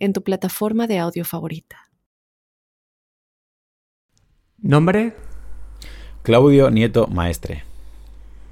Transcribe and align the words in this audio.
en 0.00 0.12
tu 0.12 0.22
plataforma 0.24 0.86
de 0.86 0.98
audio 0.98 1.24
favorita. 1.24 1.90
¿Nombre? 4.58 5.14
Claudio 6.22 6.70
Nieto 6.70 7.06
Maestre, 7.06 7.64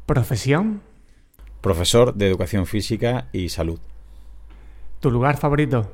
¿Profesión? 0.06 0.80
profesor 1.60 2.14
de 2.14 2.28
Educación 2.28 2.66
Física 2.66 3.28
y 3.32 3.48
Salud. 3.50 3.80
¿Tu 5.00 5.10
lugar 5.10 5.37
favorito? 5.37 5.92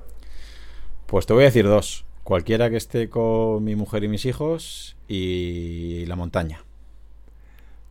Pues 1.07 1.27
te 1.27 1.33
voy 1.33 1.43
a 1.43 1.47
decir 1.47 1.65
dos. 1.67 2.05
Cualquiera 2.23 2.71
que 2.71 2.77
esté 2.77 3.09
con 3.11 3.65
mi 3.65 3.75
mujer 3.75 4.05
y 4.05 4.09
mis 4.09 4.25
hijos 4.25 4.97
y 5.09 6.05
la 6.07 6.17
montaña. 6.17 6.63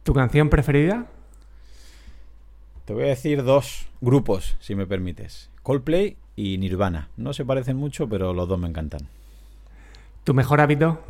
¿Tu 0.03 0.13
canción 0.13 0.49
preferida? 0.49 1.07
Te 2.85 2.93
voy 2.93 3.03
a 3.03 3.07
decir 3.07 3.43
dos 3.43 3.85
grupos, 4.01 4.55
si 4.59 4.75
me 4.75 4.87
permites. 4.87 5.49
Coldplay 5.61 6.17
y 6.35 6.57
Nirvana. 6.57 7.09
No 7.17 7.33
se 7.33 7.45
parecen 7.45 7.77
mucho, 7.77 8.07
pero 8.07 8.33
los 8.33 8.47
dos 8.47 8.59
me 8.59 8.67
encantan. 8.67 9.07
¿Tu 10.23 10.33
mejor 10.33 10.61
hábito? 10.61 11.01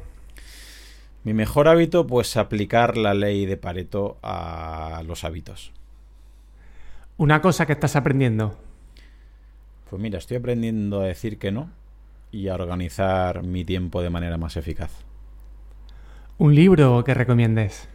Mi 1.23 1.33
mejor 1.33 1.67
hábito, 1.67 2.05
pues 2.05 2.35
aplicar 2.35 2.97
la 2.97 3.13
ley 3.13 3.45
de 3.45 3.55
Pareto 3.55 4.17
a 4.21 5.03
los 5.05 5.23
hábitos. 5.23 5.71
¿Una 7.17 7.41
cosa 7.41 7.65
que 7.65 7.73
estás 7.73 7.95
aprendiendo? 7.95 8.57
Pues 9.89 10.01
mira, 10.01 10.17
estoy 10.17 10.37
aprendiendo 10.37 11.01
a 11.01 11.05
decir 11.05 11.37
que 11.37 11.51
no 11.51 11.69
y 12.31 12.47
a 12.47 12.55
organizar 12.55 13.43
mi 13.43 13.63
tiempo 13.63 14.01
de 14.01 14.09
manera 14.09 14.37
más 14.37 14.57
eficaz. 14.57 14.91
¿Un 16.39 16.55
libro 16.55 17.03
que 17.03 17.13
recomiendes? 17.13 17.87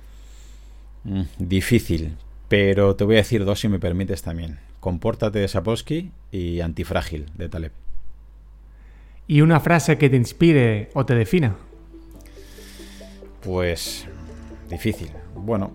Mm, 1.05 1.23
difícil, 1.39 2.17
pero 2.49 2.95
te 2.95 3.05
voy 3.05 3.17
a 3.17 3.19
decir 3.19 3.45
dos 3.45 3.61
si 3.61 3.69
me 3.69 3.81
permites 3.81 4.23
también. 4.23 4.61
Compórtate 4.81 5.41
de 5.41 5.49
Sapolsky 5.49 6.13
y 6.31 6.61
Antifrágil 6.61 7.27
de 7.37 7.49
Taleb. 7.49 7.73
¿Y 9.27 9.41
una 9.41 9.61
frase 9.61 9.99
que 9.99 10.09
te 10.09 10.17
inspire 10.17 10.91
o 10.95 11.05
te 11.05 11.15
defina? 11.15 11.57
Pues 13.43 14.07
difícil. 14.71 15.11
Bueno, 15.35 15.73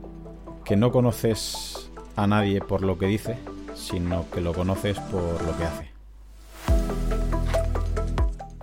que 0.66 0.76
no 0.76 0.92
conoces 0.92 1.92
a 2.16 2.28
nadie 2.28 2.62
por 2.62 2.82
lo 2.82 2.98
que 2.98 3.08
dice, 3.08 3.38
sino 3.76 4.30
que 4.32 4.42
lo 4.42 4.54
conoces 4.54 5.00
por 5.00 5.44
lo 5.44 5.58
que 5.58 5.64
hace. 5.64 5.94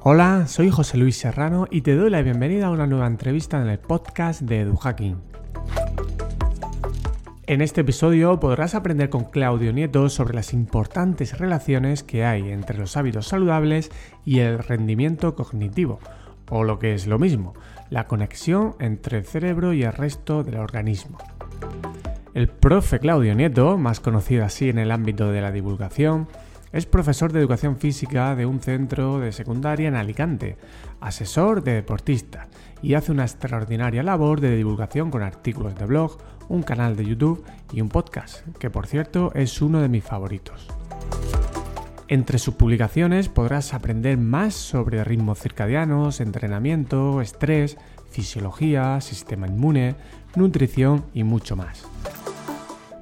Hola, 0.03 0.47
soy 0.47 0.71
José 0.71 0.97
Luis 0.97 1.19
Serrano 1.19 1.67
y 1.71 1.83
te 1.83 1.95
doy 1.95 2.09
la 2.09 2.23
bienvenida 2.23 2.69
a 2.69 2.71
una 2.71 2.87
nueva 2.87 3.07
entrevista 3.07 3.61
en 3.61 3.69
el 3.69 3.79
podcast 3.79 4.41
de 4.41 4.61
EduHacking. 4.61 5.19
En 7.51 7.62
este 7.62 7.81
episodio 7.81 8.39
podrás 8.39 8.77
aprender 8.77 9.11
con 9.11 9.25
Claudio 9.25 9.73
Nieto 9.73 10.09
sobre 10.09 10.34
las 10.34 10.53
importantes 10.53 11.37
relaciones 11.37 12.05
que 12.05 12.25
hay 12.25 12.48
entre 12.48 12.79
los 12.79 12.97
hábitos 12.97 13.27
saludables 13.27 13.91
y 14.25 14.39
el 14.39 14.61
rendimiento 14.61 15.34
cognitivo, 15.34 15.98
o 16.48 16.62
lo 16.62 16.78
que 16.78 16.95
es 16.95 17.09
lo 17.09 17.19
mismo, 17.19 17.55
la 17.89 18.06
conexión 18.06 18.77
entre 18.78 19.19
el 19.19 19.25
cerebro 19.25 19.73
y 19.73 19.83
el 19.83 19.93
resto 19.93 20.45
del 20.45 20.59
organismo. 20.59 21.19
El 22.34 22.47
profe 22.47 23.01
Claudio 23.01 23.34
Nieto, 23.34 23.77
más 23.78 23.99
conocido 23.99 24.44
así 24.44 24.69
en 24.69 24.78
el 24.78 24.93
ámbito 24.93 25.32
de 25.32 25.41
la 25.41 25.50
divulgación, 25.50 26.28
es 26.71 26.87
profesor 26.87 27.32
de 27.32 27.41
educación 27.41 27.78
física 27.78 28.37
de 28.37 28.47
un 28.47 28.61
centro 28.61 29.19
de 29.19 29.32
secundaria 29.32 29.88
en 29.88 29.97
Alicante, 29.97 30.56
asesor 31.00 31.65
de 31.65 31.75
deportistas 31.75 32.47
y 32.81 32.94
hace 32.94 33.11
una 33.11 33.25
extraordinaria 33.25 34.05
labor 34.05 34.41
de 34.41 34.55
divulgación 34.55 35.11
con 35.11 35.25
artículos 35.25 35.75
de 35.75 35.87
blog, 35.87 36.17
un 36.50 36.62
canal 36.62 36.97
de 36.97 37.06
YouTube 37.06 37.43
y 37.72 37.81
un 37.81 37.88
podcast, 37.88 38.47
que 38.59 38.69
por 38.69 38.87
cierto 38.87 39.33
es 39.34 39.62
uno 39.62 39.81
de 39.81 39.88
mis 39.88 40.05
favoritos. 40.05 40.66
Entre 42.09 42.38
sus 42.38 42.55
publicaciones 42.55 43.28
podrás 43.28 43.72
aprender 43.72 44.19
más 44.19 44.55
sobre 44.55 45.05
ritmos 45.05 45.38
circadianos, 45.38 46.21
entrenamiento, 46.21 47.21
estrés, 47.21 47.78
fisiología, 48.11 49.00
sistema 49.00 49.47
inmune, 49.47 49.94
nutrición 50.34 51.05
y 51.15 51.22
mucho 51.22 51.55
más. 51.55 51.87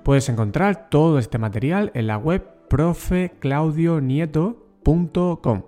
Puedes 0.04 0.28
encontrar 0.28 0.90
todo 0.90 1.18
este 1.18 1.38
material 1.38 1.90
en 1.94 2.06
la 2.06 2.18
web 2.18 2.46
profeclaudionieto.com, 2.68 5.62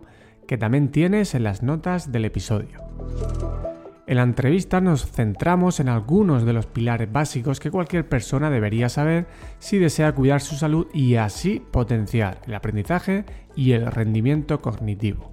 que 0.46 0.58
también 0.58 0.90
tienes 0.90 1.34
en 1.34 1.44
las 1.44 1.62
notas 1.62 2.12
del 2.12 2.26
episodio. 2.26 3.69
En 4.10 4.16
la 4.16 4.24
entrevista 4.24 4.80
nos 4.80 5.08
centramos 5.08 5.78
en 5.78 5.88
algunos 5.88 6.44
de 6.44 6.52
los 6.52 6.66
pilares 6.66 7.12
básicos 7.12 7.60
que 7.60 7.70
cualquier 7.70 8.08
persona 8.08 8.50
debería 8.50 8.88
saber 8.88 9.28
si 9.60 9.78
desea 9.78 10.16
cuidar 10.16 10.40
su 10.40 10.56
salud 10.56 10.88
y 10.92 11.14
así 11.14 11.62
potenciar 11.70 12.40
el 12.44 12.56
aprendizaje 12.56 13.24
y 13.54 13.70
el 13.70 13.86
rendimiento 13.86 14.60
cognitivo. 14.60 15.30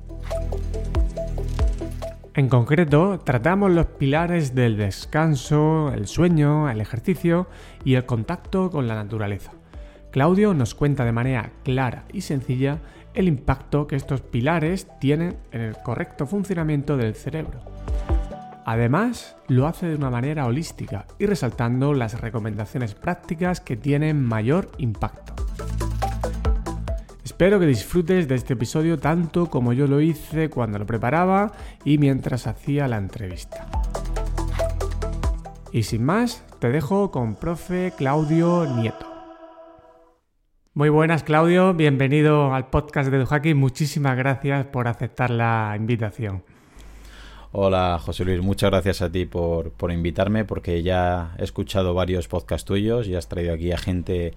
En 2.35 2.49
concreto, 2.49 3.19
tratamos 3.21 3.71
los 3.71 3.87
pilares 3.87 4.53
del 4.53 4.77
descanso, 4.77 5.91
el 5.91 6.05
sueño, 6.05 6.69
el 6.69 6.79
ejercicio 6.79 7.47
y 7.83 7.95
el 7.95 8.05
contacto 8.05 8.69
con 8.69 8.87
la 8.87 8.93
naturaleza. 8.93 9.53
Claudio 10.11 10.53
nos 10.53 10.75
cuenta 10.75 11.03
de 11.03 11.13
manera 11.13 11.49
clara 11.63 12.05
y 12.13 12.21
sencilla 12.21 12.77
el 13.15 13.27
impacto 13.27 13.87
que 13.87 13.95
estos 13.95 14.21
pilares 14.21 14.87
tienen 14.99 15.37
en 15.51 15.61
el 15.61 15.77
correcto 15.83 16.27
funcionamiento 16.27 16.95
del 16.95 17.15
cerebro. 17.15 17.59
Además, 18.67 19.37
lo 19.47 19.65
hace 19.65 19.87
de 19.87 19.95
una 19.95 20.09
manera 20.09 20.45
holística 20.45 21.05
y 21.19 21.25
resaltando 21.25 21.93
las 21.93 22.19
recomendaciones 22.19 22.95
prácticas 22.95 23.61
que 23.61 23.77
tienen 23.77 24.21
mayor 24.21 24.69
impacto. 24.77 25.33
Espero 27.23 27.61
que 27.61 27.65
disfrutes 27.65 28.27
de 28.27 28.35
este 28.35 28.55
episodio 28.55 28.99
tanto 28.99 29.49
como 29.49 29.71
yo 29.71 29.87
lo 29.87 30.01
hice 30.01 30.49
cuando 30.49 30.79
lo 30.79 30.85
preparaba 30.85 31.53
y 31.85 31.97
mientras 31.97 32.45
hacía 32.45 32.89
la 32.89 32.97
entrevista. 32.97 33.69
Y 35.71 35.83
sin 35.83 36.03
más, 36.03 36.43
te 36.59 36.67
dejo 36.67 37.09
con 37.09 37.35
profe 37.35 37.93
Claudio 37.95 38.65
Nieto. 38.65 39.05
Muy 40.73 40.89
buenas 40.89 41.23
Claudio, 41.23 41.73
bienvenido 41.73 42.53
al 42.53 42.67
podcast 42.67 43.09
de 43.11 43.15
EduHacking. 43.15 43.55
Muchísimas 43.55 44.17
gracias 44.17 44.65
por 44.65 44.89
aceptar 44.89 45.29
la 45.29 45.73
invitación. 45.77 46.43
Hola 47.59 47.97
José 47.99 48.23
Luis, 48.23 48.39
muchas 48.39 48.69
gracias 48.69 49.01
a 49.01 49.11
ti 49.11 49.25
por, 49.25 49.71
por 49.71 49.91
invitarme 49.91 50.45
porque 50.45 50.83
ya 50.83 51.31
he 51.39 51.43
escuchado 51.43 51.95
varios 51.95 52.27
podcasts 52.27 52.65
tuyos 52.65 53.07
y 53.07 53.15
has 53.15 53.27
traído 53.27 53.51
aquí 53.51 53.71
a 53.71 53.79
gente 53.79 54.35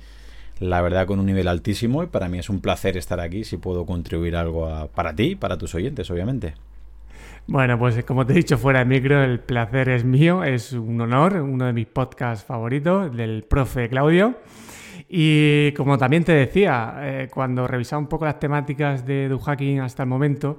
la 0.59 0.81
verdad 0.81 1.07
con 1.07 1.21
un 1.21 1.27
nivel 1.27 1.47
altísimo 1.47 2.03
y 2.03 2.07
para 2.07 2.31
mí 2.31 2.39
es 2.39 2.49
un 2.49 2.63
placer 2.63 2.97
estar 2.97 3.21
aquí 3.21 3.45
si 3.45 3.59
puedo 3.59 3.85
contribuir 3.85 4.37
algo 4.37 4.67
a- 4.67 4.87
para 4.89 5.15
ti, 5.15 5.35
para 5.35 5.59
tus 5.59 5.75
oyentes, 5.75 6.11
obviamente. 6.11 6.55
Bueno, 7.47 7.79
pues 7.79 8.03
como 8.05 8.25
te 8.25 8.33
he 8.33 8.37
dicho 8.37 8.57
fuera 8.57 8.79
de 8.79 8.87
micro, 8.87 9.23
el 9.23 9.39
placer 9.41 9.91
es 9.91 10.03
mío, 10.03 10.43
es 10.43 10.73
un 10.73 10.99
honor, 11.03 11.35
uno 11.43 11.67
de 11.67 11.75
mis 11.75 11.89
podcasts 11.89 12.47
favoritos 12.47 13.15
del 13.15 13.43
profe 13.43 13.91
Claudio. 13.91 14.37
Y 15.11 15.73
como 15.73 15.99
también 15.99 16.25
te 16.25 16.33
decía, 16.33 16.95
eh, 17.01 17.29
cuando 17.31 17.67
revisaba 17.67 18.01
un 18.01 18.07
poco 18.09 18.25
las 18.25 18.39
temáticas 18.41 19.05
de 19.05 19.25
EduHacking 19.27 19.81
hasta 19.81 20.05
el 20.05 20.09
momento, 20.09 20.59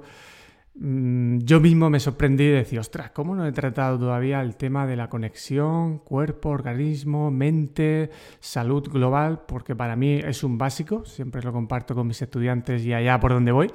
yo 0.74 1.60
mismo 1.60 1.90
me 1.90 2.00
sorprendí 2.00 2.44
y 2.44 2.50
decía, 2.50 2.80
ostras, 2.80 3.10
¿cómo 3.10 3.34
no 3.34 3.46
he 3.46 3.52
tratado 3.52 3.98
todavía 3.98 4.40
el 4.40 4.56
tema 4.56 4.86
de 4.86 4.96
la 4.96 5.10
conexión 5.10 5.98
cuerpo, 5.98 6.48
organismo, 6.48 7.30
mente, 7.30 8.10
salud 8.40 8.88
global? 8.88 9.42
Porque 9.46 9.76
para 9.76 9.96
mí 9.96 10.14
es 10.14 10.42
un 10.42 10.56
básico, 10.56 11.04
siempre 11.04 11.42
lo 11.42 11.52
comparto 11.52 11.94
con 11.94 12.06
mis 12.06 12.22
estudiantes 12.22 12.84
y 12.84 12.94
allá 12.94 13.20
por 13.20 13.32
donde 13.32 13.52
voy. 13.52 13.70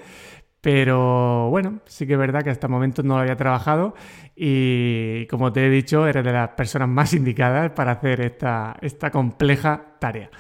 Pero 0.60 1.50
bueno, 1.52 1.82
sí 1.86 2.08
que 2.08 2.14
es 2.14 2.20
verdad 2.20 2.44
que 2.44 2.50
hasta 2.50 2.66
el 2.66 2.72
momento 2.72 3.04
no 3.04 3.16
lo 3.16 3.22
había 3.22 3.38
trabajado 3.38 3.94
y 4.36 5.28
como 5.28 5.54
te 5.54 5.68
he 5.68 5.70
dicho, 5.70 6.08
eres 6.08 6.24
de 6.26 6.34
las 6.34 6.50
personas 6.50 6.90
más 6.90 7.14
indicadas 7.14 7.72
para 7.72 7.94
hacer 7.94 8.22
esta, 8.22 8.76
esta 8.82 9.12
compleja 9.12 9.98
tarea. 10.00 10.32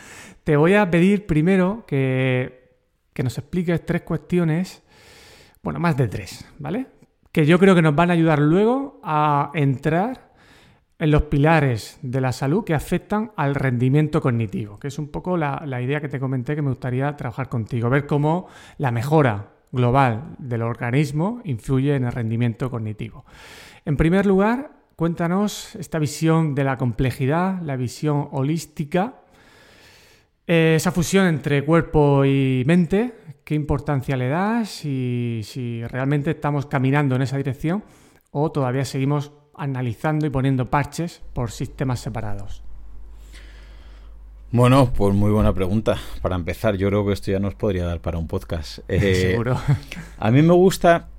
Te 0.43 0.57
voy 0.57 0.73
a 0.73 0.89
pedir 0.89 1.27
primero 1.27 1.85
que, 1.85 2.71
que 3.13 3.23
nos 3.23 3.37
expliques 3.37 3.85
tres 3.85 4.01
cuestiones, 4.01 4.83
bueno, 5.67 5.81
más 5.81 5.97
de 5.97 6.07
tres, 6.07 6.45
¿vale? 6.59 6.87
Que 7.29 7.45
yo 7.45 7.59
creo 7.59 7.75
que 7.75 7.81
nos 7.81 7.93
van 7.93 8.09
a 8.09 8.13
ayudar 8.13 8.39
luego 8.39 9.01
a 9.03 9.51
entrar 9.53 10.31
en 10.97 11.11
los 11.11 11.23
pilares 11.23 11.99
de 12.01 12.21
la 12.21 12.31
salud 12.31 12.63
que 12.63 12.73
afectan 12.73 13.33
al 13.35 13.53
rendimiento 13.53 14.21
cognitivo, 14.21 14.79
que 14.79 14.87
es 14.87 14.97
un 14.97 15.09
poco 15.09 15.35
la, 15.35 15.61
la 15.65 15.81
idea 15.81 15.99
que 15.99 16.07
te 16.07 16.21
comenté 16.21 16.55
que 16.55 16.61
me 16.61 16.69
gustaría 16.69 17.17
trabajar 17.17 17.49
contigo, 17.49 17.89
ver 17.89 18.07
cómo 18.07 18.47
la 18.77 18.91
mejora 18.91 19.49
global 19.73 20.37
del 20.37 20.61
organismo 20.61 21.41
influye 21.43 21.97
en 21.97 22.05
el 22.05 22.13
rendimiento 22.13 22.71
cognitivo. 22.71 23.25
En 23.83 23.97
primer 23.97 24.25
lugar, 24.25 24.71
cuéntanos 24.95 25.75
esta 25.75 25.99
visión 25.99 26.55
de 26.55 26.63
la 26.63 26.77
complejidad, 26.77 27.61
la 27.61 27.75
visión 27.75 28.29
holística, 28.31 29.15
eh, 30.47 30.75
esa 30.77 30.91
fusión 30.91 31.27
entre 31.27 31.63
cuerpo 31.63 32.25
y 32.25 32.63
mente, 32.65 33.13
qué 33.43 33.53
importancia 33.53 34.15
le 34.15 34.29
das 34.29 34.85
y 34.85 35.41
si 35.43 35.83
realmente 35.85 36.31
estamos 36.31 36.65
caminando 36.65 37.15
en 37.15 37.21
esa 37.21 37.37
dirección 37.37 37.83
o 38.31 38.51
todavía 38.51 38.85
seguimos 38.85 39.31
analizando 39.55 40.25
y 40.25 40.29
poniendo 40.29 40.65
parches 40.65 41.21
por 41.33 41.51
sistemas 41.51 41.99
separados. 41.99 42.63
Bueno, 44.51 44.93
pues 44.93 45.13
muy 45.13 45.31
buena 45.31 45.53
pregunta. 45.53 45.97
Para 46.21 46.35
empezar, 46.35 46.77
yo 46.77 46.87
creo 46.87 47.05
que 47.05 47.11
esto 47.11 47.31
ya 47.31 47.39
nos 47.39 47.53
podría 47.55 47.85
dar 47.85 47.99
para 47.99 48.17
un 48.17 48.27
podcast. 48.27 48.79
Eh, 48.87 49.15
Seguro. 49.15 49.59
A 50.17 50.31
mí 50.31 50.41
me 50.41 50.53
gusta, 50.53 51.09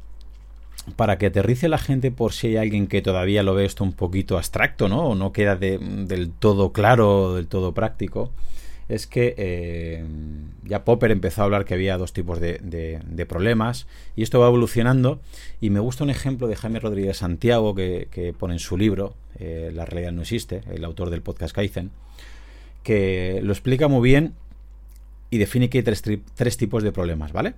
para 0.97 1.19
que 1.19 1.27
aterrice 1.27 1.69
la 1.69 1.79
gente 1.79 2.11
por 2.11 2.33
si 2.33 2.49
hay 2.49 2.57
alguien 2.57 2.87
que 2.87 3.03
todavía 3.03 3.43
lo 3.43 3.55
ve 3.55 3.67
esto 3.67 3.85
un 3.85 3.93
poquito 3.93 4.39
abstracto, 4.39 4.89
¿no? 4.89 5.09
O 5.09 5.15
no 5.15 5.33
queda 5.33 5.57
del 5.57 6.31
todo 6.39 6.73
claro, 6.73 7.35
del 7.35 7.49
todo 7.49 7.75
práctico, 7.75 8.31
es 8.88 9.06
que 9.06 9.35
eh, 9.37 10.05
ya 10.64 10.85
Popper 10.85 11.11
empezó 11.11 11.43
a 11.43 11.44
hablar 11.44 11.64
que 11.64 11.75
había 11.75 11.99
dos 11.99 12.12
tipos 12.12 12.40
de, 12.40 13.26
problemas 13.29 13.87
y 14.17 14.23
esto 14.23 14.40
va 14.40 14.46
evolucionando 14.46 15.20
y 15.61 15.70
me 15.70 15.81
gusta 15.81 16.05
un 16.05 16.11
ejemplo 16.11 16.49
de 16.49 16.56
Jaime 16.56 16.81
Rodríguez 16.81 17.19
Santiago 17.19 17.75
que, 17.75 18.35
pone 18.38 18.55
en 18.55 18.61
su 18.61 18.76
libro, 18.79 19.14
eh, 19.38 19.70
La 19.75 19.85
realidad 19.85 20.12
no 20.12 20.23
existe, 20.23 20.62
el 20.73 20.85
autor 20.85 21.11
del 21.11 21.23
podcast 21.23 21.55
Kaizen, 21.55 21.90
que 22.82 23.40
lo 23.43 23.52
explica 23.52 23.88
muy 23.88 24.08
bien 24.08 24.35
y 25.31 25.38
define 25.38 25.69
que 25.69 25.79
hay 25.79 25.84
tres, 25.84 26.56
tipos 26.56 26.82
de 26.82 26.91
problemas, 26.91 27.32
¿vale? 27.32 27.55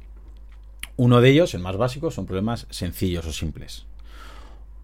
Uno 0.97 1.21
de 1.21 1.31
ellos, 1.31 1.55
el 1.55 1.61
más 1.61 1.77
básico, 1.77 2.11
son 2.11 2.27
problemas 2.27 2.67
sencillos 2.71 3.25
o 3.27 3.33
simples. 3.33 3.87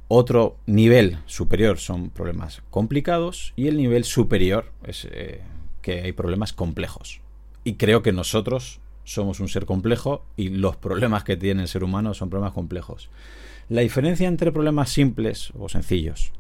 Otro 0.09 0.57
nivel 0.67 1.19
superior 1.27 1.79
son 1.79 2.11
problemas 2.11 2.63
complicados 2.71 3.53
y 3.57 3.67
el 3.67 3.77
nivel 3.77 4.05
superior 4.05 4.71
es 4.85 5.09
eh, 5.11 5.41
que 5.87 6.03
hay 6.03 6.11
problemas 6.11 6.53
complejos. 6.53 7.21
Y 7.63 7.75
creo 7.75 8.03
que 8.03 8.11
nosotros 8.11 8.81
somos 9.05 9.39
un 9.39 9.49
ser 9.49 9.67
complejo 9.67 10.27
y 10.37 10.49
los 10.49 10.77
problemas 10.77 11.23
que 11.23 11.37
tiene 11.37 11.63
el 11.63 11.69
ser 11.69 11.85
humano 11.85 12.13
son 12.13 12.29
problemas 12.29 12.55
complejos. 12.55 13.09
La 13.69 13.83
diferencia 13.83 14.27
entre 14.27 14.51
problemas 14.51 14.91
simples 14.91 15.53
o 15.57 15.69
sencillos 15.69 16.33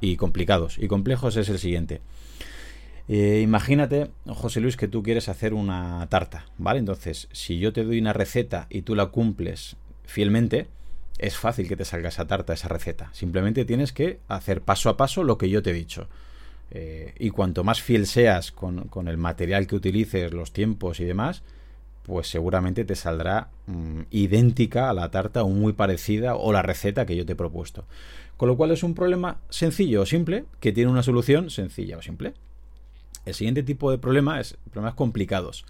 y 0.00 0.16
complicados 0.16 0.78
y 0.78 0.88
complejos 0.88 1.36
es 1.36 1.50
el 1.50 1.58
siguiente. 1.58 2.00
Eh, 3.06 3.42
imagínate, 3.44 4.10
José 4.26 4.60
Luis, 4.60 4.78
que 4.78 4.88
tú 4.88 5.02
quieres 5.02 5.28
hacer 5.28 5.52
una 5.52 6.06
tarta, 6.08 6.46
¿vale? 6.56 6.78
Entonces, 6.78 7.28
si 7.30 7.58
yo 7.58 7.74
te 7.74 7.84
doy 7.84 7.98
una 7.98 8.14
receta 8.14 8.68
y 8.70 8.80
tú 8.80 8.94
la 8.94 9.08
cumples 9.08 9.76
fielmente, 10.06 10.68
es 11.18 11.36
fácil 11.36 11.68
que 11.68 11.76
te 11.76 11.84
salga 11.84 12.08
esa 12.08 12.26
tarta, 12.26 12.54
esa 12.54 12.68
receta. 12.68 13.10
Simplemente 13.12 13.66
tienes 13.66 13.92
que 13.92 14.20
hacer 14.28 14.62
paso 14.62 14.88
a 14.88 14.96
paso 14.96 15.24
lo 15.24 15.36
que 15.36 15.50
yo 15.50 15.62
te 15.62 15.72
he 15.72 15.74
dicho. 15.74 16.08
Eh, 16.76 17.14
y 17.20 17.30
cuanto 17.30 17.62
más 17.62 17.80
fiel 17.80 18.06
seas 18.06 18.50
con, 18.50 18.90
el 19.06 19.16
material 19.16 19.68
que 19.68 19.76
utilices, 19.76 20.32
los 20.32 20.52
tiempos 20.52 20.98
y 20.98 21.04
demás, 21.04 21.42
pues 22.02 22.26
seguramente 22.26 22.84
te 22.84 22.96
saldrá 22.96 23.48
mm, 23.66 24.00
idéntica 24.10 24.90
a 24.90 24.92
la 24.92 25.10
tarta 25.12 25.44
o 25.44 25.48
muy 25.48 25.72
parecida 25.72 26.34
o 26.34 26.52
la 26.52 26.62
receta 26.62 27.06
que 27.06 27.16
yo 27.16 27.24
te 27.24 27.32
he 27.32 27.36
propuesto. 27.36 27.84
Con 28.36 28.48
lo 28.48 28.56
cual 28.56 28.72
es 28.72 28.82
un 28.82 28.94
problema 28.94 29.38
sencillo 29.48 30.02
o 30.02 30.06
simple 30.06 30.46
que 30.58 30.72
tiene 30.72 30.90
una 30.90 31.04
solución 31.04 31.48
sencilla 31.48 31.96
o 31.96 32.02
simple. 32.02 32.34
El 33.24 33.34
siguiente 33.34 33.62
tipo 33.62 33.92
de 33.92 33.98
problema 33.98 34.40
es 34.40 34.56
problemas 34.70 34.94
complicados, 34.94 35.64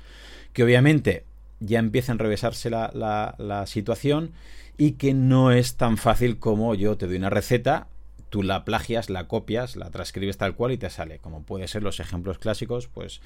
que 0.55 0.65
obviamente 0.65 1.25
ya 1.61 1.79
empieza 1.79 2.13
a 2.13 2.15
enrevesarse 2.15 2.71
la, 2.71 2.91
la, 3.39 3.67
situación 3.67 4.33
y 4.77 4.93
que 4.93 5.15
no 5.15 5.53
es 5.53 5.77
tan 5.77 5.99
fácil 5.99 6.39
como 6.39 6.75
yo 6.75 6.97
te 6.97 7.07
doy 7.07 7.17
una 7.17 7.31
receta, 7.31 7.87
tú 8.35 8.43
la 8.43 8.65
plagias, 8.65 9.11
la 9.11 9.29
copias, 9.29 9.77
la 9.77 9.93
transcribes 9.93 10.39
tal 10.39 10.57
cual 10.57 10.73
y 10.73 10.77
te 10.77 10.91
sale. 10.91 11.21
Como 11.21 11.45
puede 11.45 11.69
ser 11.69 11.85
los 11.85 12.01
ejemplos 12.01 12.41
clásicos, 12.41 12.89
pues, 12.89 13.21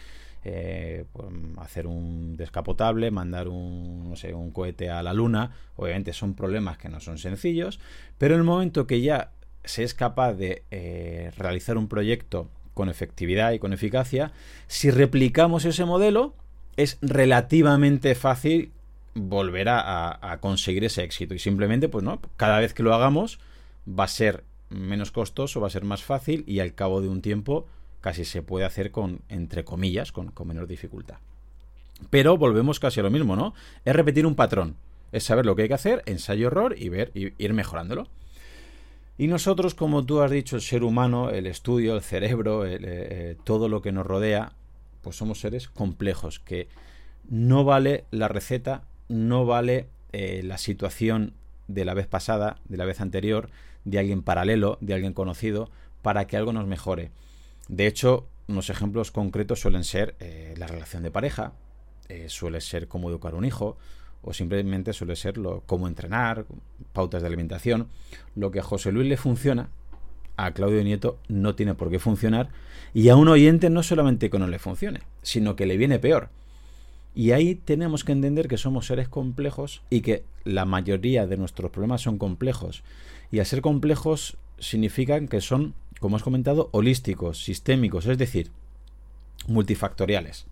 eh, 0.45 1.07
pues 1.15 1.27
hacer 1.57 1.87
un 1.87 2.37
descapotable, 2.37 3.11
mandar 3.11 3.49
un, 3.49 4.15
cohete 4.53 4.91
a 4.91 5.03
la 5.03 5.15
luna. 5.15 5.53
Obviamente 5.77 6.13
son 6.13 6.35
problemas 6.35 6.77
que 6.77 6.91
no 6.91 7.01
son 7.01 7.17
sencillos, 7.17 7.81
pero 8.19 8.35
en 8.35 8.41
el 8.41 8.45
momento 8.45 8.87
que 8.87 9.01
ya 9.01 9.31
se 9.65 9.83
es 9.83 9.95
capaz 9.95 10.35
de 10.35 10.63
eh, 10.71 11.33
realizar 11.39 11.79
un 11.79 11.89
proyecto 11.89 12.51
con 12.75 12.91
efectividad 12.91 13.53
y 13.53 13.59
con 13.59 13.73
eficacia, 13.73 14.33
si 14.67 14.91
replicamos 14.91 15.65
ese 15.65 15.87
modelo, 15.87 16.35
es 16.77 16.99
relativamente 17.01 18.15
fácil 18.15 18.73
volver 19.15 19.71
a, 19.71 20.37
conseguir 20.43 20.85
ese 20.85 21.03
éxito. 21.03 21.33
Y 21.33 21.39
simplemente, 21.39 21.89
pues 21.89 22.05
no, 22.05 22.21
cada 22.37 22.59
vez 22.59 22.75
que 22.75 22.83
lo 22.83 22.93
hagamos, 22.95 23.41
va 23.89 24.05
a 24.05 24.09
ser 24.09 24.45
menos 24.71 25.11
costoso, 25.11 25.61
va 25.61 25.69
a 25.69 25.71
ser 25.71 25.85
más 25.85 26.03
fácil 26.03 26.45
y 26.47 26.61
al 26.61 26.75
cabo 26.75 27.01
de 27.01 27.09
un 27.09 27.23
tiempo 27.23 27.67
casi 28.01 28.25
se 28.25 28.43
puede 28.43 28.65
hacer 28.65 28.91
con, 28.91 29.21
entre 29.29 29.65
comillas, 29.65 30.13
con, 30.13 30.31
con 30.31 30.49
menor 30.49 30.67
dificultad. 30.67 31.19
Pero 32.11 32.37
volvemos 32.37 32.79
casi 32.79 33.01
a 33.01 33.03
lo 33.03 33.11
mismo, 33.11 33.35
¿no? 33.35 33.55
Es 33.85 33.95
repetir 33.95 34.27
un 34.27 34.35
patrón. 34.35 34.77
Es 35.11 35.25
saber 35.25 35.47
lo 35.47 35.57
que 35.57 35.63
hay 35.63 35.69
que 35.69 35.75
hacer, 35.75 36.03
ensayo-error 36.07 36.75
y 36.79 36.91
ver, 36.91 37.11
y 37.15 37.33
ir 37.43 37.55
mejorándolo. 37.55 38.09
Y 39.17 39.27
nosotros, 39.27 39.75
como 39.75 40.05
tú 40.05 40.21
has 40.21 40.31
dicho, 40.31 40.55
el 40.55 40.63
ser 40.63 40.85
humano, 40.85 41.31
el 41.31 41.47
estudio, 41.47 41.97
el 41.97 42.03
cerebro, 42.03 42.65
eh, 42.65 42.79
eh, 42.81 43.37
todo 43.43 43.69
lo 43.69 43.83
que 43.83 43.91
nos 43.91 44.07
rodea, 44.07 44.53
pues 45.03 45.17
somos 45.17 45.41
seres 45.41 45.67
complejos, 45.69 46.39
que 46.39 46.69
no 47.29 47.65
vale 47.65 48.05
la 48.13 48.29
receta, 48.29 48.85
no 49.09 49.45
vale 49.45 49.89
eh, 50.13 50.43
la 50.45 50.57
situación 50.57 51.33
de 51.69 51.85
la 51.85 51.95
vez 51.95 52.07
pasada, 52.07 52.59
de 52.69 52.77
la 52.77 52.85
vez 52.85 53.01
anterior, 53.01 53.51
de 53.85 54.01
alguien 54.01 54.23
paralelo, 54.23 54.79
de 54.81 54.95
alguien 54.95 55.13
conocido, 55.13 55.71
para 56.03 56.27
que 56.27 56.37
algo 56.37 56.53
nos 56.53 56.67
mejore. 56.67 57.13
De 57.69 57.87
hecho, 57.87 58.27
unos 58.49 58.71
ejemplos 58.71 59.11
concretos 59.11 59.61
suelen 59.61 59.85
ser 59.85 60.17
la 60.57 60.67
relación 60.67 61.03
de 61.03 61.11
pareja, 61.11 61.53
suele 62.27 62.61
ser 62.61 62.89
cómo 62.89 63.11
educar 63.11 63.35
un 63.35 63.45
hijo, 63.45 63.77
o 64.23 64.33
simplemente 64.33 64.93
suele 64.93 65.15
ser 65.15 65.35
cómo 65.67 65.87
entrenar, 65.87 66.47
pautas 66.93 67.23
de 67.23 67.29
alimentación. 67.29 67.89
Lo 68.35 68.51
que 68.51 68.61
a 68.61 68.65
José 68.65 68.91
Luis 68.91 69.09
le 69.09 69.17
funciona, 69.17 69.69
a 70.37 70.53
Claudio 70.53 70.83
Nieto 70.83 71.19
no 71.29 71.55
tiene 71.55 71.75
por 71.75 71.91
qué 71.91 71.99
funcionar 71.99 72.49
y 72.95 73.09
a 73.09 73.17
un 73.17 73.29
oyente 73.29 73.71
no 73.71 73.83
solamente 73.83 74.31
que 74.31 74.39
no 74.39 74.47
le 74.47 74.59
funcione, 74.59 75.01
sino 75.23 75.57
que 75.57 75.67
le 75.67 75.77
viene 75.77 75.99
peor. 75.99 76.31
Y 77.19 77.33
ahí 77.33 77.57
tenemos 77.57 78.05
que 78.05 78.13
entender 78.13 78.47
que 78.47 78.57
somos 78.57 78.87
seres 78.87 79.09
complejos 79.09 79.83
y 79.91 80.03
que 80.03 80.23
la 80.45 80.65
mayoría 80.65 81.27
de 81.27 81.37
nuestros 81.37 81.73
problemas 81.73 82.01
son 82.01 82.17
complejos. 82.17 82.85
Y 83.33 83.41
al 83.41 83.47
ser 83.47 83.61
complejos 83.61 84.37
significan 84.61 85.27
que 85.27 85.41
son, 85.41 85.75
como 85.99 86.15
has 86.15 86.23
comentado, 86.23 86.69
holísticos, 86.71 87.43
sistémicos, 87.43 88.07
es 88.07 88.19
decir, 88.19 88.53
multifactoriales. 89.49 90.47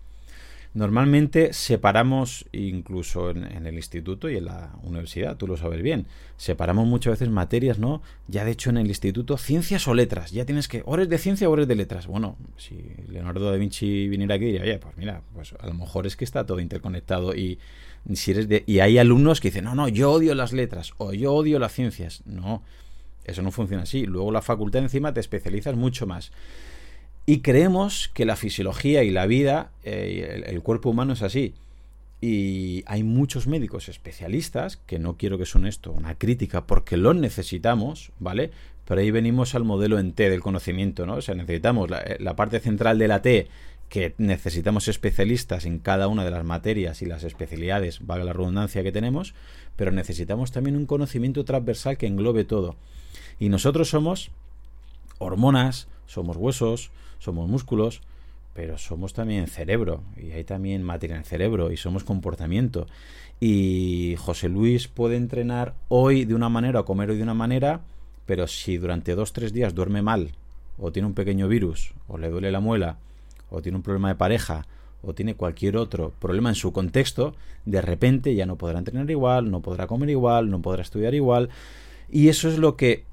Normalmente 0.73 1.53
separamos, 1.53 2.45
incluso 2.51 3.31
en, 3.31 3.65
el 3.65 3.75
instituto 3.75 4.29
y 4.29 4.37
en 4.37 4.45
la 4.45 4.75
universidad, 4.83 5.37
tú 5.37 5.47
lo 5.47 5.57
sabes 5.57 5.81
bien, 5.81 6.05
separamos 6.37 6.85
muchas 6.87 7.11
veces 7.11 7.29
materias, 7.29 7.79
¿no? 7.79 8.01
Ya 8.27 8.45
de 8.45 8.51
hecho 8.51 8.69
en 8.69 8.77
el 8.77 8.87
instituto, 8.87 9.37
ciencias 9.37 9.87
o 9.87 9.93
letras, 9.93 10.31
ya 10.31 10.45
tienes 10.45 10.67
que, 10.67 10.83
horas 10.85 11.09
de 11.09 11.17
ciencia 11.17 11.49
o 11.49 11.51
horas 11.51 11.67
de 11.67 11.75
letras. 11.75 12.07
Bueno, 12.07 12.37
si 12.57 12.75
Leonardo 13.07 13.49
da 13.49 13.57
Vinci 13.57 14.07
viniera 14.07 14.35
aquí 14.35 14.45
diría, 14.45 14.61
oye, 14.61 14.77
pues 14.77 14.95
mira, 14.97 15.21
pues 15.33 15.53
a 15.59 15.67
lo 15.67 15.73
mejor 15.73 16.05
es 16.05 16.15
que 16.15 16.25
está 16.25 16.45
todo 16.45 16.59
interconectado 16.59 17.33
y 17.33 17.59
si 18.13 18.31
eres 18.31 18.47
de, 18.47 18.63
y 18.65 18.79
hay 18.79 18.97
alumnos 18.97 19.41
que 19.41 19.49
dicen, 19.49 19.65
no, 19.65 19.75
no, 19.75 19.87
yo 19.87 20.11
odio 20.11 20.33
las 20.35 20.53
letras 20.53 20.93
o 20.97 21.13
yo 21.13 21.33
odio 21.33 21.59
las 21.59 21.73
ciencias. 21.73 22.21
No, 22.25 22.61
eso 23.25 23.41
no 23.41 23.51
funciona 23.51 23.83
así. 23.83 24.05
Luego 24.05 24.31
la 24.31 24.41
facultad 24.41 24.81
encima 24.81 25.13
te 25.13 25.19
especializas 25.19 25.75
mucho 25.75 26.07
más. 26.07 26.31
Y 27.29 27.41
creemos 27.41 28.09
que 28.13 28.25
la 28.25 28.37
fisiología 28.37 29.03
y 29.03 29.11
la 29.11 29.25
vida, 29.25 29.71
eh, 29.83 30.45
el, 30.47 30.61
cuerpo 30.63 30.91
humano 30.91 31.11
es 31.11 31.21
así. 31.21 31.53
Y 32.21 32.85
hay 32.87 33.03
muchos 33.03 33.47
médicos 33.47 33.89
especialistas, 33.89 34.77
que 34.77 34.97
no 34.97 35.17
quiero 35.17 35.37
que 35.37 35.45
son 35.45 35.67
esto 35.67 35.91
una 35.91 36.15
crítica, 36.15 36.65
porque 36.65 36.95
los 36.95 37.17
necesitamos, 37.17 38.13
¿vale? 38.17 38.51
Pero 38.85 39.01
ahí 39.01 39.11
venimos 39.11 39.55
al 39.55 39.65
modelo 39.65 39.99
en 39.99 40.13
T 40.13 40.29
del 40.29 40.39
conocimiento, 40.39 41.05
¿no? 41.05 41.15
O 41.15 41.21
sea, 41.21 41.35
necesitamos 41.35 41.89
la, 41.89 42.01
la 42.17 42.37
parte 42.37 42.61
central 42.61 42.97
de 42.97 43.09
la 43.09 43.21
T, 43.21 43.49
que 43.89 44.15
necesitamos 44.17 44.87
especialistas 44.87 45.65
en 45.65 45.79
cada 45.79 46.07
una 46.07 46.23
de 46.23 46.31
las 46.31 46.45
materias 46.45 47.01
y 47.01 47.07
las 47.07 47.25
especialidades, 47.25 48.07
valga 48.07 48.23
la 48.23 48.33
redundancia 48.33 48.83
que 48.83 48.93
tenemos, 48.93 49.33
pero 49.75 49.91
necesitamos 49.91 50.53
también 50.53 50.77
un 50.77 50.85
conocimiento 50.85 51.43
transversal 51.43 51.97
que 51.97 52.07
englobe 52.07 52.45
todo. 52.45 52.77
Y 53.37 53.49
nosotros 53.49 53.89
somos 53.89 54.31
hormonas, 55.19 55.89
somos 56.05 56.37
huesos, 56.37 56.89
somos 57.19 57.49
músculos, 57.49 58.01
pero 58.53 58.77
somos 58.77 59.13
también 59.13 59.47
cerebro 59.47 60.03
y 60.15 60.31
hay 60.31 60.43
también 60.43 60.81
materia 60.81 61.15
en 61.15 61.19
el 61.19 61.25
cerebro 61.27 61.71
y 61.71 61.77
somos 61.77 62.03
comportamiento. 62.03 62.87
Y 63.39 64.15
José 64.17 64.49
Luis 64.49 64.87
puede 64.87 65.15
entrenar 65.15 65.75
hoy 65.89 66.25
de 66.25 66.33
una 66.33 66.49
manera 66.49 66.79
o 66.79 66.85
comer 66.85 67.11
hoy 67.11 67.17
de 67.17 67.23
una 67.23 67.35
manera, 67.35 67.81
pero 68.25 68.47
si 68.47 68.77
durante 68.77 69.13
dos 69.13 69.31
tres 69.31 69.53
días 69.53 69.75
duerme 69.75 70.01
mal 70.01 70.31
o 70.79 70.91
tiene 70.91 71.07
un 71.07 71.13
pequeño 71.13 71.47
virus 71.47 71.93
o 72.07 72.17
le 72.17 72.29
duele 72.29 72.51
la 72.51 72.59
muela 72.59 72.97
o 73.51 73.61
tiene 73.61 73.77
un 73.77 73.83
problema 73.83 74.09
de 74.09 74.15
pareja 74.15 74.65
o 75.03 75.13
tiene 75.13 75.35
cualquier 75.35 75.77
otro 75.77 76.11
problema 76.19 76.49
en 76.49 76.55
su 76.55 76.71
contexto, 76.71 77.35
de 77.65 77.81
repente 77.81 78.33
ya 78.33 78.45
no 78.45 78.57
podrá 78.57 78.79
entrenar 78.79 79.09
igual, 79.11 79.51
no 79.51 79.61
podrá 79.61 79.85
comer 79.87 80.09
igual, 80.09 80.49
no 80.49 80.61
podrá 80.61 80.81
estudiar 80.81 81.13
igual. 81.13 81.49
Y 82.09 82.29
eso 82.29 82.49
es 82.49 82.57
lo 82.57 82.75
que 82.75 83.05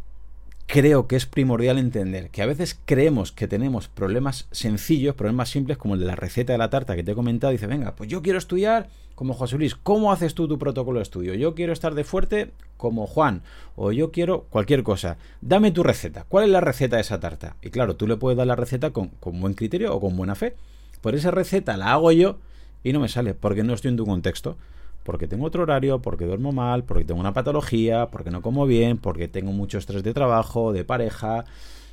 creo 0.66 1.06
que 1.06 1.16
es 1.16 1.26
primordial 1.26 1.78
entender, 1.78 2.30
que 2.30 2.42
a 2.42 2.46
veces 2.46 2.78
creemos 2.84 3.32
que 3.32 3.48
tenemos 3.48 3.88
problemas 3.88 4.48
sencillos, 4.50 5.14
problemas 5.14 5.50
simples 5.50 5.78
como 5.78 5.94
el 5.94 6.00
de 6.00 6.06
la 6.06 6.16
receta 6.16 6.52
de 6.52 6.58
la 6.58 6.70
tarta 6.70 6.96
que 6.96 7.04
te 7.04 7.12
he 7.12 7.14
comentado, 7.14 7.52
dice, 7.52 7.66
venga, 7.66 7.94
pues 7.94 8.08
yo 8.08 8.22
quiero 8.22 8.38
estudiar 8.38 8.88
como 9.14 9.34
José 9.34 9.58
Luis, 9.58 9.76
¿cómo 9.76 10.10
haces 10.12 10.34
tú 10.34 10.48
tu 10.48 10.58
protocolo 10.58 10.98
de 10.98 11.04
estudio? 11.04 11.34
Yo 11.34 11.54
quiero 11.54 11.72
estar 11.72 11.94
de 11.94 12.02
fuerte 12.02 12.50
como 12.76 13.06
Juan, 13.06 13.42
o 13.76 13.92
yo 13.92 14.10
quiero 14.10 14.46
cualquier 14.50 14.82
cosa. 14.82 15.18
Dame 15.40 15.70
tu 15.70 15.84
receta. 15.84 16.24
¿Cuál 16.28 16.46
es 16.46 16.50
la 16.50 16.60
receta 16.60 16.96
de 16.96 17.02
esa 17.02 17.20
tarta? 17.20 17.56
Y 17.62 17.70
claro, 17.70 17.94
tú 17.94 18.08
le 18.08 18.16
puedes 18.16 18.36
dar 18.36 18.48
la 18.48 18.56
receta 18.56 18.90
con, 18.90 19.08
con 19.20 19.40
buen 19.40 19.54
criterio 19.54 19.94
o 19.94 20.00
con 20.00 20.16
buena 20.16 20.34
fe. 20.34 20.56
Por 21.00 21.14
esa 21.14 21.30
receta 21.30 21.76
la 21.76 21.92
hago 21.92 22.10
yo 22.10 22.38
y 22.82 22.92
no 22.92 22.98
me 22.98 23.08
sale, 23.08 23.34
porque 23.34 23.62
no 23.62 23.74
estoy 23.74 23.90
en 23.90 23.96
tu 23.96 24.04
contexto 24.04 24.56
porque 25.04 25.28
tengo 25.28 25.46
otro 25.46 25.62
horario, 25.62 26.00
porque 26.00 26.24
duermo 26.24 26.50
mal, 26.50 26.84
porque 26.84 27.04
tengo 27.04 27.20
una 27.20 27.34
patología, 27.34 28.10
porque 28.10 28.30
no 28.30 28.42
como 28.42 28.66
bien, 28.66 28.96
porque 28.98 29.28
tengo 29.28 29.52
mucho 29.52 29.78
estrés 29.78 30.02
de 30.02 30.14
trabajo, 30.14 30.72
de 30.72 30.84
pareja, 30.84 31.44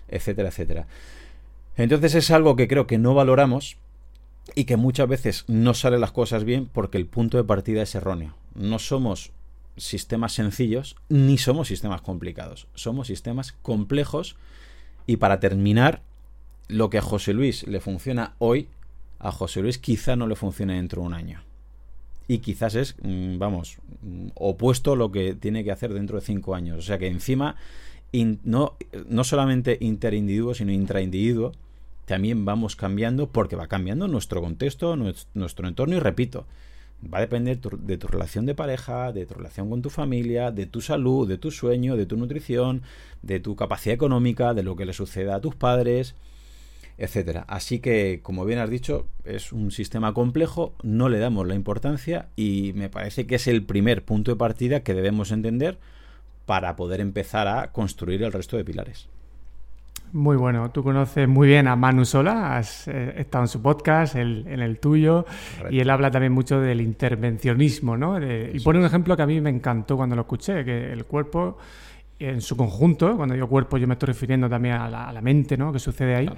etcétera, 0.07 0.49
etcétera. 0.49 0.87
Entonces 1.75 2.15
es 2.15 2.31
algo 2.31 2.55
que 2.55 2.67
creo 2.67 2.87
que 2.87 2.97
no 2.97 3.13
valoramos 3.13 3.77
y 4.55 4.63
que 4.63 4.77
muchas 4.77 5.07
veces 5.07 5.43
no 5.47 5.73
salen 5.73 6.01
las 6.01 6.11
cosas 6.11 6.45
bien 6.45 6.69
porque 6.71 6.97
el 6.97 7.05
punto 7.05 7.37
de 7.37 7.43
partida 7.43 7.81
es 7.81 7.93
erróneo. 7.95 8.35
No 8.55 8.79
somos 8.79 9.31
sistemas 9.77 10.33
sencillos 10.33 10.95
ni 11.09 11.37
somos 11.37 11.67
sistemas 11.67 12.01
complicados. 12.01 12.67
Somos 12.75 13.07
sistemas 13.07 13.51
complejos 13.51 14.37
y 15.05 15.17
para 15.17 15.39
terminar, 15.39 16.01
lo 16.67 16.89
que 16.89 16.99
a 16.99 17.01
José 17.01 17.33
Luis 17.33 17.67
le 17.67 17.81
funciona 17.81 18.35
hoy, 18.39 18.69
a 19.19 19.31
José 19.31 19.61
Luis 19.61 19.77
quizá 19.77 20.15
no 20.15 20.27
le 20.27 20.35
funcione 20.35 20.75
dentro 20.75 21.01
de 21.01 21.07
un 21.07 21.13
año 21.13 21.50
y 22.31 22.39
quizás 22.39 22.75
es, 22.75 22.95
mm, 23.01 23.39
vamos, 23.39 23.77
mm, 24.03 24.27
opuesto 24.35 24.93
a 24.93 24.95
lo 24.95 25.11
que 25.11 25.35
tiene 25.35 25.65
que 25.65 25.71
hacer 25.71 25.93
dentro 25.93 26.17
de 26.17 26.25
cinco 26.25 26.55
años. 26.55 26.77
O 26.77 26.81
sea 26.81 26.97
que 26.97 27.07
encima, 27.07 27.57
no, 28.45 28.77
no 29.09 29.23
solamente 29.25 29.77
interindividuo, 29.81 30.53
sino 30.53 30.71
intraindividuo, 30.71 31.51
también 32.05 32.45
vamos 32.45 32.77
cambiando 32.77 33.27
porque 33.27 33.57
va 33.57 33.67
cambiando 33.67 34.07
nuestro 34.07 34.41
contexto, 34.41 34.95
nuestro 35.33 35.67
entorno 35.67 35.97
y 35.97 35.99
repito, 35.99 36.45
va 37.13 37.17
a 37.17 37.21
depender 37.21 37.59
de 37.59 37.97
tu 37.97 38.07
relación 38.07 38.45
de 38.45 38.55
pareja, 38.55 39.11
de 39.11 39.25
tu 39.25 39.33
relación 39.33 39.69
con 39.69 39.81
tu 39.81 39.89
familia, 39.89 40.51
de 40.51 40.67
tu 40.67 40.79
salud, 40.79 41.27
de 41.27 41.37
tu 41.37 41.51
sueño, 41.51 41.97
de 41.97 42.05
tu 42.05 42.15
nutrición, 42.15 42.81
de 43.23 43.41
tu 43.41 43.57
capacidad 43.57 43.93
económica, 43.93 44.53
de 44.53 44.63
lo 44.63 44.77
que 44.77 44.85
le 44.85 44.93
suceda 44.93 45.35
a 45.35 45.41
tus 45.41 45.55
padres 45.55 46.15
etcétera. 47.01 47.45
Así 47.47 47.79
que, 47.79 48.19
como 48.21 48.45
bien 48.45 48.59
has 48.59 48.69
dicho, 48.69 49.07
es 49.25 49.51
un 49.51 49.71
sistema 49.71 50.13
complejo, 50.13 50.75
no 50.83 51.09
le 51.09 51.17
damos 51.17 51.47
la 51.47 51.55
importancia 51.55 52.27
y 52.35 52.73
me 52.75 52.89
parece 52.89 53.25
que 53.25 53.35
es 53.35 53.47
el 53.47 53.63
primer 53.63 54.05
punto 54.05 54.29
de 54.29 54.37
partida 54.37 54.81
que 54.81 54.93
debemos 54.93 55.31
entender 55.31 55.79
para 56.45 56.75
poder 56.75 57.01
empezar 57.01 57.47
a 57.47 57.71
construir 57.71 58.21
el 58.21 58.31
resto 58.31 58.55
de 58.55 58.63
pilares. 58.63 59.09
Muy 60.13 60.35
bueno, 60.35 60.69
tú 60.69 60.83
conoces 60.83 61.27
muy 61.27 61.47
bien 61.47 61.67
a 61.67 61.75
Manu 61.75 62.05
Sola, 62.05 62.57
has 62.57 62.87
eh, 62.87 63.15
estado 63.17 63.45
en 63.45 63.47
su 63.47 63.63
podcast, 63.63 64.15
en 64.15 64.61
el 64.61 64.77
tuyo, 64.77 65.25
y 65.71 65.79
él 65.79 65.89
habla 65.89 66.11
también 66.11 66.33
mucho 66.33 66.59
del 66.59 66.81
intervencionismo, 66.81 67.97
¿no? 67.97 68.19
y 68.21 68.59
pone 68.59 68.77
un 68.77 68.85
ejemplo 68.85 69.15
que 69.15 69.23
a 69.23 69.27
mí 69.27 69.41
me 69.41 69.49
encantó 69.49 69.97
cuando 69.97 70.15
lo 70.15 70.23
escuché, 70.23 70.63
que 70.63 70.91
el 70.91 71.05
cuerpo 71.05 71.57
en 72.19 72.41
su 72.41 72.55
conjunto, 72.55 73.17
cuando 73.17 73.33
digo 73.33 73.47
cuerpo 73.47 73.77
yo 73.77 73.87
me 73.87 73.93
estoy 73.93 74.07
refiriendo 74.07 74.47
también 74.47 74.75
a 74.75 75.11
la, 75.11 75.21
mente, 75.21 75.57
¿no? 75.57 75.73
Que 75.73 75.79
sucede 75.79 76.15
ahí. 76.15 76.29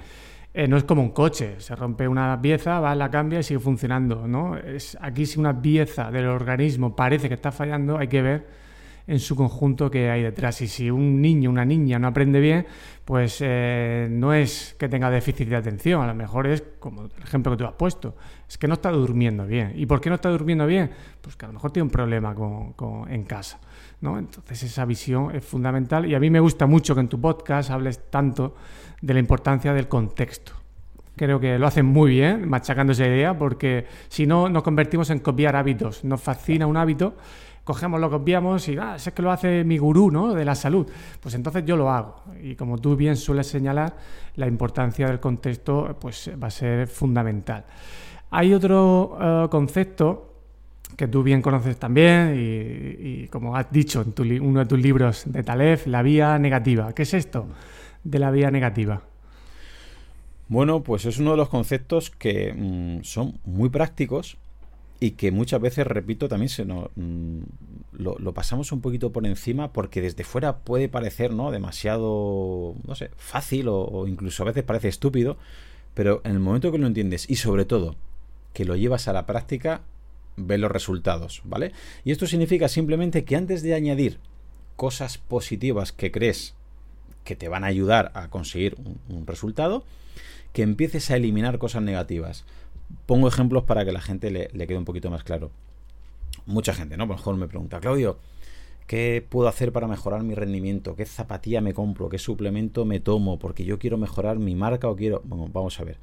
Eh, 0.56 0.68
no 0.68 0.76
es 0.76 0.84
como 0.84 1.02
un 1.02 1.10
coche, 1.10 1.56
se 1.58 1.74
rompe 1.74 2.06
una 2.06 2.40
pieza, 2.40 2.78
va, 2.78 2.94
la 2.94 3.10
cambia 3.10 3.40
y 3.40 3.42
sigue 3.42 3.58
funcionando, 3.58 4.28
¿no? 4.28 4.56
Es, 4.56 4.96
aquí 5.00 5.26
si 5.26 5.40
una 5.40 5.60
pieza 5.60 6.12
del 6.12 6.26
organismo 6.26 6.94
parece 6.94 7.26
que 7.26 7.34
está 7.34 7.50
fallando, 7.50 7.98
hay 7.98 8.06
que 8.06 8.22
ver 8.22 8.46
en 9.06 9.18
su 9.18 9.36
conjunto 9.36 9.90
que 9.90 10.10
hay 10.10 10.22
detrás. 10.22 10.60
Y 10.60 10.68
si 10.68 10.90
un 10.90 11.20
niño, 11.20 11.50
una 11.50 11.64
niña 11.64 11.98
no 11.98 12.06
aprende 12.06 12.40
bien, 12.40 12.66
pues 13.04 13.38
eh, 13.40 14.08
no 14.10 14.32
es 14.32 14.76
que 14.78 14.88
tenga 14.88 15.10
déficit 15.10 15.48
de 15.48 15.56
atención, 15.56 16.02
a 16.02 16.06
lo 16.06 16.14
mejor 16.14 16.46
es 16.46 16.62
como 16.78 17.02
el 17.02 17.22
ejemplo 17.22 17.52
que 17.52 17.58
tú 17.58 17.64
has 17.66 17.74
puesto, 17.74 18.14
es 18.48 18.56
que 18.56 18.68
no 18.68 18.74
está 18.74 18.90
durmiendo 18.90 19.46
bien. 19.46 19.72
¿Y 19.74 19.86
por 19.86 20.00
qué 20.00 20.08
no 20.08 20.14
está 20.14 20.30
durmiendo 20.30 20.66
bien? 20.66 20.90
Pues 21.20 21.36
que 21.36 21.44
a 21.44 21.48
lo 21.48 21.54
mejor 21.54 21.72
tiene 21.72 21.84
un 21.84 21.90
problema 21.90 22.34
con, 22.34 23.10
en 23.10 23.24
casa. 23.24 23.60
¿no? 24.00 24.18
Entonces 24.18 24.62
esa 24.62 24.84
visión 24.84 25.34
es 25.34 25.44
fundamental 25.44 26.06
y 26.06 26.14
a 26.14 26.20
mí 26.20 26.30
me 26.30 26.40
gusta 26.40 26.66
mucho 26.66 26.94
que 26.94 27.00
en 27.00 27.08
tu 27.08 27.20
podcast 27.20 27.70
hables 27.70 28.10
tanto 28.10 28.54
de 29.04 29.14
la 29.14 29.20
importancia 29.20 29.74
del 29.74 29.86
contexto. 29.86 30.52
Creo 31.14 31.38
que 31.38 31.58
lo 31.58 31.66
hacen 31.66 31.84
muy 31.84 32.10
bien, 32.10 32.48
machacando 32.48 32.92
esa 32.92 33.06
idea, 33.06 33.36
porque 33.38 33.86
si 34.08 34.26
no, 34.26 34.48
nos 34.48 34.62
convertimos 34.62 35.10
en 35.10 35.20
copiar 35.20 35.54
hábitos. 35.54 36.02
Nos 36.04 36.20
fascina 36.22 36.66
un 36.66 36.76
hábito, 36.76 37.14
cogemos, 37.64 38.00
lo 38.00 38.08
copiamos 38.08 38.66
y, 38.68 38.78
ah, 38.78 38.96
es 38.96 39.12
que 39.12 39.22
lo 39.22 39.30
hace 39.30 39.62
mi 39.62 39.76
gurú, 39.76 40.10
¿no? 40.10 40.32
De 40.32 40.44
la 40.44 40.54
salud. 40.54 40.86
Pues 41.20 41.34
entonces 41.34 41.64
yo 41.66 41.76
lo 41.76 41.90
hago. 41.90 42.22
Y 42.42 42.56
como 42.56 42.78
tú 42.78 42.96
bien 42.96 43.16
sueles 43.16 43.46
señalar, 43.46 43.94
la 44.36 44.46
importancia 44.46 45.06
del 45.06 45.20
contexto 45.20 45.96
pues, 46.00 46.30
va 46.42 46.48
a 46.48 46.50
ser 46.50 46.88
fundamental. 46.88 47.64
Hay 48.30 48.54
otro 48.54 49.18
eh, 49.20 49.48
concepto 49.50 50.30
que 50.96 51.08
tú 51.08 51.22
bien 51.22 51.42
conoces 51.42 51.76
también 51.76 52.34
y, 52.36 53.26
como 53.28 53.56
has 53.56 53.70
dicho 53.70 54.02
en 54.02 54.42
uno 54.42 54.60
de 54.60 54.66
tus 54.66 54.78
libros 54.78 55.24
de 55.26 55.42
Talef, 55.42 55.86
la 55.88 56.02
vía 56.02 56.38
negativa. 56.38 56.92
¿Qué 56.92 57.02
es 57.02 57.14
esto? 57.14 57.46
De 58.04 58.18
la 58.18 58.30
vía 58.30 58.50
negativa? 58.50 59.02
Bueno, 60.48 60.82
pues 60.82 61.06
es 61.06 61.18
uno 61.18 61.32
de 61.32 61.36
los 61.38 61.48
conceptos 61.48 62.10
que 62.10 62.52
mm, 62.52 63.02
son 63.02 63.38
muy 63.44 63.70
prácticos 63.70 64.36
y 65.00 65.12
que 65.12 65.30
muchas 65.30 65.60
veces, 65.60 65.86
repito, 65.86 66.28
también 66.28 66.48
se 66.48 66.64
mm, 66.64 67.42
lo, 67.92 68.34
pasamos 68.34 68.70
un 68.72 68.80
poquito 68.80 69.12
por 69.12 69.26
encima 69.26 69.72
porque 69.72 70.02
desde 70.02 70.24
fuera 70.24 70.58
puede 70.58 70.88
parecer 70.88 71.32
¿no? 71.32 71.50
demasiado, 71.50 72.74
no 72.86 72.94
sé, 72.94 73.10
fácil 73.16 73.66
o, 73.68 74.06
incluso 74.06 74.42
a 74.42 74.46
veces 74.46 74.64
parece 74.64 74.88
estúpido, 74.88 75.38
pero 75.94 76.20
en 76.24 76.32
el 76.32 76.40
momento 76.40 76.70
que 76.70 76.78
lo 76.78 76.86
entiendes 76.86 77.28
y 77.28 77.36
sobre 77.36 77.64
todo 77.64 77.96
que 78.52 78.64
lo 78.64 78.76
llevas 78.76 79.08
a 79.08 79.12
la 79.12 79.26
práctica, 79.26 79.82
ves 80.36 80.60
los 80.60 80.70
resultados, 80.70 81.42
¿vale? 81.44 81.72
Y 82.04 82.12
esto 82.12 82.26
significa 82.26 82.68
simplemente 82.68 83.24
que 83.24 83.36
antes 83.36 83.62
de 83.62 83.74
añadir 83.74 84.18
cosas 84.76 85.18
positivas 85.18 85.92
que 85.92 86.12
crees 86.12 86.54
que 87.24 87.36
te 87.36 87.48
van 87.48 87.64
a 87.64 87.68
ayudar 87.68 88.12
a 88.14 88.28
conseguir 88.28 88.76
un, 89.08 89.26
resultado, 89.26 89.84
que 90.52 90.62
empieces 90.62 91.10
a 91.10 91.16
eliminar 91.16 91.58
cosas 91.58 91.82
negativas. 91.82 92.44
Pongo 93.06 93.28
ejemplos 93.28 93.64
para 93.64 93.84
que 93.84 93.92
la 93.92 94.00
gente 94.00 94.30
le, 94.30 94.48
quede 94.48 94.78
un 94.78 94.84
poquito 94.84 95.10
más 95.10 95.24
claro. 95.24 95.50
Mucha 96.46 96.74
gente, 96.74 96.96
¿no? 96.96 97.06
Por 97.06 97.16
lo 97.16 97.18
mejor 97.18 97.36
me 97.36 97.48
pregunta, 97.48 97.80
Claudio, 97.80 98.18
¿qué 98.86 99.24
puedo 99.26 99.48
hacer 99.48 99.72
para 99.72 99.88
mejorar 99.88 100.22
mi 100.22 100.34
rendimiento? 100.34 100.94
¿Qué 100.94 101.06
zapatilla 101.06 101.60
me 101.60 101.74
compro? 101.74 102.08
¿Qué 102.08 102.18
suplemento 102.18 102.84
me 102.84 103.00
tomo? 103.00 103.38
Porque 103.38 103.64
yo 103.64 103.78
quiero 103.78 103.96
mejorar 103.96 104.38
mi 104.38 104.54
marca 104.54 104.88
o 104.88 104.96
quiero... 104.96 105.22
Bueno, 105.24 105.48
vamos 105.52 105.80
a 105.80 105.84
ver. 105.84 105.96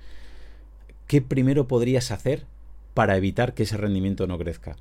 ¿Qué 1.08 1.22
primero 1.22 1.68
podrías 1.68 2.12
hacer 2.12 2.46
para 2.94 3.16
evitar 3.16 3.54
que 3.54 3.64
ese 3.64 3.78
rendimiento 3.78 4.26
no 4.28 4.38
crezca? 4.38 4.76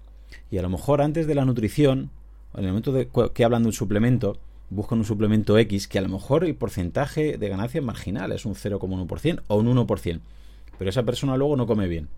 Y 0.50 0.58
a 0.58 0.62
lo 0.62 0.70
mejor 0.70 1.02
antes 1.02 1.26
de 1.26 1.34
la 1.34 1.44
nutrición, 1.44 2.10
en 2.54 2.64
el 2.64 2.68
momento 2.68 2.92
de 2.92 3.08
que 3.34 3.44
hablan 3.44 3.62
de 3.62 3.68
un 3.68 3.72
suplemento, 3.72 4.38
buscan 4.70 4.98
un 4.98 5.04
suplemento 5.04 5.58
X 5.58 5.88
que 5.88 5.98
a 5.98 6.02
lo 6.02 6.08
mejor 6.08 6.44
el 6.44 6.54
porcentaje 6.54 7.36
de 7.36 7.48
ganancia 7.48 7.80
es 7.80 7.84
marginal, 7.84 8.32
es 8.32 8.46
un 8.46 8.54
0,1% 8.54 9.42
o 9.48 9.56
un 9.56 9.66
1%, 9.66 10.20
pero 10.78 10.90
esa 10.90 11.02
persona 11.02 11.36
luego 11.36 11.56
no 11.56 11.66
come 11.66 11.88
bien. 11.88 12.08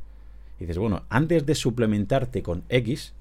Y 0.58 0.64
dices, 0.64 0.78
bueno, 0.78 1.02
antes 1.08 1.46
de 1.46 1.54
suplementarte 1.54 2.42
con 2.42 2.62
X, 2.68 3.14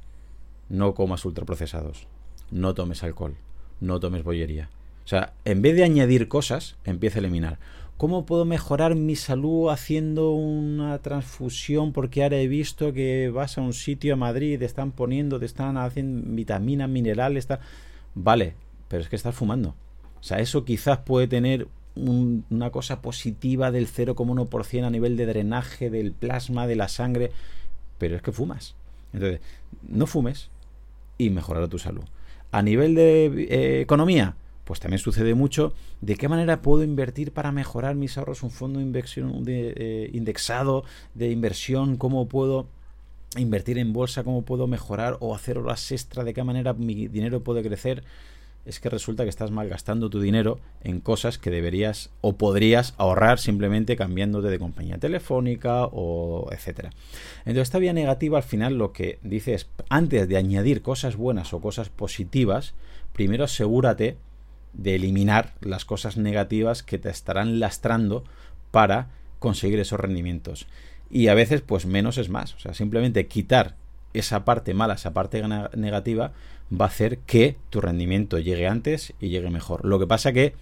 no 0.69 0.93
comas 0.93 1.25
ultraprocesados, 1.25 2.07
no 2.51 2.73
tomes 2.73 3.03
alcohol, 3.03 3.35
no 3.79 3.99
tomes 3.99 4.23
bollería. 4.23 4.69
O 5.03 5.07
sea, 5.07 5.33
en 5.45 5.61
vez 5.61 5.75
de 5.75 5.83
añadir 5.83 6.27
cosas, 6.27 6.75
empieza 6.83 7.17
a 7.17 7.21
eliminar. 7.21 7.57
¿Cómo 7.97 8.25
puedo 8.25 8.45
mejorar 8.45 8.95
mi 8.95 9.15
salud 9.15 9.69
haciendo 9.69 10.31
una 10.31 10.97
transfusión? 10.99 11.93
Porque 11.93 12.23
ahora 12.23 12.37
he 12.37 12.47
visto 12.47 12.93
que 12.93 13.29
vas 13.29 13.57
a 13.57 13.61
un 13.61 13.73
sitio 13.73 14.13
a 14.13 14.17
Madrid, 14.17 14.57
te 14.59 14.65
están 14.65 14.91
poniendo, 14.91 15.39
te 15.39 15.45
están 15.45 15.77
haciendo 15.77 16.31
vitaminas, 16.33 16.89
minerales, 16.89 17.47
tal. 17.47 17.59
Vale, 18.15 18.55
pero 18.91 19.01
es 19.01 19.07
que 19.07 19.15
estás 19.15 19.33
fumando. 19.33 19.69
O 20.19 20.23
sea, 20.23 20.39
eso 20.39 20.65
quizás 20.65 20.97
puede 20.99 21.25
tener 21.25 21.69
una 21.95 22.69
cosa 22.71 23.01
positiva 23.01 23.71
del 23.71 23.87
0,1% 23.87 24.83
a 24.83 24.89
nivel 24.89 25.15
de 25.15 25.25
drenaje 25.25 25.89
del 25.89 26.11
plasma, 26.11 26.67
de 26.67 26.75
la 26.75 26.89
sangre, 26.89 27.31
pero 27.97 28.17
es 28.17 28.21
que 28.21 28.33
fumas. 28.33 28.75
Entonces, 29.13 29.39
no 29.87 30.07
fumes 30.07 30.49
y 31.17 31.29
mejorará 31.29 31.69
tu 31.69 31.79
salud. 31.79 32.03
A 32.51 32.61
nivel 32.61 32.93
de 32.93 33.27
eh, 33.49 33.79
economía, 33.79 34.35
pues 34.65 34.81
también 34.81 34.99
sucede 34.99 35.35
mucho. 35.35 35.73
¿De 36.01 36.17
qué 36.17 36.27
manera 36.27 36.61
puedo 36.61 36.83
invertir 36.83 37.31
para 37.31 37.53
mejorar 37.53 37.95
mis 37.95 38.17
ahorros? 38.17 38.43
Un 38.43 38.51
fondo 38.51 38.79
de 38.79 38.85
inversión 38.85 39.45
eh, 39.47 40.09
indexado 40.11 40.83
de 41.15 41.31
inversión, 41.31 41.95
¿cómo 41.95 42.27
puedo 42.27 42.67
invertir 43.37 43.77
en 43.77 43.93
bolsa? 43.93 44.25
¿Cómo 44.25 44.41
puedo 44.41 44.67
mejorar 44.67 45.15
o 45.21 45.33
hacer 45.33 45.57
horas 45.57 45.89
extra? 45.93 46.25
¿De 46.25 46.33
qué 46.33 46.43
manera 46.43 46.73
mi 46.73 47.07
dinero 47.07 47.41
puede 47.41 47.63
crecer? 47.63 48.03
Es 48.65 48.79
que 48.79 48.89
resulta 48.89 49.23
que 49.23 49.29
estás 49.29 49.51
malgastando 49.51 50.09
tu 50.09 50.21
dinero 50.21 50.59
en 50.83 50.99
cosas 50.99 51.37
que 51.37 51.49
deberías 51.49 52.11
o 52.21 52.37
podrías 52.37 52.93
ahorrar 52.97 53.39
simplemente 53.39 53.95
cambiándote 53.95 54.49
de 54.49 54.59
compañía 54.59 54.97
telefónica 54.97 55.85
o 55.85 56.49
etcétera. 56.51 56.91
Entonces, 57.39 57.63
esta 57.63 57.79
vía 57.79 57.93
negativa 57.93 58.37
al 58.37 58.43
final 58.43 58.77
lo 58.77 58.93
que 58.93 59.19
dice 59.23 59.53
es, 59.53 59.67
antes 59.89 60.27
de 60.27 60.37
añadir 60.37 60.81
cosas 60.81 61.15
buenas 61.15 61.53
o 61.53 61.61
cosas 61.61 61.89
positivas, 61.89 62.73
primero 63.13 63.45
asegúrate 63.45 64.17
de 64.73 64.95
eliminar 64.95 65.53
las 65.61 65.85
cosas 65.85 66.17
negativas 66.17 66.83
que 66.83 66.97
te 66.97 67.09
estarán 67.09 67.59
lastrando 67.59 68.23
para 68.69 69.09
conseguir 69.39 69.79
esos 69.79 69.99
rendimientos. 69.99 70.67
Y 71.09 71.27
a 71.27 71.33
veces, 71.33 71.61
pues 71.61 71.85
menos 71.85 72.17
es 72.17 72.29
más. 72.29 72.55
O 72.55 72.59
sea, 72.59 72.73
simplemente 72.73 73.27
quitar 73.27 73.75
esa 74.13 74.45
parte 74.45 74.73
mala, 74.73 74.93
esa 74.93 75.13
parte 75.13 75.43
negativa, 75.75 76.31
va 76.71 76.85
a 76.85 76.89
hacer 76.89 77.19
que 77.19 77.57
tu 77.69 77.81
rendimiento 77.81 78.39
llegue 78.39 78.67
antes 78.67 79.13
y 79.19 79.29
llegue 79.29 79.49
mejor. 79.49 79.85
Lo 79.85 79.99
que 79.99 80.07
pasa 80.07 80.31
que 80.31 80.53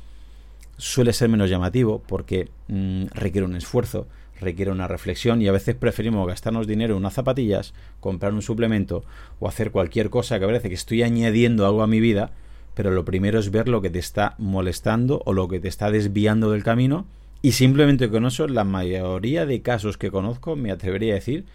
suele 0.78 1.14
ser 1.14 1.30
menos 1.30 1.50
llamativo 1.50 2.02
porque 2.08 2.50
mm, 2.68 3.08
requiere 3.14 3.46
un 3.46 3.56
esfuerzo, 3.56 4.08
requiere 4.40 4.72
una 4.72 4.88
reflexión 4.88 5.42
y 5.42 5.48
a 5.48 5.52
veces 5.52 5.76
preferimos 5.76 6.26
gastarnos 6.28 6.68
dinero 6.68 6.94
en 6.94 7.00
unas 7.00 7.14
zapatillas, 7.14 7.74
comprar 8.00 8.34
un 8.34 8.42
suplemento 8.42 9.04
o 9.40 9.48
hacer 9.48 9.72
cualquier 9.72 10.10
cosa 10.10 10.40
que 10.40 10.46
parece 10.46 10.70
que 10.70 10.76
estoy 10.76 11.04
añadiendo 11.04 11.66
algo 11.66 11.84
a 11.84 11.88
mi 11.88 12.00
vida, 12.00 12.32
pero 12.74 12.92
lo 12.92 13.06
primero 13.06 13.40
es 13.40 13.52
ver 13.52 13.68
lo 13.68 13.82
que 13.82 13.90
te 13.90 14.00
está 14.00 14.36
molestando 14.38 15.22
o 15.26 15.34
lo 15.34 15.48
que 15.48 15.60
te 15.60 15.68
está 15.68 15.92
desviando 15.92 16.52
del 16.52 16.64
camino 16.64 17.06
y 17.42 17.54
simplemente 17.54 18.10
con 18.10 18.26
eso, 18.26 18.48
la 18.48 18.64
mayoría 18.64 19.46
de 19.46 19.62
casos 19.62 19.98
que 19.98 20.12
conozco, 20.12 20.56
me 20.56 20.72
atrevería 20.72 21.14
a 21.14 21.16
decir 21.16 21.46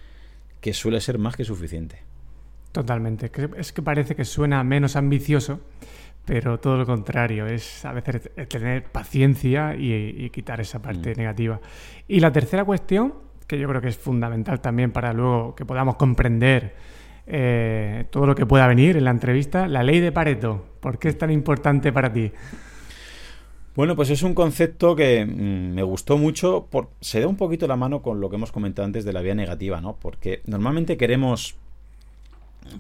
que 0.60 0.72
suele 0.72 1.00
ser 1.00 1.18
más 1.18 1.36
que 1.36 1.44
suficiente. 1.44 2.02
Totalmente. 2.74 3.30
Es 3.56 3.72
que 3.72 3.82
parece 3.82 4.16
que 4.16 4.24
suena 4.24 4.64
menos 4.64 4.96
ambicioso, 4.96 5.60
pero 6.24 6.58
todo 6.58 6.76
lo 6.76 6.84
contrario. 6.84 7.46
Es 7.46 7.84
a 7.84 7.92
veces 7.92 8.32
tener 8.48 8.82
paciencia 8.90 9.76
y, 9.76 10.28
quitar 10.30 10.60
esa 10.60 10.82
parte 10.82 11.14
mm. 11.14 11.16
negativa. 11.16 11.60
Y 12.08 12.18
la 12.18 12.32
tercera 12.32 12.64
cuestión, 12.64 13.14
que 13.46 13.60
yo 13.60 13.68
creo 13.68 13.80
que 13.80 13.90
es 13.90 13.96
fundamental 13.96 14.60
también 14.60 14.90
para 14.90 15.12
luego 15.12 15.54
que 15.54 15.64
podamos 15.64 15.94
comprender 15.94 16.74
eh, 17.28 18.06
todo 18.10 18.26
lo 18.26 18.34
que 18.34 18.44
pueda 18.44 18.66
venir 18.66 18.96
en 18.96 19.04
la 19.04 19.12
entrevista, 19.12 19.68
la 19.68 19.84
ley 19.84 20.00
de 20.00 20.10
Pareto. 20.10 20.66
¿Por 20.80 20.98
qué 20.98 21.10
es 21.10 21.16
tan 21.16 21.30
importante 21.30 21.92
para 21.92 22.12
ti? 22.12 22.32
Bueno, 23.76 23.94
pues 23.94 24.10
es 24.10 24.24
un 24.24 24.34
concepto 24.34 24.96
que 24.96 25.24
mm, 25.24 25.74
me 25.74 25.82
gustó 25.84 26.18
mucho, 26.18 26.66
por, 26.68 26.90
se 27.00 27.20
da 27.20 27.28
un 27.28 27.36
poquito 27.36 27.68
la 27.68 27.76
mano 27.76 28.02
con 28.02 28.20
lo 28.20 28.30
que 28.30 28.34
hemos 28.36 28.50
comentado 28.50 28.86
antes 28.86 29.04
de 29.04 29.12
la 29.12 29.20
vía 29.20 29.36
negativa, 29.36 29.80
¿no? 29.80 29.96
Porque 29.96 30.42
normalmente 30.46 30.96
queremos, 30.96 31.56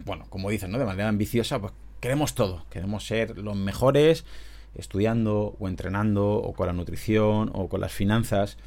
bueno, 0.04 0.26
como 0.28 0.50
dicen, 0.50 0.70
¿no? 0.70 0.78
De 0.78 0.84
manera 0.84 1.08
ambiciosa, 1.08 1.60
pues 1.60 1.72
queremos 2.00 2.34
todo, 2.34 2.64
queremos 2.70 3.06
ser 3.06 3.38
los 3.38 3.56
mejores 3.56 4.24
estudiando 4.74 5.56
o 5.58 5.68
entrenando 5.68 6.34
o 6.34 6.52
con 6.52 6.66
la 6.66 6.72
nutrición 6.72 7.50
o 7.54 7.68
con 7.68 7.80
las 7.80 7.92
finanzas 7.92 8.58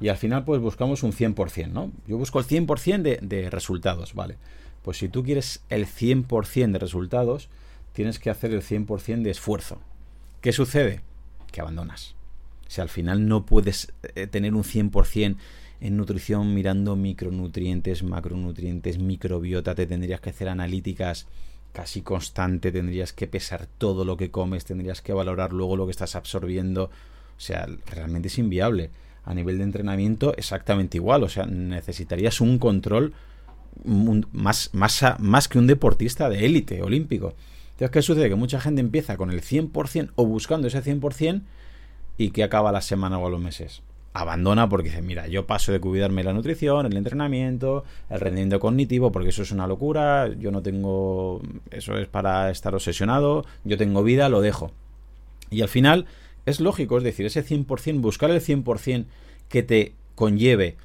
y 0.00 0.08
al 0.08 0.16
final 0.16 0.44
pues 0.44 0.60
buscamos 0.60 1.02
un 1.02 1.12
100%, 1.12 1.68
¿no? 1.68 1.90
Yo 2.06 2.18
busco 2.18 2.38
el 2.38 2.46
100% 2.46 3.02
de, 3.02 3.18
de 3.20 3.50
resultados, 3.50 4.14
¿vale? 4.14 4.36
Pues 4.82 4.98
si 4.98 5.08
tú 5.08 5.24
quieres 5.24 5.64
el 5.68 5.86
100% 5.86 6.72
de 6.72 6.78
resultados, 6.78 7.48
tienes 7.92 8.18
que 8.18 8.30
hacer 8.30 8.52
el 8.52 8.62
100% 8.62 9.22
de 9.22 9.30
esfuerzo. 9.30 9.80
¿Qué 10.40 10.52
sucede? 10.52 11.02
que 11.56 11.62
abandonas. 11.62 12.14
Sea, 12.68 12.82
al 12.82 12.90
final 12.90 13.26
no 13.28 13.46
puedes 13.46 13.92
eh, 14.14 14.26
tener 14.26 14.54
un 14.54 14.62
100% 14.62 15.36
en 15.80 15.96
nutrición 15.96 16.54
mirando 16.54 16.96
micronutrientes, 16.96 18.02
macronutrientes, 18.02 18.98
microbiota, 18.98 19.74
te 19.74 19.86
tendrías 19.86 20.20
que 20.20 20.30
hacer 20.30 20.48
analíticas 20.48 21.26
casi 21.72 22.00
constante, 22.00 22.72
tendrías 22.72 23.12
que 23.12 23.26
pesar 23.26 23.66
todo 23.66 24.04
lo 24.04 24.16
que 24.16 24.30
comes, 24.30 24.64
tendrías 24.64 25.02
que 25.02 25.12
valorar 25.12 25.52
luego 25.52 25.76
lo 25.76 25.84
que 25.84 25.90
estás 25.90 26.16
absorbiendo. 26.16 26.84
O 26.84 27.40
sea, 27.40 27.66
realmente 27.86 28.28
es 28.28 28.38
inviable. 28.38 28.90
A 29.24 29.34
nivel 29.34 29.58
de 29.58 29.64
entrenamiento, 29.64 30.34
exactamente 30.36 30.96
igual. 30.96 31.22
O 31.22 31.28
sea, 31.28 31.44
necesitarías 31.44 32.40
un 32.40 32.58
control 32.58 33.12
más, 33.84 34.70
más, 34.72 35.04
más 35.18 35.48
que 35.48 35.58
un 35.58 35.66
deportista 35.66 36.30
de 36.30 36.46
élite 36.46 36.82
olímpico. 36.82 37.34
Entonces, 37.72 37.90
¿qué 37.90 38.00
sucede? 38.02 38.28
Que 38.30 38.36
mucha 38.36 38.58
gente 38.58 38.80
empieza 38.80 39.18
con 39.18 39.30
el 39.30 39.42
100% 39.42 40.12
o 40.14 40.24
buscando 40.24 40.68
ese 40.68 40.82
100% 40.82 41.42
y 42.16 42.30
que 42.30 42.42
acaba 42.42 42.72
la 42.72 42.80
semana 42.80 43.18
o 43.18 43.26
a 43.26 43.30
los 43.30 43.40
meses. 43.40 43.82
Abandona 44.20 44.68
porque 44.68 44.88
dice, 44.88 45.02
mira, 45.02 45.26
yo 45.26 45.46
paso 45.46 45.72
de 45.72 45.80
cuidarme 45.80 46.24
la 46.24 46.32
nutrición, 46.32 46.86
el 46.86 46.96
entrenamiento, 46.96 47.84
el 48.10 48.20
rendimiento 48.20 48.60
cognitivo, 48.60 49.12
porque 49.12 49.30
eso 49.30 49.42
es 49.42 49.50
una 49.50 49.66
locura, 49.66 50.28
yo 50.28 50.50
no 50.50 50.62
tengo, 50.62 51.40
eso 51.70 51.96
es 51.98 52.08
para 52.08 52.50
estar 52.50 52.74
obsesionado, 52.74 53.44
yo 53.64 53.76
tengo 53.76 54.02
vida, 54.02 54.28
lo 54.28 54.40
dejo. 54.40 54.72
Y 55.50 55.62
al 55.62 55.68
final 55.68 56.06
es 56.46 56.60
lógico, 56.60 56.98
es 56.98 57.04
decir, 57.04 57.26
ese 57.26 57.44
100%, 57.44 58.00
buscar 58.00 58.30
el 58.30 58.40
100% 58.40 59.06
que 59.48 59.62
te 59.62 59.92
conlleve 60.14 60.76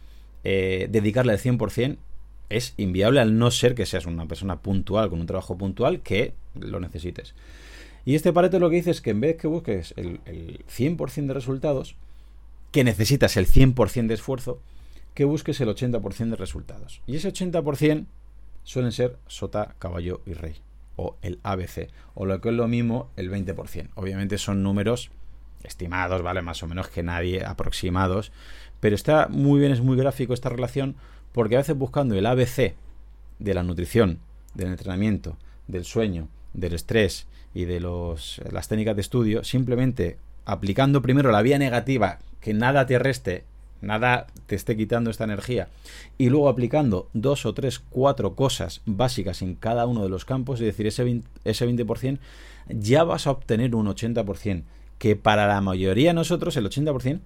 eh, 0.44 0.88
dedicarle 0.90 1.34
el 1.34 1.40
100%, 1.40 1.98
es 2.50 2.74
inviable 2.78 3.22
al 3.22 3.38
no 3.38 3.50
ser 3.50 3.76
que 3.76 3.86
seas 3.86 4.06
una 4.06 4.28
persona 4.28 4.60
puntual, 4.60 5.10
con 5.10 5.22
un 5.22 5.26
trabajo 5.26 5.58
puntual, 5.58 6.02
que 6.02 6.34
lo 6.60 6.80
necesites. 6.80 7.34
Y 8.04 8.16
este 8.16 8.34
Pareto 8.34 8.60
lo 8.60 8.70
que 8.70 8.78
dice 8.78 8.92
es 8.92 9.02
que 9.02 9.12
en 9.12 9.22
vez 9.22 9.38
que 9.38 9.48
busques 9.48 9.94
el, 9.96 10.20
100% 10.26 11.28
de 11.28 11.34
resultados, 11.34 11.96
que 12.72 12.84
necesitas 12.84 13.38
el 13.38 13.48
100% 13.48 14.08
de 14.08 14.14
esfuerzo, 14.14 14.62
que 15.14 15.26
busques 15.26 15.60
el 15.62 15.70
80% 15.70 16.30
de 16.30 16.36
resultados. 16.36 17.02
Y 17.06 17.18
ese 17.18 17.32
80% 17.32 18.06
suelen 18.64 18.92
ser 18.92 19.18
sota, 19.28 19.76
caballo 19.80 20.22
y 20.26 20.34
rey, 20.34 20.56
o 20.96 21.18
el 21.22 21.40
ABC, 21.44 21.90
o 22.14 22.26
lo 22.26 22.40
que 22.42 22.50
es 22.50 22.56
lo 22.56 22.68
mismo, 22.68 23.10
el 23.18 23.30
20%. 23.30 23.90
Obviamente 23.96 24.38
son 24.38 24.64
números 24.64 25.12
estimados, 25.64 26.22
¿vale? 26.22 26.42
Más 26.42 26.64
o 26.64 26.68
menos 26.68 26.88
que 26.88 27.04
nadie, 27.04 27.46
aproximados, 27.46 28.32
pero 28.80 28.96
está 28.96 29.28
muy 29.28 29.60
bien, 29.60 29.72
es 29.72 29.82
muy 29.82 29.98
gráfico 29.98 30.34
esta 30.34 30.50
relación 30.50 30.96
porque 31.34 31.56
a 31.56 31.60
veces 31.60 31.78
buscando 31.78 32.16
el 32.16 32.26
ABC 32.26 32.76
de 33.40 33.54
la 33.54 33.64
nutrición, 33.64 34.20
del 34.54 34.68
entrenamiento, 34.68 35.38
del 35.68 35.86
sueño, 35.86 36.28
del 36.54 36.74
estrés 36.74 37.28
y 37.54 37.66
de 37.66 37.80
los, 37.80 38.42
las 38.52 38.68
técnicas 38.68 38.96
de 38.96 39.02
estudio, 39.02 39.44
simplemente 39.44 40.18
aplicando 40.46 41.02
primero 41.02 41.32
la 41.32 41.42
vía 41.42 41.58
negativa, 41.58 42.20
que 42.42 42.54
nada 42.54 42.86
te 42.86 43.00
reste, 43.00 43.46
nada 43.82 44.28
te 44.48 44.56
esté 44.56 44.76
quitando 44.76 45.10
esta 45.10 45.24
energía, 45.24 45.70
y 46.18 46.30
luego 46.30 46.50
aplicando 46.50 47.10
dos 47.14 47.46
o 47.46 47.54
tres, 47.54 47.80
cuatro 47.80 48.36
cosas 48.36 48.82
básicas 48.86 49.42
en 49.42 49.56
cada 49.56 49.86
uno 49.86 50.04
de 50.04 50.10
los 50.10 50.26
campos, 50.26 50.60
es 50.60 50.66
decir, 50.66 50.88
ese 50.88 51.06
20%, 51.06 51.24
ese 51.46 51.68
20% 51.68 52.20
ya 52.68 53.04
vas 53.04 53.28
a 53.28 53.32
obtener 53.32 53.76
un 53.76 53.88
80%, 53.88 54.64
que 54.98 55.16
para 55.16 55.48
la 55.48 55.62
mayoría 55.62 56.10
de 56.10 56.14
nosotros 56.14 56.58
el 56.58 56.70
80% 56.70 57.20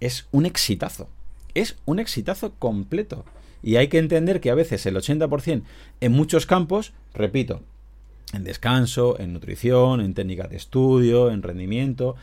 es 0.00 0.26
un 0.30 0.46
exitazo, 0.46 1.08
es 1.54 1.76
un 1.84 1.98
exitazo 1.98 2.54
completo. 2.58 3.24
Y 3.62 3.76
hay 3.76 3.88
que 3.88 3.98
entender 3.98 4.40
que 4.40 4.50
a 4.50 4.54
veces 4.54 4.86
el 4.86 4.96
80% 4.96 5.62
en 6.00 6.12
muchos 6.12 6.46
campos, 6.46 6.94
repito, 7.12 7.60
en 8.32 8.44
descanso, 8.44 9.20
en 9.20 9.34
nutrición, 9.34 10.00
en 10.00 10.14
técnica 10.14 10.48
de 10.48 10.56
estudio, 10.56 11.30
en 11.30 11.42
rendimiento, 11.42 12.16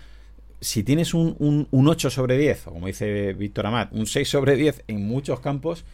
si 0.60 0.84
tienes 0.84 1.14
un, 1.14 1.68
un, 1.70 1.88
8 1.88 2.10
sobre 2.10 2.38
10, 2.38 2.68
o 2.68 2.74
como 2.74 2.88
dice 2.88 3.34
Víctor 3.34 3.68
Amat, 3.68 3.94
un 3.94 4.08
6 4.08 4.28
sobre 4.28 4.56
10 4.56 4.84
en 4.88 5.06
muchos 5.08 5.40
campos, 5.40 5.86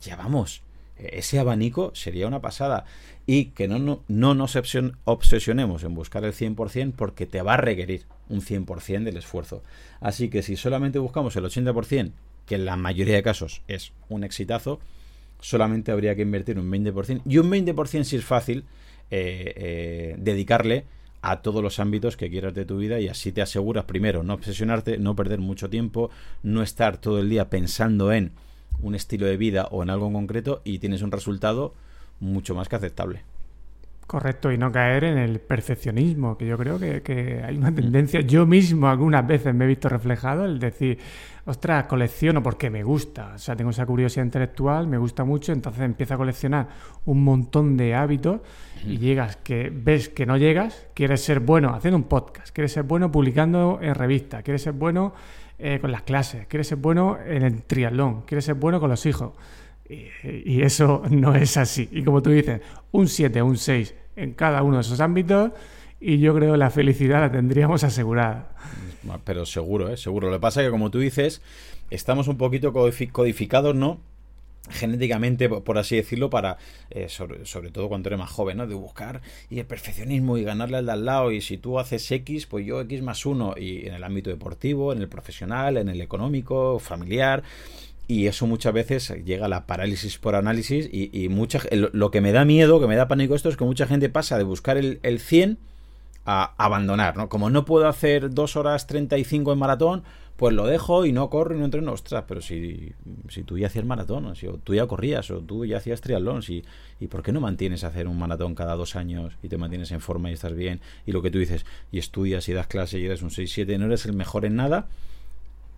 ya 0.00 0.16
vamos, 0.16 0.62
ese 0.98 1.38
abanico 1.38 1.92
sería 1.94 2.26
una 2.26 2.40
pasada. 2.40 2.84
Y 3.26 3.46
que 3.46 3.68
no, 3.68 3.78
no, 3.78 4.02
no 4.08 4.34
nos 4.34 4.56
obsesionemos 5.04 5.84
en 5.84 5.94
buscar 5.94 6.24
el 6.24 6.32
100% 6.32 6.94
porque 6.96 7.26
te 7.26 7.42
va 7.42 7.54
a 7.54 7.58
requerir 7.58 8.06
un 8.28 8.40
100% 8.40 9.04
del 9.04 9.16
esfuerzo. 9.18 9.62
Así 10.00 10.30
que 10.30 10.42
si 10.42 10.56
solamente 10.56 10.98
buscamos 10.98 11.36
el 11.36 11.44
80%, 11.44 12.12
que 12.46 12.54
en 12.54 12.64
la 12.64 12.76
mayoría 12.76 13.16
de 13.16 13.22
casos 13.22 13.62
es 13.68 13.92
un 14.08 14.24
exitazo, 14.24 14.80
solamente 15.40 15.92
habría 15.92 16.16
que 16.16 16.22
invertir 16.22 16.58
un 16.58 16.70
20%. 16.70 17.22
Y 17.26 17.38
un 17.38 17.50
20% 17.50 18.04
si 18.04 18.16
es 18.16 18.24
fácil 18.24 18.64
eh, 19.10 19.52
eh, 19.56 20.16
dedicarle 20.18 20.84
a 21.22 21.42
todos 21.42 21.62
los 21.62 21.78
ámbitos 21.78 22.16
que 22.16 22.30
quieras 22.30 22.54
de 22.54 22.64
tu 22.64 22.78
vida 22.78 23.00
y 23.00 23.08
así 23.08 23.32
te 23.32 23.42
aseguras 23.42 23.84
primero 23.84 24.22
no 24.22 24.34
obsesionarte, 24.34 24.98
no 24.98 25.16
perder 25.16 25.40
mucho 25.40 25.68
tiempo, 25.68 26.10
no 26.42 26.62
estar 26.62 26.98
todo 26.98 27.18
el 27.18 27.28
día 27.28 27.50
pensando 27.50 28.12
en 28.12 28.32
un 28.80 28.94
estilo 28.94 29.26
de 29.26 29.36
vida 29.36 29.68
o 29.70 29.82
en 29.82 29.90
algo 29.90 30.06
en 30.06 30.12
concreto 30.12 30.62
y 30.64 30.78
tienes 30.78 31.02
un 31.02 31.12
resultado 31.12 31.74
mucho 32.20 32.54
más 32.54 32.68
que 32.68 32.76
aceptable. 32.76 33.22
Correcto, 34.08 34.50
y 34.50 34.56
no 34.56 34.72
caer 34.72 35.04
en 35.04 35.18
el 35.18 35.38
perfeccionismo, 35.38 36.38
que 36.38 36.46
yo 36.46 36.56
creo 36.56 36.78
que, 36.78 37.42
hay 37.46 37.58
una 37.58 37.74
tendencia, 37.74 38.22
yo 38.22 38.46
mismo 38.46 38.88
algunas 38.88 39.26
veces 39.26 39.54
me 39.54 39.66
he 39.66 39.68
visto 39.68 39.90
reflejado, 39.90 40.46
el 40.46 40.58
decir, 40.58 40.98
ostras, 41.44 41.84
colecciono 41.84 42.42
porque 42.42 42.70
me 42.70 42.82
gusta, 42.82 43.34
o 43.34 43.38
sea, 43.38 43.54
tengo 43.54 43.68
esa 43.68 43.84
curiosidad 43.84 44.24
intelectual, 44.24 44.86
me 44.86 44.96
gusta 44.96 45.24
mucho, 45.24 45.52
entonces 45.52 45.82
empiezo 45.82 46.14
a 46.14 46.16
coleccionar 46.16 46.68
un 47.04 47.22
montón 47.22 47.76
de 47.76 47.94
hábitos 47.94 48.40
y 48.82 48.96
llegas, 48.96 49.36
que 49.36 49.70
ves 49.70 50.08
que 50.08 50.24
no 50.24 50.38
llegas, 50.38 50.86
quieres 50.94 51.20
ser 51.20 51.40
bueno 51.40 51.74
haciendo 51.74 51.98
un 51.98 52.04
podcast, 52.04 52.48
quieres 52.54 52.72
ser 52.72 52.84
bueno 52.84 53.12
publicando 53.12 53.78
en 53.82 53.94
revistas, 53.94 54.42
quieres 54.42 54.62
ser 54.62 54.72
bueno 54.72 55.12
eh, 55.58 55.80
con 55.82 55.92
las 55.92 56.00
clases, 56.00 56.46
quieres 56.46 56.68
ser 56.68 56.78
bueno 56.78 57.18
en 57.26 57.42
el 57.42 57.62
triatlón, 57.62 58.22
quieres 58.22 58.46
ser 58.46 58.54
bueno 58.54 58.80
con 58.80 58.88
los 58.88 59.04
hijos. 59.04 59.32
Y, 59.88 60.62
eso 60.62 61.02
no 61.10 61.34
es 61.34 61.56
así. 61.56 61.88
Y 61.92 62.02
como 62.02 62.22
tú 62.22 62.30
dices, 62.30 62.60
un 62.92 63.08
7, 63.08 63.42
un 63.42 63.56
6 63.56 63.94
en 64.16 64.34
cada 64.34 64.62
uno 64.62 64.76
de 64.76 64.82
esos 64.82 65.00
ámbitos 65.00 65.52
y 66.00 66.18
yo 66.18 66.34
creo 66.34 66.56
la 66.56 66.70
felicidad 66.70 67.20
la 67.20 67.32
tendríamos 67.32 67.84
asegurada. 67.84 68.50
Pero 69.24 69.46
seguro, 69.46 69.88
¿eh? 69.88 69.96
seguro. 69.96 70.28
Lo 70.28 70.36
que 70.36 70.40
pasa 70.40 70.60
es 70.60 70.66
que, 70.66 70.70
como 70.70 70.90
tú 70.90 70.98
dices, 70.98 71.40
estamos 71.90 72.28
un 72.28 72.36
poquito 72.36 72.72
codificados, 72.72 73.74
¿no? 73.74 74.00
genéticamente, 74.70 75.48
por 75.48 75.78
así 75.78 75.96
decirlo, 75.96 76.30
para, 76.30 76.58
eh, 76.90 77.08
sobre, 77.08 77.70
todo 77.70 77.88
cuando 77.88 78.08
eres 78.08 78.18
más 78.18 78.30
joven, 78.30 78.58
¿no? 78.58 78.66
De 78.66 78.74
buscar 78.74 79.20
y 79.50 79.58
el 79.58 79.66
perfeccionismo 79.66 80.36
y 80.36 80.44
ganarle 80.44 80.78
al 80.78 80.86
de 80.86 80.92
al 80.92 81.04
lado. 81.04 81.32
Y 81.32 81.40
si 81.40 81.58
tú 81.58 81.78
haces 81.78 82.10
X, 82.10 82.46
pues 82.46 82.66
yo 82.66 82.80
X 82.82 83.02
más 83.02 83.26
uno. 83.26 83.54
Y 83.56 83.86
en 83.86 83.94
el 83.94 84.04
ámbito 84.04 84.30
deportivo, 84.30 84.92
en 84.92 85.00
el 85.00 85.08
profesional, 85.08 85.76
en 85.76 85.88
el 85.88 86.00
económico, 86.00 86.78
familiar. 86.78 87.42
Y 88.08 88.26
eso 88.26 88.46
muchas 88.46 88.72
veces 88.72 89.14
llega 89.24 89.46
a 89.46 89.48
la 89.48 89.66
parálisis 89.66 90.18
por 90.18 90.34
análisis. 90.34 90.88
Y, 90.90 91.10
y 91.12 91.28
mucha, 91.28 91.60
lo 91.70 92.10
que 92.10 92.22
me 92.22 92.32
da 92.32 92.44
miedo, 92.46 92.80
que 92.80 92.86
me 92.86 92.96
da 92.96 93.06
pánico 93.06 93.34
esto, 93.34 93.50
es 93.50 93.56
que 93.56 93.64
mucha 93.64 93.86
gente 93.86 94.08
pasa 94.08 94.38
de 94.38 94.44
buscar 94.44 94.78
el, 94.78 94.98
el 95.02 95.20
100 95.20 95.58
a 96.24 96.54
abandonar, 96.56 97.16
¿no? 97.16 97.28
Como 97.28 97.50
no 97.50 97.64
puedo 97.64 97.86
hacer 97.86 98.30
2 98.30 98.56
horas 98.56 98.86
35 98.86 99.52
en 99.52 99.58
maratón, 99.58 100.02
pues 100.38 100.54
lo 100.54 100.66
dejo 100.66 101.04
y 101.04 101.12
no 101.12 101.30
corro 101.30 101.54
y 101.54 101.58
no 101.58 101.64
entreno. 101.64 101.92
Ostras, 101.92 102.24
pero 102.28 102.40
si, 102.40 102.92
si 103.28 103.42
tú 103.42 103.58
ya 103.58 103.66
hacías 103.66 103.84
maratón, 103.84 104.24
o 104.26 104.34
si 104.34 104.46
tú 104.62 104.74
ya 104.74 104.86
corrías, 104.86 105.30
o 105.30 105.40
tú 105.40 105.66
ya 105.66 105.78
hacías 105.78 106.00
triatlón, 106.00 106.42
si, 106.42 106.64
¿y 107.00 107.08
por 107.08 107.22
qué 107.22 107.32
no 107.32 107.40
mantienes 107.40 107.82
hacer 107.82 108.06
un 108.06 108.18
maratón 108.18 108.54
cada 108.54 108.76
dos 108.76 108.94
años 108.94 109.34
y 109.42 109.48
te 109.48 109.58
mantienes 109.58 109.90
en 109.90 110.00
forma 110.00 110.30
y 110.30 110.34
estás 110.34 110.54
bien? 110.54 110.80
Y 111.06 111.12
lo 111.12 111.22
que 111.22 111.30
tú 111.30 111.38
dices, 111.38 111.66
y 111.90 111.98
estudias 111.98 112.48
y 112.48 112.52
das 112.52 112.68
clase 112.68 112.98
y 113.00 113.04
eres 113.04 113.20
un 113.22 113.30
6-7, 113.30 113.78
no 113.78 113.86
eres 113.86 114.06
el 114.06 114.12
mejor 114.12 114.44
en 114.44 114.54
nada, 114.54 114.86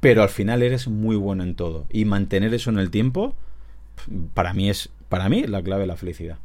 pero 0.01 0.23
al 0.23 0.31
final 0.31 0.63
eres 0.63 0.89
muy 0.89 1.17
bueno 1.17 1.43
en 1.43 1.55
todo. 1.55 1.87
Y 1.91 2.05
mantener 2.07 2.53
eso 2.55 2.71
en 2.71 2.79
el 2.79 2.91
tiempo, 2.91 3.35
para 4.35 4.55
mí 4.55 4.71
es, 4.71 4.91
para 5.09 5.29
mí, 5.29 5.45
la 5.47 5.63
clave 5.63 5.83
de 5.83 5.87
la 5.87 5.97
felicidad. 5.97 6.39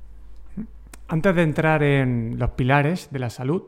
Antes 1.08 1.36
de 1.36 1.44
entrar 1.44 1.84
en 1.84 2.36
los 2.38 2.52
pilares 2.52 3.10
de 3.12 3.20
la 3.20 3.30
salud, 3.30 3.64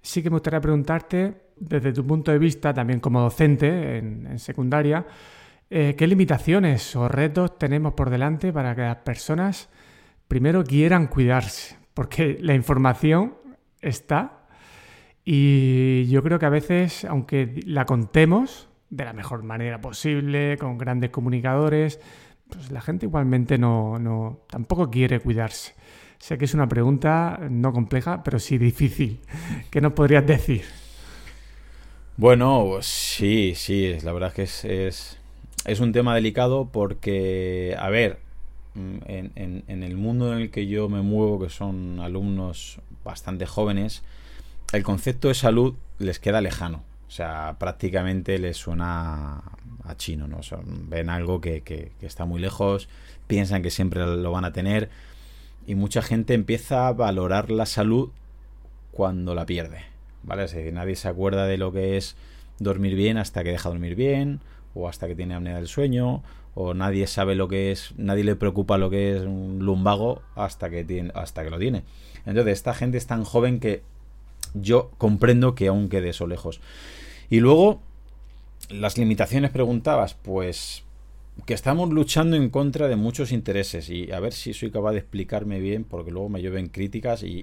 sí 0.00 0.22
que 0.22 0.30
me 0.30 0.36
gustaría 0.36 0.60
preguntarte, 0.60 1.34
desde 1.56 1.92
tu 1.92 2.06
punto 2.06 2.30
de 2.32 2.38
vista, 2.38 2.72
también 2.72 3.00
como 3.00 3.20
docente 3.20 3.98
en, 3.98 4.38
secundaria, 4.38 5.04
eh, 5.70 5.94
¿qué 5.98 6.06
limitaciones 6.06 6.96
o 6.96 7.08
retos 7.08 7.58
tenemos 7.58 7.92
por 7.92 8.10
delante 8.10 8.52
para 8.52 8.74
que 8.74 8.82
las 8.82 8.96
personas 8.96 9.68
primero 10.28 10.64
quieran 10.64 11.08
cuidarse? 11.08 11.76
Porque 11.92 12.38
la 12.40 12.54
información 12.54 13.34
está 13.82 14.46
y 15.24 16.06
yo 16.06 16.22
creo 16.22 16.38
que 16.38 16.46
a 16.46 16.50
veces, 16.50 17.04
aunque 17.04 17.60
la 17.66 17.84
contemos 17.84 18.67
de 18.90 19.04
la 19.04 19.12
mejor 19.12 19.42
manera 19.42 19.80
posible, 19.80 20.56
con 20.58 20.78
grandes 20.78 21.10
comunicadores, 21.10 22.00
pues 22.48 22.70
la 22.70 22.80
gente 22.80 23.06
igualmente 23.06 23.58
no, 23.58 23.98
no 23.98 24.40
tampoco 24.48 24.90
quiere 24.90 25.20
cuidarse. 25.20 25.74
Sé 26.18 26.36
que 26.36 26.46
es 26.46 26.54
una 26.54 26.68
pregunta 26.68 27.38
no 27.50 27.72
compleja, 27.72 28.22
pero 28.24 28.38
sí 28.38 28.58
difícil. 28.58 29.20
¿Qué 29.70 29.80
nos 29.80 29.92
podrías 29.92 30.26
decir? 30.26 30.64
Bueno, 32.16 32.78
sí, 32.80 33.52
sí, 33.54 33.96
la 34.02 34.12
verdad 34.12 34.32
es 34.36 34.64
que 34.64 34.88
es, 34.88 35.16
es, 35.64 35.80
un 35.80 35.92
tema 35.92 36.16
delicado 36.16 36.68
porque, 36.72 37.76
a 37.78 37.88
ver, 37.90 38.18
en, 38.74 39.62
en, 39.68 39.82
el 39.84 39.96
mundo 39.96 40.32
en 40.32 40.40
el 40.40 40.50
que 40.50 40.66
yo 40.66 40.88
me 40.88 41.00
muevo, 41.00 41.38
que 41.38 41.48
son 41.48 42.00
alumnos 42.00 42.80
bastante 43.04 43.46
jóvenes, 43.46 44.02
el 44.72 44.82
concepto 44.82 45.28
de 45.28 45.34
salud 45.34 45.74
les 46.00 46.18
queda 46.18 46.40
lejano. 46.40 46.82
O 47.08 47.10
sea, 47.10 47.56
prácticamente 47.58 48.38
les 48.38 48.56
suena 48.56 49.42
a 49.84 49.96
chino, 49.96 50.28
¿no? 50.28 50.40
ven 50.88 51.08
algo 51.08 51.40
que, 51.40 51.62
que, 51.62 51.92
que, 51.98 52.06
está 52.06 52.26
muy 52.26 52.40
lejos, 52.40 52.88
piensan 53.26 53.62
que 53.62 53.70
siempre 53.70 54.06
lo 54.06 54.30
van 54.30 54.44
a 54.44 54.52
tener 54.52 54.90
y 55.66 55.74
mucha 55.74 56.02
gente 56.02 56.34
empieza 56.34 56.86
a 56.86 56.92
valorar 56.92 57.50
la 57.50 57.64
salud 57.64 58.10
cuando 58.92 59.34
la 59.34 59.46
pierde, 59.46 59.84
¿vale? 60.22 60.44
Es 60.44 60.52
decir, 60.52 60.72
nadie 60.72 60.96
se 60.96 61.08
acuerda 61.08 61.46
de 61.46 61.56
lo 61.56 61.72
que 61.72 61.96
es 61.96 62.16
dormir 62.58 62.94
bien 62.94 63.16
hasta 63.16 63.42
que 63.42 63.50
deja 63.50 63.68
dormir 63.68 63.94
bien, 63.94 64.40
o 64.74 64.88
hasta 64.88 65.06
que 65.06 65.14
tiene 65.14 65.34
apnea 65.34 65.56
del 65.56 65.68
sueño, 65.68 66.22
o 66.54 66.74
nadie 66.74 67.06
sabe 67.06 67.34
lo 67.34 67.48
que 67.48 67.70
es, 67.70 67.94
nadie 67.96 68.24
le 68.24 68.36
preocupa 68.36 68.78
lo 68.78 68.90
que 68.90 69.16
es 69.16 69.22
un 69.22 69.58
lumbago 69.60 70.22
hasta 70.34 70.70
que, 70.70 70.84
tiene, 70.84 71.12
hasta 71.14 71.44
que 71.44 71.50
lo 71.50 71.58
tiene. 71.58 71.84
Entonces, 72.26 72.54
esta 72.54 72.74
gente 72.74 72.98
es 72.98 73.06
tan 73.06 73.24
joven 73.24 73.60
que 73.60 73.82
yo 74.54 74.90
comprendo 74.98 75.54
que 75.54 75.68
aún 75.68 75.88
quede 75.88 76.10
eso 76.10 76.26
lejos. 76.26 76.60
Y 77.30 77.40
luego, 77.40 77.80
las 78.70 78.98
limitaciones 78.98 79.50
preguntabas, 79.50 80.14
pues 80.14 80.84
que 81.46 81.54
estamos 81.54 81.90
luchando 81.90 82.36
en 82.36 82.50
contra 82.50 82.88
de 82.88 82.96
muchos 82.96 83.32
intereses 83.32 83.90
y 83.90 84.10
a 84.12 84.20
ver 84.20 84.32
si 84.32 84.54
soy 84.54 84.70
capaz 84.70 84.92
de 84.92 84.98
explicarme 84.98 85.60
bien 85.60 85.84
porque 85.84 86.10
luego 86.10 86.28
me 86.28 86.42
llueven 86.42 86.68
críticas 86.68 87.22
y, 87.22 87.42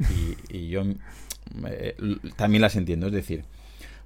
yo 0.70 0.84
también 2.36 2.62
las 2.62 2.76
entiendo. 2.76 3.08
Es 3.08 3.13
decir, 3.13 3.46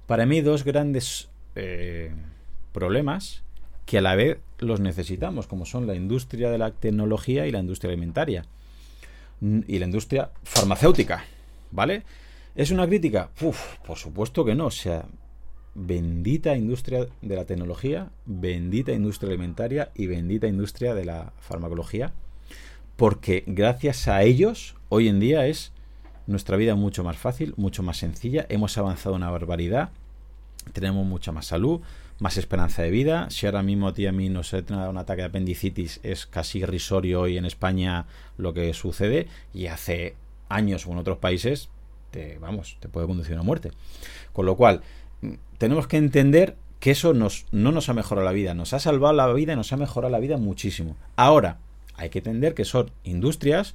para 0.06 0.26
mí 0.26 0.40
dos 0.40 0.64
grandes 0.64 1.28
eh, 1.56 2.12
problemas 2.72 3.42
que 3.86 3.98
a 3.98 4.02
la 4.02 4.14
vez 4.14 4.38
los 4.58 4.80
necesitamos, 4.80 5.46
como 5.46 5.66
son 5.66 5.86
la 5.86 5.94
industria 5.94 6.50
de 6.50 6.58
la 6.58 6.70
tecnología 6.70 7.46
y 7.46 7.50
la 7.50 7.58
industria 7.58 7.90
alimentaria 7.90 8.44
y 9.40 9.78
la 9.78 9.86
industria 9.86 10.30
farmacéutica, 10.44 11.24
¿vale? 11.72 12.02
¿Es 12.54 12.70
una 12.70 12.86
crítica? 12.86 13.30
Uf, 13.40 13.78
por 13.86 13.96
supuesto 13.96 14.44
que 14.44 14.54
no. 14.54 14.66
O 14.66 14.70
sea, 14.70 15.06
bendita 15.74 16.56
industria 16.56 17.06
de 17.22 17.36
la 17.36 17.44
tecnología, 17.44 18.10
bendita 18.26 18.92
industria 18.92 19.30
alimentaria 19.30 19.90
y 19.94 20.06
bendita 20.06 20.46
industria 20.46 20.94
de 20.94 21.04
la 21.04 21.32
farmacología, 21.38 22.12
porque 22.96 23.44
gracias 23.46 24.08
a 24.08 24.22
ellos 24.22 24.74
hoy 24.88 25.08
en 25.08 25.20
día 25.20 25.46
es 25.46 25.72
nuestra 26.26 26.56
vida 26.56 26.74
mucho 26.74 27.04
más 27.04 27.16
fácil, 27.16 27.54
mucho 27.56 27.82
más 27.82 27.98
sencilla, 27.98 28.46
hemos 28.48 28.76
avanzado 28.78 29.14
una 29.14 29.30
barbaridad, 29.30 29.90
tenemos 30.72 31.06
mucha 31.06 31.32
más 31.32 31.46
salud, 31.46 31.80
más 32.18 32.36
esperanza 32.36 32.82
de 32.82 32.90
vida. 32.90 33.30
Si 33.30 33.46
ahora 33.46 33.62
mismo 33.62 33.88
a 33.88 33.94
ti 33.94 34.06
a 34.06 34.12
mí 34.12 34.28
nos 34.28 34.52
ha 34.54 34.62
un 34.68 34.98
ataque 34.98 35.22
de 35.22 35.28
apendicitis, 35.28 36.00
es 36.02 36.26
casi 36.26 36.58
irrisorio 36.58 37.22
hoy 37.22 37.38
en 37.38 37.46
España 37.46 38.06
lo 38.36 38.52
que 38.52 38.74
sucede 38.74 39.26
y 39.54 39.66
hace 39.66 40.16
años 40.48 40.86
o 40.86 40.92
en 40.92 40.98
otros 40.98 41.18
países, 41.18 41.70
te, 42.10 42.38
vamos, 42.38 42.76
te 42.80 42.88
puede 42.88 43.06
conducir 43.06 43.36
a 43.36 43.42
muerte. 43.42 43.70
Con 44.32 44.46
lo 44.46 44.56
cual, 44.56 44.82
tenemos 45.58 45.86
que 45.86 45.96
entender 45.96 46.56
que 46.80 46.90
eso 46.90 47.12
nos, 47.12 47.46
no 47.52 47.72
nos 47.72 47.88
ha 47.88 47.94
mejorado 47.94 48.24
la 48.24 48.32
vida, 48.32 48.54
nos 48.54 48.72
ha 48.72 48.78
salvado 48.80 49.12
la 49.14 49.30
vida 49.32 49.54
nos 49.54 49.72
ha 49.72 49.76
mejorado 49.76 50.10
la 50.10 50.18
vida 50.18 50.38
muchísimo. 50.38 50.96
Ahora, 51.14 51.58
hay 51.94 52.08
que 52.08 52.18
entender 52.18 52.54
que 52.54 52.64
son 52.64 52.90
industrias 53.04 53.74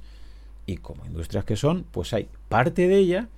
y 0.66 0.78
como 0.78 1.06
industrias 1.06 1.44
que 1.44 1.56
son, 1.56 1.84
pues 1.92 2.12
hay 2.12 2.28
parte 2.48 2.88
de 2.88 2.98
ella 2.98 3.28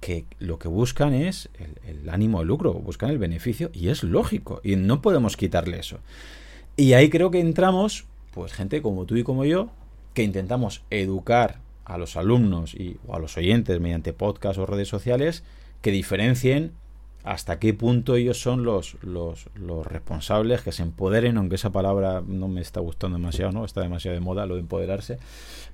que 0.00 0.24
lo 0.38 0.58
que 0.58 0.68
buscan 0.68 1.12
es 1.12 1.50
el, 1.86 2.08
ánimo 2.08 2.40
de 2.40 2.46
lucro, 2.46 2.72
buscan 2.72 3.10
el 3.10 3.18
beneficio 3.18 3.70
y 3.74 3.88
es 3.88 4.02
lógico 4.02 4.62
y 4.64 4.76
no 4.76 5.02
podemos 5.02 5.36
quitarle 5.36 5.78
eso. 5.78 5.98
Y 6.76 6.94
ahí 6.94 7.10
creo 7.10 7.30
que 7.30 7.40
entramos, 7.40 8.06
pues 8.32 8.54
gente 8.54 8.80
como 8.80 9.04
tú 9.04 9.16
y 9.16 9.24
como 9.24 9.44
yo, 9.44 9.68
que 10.14 10.22
intentamos 10.22 10.82
educar 10.88 11.58
a 11.90 11.98
los 11.98 12.16
alumnos 12.16 12.74
y, 12.74 12.98
o 13.06 13.16
a 13.16 13.18
los 13.18 13.36
oyentes 13.36 13.80
mediante 13.80 14.12
podcast 14.12 14.58
o 14.58 14.66
redes 14.66 14.88
sociales 14.88 15.42
que 15.82 15.90
diferencien 15.90 16.72
hasta 17.24 17.58
qué 17.58 17.74
punto 17.74 18.14
ellos 18.14 18.40
son 18.40 18.64
los, 18.64 18.96
los, 19.02 19.50
los, 19.54 19.86
responsables 19.86 20.62
que 20.62 20.72
se 20.72 20.82
empoderen, 20.82 21.36
aunque 21.36 21.56
esa 21.56 21.70
palabra 21.70 22.22
no 22.26 22.48
me 22.48 22.62
está 22.62 22.80
gustando 22.80 23.18
demasiado, 23.18 23.52
¿no? 23.52 23.64
Está 23.64 23.82
demasiado 23.82 24.14
de 24.14 24.20
moda 24.20 24.46
lo 24.46 24.54
de 24.54 24.60
empoderarse. 24.60 25.18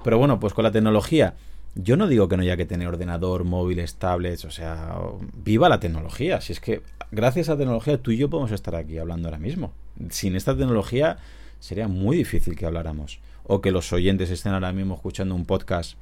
Pero 0.02 0.18
bueno, 0.18 0.40
pues 0.40 0.54
con 0.54 0.64
la 0.64 0.72
tecnología, 0.72 1.34
yo 1.76 1.96
no 1.96 2.08
digo 2.08 2.28
que 2.28 2.36
no 2.36 2.42
haya 2.42 2.56
que 2.56 2.66
tener 2.66 2.88
ordenador, 2.88 3.44
móviles, 3.44 3.94
tablets, 3.94 4.44
o 4.44 4.50
sea, 4.50 4.98
viva 5.34 5.68
la 5.68 5.78
tecnología. 5.78 6.40
Si 6.40 6.52
es 6.52 6.58
que 6.58 6.82
gracias 7.12 7.48
a 7.48 7.52
la 7.52 7.58
tecnología 7.58 8.02
tú 8.02 8.10
y 8.10 8.16
yo 8.16 8.28
podemos 8.28 8.50
estar 8.50 8.74
aquí 8.74 8.98
hablando 8.98 9.28
ahora 9.28 9.38
mismo. 9.38 9.72
Sin 10.10 10.34
esta 10.34 10.56
tecnología 10.56 11.18
sería 11.60 11.88
muy 11.88 12.16
difícil 12.16 12.56
que 12.56 12.66
habláramos. 12.66 13.20
O 13.44 13.60
que 13.60 13.70
los 13.70 13.92
oyentes 13.92 14.30
estén 14.30 14.52
ahora 14.52 14.72
mismo 14.72 14.94
escuchando 14.94 15.34
un 15.34 15.44
podcast 15.44 15.96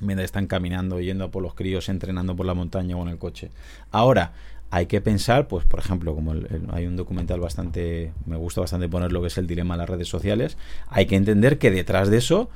mientras 0.00 0.24
están 0.24 0.46
caminando, 0.46 1.00
yendo 1.00 1.30
por 1.30 1.42
los 1.42 1.54
críos, 1.54 1.88
entrenando 1.88 2.34
por 2.34 2.46
la 2.46 2.54
montaña 2.54 2.96
o 2.96 3.02
en 3.02 3.08
el 3.08 3.18
coche. 3.18 3.50
Ahora, 3.90 4.32
hay 4.70 4.86
que 4.86 5.00
pensar, 5.00 5.46
pues 5.46 5.64
por 5.64 5.78
ejemplo, 5.78 6.14
como 6.14 6.34
hay 6.72 6.86
un 6.86 6.96
documental 6.96 7.38
bastante, 7.38 8.12
me 8.26 8.36
gusta 8.36 8.60
bastante 8.60 8.88
poner 8.88 9.12
lo 9.12 9.20
que 9.20 9.28
es 9.28 9.38
el 9.38 9.46
dilema 9.46 9.74
de 9.74 9.78
las 9.78 9.88
redes 9.88 10.08
sociales, 10.08 10.56
hay 10.88 11.06
que 11.06 11.14
entender 11.14 11.58
que 11.58 11.70
detrás 11.70 12.10
de 12.10 12.16
eso, 12.16 12.50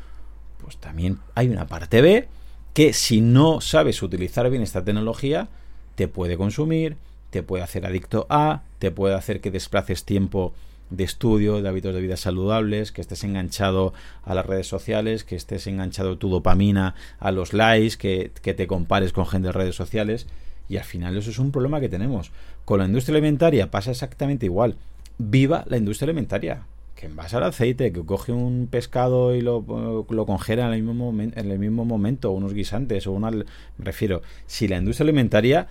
pues 0.60 0.78
también 0.78 1.18
hay 1.36 1.48
una 1.48 1.68
parte 1.68 2.00
B 2.02 2.28
que 2.74 2.92
si 2.92 3.20
no 3.20 3.60
sabes 3.60 4.02
utilizar 4.02 4.50
bien 4.50 4.62
esta 4.62 4.84
tecnología, 4.84 5.48
te 5.94 6.08
puede 6.08 6.36
consumir, 6.36 6.96
te 7.30 7.42
puede 7.42 7.62
hacer 7.62 7.86
adicto 7.86 8.26
a, 8.30 8.62
te 8.78 8.90
puede 8.90 9.14
hacer 9.14 9.40
que 9.40 9.50
desplaces 9.50 10.04
tiempo 10.04 10.54
de 10.90 11.04
estudio, 11.04 11.62
de 11.62 11.68
hábitos 11.68 11.94
de 11.94 12.00
vida 12.00 12.16
saludables, 12.16 12.92
que 12.92 13.00
estés 13.00 13.24
enganchado 13.24 13.92
a 14.24 14.34
las 14.34 14.46
redes 14.46 14.66
sociales, 14.66 15.24
que 15.24 15.36
estés 15.36 15.66
enganchado 15.66 16.18
tu 16.18 16.28
dopamina 16.28 16.94
a 17.18 17.30
los 17.32 17.52
likes, 17.52 17.96
que, 17.96 18.30
que 18.42 18.54
te 18.54 18.66
compares 18.66 19.12
con 19.12 19.26
gente 19.26 19.48
de 19.48 19.52
redes 19.52 19.74
sociales. 19.74 20.26
Y 20.68 20.76
al 20.76 20.84
final 20.84 21.16
eso 21.16 21.30
es 21.30 21.38
un 21.38 21.50
problema 21.50 21.80
que 21.80 21.88
tenemos. 21.88 22.30
Con 22.64 22.80
la 22.80 22.86
industria 22.86 23.16
alimentaria 23.16 23.70
pasa 23.70 23.90
exactamente 23.90 24.46
igual. 24.46 24.76
Viva 25.18 25.64
la 25.66 25.78
industria 25.78 26.06
alimentaria. 26.06 26.66
que 26.98 27.06
envasa 27.06 27.38
el 27.38 27.44
aceite, 27.44 27.92
que 27.92 28.04
coge 28.04 28.32
un 28.32 28.66
pescado 28.68 29.34
y 29.34 29.40
lo, 29.40 29.64
lo 30.10 30.26
congela 30.26 30.66
en 30.66 30.72
el, 30.74 30.82
mismo 30.82 31.14
en 31.20 31.32
el 31.50 31.58
mismo 31.58 31.84
momento, 31.84 32.32
unos 32.32 32.54
guisantes, 32.54 33.06
o 33.06 33.12
una... 33.12 33.30
Me 33.30 33.44
refiero, 33.78 34.20
si 34.46 34.66
la 34.66 34.78
industria 34.78 35.04
alimentaria, 35.04 35.68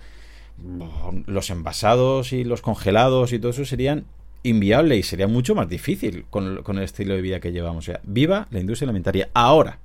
los 1.26 1.50
envasados 1.50 2.32
y 2.32 2.44
los 2.44 2.62
congelados 2.62 3.34
y 3.34 3.38
todo 3.38 3.50
eso 3.50 3.66
serían 3.66 4.06
inviable 4.42 4.96
y 4.96 5.02
sería 5.02 5.26
mucho 5.26 5.54
más 5.54 5.68
difícil 5.68 6.24
con, 6.30 6.62
con 6.62 6.78
el 6.78 6.84
estilo 6.84 7.14
de 7.14 7.20
vida 7.20 7.40
que 7.40 7.52
llevamos. 7.52 7.90
Viva 8.04 8.46
la 8.50 8.60
industria 8.60 8.86
alimentaria. 8.86 9.28
Ahora, 9.34 9.78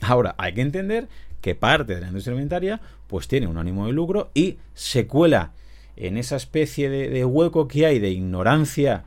ahora 0.00 0.34
hay 0.38 0.54
que 0.54 0.62
entender 0.62 1.08
que 1.40 1.54
parte 1.54 1.94
de 1.94 2.00
la 2.00 2.06
industria 2.06 2.32
alimentaria 2.32 2.80
pues 3.08 3.28
tiene 3.28 3.46
un 3.46 3.58
ánimo 3.58 3.86
de 3.86 3.92
lucro 3.92 4.30
y 4.32 4.56
se 4.74 5.06
cuela 5.06 5.52
en 5.96 6.16
esa 6.16 6.36
especie 6.36 6.88
de, 6.88 7.24
hueco 7.24 7.68
que 7.68 7.84
hay 7.84 7.98
de 7.98 8.10
ignorancia, 8.10 9.04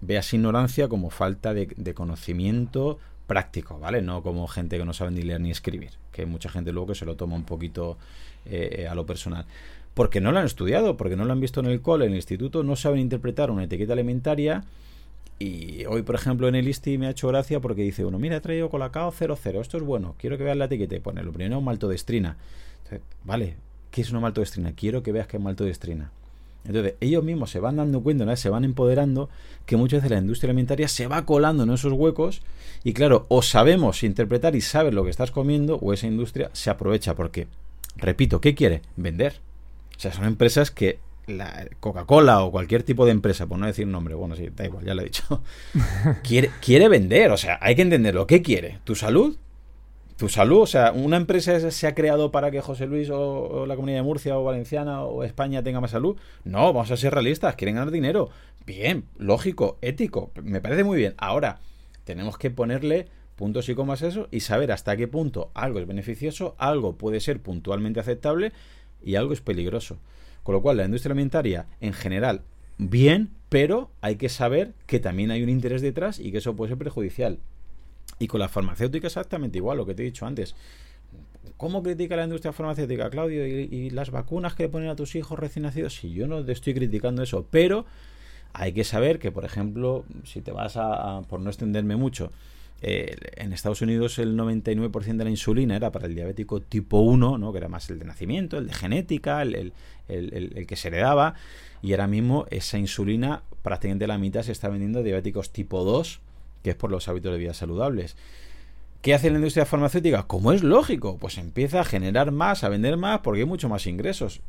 veas 0.00 0.32
ignorancia 0.34 0.88
como 0.88 1.08
falta 1.08 1.54
de, 1.54 1.94
conocimiento 1.94 2.98
práctico, 3.26 3.78
¿vale? 3.78 4.02
No 4.02 4.22
como 4.22 4.46
gente 4.46 4.76
que 4.76 4.84
no 4.84 4.92
sabe 4.92 5.12
ni 5.12 5.22
leer 5.22 5.40
ni 5.40 5.50
escribir, 5.50 5.92
que 6.12 6.26
mucha 6.26 6.50
gente 6.50 6.72
luego 6.72 6.88
que 6.88 6.94
se 6.94 7.06
lo 7.06 7.16
toma 7.16 7.36
un 7.36 7.44
poquito 7.44 7.96
eh, 8.44 8.86
a 8.90 8.94
lo 8.94 9.06
personal. 9.06 9.46
Porque 9.94 10.20
no 10.20 10.32
lo 10.32 10.38
han 10.38 10.46
estudiado, 10.46 10.96
porque 10.96 11.16
no 11.16 11.24
lo 11.24 11.32
han 11.32 11.40
visto 11.40 11.60
en 11.60 11.66
el 11.66 11.82
cole, 11.82 12.06
en 12.06 12.12
el 12.12 12.16
instituto, 12.16 12.62
no 12.62 12.76
saben 12.76 13.00
interpretar 13.00 13.50
una 13.50 13.64
etiqueta 13.64 13.92
alimentaria 13.92 14.64
y 15.38 15.84
hoy, 15.86 16.02
por 16.02 16.14
ejemplo, 16.14 16.46
en 16.46 16.54
el 16.54 16.68
ISTI 16.68 16.98
me 16.98 17.08
ha 17.08 17.10
hecho 17.10 17.26
gracia 17.26 17.58
porque 17.58 17.82
dice 17.82 18.04
uno, 18.04 18.18
mira, 18.18 18.36
he 18.36 18.40
traído 18.40 18.70
Colacao 18.70 19.10
00, 19.10 19.60
esto 19.60 19.76
es 19.76 19.82
bueno, 19.82 20.14
quiero 20.16 20.38
que 20.38 20.44
veas 20.44 20.56
la 20.56 20.66
etiqueta 20.66 20.94
y 20.94 21.00
pone 21.00 21.22
lo 21.22 21.32
primero 21.32 21.60
maltodestrina. 21.60 22.36
Entonces, 22.84 23.00
vale, 23.24 23.56
¿qué 23.90 24.02
es 24.02 24.10
una 24.10 24.20
maltodestrina? 24.20 24.72
Quiero 24.72 25.02
que 25.02 25.10
veas 25.10 25.26
que 25.26 25.38
es 25.38 25.42
maltodestrina. 25.42 26.12
Entonces, 26.64 26.94
ellos 27.00 27.24
mismos 27.24 27.50
se 27.50 27.58
van 27.58 27.74
dando 27.74 28.02
cuenta, 28.02 28.24
¿no? 28.24 28.36
se 28.36 28.48
van 28.48 28.64
empoderando 28.64 29.28
que 29.66 29.76
muchas 29.76 29.98
veces 29.98 30.12
la 30.12 30.18
industria 30.18 30.50
alimentaria 30.50 30.86
se 30.86 31.08
va 31.08 31.26
colando 31.26 31.64
en 31.64 31.70
esos 31.70 31.92
huecos 31.92 32.42
y 32.84 32.92
claro, 32.92 33.26
o 33.28 33.42
sabemos 33.42 34.04
interpretar 34.04 34.54
y 34.54 34.60
saber 34.60 34.94
lo 34.94 35.02
que 35.02 35.10
estás 35.10 35.32
comiendo 35.32 35.76
o 35.76 35.92
esa 35.92 36.06
industria 36.06 36.50
se 36.52 36.70
aprovecha 36.70 37.16
porque, 37.16 37.48
repito, 37.96 38.40
¿qué 38.40 38.54
quiere? 38.54 38.82
Vender. 38.96 39.40
O 39.96 40.00
sea, 40.00 40.12
son 40.12 40.24
empresas 40.24 40.70
que 40.70 40.98
la 41.26 41.68
Coca-Cola 41.80 42.42
o 42.42 42.50
cualquier 42.50 42.82
tipo 42.82 43.04
de 43.04 43.12
empresa, 43.12 43.46
por 43.46 43.58
no 43.58 43.66
decir 43.66 43.86
nombre, 43.86 44.14
bueno, 44.14 44.34
sí, 44.36 44.48
da 44.54 44.64
igual, 44.64 44.84
ya 44.84 44.94
lo 44.94 45.02
he 45.02 45.06
dicho, 45.06 45.42
quiere, 46.22 46.50
quiere 46.60 46.88
vender, 46.88 47.30
o 47.30 47.36
sea, 47.36 47.58
hay 47.60 47.74
que 47.74 47.82
entenderlo. 47.82 48.26
¿Qué 48.26 48.42
quiere? 48.42 48.80
¿Tu 48.84 48.94
salud? 48.94 49.36
¿Tu 50.16 50.28
salud? 50.28 50.62
O 50.62 50.66
sea, 50.66 50.92
¿una 50.92 51.16
empresa 51.16 51.70
se 51.70 51.86
ha 51.86 51.94
creado 51.94 52.30
para 52.30 52.50
que 52.50 52.60
José 52.60 52.86
Luis 52.86 53.10
o, 53.10 53.66
la 53.66 53.74
Comunidad 53.74 53.98
de 53.98 54.04
Murcia 54.04 54.38
o 54.38 54.44
Valenciana 54.44 55.02
o 55.02 55.24
España 55.24 55.62
tenga 55.62 55.80
más 55.80 55.92
salud? 55.92 56.16
No, 56.44 56.72
vamos 56.72 56.90
a 56.90 56.96
ser 56.96 57.12
realistas, 57.12 57.56
quieren 57.56 57.76
ganar 57.76 57.90
dinero. 57.90 58.30
Bien, 58.64 59.04
lógico, 59.18 59.78
ético, 59.80 60.30
me 60.42 60.60
parece 60.60 60.84
muy 60.84 60.96
bien. 60.96 61.14
Ahora, 61.18 61.60
tenemos 62.04 62.38
que 62.38 62.50
ponerle 62.50 63.08
puntos 63.34 63.68
y 63.68 63.74
comas 63.74 64.02
a 64.02 64.08
eso 64.08 64.28
y 64.30 64.40
saber 64.40 64.70
hasta 64.70 64.96
qué 64.96 65.08
punto 65.08 65.50
algo 65.54 65.80
es 65.80 65.86
beneficioso, 65.86 66.54
algo 66.58 66.96
puede 66.96 67.18
ser 67.18 67.40
puntualmente 67.40 67.98
aceptable 67.98 68.52
y 69.04 69.16
algo 69.16 69.32
es 69.32 69.40
peligroso. 69.40 69.98
Con 70.42 70.54
lo 70.54 70.62
cual, 70.62 70.78
la 70.78 70.84
industria 70.84 71.12
alimentaria, 71.12 71.66
en 71.80 71.92
general, 71.92 72.42
bien, 72.78 73.30
pero 73.48 73.90
hay 74.00 74.16
que 74.16 74.28
saber 74.28 74.74
que 74.86 74.98
también 74.98 75.30
hay 75.30 75.42
un 75.42 75.48
interés 75.48 75.82
detrás 75.82 76.18
y 76.18 76.32
que 76.32 76.38
eso 76.38 76.56
puede 76.56 76.70
ser 76.70 76.78
perjudicial. 76.78 77.38
Y 78.18 78.26
con 78.26 78.40
la 78.40 78.48
farmacéutica 78.48 79.06
exactamente 79.06 79.58
igual, 79.58 79.78
lo 79.78 79.86
que 79.86 79.94
te 79.94 80.02
he 80.02 80.06
dicho 80.06 80.26
antes. 80.26 80.54
¿Cómo 81.56 81.82
critica 81.82 82.16
la 82.16 82.24
industria 82.24 82.52
farmacéutica, 82.52 83.10
Claudio? 83.10 83.46
¿Y, 83.46 83.90
las 83.90 84.10
vacunas 84.10 84.54
que 84.54 84.68
ponen 84.68 84.88
a 84.88 84.96
tus 84.96 85.14
hijos 85.14 85.38
recién 85.38 85.64
nacidos? 85.64 85.94
Si 85.94 86.12
yo 86.12 86.26
no 86.26 86.40
estoy 86.40 86.74
criticando 86.74 87.22
eso, 87.22 87.46
pero 87.50 87.84
hay 88.52 88.72
que 88.72 88.84
saber 88.84 89.18
que, 89.18 89.30
por 89.30 89.44
ejemplo, 89.44 90.04
si 90.24 90.40
te 90.40 90.50
vas 90.50 90.76
a 90.76 91.22
por 91.28 91.40
no 91.40 91.50
extenderme 91.50 91.96
mucho, 91.96 92.32
en 92.82 93.52
Estados 93.52 93.80
Unidos 93.80 94.18
el 94.18 94.36
99% 94.36 95.16
de 95.16 95.24
la 95.24 95.30
insulina 95.30 95.76
era 95.76 95.92
para 95.92 96.06
el 96.06 96.16
diabético 96.16 96.60
tipo 96.60 96.98
1, 96.98 97.38
¿no? 97.38 97.52
que 97.52 97.58
era 97.58 97.68
más 97.68 97.88
el 97.90 98.00
de 98.00 98.04
nacimiento, 98.04 98.58
el 98.58 98.66
de 98.66 98.74
genética, 98.74 99.42
el, 99.42 99.72
que 100.08 100.76
se 100.76 100.88
heredaba. 100.88 101.34
Y 101.80 101.92
ahora 101.92 102.08
mismo 102.08 102.46
esa 102.50 102.78
insulina, 102.78 103.44
prácticamente 103.62 104.08
la 104.08 104.18
mitad, 104.18 104.42
se 104.42 104.50
está 104.50 104.68
vendiendo 104.68 104.98
a 104.98 105.02
diabéticos 105.02 105.50
tipo 105.50 105.84
2, 105.84 106.20
que 106.64 106.70
es 106.70 106.76
por 106.76 106.90
los 106.90 107.06
hábitos 107.06 107.32
de 107.32 107.38
vida 107.38 107.54
saludables. 107.54 108.16
¿Qué 109.00 109.14
hace 109.14 109.30
la 109.30 109.36
industria 109.36 109.64
farmacéutica? 109.64 110.24
Como 110.24 110.52
es 110.52 110.64
lógico, 110.64 111.18
pues 111.18 111.38
empieza 111.38 111.80
a 111.80 111.84
generar 111.84 112.32
más, 112.32 112.64
a 112.64 112.68
vender 112.68 112.96
más, 112.96 113.20
porque 113.20 113.40
hay 113.40 113.46
mucho 113.46 113.68
más 113.68 113.86
ingresos. 113.86 114.40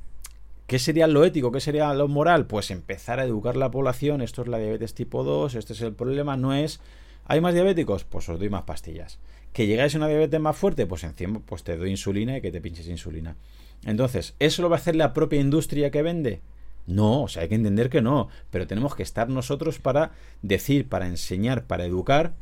¿Qué 0.66 0.80
sería 0.80 1.06
lo 1.06 1.24
ético? 1.24 1.52
¿Qué 1.52 1.60
sería 1.60 1.94
lo 1.94 2.08
moral? 2.08 2.48
Pues 2.48 2.72
empezar 2.72 3.20
a 3.20 3.26
educar 3.26 3.58
la 3.58 3.70
población. 3.70 4.22
Esto 4.22 4.42
es 4.42 4.48
la 4.48 4.58
diabetes 4.58 4.96
tipo 4.96 5.24
2, 5.24 5.54
este 5.54 5.74
es 5.74 5.82
el 5.82 5.94
problema, 5.94 6.36
no 6.36 6.54
es 6.54 6.80
¿Hay 7.26 7.42
más 7.42 7.54
diabéticos? 7.54 8.04
Pues 8.04 8.28
os 8.30 8.40
doy 8.40 8.50
más 8.50 8.64
pastillas. 8.64 9.20
¿Que 9.54 9.68
llegáis 9.68 9.96
a 9.96 9.98
una 10.00 10.08
diabetes 10.08 10.40
más 10.40 10.58
fuerte? 10.58 10.86
Pues 10.86 11.04
encima 11.04 11.40
pues 11.46 11.64
te 11.64 11.78
doy 11.78 11.92
insulina 11.92 12.38
y 12.38 12.42
que 12.42 12.52
te 12.52 12.62
pinches 12.62 12.88
insulina. 12.88 13.36
Entonces, 13.86 14.36
¿eso 14.40 14.62
lo 14.62 14.70
va 14.70 14.78
a 14.78 14.80
hacer 14.80 14.96
la 14.96 15.14
propia 15.14 15.40
industria 15.40 15.92
que 15.92 16.02
vende? 16.02 16.42
No, 16.86 17.24
o 17.24 17.28
sea, 17.28 17.44
hay 17.44 17.50
que 17.50 17.56
entender 17.56 17.90
que 17.90 18.02
no, 18.02 18.28
pero 18.50 18.68
tenemos 18.68 18.96
que 18.96 19.04
estar 19.04 19.30
nosotros 19.30 19.80
para 19.80 20.12
decir, 20.42 20.90
para 20.90 21.08
enseñar, 21.08 21.66
para 21.66 21.86
educar 21.86 22.34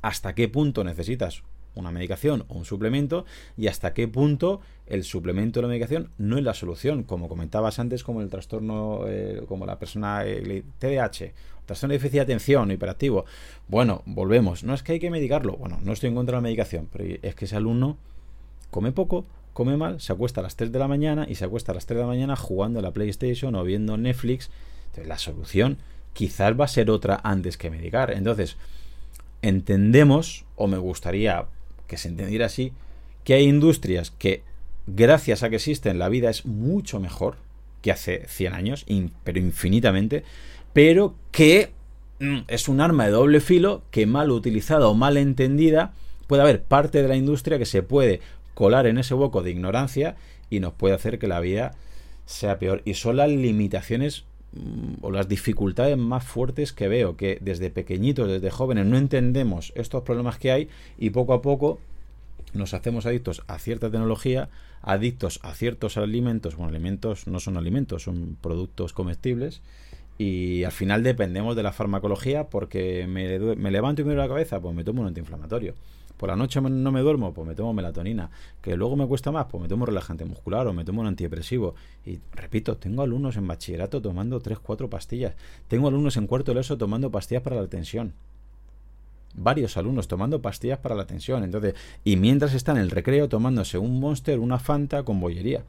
hasta 0.00 0.34
qué 0.34 0.48
punto 0.48 0.84
necesitas 0.84 1.42
una 1.74 1.90
medicación 1.90 2.44
o 2.48 2.54
un 2.54 2.64
suplemento 2.64 3.24
y 3.56 3.68
hasta 3.68 3.94
qué 3.94 4.08
punto 4.08 4.60
el 4.86 5.04
suplemento 5.04 5.60
o 5.60 5.62
la 5.62 5.68
medicación 5.68 6.10
no 6.18 6.38
es 6.38 6.44
la 6.44 6.54
solución, 6.54 7.02
como 7.04 7.28
comentabas 7.28 7.78
antes, 7.78 8.02
como 8.04 8.22
el 8.22 8.30
trastorno, 8.30 9.02
eh, 9.06 9.42
como 9.46 9.66
la 9.66 9.78
persona 9.78 10.24
el 10.24 10.64
trastorno 11.68 11.92
de 11.92 11.98
déficit 11.98 12.14
de 12.14 12.20
atención, 12.22 12.70
hiperactivo. 12.70 13.24
Bueno, 13.68 14.02
volvemos, 14.06 14.64
no 14.64 14.74
es 14.74 14.82
que 14.82 14.92
hay 14.92 14.98
que 14.98 15.10
medicarlo, 15.10 15.56
bueno, 15.56 15.78
no 15.82 15.92
estoy 15.92 16.08
en 16.08 16.16
contra 16.16 16.32
de 16.32 16.38
la 16.38 16.42
medicación, 16.42 16.88
pero 16.90 17.04
es 17.22 17.34
que 17.34 17.44
ese 17.44 17.56
alumno 17.56 17.98
come 18.70 18.90
poco, 18.90 19.24
come 19.52 19.76
mal, 19.76 20.00
se 20.00 20.12
acuesta 20.12 20.40
a 20.40 20.44
las 20.44 20.56
3 20.56 20.72
de 20.72 20.78
la 20.78 20.88
mañana 20.88 21.26
y 21.28 21.34
se 21.34 21.44
acuesta 21.44 21.72
a 21.72 21.74
las 21.74 21.86
3 21.86 21.98
de 21.98 22.02
la 22.02 22.08
mañana 22.08 22.36
jugando 22.36 22.78
a 22.78 22.82
la 22.82 22.92
PlayStation 22.92 23.54
o 23.54 23.64
viendo 23.64 23.96
Netflix. 23.96 24.50
Entonces, 24.86 25.08
la 25.08 25.18
solución 25.18 25.78
quizás 26.12 26.58
va 26.58 26.64
a 26.64 26.68
ser 26.68 26.90
otra 26.90 27.20
antes 27.22 27.56
que 27.56 27.70
medicar. 27.70 28.10
Entonces, 28.12 28.56
entendemos, 29.42 30.44
o 30.56 30.66
me 30.66 30.78
gustaría 30.78 31.46
que 31.86 31.96
se 31.96 32.08
entendiera 32.08 32.46
así, 32.46 32.72
que 33.24 33.34
hay 33.34 33.48
industrias 33.48 34.10
que 34.10 34.42
gracias 34.86 35.42
a 35.42 35.50
que 35.50 35.56
existen 35.56 35.98
la 35.98 36.08
vida 36.08 36.30
es 36.30 36.46
mucho 36.46 36.98
mejor 36.98 37.36
que 37.82 37.92
hace 37.92 38.26
100 38.26 38.54
años, 38.54 38.86
pero 39.24 39.38
infinitamente, 39.38 40.24
pero 40.72 41.14
que 41.32 41.72
mm, 42.20 42.40
es 42.48 42.68
un 42.68 42.80
arma 42.80 43.06
de 43.06 43.12
doble 43.12 43.40
filo 43.40 43.82
que 43.90 44.06
mal 44.06 44.30
utilizada 44.30 44.88
o 44.88 44.94
mal 44.94 45.16
entendida 45.16 45.92
puede 46.26 46.42
haber 46.42 46.62
parte 46.62 47.02
de 47.02 47.08
la 47.08 47.16
industria 47.16 47.58
que 47.58 47.66
se 47.66 47.82
puede 47.82 48.20
colar 48.54 48.86
en 48.86 48.98
ese 48.98 49.14
hueco 49.14 49.42
de 49.42 49.50
ignorancia 49.50 50.16
y 50.50 50.60
nos 50.60 50.74
puede 50.74 50.94
hacer 50.94 51.18
que 51.18 51.28
la 51.28 51.40
vida 51.40 51.72
sea 52.26 52.58
peor. 52.58 52.82
Y 52.84 52.94
son 52.94 53.16
las 53.16 53.30
limitaciones 53.30 54.24
mm, 54.52 55.02
o 55.02 55.10
las 55.10 55.28
dificultades 55.28 55.96
más 55.96 56.24
fuertes 56.24 56.72
que 56.72 56.88
veo, 56.88 57.16
que 57.16 57.38
desde 57.40 57.70
pequeñitos, 57.70 58.28
desde 58.28 58.50
jóvenes, 58.50 58.86
no 58.86 58.98
entendemos 58.98 59.72
estos 59.74 60.02
problemas 60.02 60.38
que 60.38 60.52
hay 60.52 60.68
y 60.98 61.10
poco 61.10 61.32
a 61.32 61.42
poco 61.42 61.80
nos 62.52 62.74
hacemos 62.74 63.06
adictos 63.06 63.42
a 63.46 63.58
cierta 63.58 63.90
tecnología, 63.90 64.48
adictos 64.82 65.40
a 65.42 65.54
ciertos 65.54 65.96
alimentos, 65.96 66.56
bueno, 66.56 66.70
alimentos 66.70 67.26
no 67.26 67.40
son 67.40 67.56
alimentos, 67.56 68.02
son 68.02 68.36
productos 68.40 68.92
comestibles, 68.92 69.60
y 70.18 70.64
al 70.64 70.72
final 70.72 71.04
dependemos 71.04 71.54
de 71.54 71.62
la 71.62 71.72
farmacología 71.72 72.48
porque 72.50 73.06
me, 73.06 73.38
me 73.38 73.70
levanto 73.70 74.02
y 74.02 74.04
me 74.04 74.10
duele 74.10 74.22
la 74.22 74.28
cabeza, 74.28 74.60
pues 74.60 74.74
me 74.74 74.82
tomo 74.82 75.02
un 75.02 75.08
antiinflamatorio. 75.08 75.74
Por 76.18 76.28
la 76.28 76.36
noche 76.36 76.60
no 76.60 76.90
me 76.90 77.00
duermo, 77.00 77.32
pues 77.32 77.46
me 77.46 77.54
tomo 77.54 77.72
melatonina. 77.72 78.28
Que 78.60 78.76
luego 78.76 78.96
me 78.96 79.06
cuesta 79.06 79.30
más, 79.30 79.46
pues 79.46 79.62
me 79.62 79.68
tomo 79.68 79.84
un 79.84 79.86
relajante 79.86 80.24
muscular 80.24 80.66
o 80.66 80.72
me 80.72 80.84
tomo 80.84 81.00
un 81.00 81.06
antidepresivo. 81.06 81.76
Y 82.04 82.18
repito, 82.32 82.76
tengo 82.76 83.02
alumnos 83.02 83.36
en 83.36 83.46
bachillerato 83.46 84.02
tomando 84.02 84.40
3, 84.40 84.58
4 84.58 84.90
pastillas. 84.90 85.36
Tengo 85.68 85.86
alumnos 85.86 86.16
en 86.16 86.26
cuarto 86.26 86.52
de 86.52 86.60
eso 86.60 86.76
tomando 86.76 87.12
pastillas 87.12 87.44
para 87.44 87.54
la 87.54 87.68
tensión. 87.68 88.14
Varios 89.34 89.76
alumnos 89.76 90.08
tomando 90.08 90.42
pastillas 90.42 90.80
para 90.80 90.96
la 90.96 91.06
tensión. 91.06 91.44
Entonces, 91.44 91.76
y 92.02 92.16
mientras 92.16 92.52
están 92.52 92.78
en 92.78 92.82
el 92.82 92.90
recreo 92.90 93.28
tomándose 93.28 93.78
un 93.78 94.00
monster, 94.00 94.40
una 94.40 94.58
fanta 94.58 95.04
con 95.04 95.20
bollería. 95.20 95.62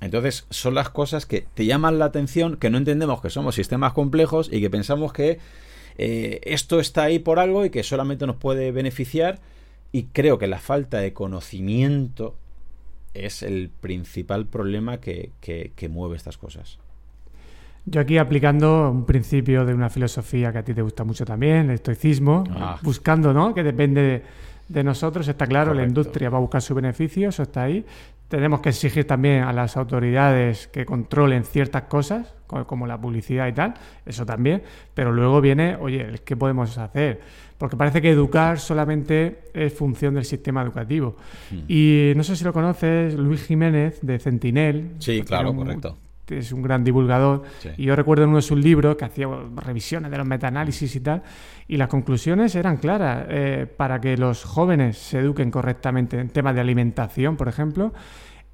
Entonces, 0.00 0.46
son 0.50 0.74
las 0.74 0.90
cosas 0.90 1.26
que 1.26 1.46
te 1.54 1.64
llaman 1.64 1.98
la 1.98 2.06
atención, 2.06 2.56
que 2.56 2.70
no 2.70 2.78
entendemos 2.78 3.20
que 3.22 3.30
somos 3.30 3.54
sistemas 3.54 3.92
complejos 3.92 4.50
y 4.52 4.60
que 4.60 4.70
pensamos 4.70 5.12
que 5.12 5.38
eh, 5.98 6.40
esto 6.44 6.80
está 6.80 7.04
ahí 7.04 7.18
por 7.18 7.38
algo 7.38 7.64
y 7.64 7.70
que 7.70 7.82
solamente 7.82 8.26
nos 8.26 8.36
puede 8.36 8.72
beneficiar 8.72 9.40
y 9.92 10.04
creo 10.04 10.38
que 10.38 10.46
la 10.46 10.58
falta 10.58 10.98
de 10.98 11.12
conocimiento 11.12 12.34
es 13.14 13.42
el 13.42 13.70
principal 13.80 14.46
problema 14.46 14.98
que, 14.98 15.30
mueve 15.90 16.16
estas 16.16 16.36
cosas. 16.36 16.78
Yo 17.86 18.00
aquí 18.00 18.18
aplicando 18.18 18.90
un 18.90 19.06
principio 19.06 19.64
de 19.64 19.72
una 19.72 19.88
filosofía 19.88 20.52
que 20.52 20.58
a 20.58 20.64
ti 20.64 20.74
te 20.74 20.82
gusta 20.82 21.04
mucho 21.04 21.24
también, 21.24 21.70
el 21.70 21.76
estoicismo, 21.76 22.44
ah. 22.50 22.78
buscando, 22.82 23.32
¿no? 23.32 23.54
Que 23.54 23.62
depende 23.62 24.22
de, 24.68 24.84
nosotros, 24.84 25.28
está 25.28 25.46
claro, 25.46 25.72
la 25.72 25.84
industria 25.84 26.28
va 26.28 26.38
a 26.38 26.40
buscar 26.40 26.60
su 26.60 26.74
beneficio, 26.74 27.28
eso 27.28 27.44
está 27.44 27.62
ahí, 27.62 27.86
tenemos 28.28 28.60
que 28.60 28.70
exigir 28.70 29.06
también 29.06 29.42
a 29.42 29.52
las 29.52 29.76
autoridades 29.76 30.68
que 30.68 30.84
controlen 30.84 31.44
ciertas 31.44 31.82
cosas, 31.82 32.34
como 32.46 32.86
la 32.86 33.00
publicidad 33.00 33.48
y 33.48 33.52
tal, 33.52 33.74
eso 34.04 34.24
también, 34.24 34.62
pero 34.94 35.12
luego 35.12 35.40
viene, 35.40 35.76
oye, 35.76 36.20
¿qué 36.24 36.36
podemos 36.36 36.76
hacer? 36.78 37.20
Porque 37.58 37.76
parece 37.76 38.02
que 38.02 38.10
educar 38.10 38.58
solamente 38.58 39.50
es 39.54 39.72
función 39.72 40.14
del 40.14 40.24
sistema 40.24 40.62
educativo. 40.62 41.16
Hmm. 41.50 41.60
Y 41.68 42.12
no 42.14 42.22
sé 42.22 42.36
si 42.36 42.44
lo 42.44 42.52
conoces, 42.52 43.14
Luis 43.14 43.44
Jiménez 43.44 43.98
de 44.02 44.18
Centinel. 44.18 44.92
Sí, 44.98 45.22
claro, 45.22 45.54
correcto 45.54 45.96
es 46.28 46.52
un 46.52 46.62
gran 46.62 46.84
divulgador. 46.84 47.42
Y 47.76 47.84
yo 47.84 47.96
recuerdo 47.96 48.24
en 48.24 48.30
uno 48.30 48.38
de 48.38 48.42
sus 48.42 48.58
libros 48.58 48.96
que 48.96 49.04
hacía 49.04 49.28
revisiones 49.56 50.10
de 50.10 50.18
los 50.18 50.26
metaanálisis 50.26 50.94
y 50.96 51.00
tal, 51.00 51.22
y 51.68 51.76
las 51.76 51.88
conclusiones 51.88 52.54
eran 52.54 52.76
claras. 52.78 53.26
Eh, 53.28 53.66
para 53.76 54.00
que 54.00 54.16
los 54.16 54.44
jóvenes 54.44 54.98
se 54.98 55.18
eduquen 55.18 55.50
correctamente 55.50 56.18
en 56.18 56.28
temas 56.28 56.54
de 56.54 56.60
alimentación, 56.60 57.36
por 57.36 57.48
ejemplo, 57.48 57.92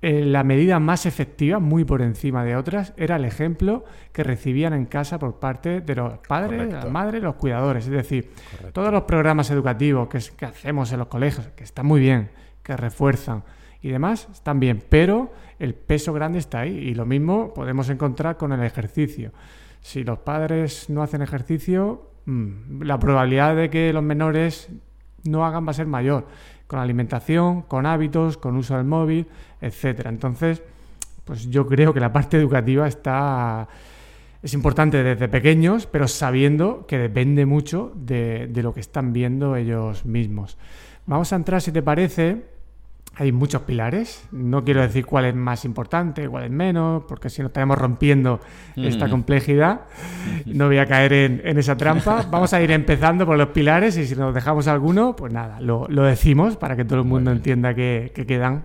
eh, 0.01 0.25
la 0.25 0.43
medida 0.43 0.81
más 0.81 1.07
efectiva, 1.07 1.61
muy 1.61 1.85
por 1.85 2.03
encima 2.03 2.45
de 2.45 2.57
otras, 2.57 2.93
era 2.97 3.17
el 3.17 3.25
ejemplo 3.25 3.85
que 4.13 4.25
recibían 4.25 4.73
en 4.73 4.87
casa 4.87 5.19
por 5.19 5.39
parte 5.39 5.81
de 5.81 5.95
los 5.95 6.19
padres, 6.27 6.67
de 6.67 6.73
las 6.73 6.91
madres, 6.91 7.23
los 7.23 7.37
cuidadores. 7.37 7.85
Es 7.85 7.93
decir, 7.93 8.33
todos 8.73 8.93
los 8.93 9.03
programas 9.03 9.51
educativos 9.51 10.09
que, 10.09 10.19
que 10.37 10.45
hacemos 10.45 10.91
en 10.93 10.99
los 10.99 11.07
colegios, 11.07 11.47
que 11.55 11.63
están 11.63 11.87
muy 11.87 12.01
bien, 12.01 12.31
que 12.65 12.77
refuerzan 12.77 13.45
y 13.83 13.91
demás, 13.91 14.29
están 14.33 14.61
bien, 14.61 14.83
pero 14.89 15.33
el 15.59 15.75
peso 15.75 16.13
grande 16.13 16.39
está 16.39 16.61
ahí. 16.61 16.77
Y 16.77 16.95
lo 16.95 17.05
mismo 17.05 17.53
podemos 17.53 17.89
encontrar 17.89 18.37
con 18.37 18.53
el 18.53 18.63
ejercicio. 18.63 19.33
Si 19.81 20.05
los 20.05 20.21
padres 20.21 20.89
no 20.89 21.03
hacen 21.03 21.21
ejercicio, 21.23 22.11
mm, 22.27 22.83
la 22.83 22.99
probabilidad 22.99 23.57
de 23.57 23.71
que 23.71 23.93
los 23.93 24.03
menores 24.03 24.69
no 25.25 25.45
hagan 25.45 25.67
va 25.67 25.73
a 25.73 25.75
ser 25.75 25.87
mayor, 25.87 26.27
con 26.69 26.79
alimentación, 26.79 27.63
con 27.63 27.85
hábitos, 27.85 28.37
con 28.37 28.57
uso 28.57 28.77
del 28.77 28.87
móvil, 28.87 29.27
etcétera. 29.61 30.11
Entonces, 30.11 30.63
pues 31.25 31.51
yo 31.51 31.67
creo 31.67 31.93
que 31.93 32.01
la 32.01 32.13
parte 32.13 32.37
educativa 32.37 32.87
está 32.87 33.69
es 34.43 34.55
importante 34.55 35.05
desde 35.05 35.29
pequeños, 35.29 35.87
pero 35.87 36.09
sabiendo 36.09 36.85
que 36.87 36.99
depende 36.99 37.47
mucho 37.47 37.93
de, 37.95 38.49
de 38.49 38.63
lo 38.65 38.75
que 38.75 38.81
están 38.81 39.13
viendo 39.13 39.55
ellos 39.55 40.05
mismos. 40.05 40.59
Vamos 41.07 41.33
a 41.33 41.37
entrar, 41.37 41.63
si 41.63 41.71
te 41.71 41.81
parece, 41.81 42.43
hay 43.15 43.33
muchos 43.33 43.63
pilares. 43.63 44.27
No 44.33 44.65
quiero 44.65 44.81
decir 44.81 45.05
cuál 45.05 45.27
es 45.27 45.35
más 45.35 45.65
importante, 45.65 46.29
cuál 46.29 46.45
es 46.45 46.51
menos, 46.51 47.05
porque 47.07 47.29
si 47.29 47.43
nos 47.43 47.51
estamos 47.51 47.77
rompiendo 47.77 48.41
esta 48.77 49.09
complejidad, 49.09 49.83
no 50.47 50.67
voy 50.67 50.79
a 50.79 50.87
caer 50.87 51.13
en, 51.13 51.59
esa 51.59 51.77
trampa. 51.77 52.27
Vamos 52.31 52.53
a 52.53 52.63
ir 52.63 52.71
empezando 52.71 53.27
por 53.27 53.37
los 53.37 53.49
pilares 53.49 53.97
y 53.97 54.07
si 54.07 54.17
nos 54.17 54.35
dejamos 54.35 54.67
alguno, 54.67 55.15
pues 55.15 55.33
nada, 55.33 55.61
lo, 55.61 55.87
decimos 55.89 56.57
para 56.57 56.77
que 56.77 56.85
todo 56.85 57.01
el 57.01 57.07
mundo 57.07 57.31
entienda 57.31 57.75
que, 57.75 58.13
que 58.15 58.27
quedan 58.27 58.65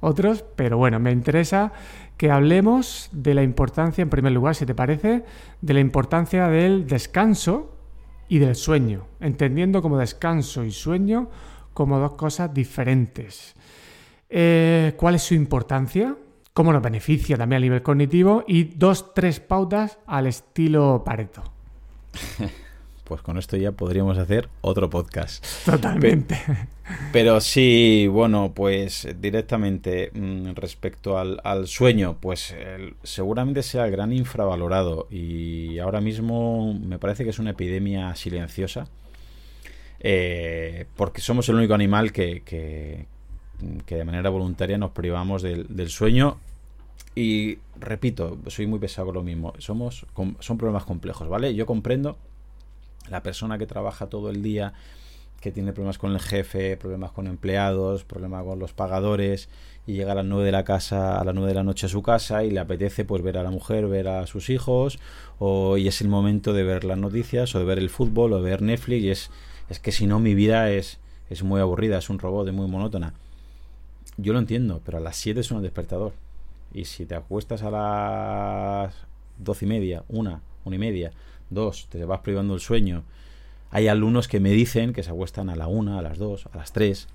otros. 0.00 0.44
Pero 0.56 0.78
bueno, 0.78 1.00
me 1.00 1.10
interesa 1.10 1.72
que 2.16 2.30
hablemos 2.30 3.08
de 3.12 3.34
la 3.34 3.42
importancia, 3.42 4.02
en 4.02 4.10
primer 4.10 4.32
lugar, 4.32 4.54
si 4.54 4.66
te 4.66 4.74
parece, 4.74 5.24
de 5.60 5.74
la 5.74 5.80
importancia 5.80 6.48
del 6.48 6.86
descanso 6.86 7.76
y 8.28 8.38
del 8.38 8.54
sueño, 8.54 9.06
entendiendo 9.20 9.82
como 9.82 9.98
descanso 9.98 10.64
y 10.64 10.70
sueño 10.70 11.28
como 11.72 11.98
dos 11.98 12.12
cosas 12.12 12.52
diferentes. 12.52 13.56
Eh, 14.30 14.94
cuál 14.96 15.16
es 15.16 15.22
su 15.22 15.34
importancia, 15.34 16.16
cómo 16.52 16.72
nos 16.72 16.82
beneficia 16.82 17.36
también 17.36 17.58
a 17.58 17.60
nivel 17.60 17.82
cognitivo 17.82 18.44
y 18.46 18.64
dos, 18.64 19.12
tres 19.12 19.40
pautas 19.40 19.98
al 20.06 20.28
estilo 20.28 21.02
Pareto. 21.04 21.42
Pues 23.10 23.22
con 23.22 23.38
esto 23.38 23.56
ya 23.56 23.72
podríamos 23.72 24.18
hacer 24.18 24.48
otro 24.60 24.88
podcast. 24.88 25.44
Totalmente. 25.66 26.38
Pero, 27.12 27.40
sí, 27.40 28.06
bueno, 28.06 28.52
pues 28.54 29.08
directamente 29.20 30.12
mm, 30.14 30.52
respecto 30.54 31.18
al, 31.18 31.66
sueño, 31.66 32.18
pues 32.20 32.54
seguramente 33.02 33.64
sea 33.64 33.86
el 33.86 33.90
gran 33.90 34.12
infravalorado 34.12 35.08
y 35.10 35.80
ahora 35.80 36.00
mismo 36.00 36.72
me 36.72 37.00
parece 37.00 37.24
que 37.24 37.30
es 37.30 37.40
una 37.40 37.50
epidemia 37.50 38.14
silenciosa. 38.14 38.86
Eh, 39.98 40.86
porque 40.94 41.20
somos 41.20 41.48
el 41.48 41.56
único 41.56 41.74
animal 41.74 42.12
que, 42.12 42.42
que 42.44 43.06
de 43.60 44.04
manera 44.04 44.30
voluntaria 44.30 44.78
nos 44.78 44.90
privamos 44.90 45.42
del, 45.42 45.90
sueño 45.90 46.38
y 47.14 47.58
repito, 47.76 48.38
soy 48.46 48.66
muy 48.66 48.78
pesado 48.78 49.06
con 49.06 49.16
lo 49.16 49.22
mismo. 49.22 49.52
Somos, 49.58 50.06
son 50.38 50.58
problemas 50.58 50.84
complejos, 50.84 51.28
¿vale? 51.28 51.54
Yo 51.54 51.66
comprendo 51.66 52.16
la 53.08 53.22
persona 53.22 53.58
que 53.58 53.66
trabaja 53.66 54.06
todo 54.06 54.30
el 54.30 54.42
día, 54.42 54.72
que 55.40 55.50
tiene 55.50 55.72
problemas 55.72 55.98
con 55.98 56.12
el 56.12 56.20
jefe, 56.20 56.76
problemas 56.76 57.12
con 57.12 57.26
empleados, 57.26 58.04
problemas 58.04 58.44
con 58.44 58.58
los 58.58 58.72
pagadores, 58.72 59.48
y 59.86 59.94
llega 59.94 60.12
a 60.12 60.14
las 60.14 60.24
9 60.24 60.44
de 60.44 60.52
la 60.52 60.64
casa, 60.64 61.18
a 61.18 61.24
las 61.24 61.34
9 61.34 61.48
de 61.48 61.54
la 61.54 61.64
noche 61.64 61.86
a 61.86 61.88
su 61.88 62.02
casa 62.02 62.44
y 62.44 62.50
le 62.50 62.60
apetece 62.60 63.04
pues 63.04 63.22
ver 63.22 63.38
a 63.38 63.42
la 63.42 63.50
mujer, 63.50 63.86
ver 63.86 64.08
a 64.08 64.26
sus 64.26 64.50
hijos, 64.50 64.98
o 65.38 65.78
y 65.78 65.88
es 65.88 66.00
el 66.00 66.08
momento 66.08 66.52
de 66.52 66.62
ver 66.62 66.84
las 66.84 66.98
noticias, 66.98 67.54
o 67.54 67.58
de 67.58 67.64
ver 67.64 67.78
el 67.78 67.90
fútbol, 67.90 68.32
o 68.34 68.42
de 68.42 68.50
ver 68.50 68.62
Netflix, 68.62 69.02
y 69.02 69.10
es, 69.10 69.30
es 69.68 69.80
que 69.80 69.92
si 69.92 70.06
no 70.06 70.20
mi 70.20 70.34
vida 70.34 70.70
es, 70.70 70.98
es 71.30 71.42
muy 71.42 71.60
aburrida, 71.60 71.98
es 71.98 72.10
un 72.10 72.18
robot, 72.18 72.48
es 72.48 72.54
muy 72.54 72.68
monótona. 72.68 73.14
Yo 74.20 74.32
lo 74.32 74.38
entiendo, 74.38 74.82
pero 74.84 74.98
a 74.98 75.00
las 75.00 75.16
7 75.16 75.40
es 75.40 75.50
un 75.50 75.62
despertador. 75.62 76.12
Y 76.74 76.84
si 76.84 77.06
te 77.06 77.14
acuestas 77.14 77.62
a 77.62 77.70
las 77.70 78.94
doce 79.38 79.64
y 79.64 79.68
media, 79.68 80.04
una, 80.08 80.42
una 80.64 80.76
y 80.76 80.78
media, 80.78 81.12
dos, 81.48 81.88
te 81.88 82.04
vas 82.04 82.20
privando 82.20 82.54
el 82.54 82.60
sueño. 82.60 83.02
Hay 83.70 83.88
alumnos 83.88 84.28
que 84.28 84.40
me 84.40 84.50
dicen 84.50 84.92
que 84.92 85.02
se 85.02 85.10
acuestan 85.10 85.48
a 85.48 85.56
la 85.56 85.68
una, 85.68 85.98
a 85.98 86.02
las 86.02 86.18
dos, 86.18 86.46
a 86.52 86.56
las 86.56 86.72
tres. 86.72 87.08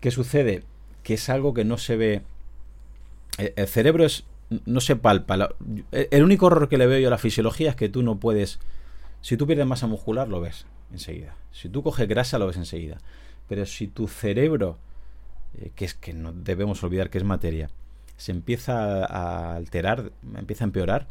¿Qué 0.00 0.10
sucede? 0.10 0.62
Que 1.02 1.14
es 1.14 1.28
algo 1.28 1.52
que 1.52 1.64
no 1.64 1.78
se 1.78 1.96
ve. 1.96 2.22
El 3.38 3.66
cerebro 3.66 4.04
es, 4.04 4.24
no 4.66 4.80
se 4.80 4.96
palpa. 4.96 5.50
El 5.90 6.22
único 6.22 6.46
error 6.46 6.68
que 6.68 6.78
le 6.78 6.86
veo 6.86 7.00
yo 7.00 7.08
a 7.08 7.10
la 7.10 7.18
fisiología 7.18 7.70
es 7.70 7.76
que 7.76 7.88
tú 7.88 8.02
no 8.02 8.20
puedes. 8.20 8.60
Si 9.20 9.36
tú 9.36 9.46
pierdes 9.46 9.66
masa 9.66 9.86
muscular, 9.86 10.28
lo 10.28 10.40
ves 10.40 10.66
enseguida. 10.92 11.34
Si 11.50 11.68
tú 11.68 11.82
coges 11.82 12.06
grasa, 12.06 12.38
lo 12.38 12.46
ves 12.46 12.56
enseguida. 12.56 12.98
Pero 13.48 13.66
si 13.66 13.88
tu 13.88 14.06
cerebro 14.06 14.78
eh, 15.60 15.70
que 15.74 15.84
es 15.84 15.94
que 15.94 16.12
no 16.12 16.32
debemos 16.32 16.82
olvidar 16.82 17.10
que 17.10 17.18
es 17.18 17.24
materia, 17.24 17.70
se 18.16 18.32
empieza 18.32 19.04
a 19.04 19.56
alterar, 19.56 20.12
empieza 20.36 20.64
a 20.64 20.66
empeorar, 20.66 21.08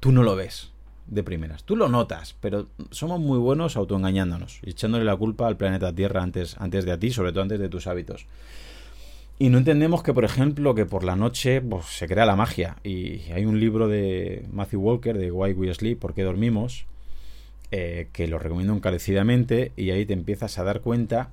tú 0.00 0.12
no 0.12 0.22
lo 0.22 0.36
ves 0.36 0.72
de 1.06 1.22
primeras. 1.22 1.64
Tú 1.64 1.76
lo 1.76 1.88
notas, 1.88 2.34
pero 2.40 2.66
somos 2.90 3.20
muy 3.20 3.38
buenos 3.38 3.76
autoengañándonos 3.76 4.60
echándole 4.64 5.04
la 5.04 5.16
culpa 5.16 5.46
al 5.46 5.56
planeta 5.56 5.94
Tierra 5.94 6.22
antes, 6.22 6.56
antes 6.58 6.84
de 6.84 6.92
a 6.92 6.98
ti, 6.98 7.10
sobre 7.10 7.32
todo 7.32 7.42
antes 7.42 7.60
de 7.60 7.68
tus 7.68 7.86
hábitos. 7.86 8.26
Y 9.38 9.50
no 9.50 9.58
entendemos 9.58 10.02
que, 10.02 10.14
por 10.14 10.24
ejemplo, 10.24 10.74
que 10.74 10.86
por 10.86 11.04
la 11.04 11.14
noche 11.14 11.60
pues, 11.60 11.84
se 11.86 12.08
crea 12.08 12.24
la 12.24 12.36
magia. 12.36 12.76
Y 12.82 13.30
hay 13.32 13.44
un 13.44 13.60
libro 13.60 13.86
de 13.86 14.46
Matthew 14.50 14.80
Walker, 14.80 15.18
de 15.18 15.30
Why 15.30 15.52
We 15.52 15.72
Sleep, 15.74 15.98
¿Por 15.98 16.14
qué 16.14 16.22
dormimos? 16.22 16.86
Eh, 17.70 18.08
que 18.12 18.28
lo 18.28 18.38
recomiendo 18.38 18.72
encarecidamente 18.72 19.72
y 19.76 19.90
ahí 19.90 20.06
te 20.06 20.14
empiezas 20.14 20.58
a 20.58 20.64
dar 20.64 20.80
cuenta 20.80 21.32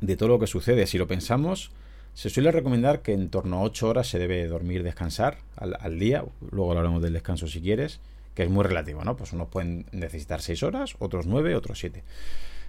de 0.00 0.16
todo 0.16 0.28
lo 0.30 0.38
que 0.38 0.46
sucede. 0.46 0.86
Si 0.86 0.98
lo 0.98 1.06
pensamos, 1.06 1.70
se 2.14 2.30
suele 2.30 2.50
recomendar 2.50 3.02
que 3.02 3.12
en 3.12 3.28
torno 3.28 3.58
a 3.58 3.62
8 3.62 3.88
horas 3.88 4.08
se 4.08 4.18
debe 4.18 4.46
dormir, 4.46 4.82
descansar 4.82 5.38
al, 5.56 5.98
día. 5.98 6.24
Luego 6.50 6.70
hablaremos 6.70 7.02
del 7.02 7.12
descanso 7.12 7.46
si 7.46 7.60
quieres, 7.60 8.00
que 8.34 8.42
es 8.42 8.50
muy 8.50 8.64
relativo, 8.64 9.04
¿no? 9.04 9.16
Pues 9.16 9.32
unos 9.32 9.48
pueden 9.48 9.86
necesitar 9.92 10.40
6 10.40 10.62
horas, 10.62 10.96
otros 10.98 11.26
9, 11.26 11.54
otros 11.54 11.78
7. 11.78 12.02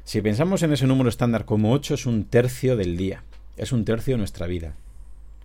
Si 0.03 0.21
pensamos 0.21 0.63
en 0.63 0.73
ese 0.73 0.87
número 0.87 1.09
estándar 1.09 1.45
como 1.45 1.73
8, 1.73 1.93
es 1.95 2.05
un 2.05 2.25
tercio 2.25 2.75
del 2.75 2.97
día. 2.97 3.23
Es 3.57 3.71
un 3.71 3.85
tercio 3.85 4.13
de 4.13 4.19
nuestra 4.19 4.47
vida. 4.47 4.75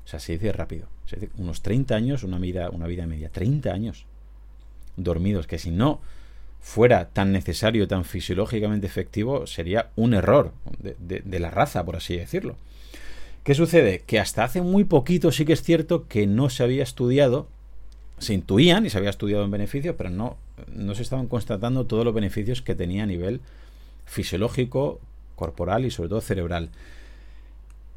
O 0.04 0.08
sea, 0.08 0.20
se 0.20 0.32
dice 0.32 0.52
rápido. 0.52 0.88
Se 1.06 1.16
dice 1.16 1.32
unos 1.38 1.62
30 1.62 1.94
años, 1.94 2.22
una 2.22 2.38
vida, 2.38 2.70
una 2.70 2.86
vida 2.86 3.06
media. 3.06 3.28
30 3.30 3.72
años 3.72 4.06
dormidos, 4.96 5.46
que 5.46 5.58
si 5.58 5.70
no 5.70 6.00
fuera 6.62 7.08
tan 7.08 7.32
necesario, 7.32 7.88
tan 7.88 8.04
fisiológicamente 8.04 8.86
efectivo, 8.86 9.46
sería 9.46 9.90
un 9.96 10.14
error 10.14 10.52
de, 10.78 11.40
la 11.40 11.50
raza, 11.50 11.84
por 11.84 11.96
así 11.96 12.16
decirlo. 12.16 12.56
¿Qué 13.42 13.54
sucede? 13.54 14.04
Que 14.06 14.20
hasta 14.20 14.44
hace 14.44 14.62
muy 14.62 14.84
poquito 14.84 15.32
sí 15.32 15.44
que 15.44 15.52
es 15.52 15.62
cierto 15.62 16.06
que 16.06 16.28
no 16.28 16.48
se 16.48 16.62
había 16.62 16.84
estudiado, 16.84 17.48
se 18.18 18.32
intuían 18.32 18.86
y 18.86 18.90
se 18.90 18.98
había 18.98 19.10
estudiado 19.10 19.44
en 19.44 19.50
beneficio, 19.50 19.96
pero 19.96 20.08
no, 20.08 20.36
no 20.72 20.94
se 20.94 21.02
estaban 21.02 21.26
constatando 21.26 21.84
todos 21.86 22.04
los 22.04 22.14
beneficios 22.14 22.62
que 22.62 22.76
tenía 22.76 23.02
a 23.02 23.06
nivel 23.06 23.40
fisiológico, 24.06 25.00
corporal 25.34 25.84
y 25.84 25.90
sobre 25.90 26.10
todo 26.10 26.20
cerebral. 26.20 26.70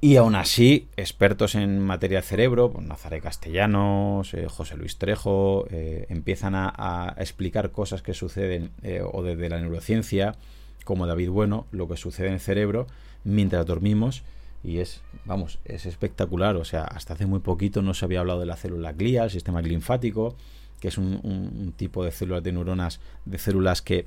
Y 0.05 0.17
aún 0.17 0.35
así, 0.35 0.87
expertos 0.97 1.55
en 1.55 1.79
materia 1.79 2.19
de 2.19 2.27
cerebro, 2.27 2.71
pues 2.71 2.85
Nazaré 2.85 3.21
Castellanos, 3.21 4.35
eh, 4.35 4.45
José 4.47 4.77
Luis 4.77 4.99
Trejo, 4.99 5.65
eh, 5.71 6.05
empiezan 6.09 6.53
a, 6.53 7.15
explicar 7.17 7.71
cosas 7.71 8.03
que 8.03 8.13
suceden, 8.13 8.69
eh, 8.83 9.01
o 9.03 9.23
desde 9.23 9.49
la 9.49 9.59
neurociencia, 9.59 10.35
como 10.83 11.07
David 11.07 11.31
Bueno, 11.31 11.65
lo 11.71 11.87
que 11.87 11.97
sucede 11.97 12.27
en 12.27 12.33
el 12.33 12.39
cerebro 12.39 12.85
mientras 13.23 13.65
dormimos. 13.65 14.21
Y 14.63 14.77
es, 14.77 15.01
vamos, 15.25 15.57
es 15.65 15.87
espectacular. 15.87 16.55
O 16.55 16.65
sea, 16.65 16.83
hasta 16.83 17.15
hace 17.15 17.25
muy 17.25 17.39
poquito 17.39 17.81
no 17.81 17.95
se 17.95 18.05
había 18.05 18.19
hablado 18.19 18.41
de 18.41 18.45
la 18.45 18.57
célula 18.57 18.93
glía, 18.93 19.23
el 19.23 19.31
sistema 19.31 19.63
linfático, 19.63 20.35
que 20.79 20.89
es 20.89 20.99
un 20.99 21.73
tipo 21.77 22.05
de 22.05 22.11
células 22.11 22.43
de 22.43 22.51
neuronas, 22.51 22.99
de 23.25 23.39
células 23.39 23.81
que 23.81 24.05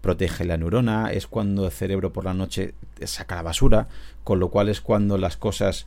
protege 0.00 0.44
la 0.44 0.56
neurona, 0.56 1.12
es 1.12 1.26
cuando 1.26 1.66
el 1.66 1.72
cerebro 1.72 2.12
por 2.12 2.24
la 2.24 2.34
noche 2.34 2.74
saca 3.04 3.36
la 3.36 3.42
basura, 3.42 3.88
con 4.24 4.38
lo 4.38 4.50
cual 4.50 4.68
es 4.68 4.80
cuando 4.80 5.18
las 5.18 5.36
cosas 5.36 5.86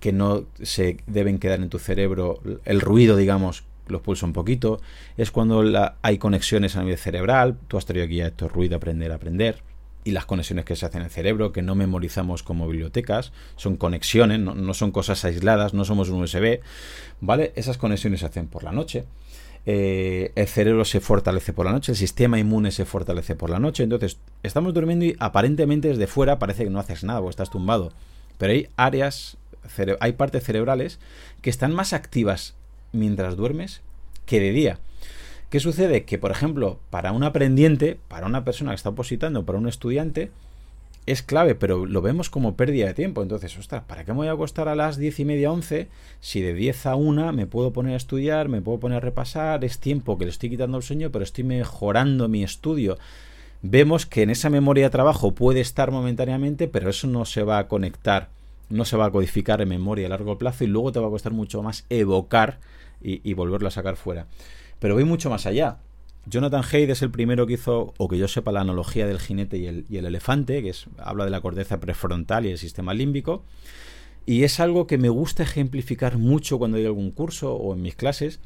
que 0.00 0.12
no 0.12 0.44
se 0.62 0.96
deben 1.06 1.38
quedar 1.38 1.60
en 1.60 1.68
tu 1.68 1.78
cerebro, 1.78 2.40
el 2.64 2.80
ruido, 2.80 3.16
digamos, 3.16 3.64
los 3.86 4.00
pulsa 4.00 4.24
un 4.24 4.32
poquito, 4.32 4.80
es 5.16 5.30
cuando 5.30 5.62
hay 6.02 6.18
conexiones 6.18 6.76
a 6.76 6.82
nivel 6.82 6.96
cerebral, 6.98 7.58
tú 7.68 7.76
has 7.76 7.86
traído 7.86 8.06
aquí 8.06 8.20
a 8.20 8.28
esto 8.28 8.48
ruido, 8.48 8.76
aprender, 8.76 9.12
aprender, 9.12 9.62
y 10.02 10.12
las 10.12 10.24
conexiones 10.24 10.64
que 10.64 10.76
se 10.76 10.86
hacen 10.86 11.00
en 11.00 11.06
el 11.06 11.10
cerebro, 11.10 11.52
que 11.52 11.60
no 11.60 11.74
memorizamos 11.74 12.42
como 12.42 12.66
bibliotecas, 12.66 13.32
son 13.56 13.76
conexiones, 13.76 14.40
no, 14.40 14.74
son 14.74 14.92
cosas 14.92 15.24
aisladas, 15.24 15.74
no 15.74 15.84
somos 15.84 16.08
un 16.08 16.22
USB, 16.22 16.60
¿vale? 17.20 17.52
Esas 17.54 17.76
conexiones 17.76 18.20
se 18.20 18.26
hacen 18.26 18.46
por 18.46 18.64
la 18.64 18.72
noche. 18.72 19.04
Eh, 19.66 20.32
el 20.36 20.46
cerebro 20.46 20.84
se 20.84 21.00
fortalece 21.00 21.52
por 21.52 21.66
la 21.66 21.72
noche, 21.72 21.92
el 21.92 21.98
sistema 21.98 22.38
inmune 22.38 22.70
se 22.70 22.86
fortalece 22.86 23.34
por 23.34 23.50
la 23.50 23.58
noche, 23.58 23.82
entonces 23.82 24.18
estamos 24.42 24.72
durmiendo 24.72 25.04
y 25.04 25.16
aparentemente 25.18 25.88
desde 25.88 26.06
fuera 26.06 26.38
parece 26.38 26.64
que 26.64 26.70
no 26.70 26.80
haces 26.80 27.04
nada 27.04 27.20
o 27.20 27.28
estás 27.28 27.50
tumbado, 27.50 27.92
pero 28.38 28.52
hay 28.52 28.68
áreas, 28.76 29.36
hay 30.00 30.12
partes 30.12 30.44
cerebrales 30.44 30.98
que 31.42 31.50
están 31.50 31.74
más 31.74 31.92
activas 31.92 32.54
mientras 32.92 33.36
duermes 33.36 33.82
que 34.24 34.40
de 34.40 34.52
día. 34.52 34.78
¿Qué 35.50 35.58
sucede? 35.58 36.04
Que, 36.04 36.16
por 36.16 36.30
ejemplo, 36.30 36.78
para 36.90 37.12
un 37.12 37.24
aprendiente, 37.24 37.98
para 38.08 38.26
una 38.26 38.44
persona 38.44 38.70
que 38.70 38.76
está 38.76 38.90
opositando, 38.90 39.44
para 39.44 39.58
un 39.58 39.68
estudiante, 39.68 40.30
es 41.10 41.22
clave, 41.22 41.54
pero 41.54 41.86
lo 41.86 42.02
vemos 42.02 42.30
como 42.30 42.56
pérdida 42.56 42.86
de 42.86 42.94
tiempo. 42.94 43.22
Entonces, 43.22 43.56
ostras, 43.58 43.84
¿para 43.86 44.04
qué 44.04 44.12
me 44.12 44.18
voy 44.18 44.28
a 44.28 44.32
acostar 44.32 44.68
a 44.68 44.74
las 44.74 44.96
diez 44.96 45.18
y 45.20 45.24
media, 45.24 45.50
once? 45.50 45.88
Si 46.20 46.40
de 46.40 46.54
10 46.54 46.86
a 46.86 46.94
1 46.94 47.32
me 47.32 47.46
puedo 47.46 47.72
poner 47.72 47.94
a 47.94 47.96
estudiar, 47.96 48.48
me 48.48 48.62
puedo 48.62 48.80
poner 48.80 48.98
a 48.98 49.00
repasar, 49.00 49.64
es 49.64 49.78
tiempo 49.78 50.18
que 50.18 50.24
le 50.24 50.30
estoy 50.30 50.50
quitando 50.50 50.76
el 50.76 50.82
sueño, 50.82 51.10
pero 51.10 51.24
estoy 51.24 51.44
mejorando 51.44 52.28
mi 52.28 52.42
estudio. 52.44 52.98
Vemos 53.62 54.06
que 54.06 54.22
en 54.22 54.30
esa 54.30 54.50
memoria 54.50 54.84
de 54.84 54.90
trabajo 54.90 55.32
puede 55.32 55.60
estar 55.60 55.90
momentáneamente, 55.90 56.68
pero 56.68 56.88
eso 56.88 57.06
no 57.06 57.24
se 57.24 57.42
va 57.42 57.58
a 57.58 57.68
conectar, 57.68 58.28
no 58.68 58.84
se 58.84 58.96
va 58.96 59.06
a 59.06 59.10
codificar 59.10 59.60
en 59.60 59.68
memoria 59.68 60.06
a 60.06 60.10
largo 60.10 60.38
plazo 60.38 60.64
y 60.64 60.68
luego 60.68 60.92
te 60.92 61.00
va 61.00 61.08
a 61.08 61.10
costar 61.10 61.32
mucho 61.32 61.62
más 61.62 61.84
evocar 61.90 62.58
y, 63.02 63.28
y 63.28 63.34
volverlo 63.34 63.68
a 63.68 63.72
sacar 63.72 63.96
fuera. 63.96 64.26
Pero 64.78 64.94
voy 64.94 65.04
mucho 65.04 65.28
más 65.28 65.46
allá. 65.46 65.78
Jonathan 66.26 66.62
Haidt 66.70 66.90
es 66.90 67.02
el 67.02 67.10
primero 67.10 67.46
que 67.46 67.54
hizo, 67.54 67.94
o 67.96 68.08
que 68.08 68.18
yo 68.18 68.28
sepa, 68.28 68.52
la 68.52 68.60
analogía 68.60 69.06
del 69.06 69.18
jinete 69.18 69.56
y 69.58 69.66
el, 69.66 70.06
elefante, 70.06 70.62
que 70.62 70.70
es, 70.70 70.86
habla 70.98 71.24
de 71.24 71.30
la 71.30 71.40
corteza 71.40 71.80
prefrontal 71.80 72.46
y 72.46 72.50
el 72.50 72.58
sistema 72.58 72.94
límbico. 72.94 73.44
Y 74.26 74.44
es 74.44 74.60
algo 74.60 74.86
que 74.86 74.98
me 74.98 75.08
gusta 75.08 75.42
ejemplificar 75.42 76.18
mucho 76.18 76.58
cuando 76.58 76.76
doy 76.76 76.86
algún 76.86 77.10
curso 77.10 77.54
o 77.54 77.74
en 77.74 77.82
mis 77.82 77.96
clases. 77.96 78.40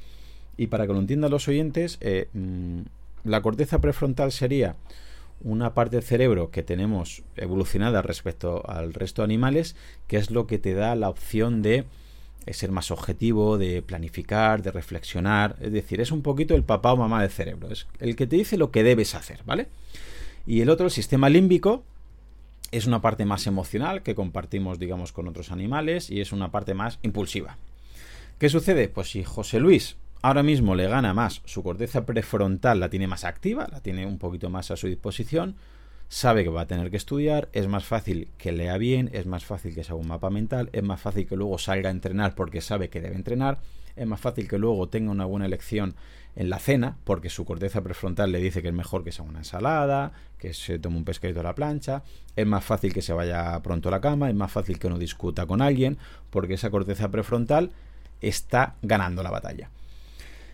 Y 0.56 0.68
para 0.68 0.86
que 0.86 0.92
lo 0.92 1.00
entiendan 1.00 1.32
los 1.32 1.48
oyentes, 1.48 1.98
eh, 2.00 2.28
mm, 2.32 2.82
la 3.24 3.42
corteza 3.42 3.80
prefrontal 3.80 4.30
sería 4.30 4.76
una 5.40 5.74
parte 5.74 5.96
del 5.96 6.04
cerebro 6.04 6.50
que 6.50 6.62
tenemos 6.62 7.22
evolucionada 7.36 8.02
respecto 8.02 8.62
al 8.68 8.94
resto 8.94 9.22
de 9.22 9.24
animales, 9.24 9.74
que 10.06 10.16
es 10.16 10.30
lo 10.30 10.46
que 10.46 10.58
te 10.58 10.74
da 10.74 10.94
la 10.94 11.08
opción 11.08 11.60
de 11.60 11.84
es 12.46 12.56
ser 12.56 12.70
más 12.70 12.90
objetivo, 12.90 13.58
de 13.58 13.82
planificar, 13.82 14.62
de 14.62 14.70
reflexionar. 14.70 15.56
Es 15.60 15.72
decir, 15.72 16.00
es 16.00 16.12
un 16.12 16.22
poquito 16.22 16.54
el 16.54 16.62
papá 16.62 16.92
o 16.92 16.96
mamá 16.96 17.22
del 17.22 17.30
cerebro. 17.30 17.70
Es 17.70 17.86
el 18.00 18.16
que 18.16 18.26
te 18.26 18.36
dice 18.36 18.56
lo 18.56 18.70
que 18.70 18.82
debes 18.82 19.14
hacer, 19.14 19.40
¿vale? 19.44 19.68
Y 20.46 20.60
el 20.60 20.70
otro, 20.70 20.86
el 20.86 20.92
sistema 20.92 21.28
límbico, 21.28 21.84
es 22.70 22.86
una 22.86 23.00
parte 23.00 23.24
más 23.24 23.46
emocional 23.46 24.02
que 24.02 24.14
compartimos, 24.14 24.78
digamos, 24.78 25.12
con 25.12 25.28
otros 25.28 25.52
animales 25.52 26.10
y 26.10 26.20
es 26.20 26.32
una 26.32 26.50
parte 26.50 26.74
más 26.74 26.98
impulsiva. 27.02 27.56
¿Qué 28.38 28.48
sucede? 28.48 28.88
Pues 28.88 29.10
si 29.10 29.22
José 29.22 29.60
Luis 29.60 29.96
ahora 30.22 30.42
mismo 30.42 30.74
le 30.74 30.88
gana 30.88 31.14
más, 31.14 31.42
su 31.44 31.62
corteza 31.62 32.04
prefrontal 32.04 32.80
la 32.80 32.88
tiene 32.88 33.06
más 33.06 33.24
activa, 33.24 33.68
la 33.70 33.80
tiene 33.80 34.06
un 34.06 34.18
poquito 34.18 34.50
más 34.50 34.70
a 34.70 34.76
su 34.76 34.88
disposición, 34.88 35.54
sabe 36.14 36.44
que 36.44 36.50
va 36.50 36.60
a 36.60 36.66
tener 36.68 36.92
que 36.92 36.96
estudiar, 36.96 37.48
es 37.52 37.66
más 37.66 37.86
fácil 37.86 38.28
que 38.38 38.52
lea 38.52 38.78
bien, 38.78 39.10
es 39.12 39.26
más 39.26 39.44
fácil 39.44 39.74
que 39.74 39.82
se 39.82 39.90
haga 39.90 40.00
un 40.00 40.06
mapa 40.06 40.30
mental, 40.30 40.70
es 40.72 40.84
más 40.84 41.00
fácil 41.00 41.26
que 41.26 41.34
luego 41.34 41.58
salga 41.58 41.88
a 41.88 41.90
entrenar 41.90 42.36
porque 42.36 42.60
sabe 42.60 42.88
que 42.88 43.00
debe 43.00 43.16
entrenar, 43.16 43.58
es 43.96 44.06
más 44.06 44.20
fácil 44.20 44.46
que 44.46 44.56
luego 44.56 44.88
tenga 44.88 45.10
una 45.10 45.24
buena 45.24 45.46
elección 45.46 45.96
en 46.36 46.50
la 46.50 46.60
cena 46.60 46.98
porque 47.02 47.30
su 47.30 47.44
corteza 47.44 47.82
prefrontal 47.82 48.30
le 48.30 48.38
dice 48.38 48.62
que 48.62 48.68
es 48.68 48.74
mejor 48.74 49.02
que 49.02 49.10
sea 49.10 49.24
una 49.24 49.40
ensalada, 49.40 50.12
que 50.38 50.54
se 50.54 50.78
tome 50.78 50.98
un 50.98 51.04
pescadito 51.04 51.40
a 51.40 51.42
la 51.42 51.56
plancha, 51.56 52.04
es 52.36 52.46
más 52.46 52.62
fácil 52.62 52.94
que 52.94 53.02
se 53.02 53.12
vaya 53.12 53.60
pronto 53.64 53.88
a 53.88 53.90
la 53.90 54.00
cama, 54.00 54.28
es 54.28 54.36
más 54.36 54.52
fácil 54.52 54.78
que 54.78 54.88
no 54.88 54.98
discuta 55.00 55.46
con 55.46 55.60
alguien 55.62 55.98
porque 56.30 56.54
esa 56.54 56.70
corteza 56.70 57.10
prefrontal 57.10 57.72
está 58.20 58.76
ganando 58.82 59.24
la 59.24 59.32
batalla. 59.32 59.68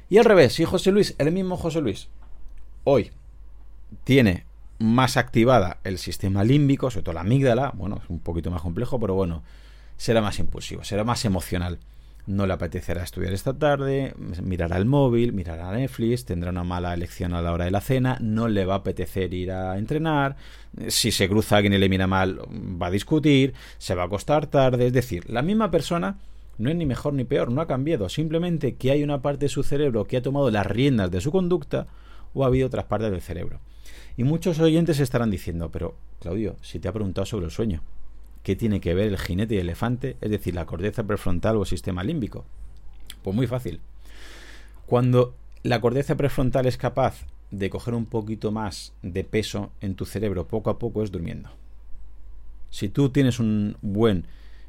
Y 0.09 0.17
al 0.17 0.25
revés, 0.25 0.55
si 0.55 0.65
José 0.65 0.91
Luis, 0.91 1.15
el 1.19 1.31
mismo 1.33 1.59
José 1.59 1.83
Luis, 1.83 2.09
hoy 2.85 3.11
tiene 4.05 4.49
más 4.81 5.19
activada 5.19 5.79
el 5.85 5.99
sistema 5.99 6.43
límbico, 6.43 6.91
sobre 6.91 7.05
todo 7.05 7.15
la 7.15 7.21
amígdala, 7.21 7.73
bueno, 7.77 8.01
es 8.03 8.09
un 8.11 8.19
poquito 8.19 8.51
más 8.51 8.63
complejo, 8.63 8.99
pero 8.99 9.15
bueno, 9.15 9.43
será 9.97 10.23
más 10.23 10.39
impulsivo, 10.39 10.83
será 10.83 11.05
más 11.05 11.25
emocional. 11.25 11.79
No 12.27 12.47
le 12.47 12.55
apetecerá 12.55 13.03
estudiar 13.03 13.33
esta 13.33 13.55
tarde, 13.55 14.15
mirará 14.43 14.79
el 14.79 14.87
móvil, 14.87 15.33
mirará 15.33 15.71
Netflix, 15.73 16.25
tendrá 16.25 16.51
una 16.51 16.65
mala 16.65 16.95
elección 16.95 17.35
a 17.35 17.43
la 17.43 17.53
hora 17.53 17.67
de 17.67 17.71
la 17.71 17.81
cena, 17.81 18.17
no 18.21 18.49
le 18.49 18.65
va 18.65 18.75
a 18.75 18.79
apetecer 18.79 19.35
ir 19.35 19.53
a 19.53 19.77
entrenar, 19.79 20.37
si 20.89 21.13
se 21.13 21.29
cruza 21.29 21.57
alguien 21.57 21.75
y 21.75 21.79
le 21.79 21.89
mira 21.89 22.07
mal, 22.07 22.41
va 22.41 22.87
a 22.87 22.91
discutir, 22.91 23.53
se 23.79 23.95
va 23.95 24.03
a 24.03 24.07
acostar 24.07 24.47
tarde, 24.47 24.87
es 24.87 24.93
decir, 24.93 25.29
la 25.29 25.43
misma 25.43 25.71
persona 25.71 26.19
no 26.57 26.71
es 26.71 26.77
ni 26.77 26.87
mejor 26.87 27.13
ni 27.13 27.25
peor, 27.25 27.51
no 27.51 27.61
ha 27.61 27.67
cambiado, 27.67 28.09
simplemente 28.09 28.77
que 28.77 28.93
hay 28.93 29.03
una 29.03 29.21
parte 29.21 29.47
de 29.47 29.49
su 29.51 29.63
cerebro 29.63 30.07
que 30.07 30.17
ha 30.17 30.23
tomado 30.23 30.51
las 30.51 30.67
riendas 30.67 31.11
de 31.11 31.21
su 31.21 31.33
conducta 31.33 31.87
o 32.33 32.45
ha 32.45 32.47
habido 32.47 32.67
otras 32.67 32.85
partes 32.85 33.11
del 33.11 33.21
cerebro. 33.21 33.61
Y 34.17 34.25
muchos 34.25 34.59
oyentes 34.59 35.01
estarán 35.01 35.31
diciendo, 35.31 35.71
pero 35.71 35.95
Claudio, 36.21 36.57
si 36.63 36.79
te 36.79 36.89
ha 36.89 36.93
preguntado 36.93 37.27
sobre 37.27 37.47
el 37.47 37.53
sueño, 37.53 37.83
¿qué 38.43 38.57
tiene 38.57 38.81
que 38.81 38.95
ver 38.95 39.09
el 39.09 39.19
jinete 39.19 39.55
y 39.55 39.59
el 39.59 39.67
elefante, 39.67 40.17
es 40.21 40.31
decir, 40.31 40.55
la 40.55 40.67
corteza 40.67 41.05
prefrontal 41.05 41.57
o 41.57 41.63
el 41.63 41.67
sistema 41.67 42.05
límbico? 42.05 42.45
Pues 43.23 43.35
muy 43.35 43.47
fácil. 43.47 43.81
Cuando 44.87 45.35
la 45.63 45.81
corteza 45.81 46.17
prefrontal 46.17 46.67
es 46.67 46.77
capaz 46.77 47.27
de 47.51 47.71
coger 47.71 47.95
un 47.95 48.07
poquito 48.07 48.53
más 48.53 48.93
de 49.03 49.25
peso 49.25 49.71
en 49.81 49.95
tu 49.95 50.05
cerebro 50.05 50.47
poco 50.47 50.71
a 50.71 50.79
poco 50.79 51.03
es 51.03 51.11
durmiendo. 51.11 51.51
Si 52.71 52.89
tú 52.89 53.11
tienes 53.11 53.41
un 53.41 53.77
buen, 53.83 54.27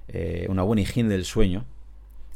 eh, 0.08 0.48
una 0.50 0.64
buena 0.64 0.82
higiene 0.82 1.10
del 1.10 1.26
sueño, 1.26 1.66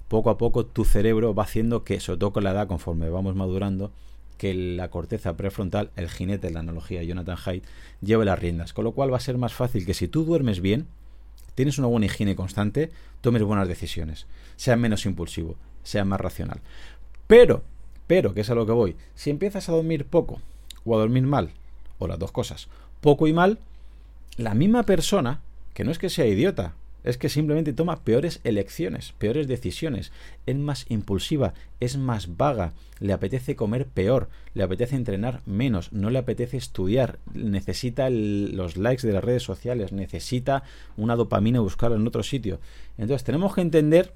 poco 0.08 0.30
a 0.30 0.38
poco 0.38 0.66
tu 0.66 0.86
cerebro 0.86 1.34
va 1.34 1.44
haciendo 1.44 1.84
que, 1.84 2.00
sobre 2.00 2.20
todo 2.20 2.34
con 2.34 2.44
la 2.44 2.52
edad, 2.52 2.68
conforme 2.68 3.10
vamos 3.10 3.36
madurando, 3.36 3.92
que 4.38 4.54
la 4.54 4.90
corteza 4.90 5.38
prefrontal, 5.38 5.92
el 5.96 6.10
jinete, 6.10 6.50
la 6.50 6.60
analogía 6.60 7.00
de 7.00 7.08
Jonathan 7.08 7.38
Haidt, 7.46 7.66
lleve 8.02 8.26
las 8.26 8.40
riendas. 8.40 8.74
Con 8.74 8.84
lo 8.84 8.92
cual 8.92 9.12
va 9.12 9.18
a 9.18 9.22
ser 9.22 9.38
más 9.38 9.54
fácil 9.54 9.86
que 9.86 9.94
si 9.94 10.08
tú 10.08 10.26
duermes 10.26 10.62
bien, 10.62 10.88
tienes 11.56 11.78
una 11.78 11.88
buena 11.88 12.06
higiene 12.06 12.36
constante, 12.36 12.92
tomes 13.22 13.44
buenas 13.44 13.68
decisiones, 13.68 14.28
seas 14.56 14.78
menos 14.78 15.06
impulsivo, 15.06 15.56
seas 15.84 16.06
más 16.06 16.20
racional. 16.20 16.60
Pero, 17.28 17.64
pero, 18.08 18.34
que 18.34 18.42
es 18.42 18.50
a 18.50 18.56
lo 18.56 18.66
que 18.66 18.74
voy, 18.74 18.96
si 19.16 19.30
empiezas 19.30 19.70
a 19.70 19.72
dormir 19.72 20.06
poco 20.06 20.42
o 20.84 20.96
a 20.96 21.00
dormir 21.00 21.24
mal, 21.24 21.52
o 21.98 22.08
las 22.08 22.20
dos 22.20 22.32
cosas, 22.32 22.68
poco 23.02 23.28
y 23.28 23.34
mal, 23.34 23.58
la 24.38 24.54
misma 24.54 24.84
persona, 24.84 25.42
que 25.74 25.84
no 25.84 25.92
es 25.92 25.98
que 25.98 26.10
sea 26.10 26.28
idiota, 26.28 26.76
es 27.06 27.18
que 27.18 27.30
simplemente 27.30 27.72
toma 27.72 28.04
peores 28.04 28.42
elecciones, 28.44 29.14
peores 29.18 29.48
decisiones, 29.48 30.12
es 30.48 30.56
más 30.56 30.86
impulsiva, 30.90 31.54
es 31.80 31.98
más 31.98 32.36
vaga, 32.36 32.74
le 33.00 33.14
apetece 33.14 33.56
comer 33.56 33.86
peor, 33.86 34.28
le 34.56 34.64
apetece 34.64 34.96
entrenar 34.96 35.42
menos, 35.46 35.94
no 35.94 36.10
le 36.10 36.18
apetece 36.18 36.58
estudiar, 36.58 37.20
necesita 37.34 38.10
los 38.10 38.76
likes 38.76 39.06
de 39.06 39.14
las 39.14 39.24
redes 39.24 39.44
sociales, 39.44 39.92
necesita 39.92 40.64
una 40.98 41.16
dopamina 41.16 41.60
buscarla 41.60 41.96
en 41.96 42.08
otro 42.08 42.24
sitio. 42.24 42.60
Entonces 42.98 43.24
tenemos 43.24 43.54
que 43.54 43.62
entender 43.62 44.12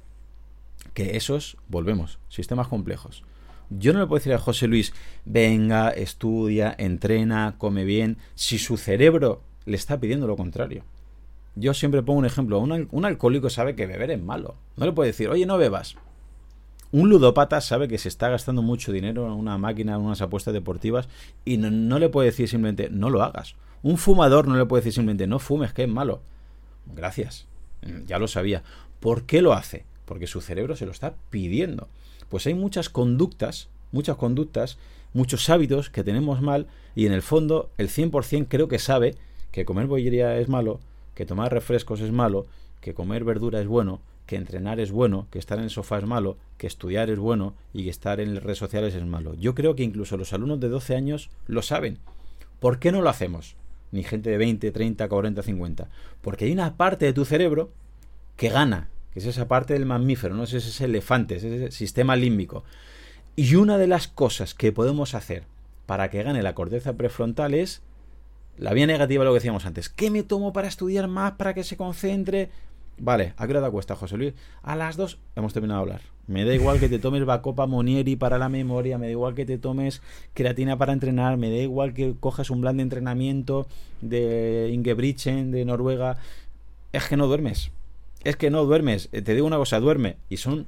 que 0.95 1.15
esos, 1.15 1.57
volvemos, 1.67 2.17
sistemas 2.27 2.67
complejos. 2.67 3.23
Yo 3.69 3.93
no 3.93 3.99
le 3.99 4.07
puedo 4.07 4.19
decir 4.19 4.33
a 4.33 4.39
José 4.39 4.67
Luis, 4.67 4.93
venga, 5.25 5.91
estudia, 5.91 6.75
entrena, 6.75 7.53
come 7.59 7.83
bien, 7.83 8.17
si 8.33 8.57
su 8.57 8.77
cerebro 8.77 9.43
le 9.65 9.75
está 9.75 9.99
pidiendo 9.99 10.25
lo 10.25 10.35
contrario. 10.35 10.83
Yo 11.55 11.73
siempre 11.73 12.03
pongo 12.03 12.19
un 12.19 12.25
ejemplo. 12.25 12.59
Un, 12.59 13.05
alcohólico 13.05 13.49
sabe 13.49 13.75
que 13.75 13.87
beber 13.87 14.11
es 14.11 14.21
malo. 14.21 14.55
No 14.77 14.85
le 14.85 14.91
puede 14.91 15.09
decir, 15.09 15.29
oye, 15.29 15.45
no 15.45 15.57
bebas. 15.57 15.95
Un 16.91 17.09
ludópata 17.09 17.61
sabe 17.61 17.87
que 17.87 17.97
se 17.97 18.07
está 18.07 18.29
gastando 18.29 18.61
mucho 18.61 18.91
dinero 18.91 19.27
en 19.27 19.33
una 19.33 19.57
máquina, 19.57 19.95
en 19.95 20.01
unas 20.01 20.21
apuestas 20.21 20.53
deportivas, 20.53 21.07
y 21.45 21.57
no, 21.57 21.99
le 21.99 22.09
puede 22.09 22.27
decir 22.29 22.47
simplemente, 22.47 22.89
no 22.89 23.09
lo 23.09 23.21
hagas. 23.21 23.55
Un 23.83 23.97
fumador 23.97 24.47
no 24.47 24.57
le 24.57 24.65
puede 24.65 24.81
decir 24.81 24.93
simplemente, 24.93 25.27
no 25.27 25.39
fumes, 25.39 25.73
que 25.73 25.83
es 25.83 25.89
malo. 25.89 26.21
Gracias. 26.95 27.45
Mm, 27.83 28.05
ya 28.05 28.17
lo 28.17 28.27
sabía. 28.27 28.63
¿Por 28.99 29.23
qué 29.23 29.41
lo 29.41 29.53
hace? 29.53 29.85
Porque 30.05 30.27
su 30.27 30.41
cerebro 30.41 30.75
se 30.75 30.85
lo 30.85 30.91
está 30.91 31.13
pidiendo. 31.29 31.87
Pues 32.29 32.47
hay 32.47 32.55
muchas 32.55 32.89
conductas, 32.89 33.69
muchas 33.91 34.17
conductas, 34.17 34.77
muchos 35.13 35.49
hábitos 35.49 35.89
que 35.89 36.03
tenemos 36.03 36.41
mal, 36.41 36.67
y 36.95 37.05
en 37.05 37.13
el 37.13 37.21
fondo 37.21 37.69
el 37.77 37.89
100% 37.89 38.47
creo 38.49 38.67
que 38.67 38.79
sabe 38.79 39.15
que 39.51 39.65
comer 39.65 39.87
bollería 39.87 40.37
es 40.37 40.49
malo, 40.49 40.79
que 41.19 41.25
tomar 41.25 41.51
refrescos 41.51 41.99
es 41.99 42.13
malo, 42.13 42.45
que 42.79 42.93
comer 42.93 43.25
verdura 43.25 43.59
es 43.59 43.67
bueno, 43.67 43.99
que 44.25 44.37
entrenar 44.37 44.79
es 44.79 44.89
bueno, 44.89 45.27
que 45.31 45.37
estar 45.37 45.57
en 45.57 45.65
el 45.65 45.69
sofá 45.69 45.97
es 45.97 46.05
malo, 46.05 46.37
que 46.57 46.65
estudiar 46.65 47.09
es 47.09 47.19
bueno 47.19 47.55
y 47.73 47.83
que 47.83 47.89
estar 47.89 48.21
en 48.21 48.35
las 48.35 48.43
redes 48.45 48.57
sociales 48.57 48.95
es 48.95 49.05
malo. 49.05 49.33
Yo 49.33 49.53
creo 49.53 49.75
que 49.75 49.83
incluso 49.83 50.15
los 50.15 50.31
alumnos 50.31 50.61
de 50.61 50.69
12 50.69 50.95
años 50.95 51.29
lo 51.45 51.61
saben. 51.61 51.97
¿Por 52.61 52.79
qué 52.79 52.93
no 52.93 53.01
lo 53.01 53.09
hacemos? 53.09 53.57
Ni 53.91 54.05
gente 54.05 54.29
de 54.29 54.37
20, 54.37 54.71
30, 54.71 55.09
40, 55.09 55.43
50. 55.43 55.89
Porque 56.21 56.45
hay 56.45 56.53
una 56.53 56.77
parte 56.77 57.03
de 57.03 57.11
tu 57.11 57.25
cerebro 57.25 57.69
que 58.37 58.47
gana 58.47 58.87
que 59.13 59.19
es 59.19 59.25
esa 59.25 59.49
parte 59.49 59.73
del 59.73 59.85
mamífero, 59.85 60.35
no 60.35 60.43
es 60.43 60.53
ese 60.53 60.85
elefante, 60.85 61.35
es 61.35 61.43
ese 61.43 61.71
sistema 61.71 62.15
límbico. 62.15 62.63
Y 63.35 63.55
una 63.55 63.77
de 63.77 63.87
las 63.87 64.07
cosas 64.07 64.53
que 64.53 64.71
podemos 64.71 65.15
hacer 65.15 65.43
para 65.85 66.09
que 66.09 66.23
gane 66.23 66.43
la 66.43 66.55
corteza 66.55 66.93
prefrontal 66.93 67.55
es 67.55 67.81
la 68.59 68.73
vía 68.73 68.85
negativa, 68.85 69.23
lo 69.23 69.31
que 69.31 69.39
decíamos 69.39 69.65
antes. 69.65 69.89
¿Qué 69.89 70.11
me 70.11 70.23
tomo 70.23 70.53
para 70.53 70.67
estudiar 70.67 71.07
más, 71.07 71.33
para 71.33 71.53
que 71.53 71.63
se 71.63 71.77
concentre? 71.77 72.49
Vale, 72.97 73.33
¿a 73.37 73.47
qué 73.47 73.53
hora 73.53 73.65
te 73.65 73.71
cuesta, 73.71 73.95
José 73.95 74.17
Luis? 74.17 74.33
A 74.61 74.75
las 74.75 74.97
dos 74.97 75.17
hemos 75.35 75.53
terminado 75.53 75.79
de 75.79 75.83
hablar. 75.83 76.01
Me 76.27 76.43
da 76.43 76.53
igual 76.53 76.79
que 76.79 76.89
te 76.89 76.99
tomes 76.99 77.25
Bacopa 77.25 77.65
Monieri 77.65 78.17
para 78.17 78.37
la 78.37 78.49
memoria, 78.49 78.97
me 78.97 79.07
da 79.07 79.11
igual 79.11 79.33
que 79.33 79.45
te 79.45 79.57
tomes 79.57 80.01
creatina 80.33 80.77
para 80.77 80.91
entrenar, 80.91 81.37
me 81.37 81.49
da 81.49 81.57
igual 81.57 81.93
que 81.93 82.13
cojas 82.19 82.49
un 82.49 82.61
plan 82.61 82.77
de 82.77 82.83
entrenamiento 82.83 83.65
de 84.01 84.69
Ingebrigtsen 84.73 85.51
de 85.51 85.63
Noruega. 85.63 86.17
Es 86.91 87.07
que 87.07 87.15
no 87.15 87.27
duermes. 87.27 87.71
Es 88.25 88.35
que 88.35 88.49
no 88.49 88.65
duermes. 88.65 89.07
Eh, 89.13 89.21
te 89.21 89.33
digo 89.33 89.47
una 89.47 89.57
cosa, 89.57 89.79
duerme. 89.79 90.17
Y 90.29 90.37
son 90.37 90.67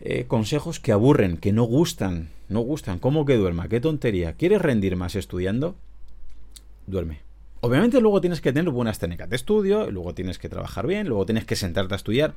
eh, 0.00 0.24
consejos 0.26 0.80
que 0.80 0.92
aburren, 0.92 1.36
que 1.36 1.52
no 1.52 1.64
gustan. 1.64 2.30
No 2.48 2.60
gustan. 2.60 2.98
¿Cómo 2.98 3.26
que 3.26 3.36
duerma? 3.36 3.68
¿Qué 3.68 3.80
tontería? 3.80 4.32
¿Quieres 4.32 4.62
rendir 4.62 4.96
más 4.96 5.14
estudiando? 5.14 5.76
Duerme. 6.86 7.20
Obviamente 7.60 8.00
luego 8.00 8.20
tienes 8.20 8.40
que 8.40 8.52
tener 8.52 8.72
buenas 8.72 8.98
técnicas 8.98 9.28
de 9.30 9.36
estudio, 9.36 9.90
luego 9.90 10.14
tienes 10.14 10.38
que 10.38 10.48
trabajar 10.48 10.86
bien, 10.86 11.08
luego 11.08 11.24
tienes 11.26 11.44
que 11.44 11.54
sentarte 11.54 11.94
a 11.94 11.96
estudiar. 11.96 12.34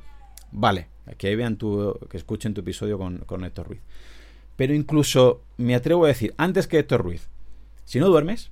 Vale, 0.52 0.88
que 1.18 1.34
vean 1.34 1.56
tu, 1.56 1.98
que 2.08 2.16
escuchen 2.16 2.54
tu 2.54 2.60
episodio 2.60 2.96
con, 2.98 3.18
con 3.18 3.44
Héctor 3.44 3.68
Ruiz. 3.68 3.80
Pero 4.54 4.72
incluso 4.72 5.42
me 5.56 5.74
atrevo 5.74 6.04
a 6.04 6.08
decir, 6.08 6.32
antes 6.36 6.68
que 6.68 6.78
Héctor 6.78 7.02
Ruiz, 7.02 7.28
si 7.84 7.98
no 7.98 8.06
duermes, 8.06 8.50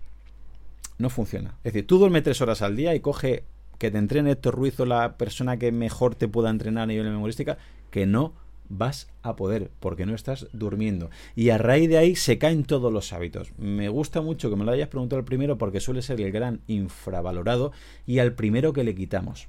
no 0.99 1.11
funciona. 1.11 1.55
Es 1.65 1.73
decir, 1.73 1.87
tú 1.87 1.99
duermes 1.99 2.25
tres 2.25 2.41
horas 2.41 2.61
al 2.63 2.77
día 2.77 2.95
y 2.95 3.01
coge 3.01 3.45
que 3.79 3.91
te 3.91 3.99
entrene 3.99 4.33
Héctor 4.33 4.55
Ruiz 4.55 4.79
o 4.81 4.87
la 4.87 5.17
persona 5.17 5.57
que 5.57 5.73
mejor 5.73 6.15
te 6.15 6.29
pueda 6.29 6.51
entrenar 6.51 6.85
a 6.85 6.87
nivel 6.87 7.05
de 7.05 7.13
memorística, 7.13 7.59
que 7.91 8.07
no 8.07 8.35
vas 8.69 9.09
a 9.23 9.37
poder 9.37 9.71
porque 9.81 10.07
no 10.07 10.15
estás 10.15 10.49
durmiendo. 10.53 11.11
Y 11.35 11.51
a 11.51 11.59
raíz 11.59 11.89
de 11.89 11.99
ahí 11.99 12.17
se 12.17 12.39
caen 12.39 12.65
todos 12.65 12.93
los 12.93 13.13
hábitos. 13.13 13.53
Me 13.59 13.89
gusta 13.89 14.21
mucho 14.21 14.51
que 14.51 14.57
me 14.57 14.65
lo 14.65 14.73
hayas 14.73 14.89
preguntado 14.89 15.19
el 15.21 15.25
primero 15.25 15.59
porque 15.59 15.81
suele 15.81 16.03
ser 16.03 16.21
el 16.21 16.33
gran 16.33 16.61
infravalorado 16.67 17.73
y 18.07 18.19
al 18.19 18.35
primero 18.35 18.73
que 18.73 18.85
le 18.85 18.95
quitamos. 18.95 19.49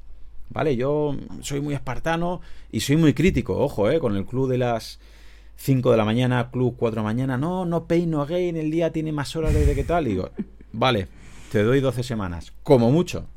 ¿Vale? 0.50 0.76
Yo 0.76 1.18
soy 1.42 1.60
muy 1.60 1.74
espartano 1.74 2.42
y 2.72 2.82
soy 2.82 2.98
muy 2.98 3.14
crítico, 3.14 3.58
ojo, 3.58 3.90
¿eh? 3.90 4.00
Con 4.00 4.16
el 4.16 4.26
club 4.26 4.50
de 4.50 4.60
las 4.60 5.00
5 5.58 5.92
de 5.92 5.98
la 5.98 6.06
mañana, 6.06 6.52
club 6.52 6.76
4 6.78 6.92
de 6.92 7.04
la 7.04 7.04
mañana, 7.04 7.38
no, 7.38 7.66
no 7.66 7.88
pain, 7.88 8.12
no 8.12 8.26
gain, 8.26 8.56
el 8.56 8.70
día 8.70 8.92
tiene 8.92 9.12
más 9.12 9.36
horas 9.36 9.54
de 9.54 9.74
qué 9.74 9.84
tal. 9.84 10.08
Y 10.08 10.12
digo, 10.12 10.30
vale, 10.72 11.08
te 11.52 11.64
doy 11.64 11.80
12 11.80 12.04
semanas, 12.04 12.54
como 12.64 12.92
mucho. 12.92 13.28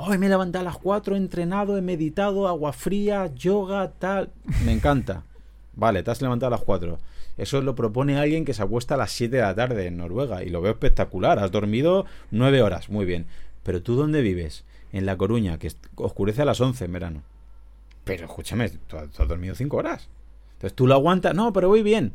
Hoy 0.00 0.16
me 0.16 0.26
he 0.26 0.28
levantado 0.28 0.62
a 0.62 0.70
las 0.70 0.78
4, 0.78 1.16
he 1.16 1.18
entrenado, 1.18 1.76
he 1.76 1.82
meditado, 1.82 2.46
agua 2.46 2.72
fría, 2.72 3.26
yoga, 3.34 3.90
tal. 3.98 4.30
Me 4.64 4.72
encanta. 4.72 5.24
Vale, 5.74 6.04
te 6.04 6.10
has 6.10 6.22
levantado 6.22 6.48
a 6.48 6.56
las 6.56 6.64
4. 6.64 6.98
Eso 7.36 7.60
lo 7.62 7.74
propone 7.74 8.16
alguien 8.16 8.44
que 8.44 8.54
se 8.54 8.62
acuesta 8.62 8.94
a 8.94 8.98
las 8.98 9.10
7 9.10 9.36
de 9.36 9.42
la 9.42 9.54
tarde 9.54 9.86
en 9.86 9.96
Noruega 9.96 10.44
y 10.44 10.50
lo 10.50 10.60
veo 10.60 10.72
espectacular. 10.72 11.40
Has 11.40 11.50
dormido 11.50 12.06
9 12.30 12.62
horas, 12.62 12.90
muy 12.90 13.06
bien. 13.06 13.26
Pero 13.64 13.82
tú 13.82 13.96
dónde 13.96 14.22
vives? 14.22 14.64
En 14.92 15.04
La 15.04 15.16
Coruña, 15.16 15.58
que 15.58 15.72
oscurece 15.96 16.42
a 16.42 16.44
las 16.44 16.60
11 16.60 16.84
en 16.84 16.92
verano. 16.92 17.22
Pero 18.04 18.26
escúchame, 18.26 18.70
tú 18.70 18.96
has 18.96 19.28
dormido 19.28 19.54
5 19.54 19.76
horas. 19.76 20.08
Entonces 20.54 20.74
tú 20.74 20.86
lo 20.86 20.94
aguantas. 20.94 21.34
No, 21.34 21.52
pero 21.52 21.68
voy 21.68 21.82
bien. 21.82 22.12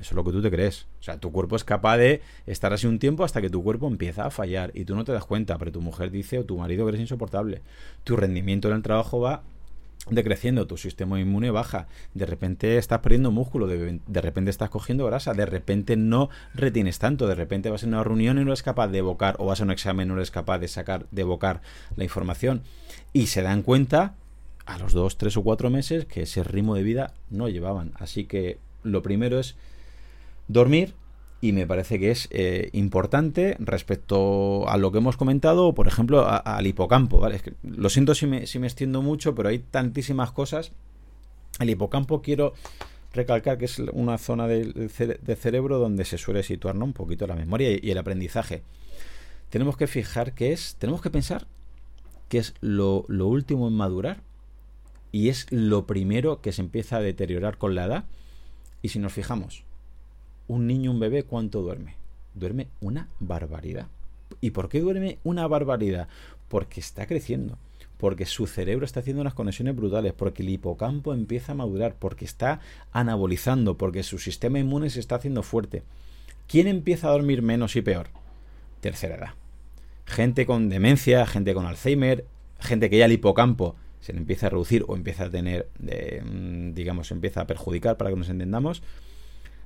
Eso 0.00 0.10
es 0.10 0.12
lo 0.12 0.24
que 0.24 0.32
tú 0.32 0.40
te 0.40 0.50
crees. 0.50 0.86
O 1.00 1.02
sea, 1.02 1.18
tu 1.18 1.32
cuerpo 1.32 1.56
es 1.56 1.64
capaz 1.64 1.98
de 1.98 2.22
estar 2.46 2.72
así 2.72 2.86
un 2.86 2.98
tiempo 2.98 3.24
hasta 3.24 3.40
que 3.40 3.50
tu 3.50 3.62
cuerpo 3.62 3.88
empieza 3.88 4.26
a 4.26 4.30
fallar 4.30 4.70
y 4.74 4.84
tú 4.84 4.94
no 4.94 5.04
te 5.04 5.12
das 5.12 5.24
cuenta, 5.24 5.58
pero 5.58 5.72
tu 5.72 5.80
mujer 5.80 6.10
dice 6.10 6.38
o 6.38 6.44
tu 6.44 6.56
marido 6.56 6.84
que 6.84 6.90
eres 6.90 7.00
insoportable. 7.00 7.62
Tu 8.04 8.16
rendimiento 8.16 8.68
en 8.68 8.74
el 8.74 8.82
trabajo 8.82 9.20
va 9.20 9.42
decreciendo, 10.10 10.66
tu 10.66 10.76
sistema 10.76 11.20
inmune 11.20 11.50
baja, 11.50 11.86
de 12.14 12.26
repente 12.26 12.78
estás 12.78 13.00
perdiendo 13.00 13.30
músculo, 13.30 13.66
de, 13.66 14.00
repente 14.20 14.50
estás 14.50 14.70
cogiendo 14.70 15.04
grasa, 15.06 15.34
de 15.34 15.44
repente 15.44 15.96
no 15.96 16.30
retienes 16.54 16.98
tanto, 16.98 17.26
de 17.26 17.34
repente 17.34 17.70
vas 17.70 17.84
a 17.84 17.86
una 17.86 18.02
reunión 18.04 18.38
y 18.38 18.44
no 18.44 18.50
eres 18.50 18.62
capaz 18.62 18.88
de 18.88 18.98
evocar, 18.98 19.36
o 19.38 19.46
vas 19.46 19.60
a 19.60 19.64
un 19.64 19.70
examen 19.70 20.06
y 20.06 20.08
no 20.08 20.14
eres 20.14 20.30
capaz 20.30 20.58
de 20.60 20.68
sacar, 20.68 21.06
de 21.10 21.22
evocar 21.22 21.60
la 21.96 22.04
información. 22.04 22.62
Y 23.12 23.26
se 23.26 23.42
dan 23.42 23.62
cuenta 23.62 24.14
a 24.66 24.78
los 24.78 24.92
dos, 24.92 25.18
tres 25.18 25.36
o 25.36 25.42
cuatro 25.42 25.70
meses 25.70 26.04
que 26.06 26.22
ese 26.22 26.42
ritmo 26.42 26.74
de 26.74 26.82
vida 26.82 27.14
no 27.30 27.48
llevaban. 27.48 27.92
Así 27.96 28.24
que 28.24 28.58
lo 28.82 29.02
primero 29.02 29.38
es 29.38 29.56
dormir 30.48 30.94
y 31.40 31.52
me 31.52 31.66
parece 31.66 32.00
que 32.00 32.10
es 32.10 32.28
eh, 32.32 32.70
importante 32.72 33.56
respecto 33.60 34.68
a 34.68 34.76
lo 34.76 34.90
que 34.90 34.98
hemos 34.98 35.16
comentado, 35.16 35.72
por 35.72 35.86
ejemplo, 35.86 36.26
al 36.26 36.66
hipocampo. 36.66 37.20
¿vale? 37.20 37.40
lo 37.62 37.88
siento 37.90 38.14
si 38.14 38.26
me, 38.26 38.46
si 38.46 38.58
me 38.58 38.66
extiendo 38.66 39.02
mucho, 39.02 39.34
pero 39.34 39.48
hay 39.48 39.60
tantísimas 39.60 40.32
cosas. 40.32 40.72
El 41.60 41.70
hipocampo 41.70 42.22
quiero 42.22 42.54
recalcar 43.12 43.56
que 43.58 43.66
es 43.66 43.78
una 43.78 44.18
zona 44.18 44.48
del 44.48 44.90
cerebro 44.90 45.78
donde 45.78 46.04
se 46.04 46.18
suele 46.18 46.42
situar 46.42 46.76
un 46.76 46.92
poquito 46.92 47.26
la 47.26 47.36
memoria 47.36 47.70
y, 47.70 47.90
el 47.90 47.98
aprendizaje. 47.98 48.62
Tenemos 49.48 49.76
que 49.76 49.86
fijar 49.86 50.34
que 50.34 50.52
es, 50.52 50.76
tenemos 50.78 51.00
que 51.00 51.10
pensar 51.10 51.46
que 52.28 52.38
es 52.38 52.54
lo, 52.60 53.04
lo 53.08 53.26
último 53.28 53.68
en 53.68 53.74
madurar 53.74 54.22
y 55.12 55.28
es 55.28 55.46
lo 55.50 55.86
primero 55.86 56.42
que 56.42 56.52
se 56.52 56.62
empieza 56.62 56.96
a 56.96 57.00
deteriorar 57.00 57.58
con 57.58 57.74
la 57.74 57.84
edad. 57.84 58.04
Y 58.82 58.90
si 58.90 58.98
nos 58.98 59.12
fijamos, 59.12 59.64
un 60.48 60.66
niño, 60.66 60.90
un 60.90 61.00
bebé, 61.00 61.22
¿cuánto 61.22 61.62
duerme? 61.62 61.94
Duerme 62.34 62.68
una 62.80 63.08
barbaridad. 63.20 63.86
¿Y 64.40 64.50
por 64.50 64.68
qué 64.68 64.80
duerme 64.80 65.18
una 65.22 65.46
barbaridad? 65.46 66.08
Porque 66.48 66.80
está 66.80 67.06
creciendo, 67.06 67.58
porque 67.98 68.26
su 68.26 68.46
cerebro 68.46 68.84
está 68.84 69.00
haciendo 69.00 69.20
unas 69.20 69.34
conexiones 69.34 69.76
brutales, 69.76 70.12
porque 70.12 70.42
el 70.42 70.48
hipocampo 70.48 71.14
empieza 71.14 71.52
a 71.52 71.56
madurar, 71.56 71.96
porque 71.98 72.24
está 72.24 72.60
anabolizando, 72.92 73.76
porque 73.76 74.02
su 74.02 74.18
sistema 74.18 74.58
inmune 74.58 74.90
se 74.90 75.00
está 75.00 75.16
haciendo 75.16 75.42
fuerte. 75.42 75.82
¿Quién 76.46 76.66
empieza 76.66 77.08
a 77.08 77.12
dormir 77.12 77.42
menos 77.42 77.76
y 77.76 77.82
peor? 77.82 78.08
Tercera 78.80 79.16
edad. 79.16 79.30
Gente 80.06 80.46
con 80.46 80.70
demencia, 80.70 81.26
gente 81.26 81.52
con 81.52 81.66
Alzheimer, 81.66 82.24
gente 82.58 82.88
que 82.88 82.98
ya 82.98 83.04
el 83.04 83.12
hipocampo 83.12 83.76
se 84.00 84.12
le 84.12 84.20
empieza 84.20 84.46
a 84.46 84.50
reducir 84.50 84.84
o 84.88 84.96
empieza 84.96 85.24
a 85.24 85.30
tener, 85.30 85.68
eh, 85.86 86.22
mm, 86.24 86.72
digamos, 86.72 87.10
empieza 87.10 87.42
a 87.42 87.46
perjudicar 87.46 87.96
para 87.96 88.10
que 88.10 88.16
nos 88.16 88.28
entendamos 88.30 88.82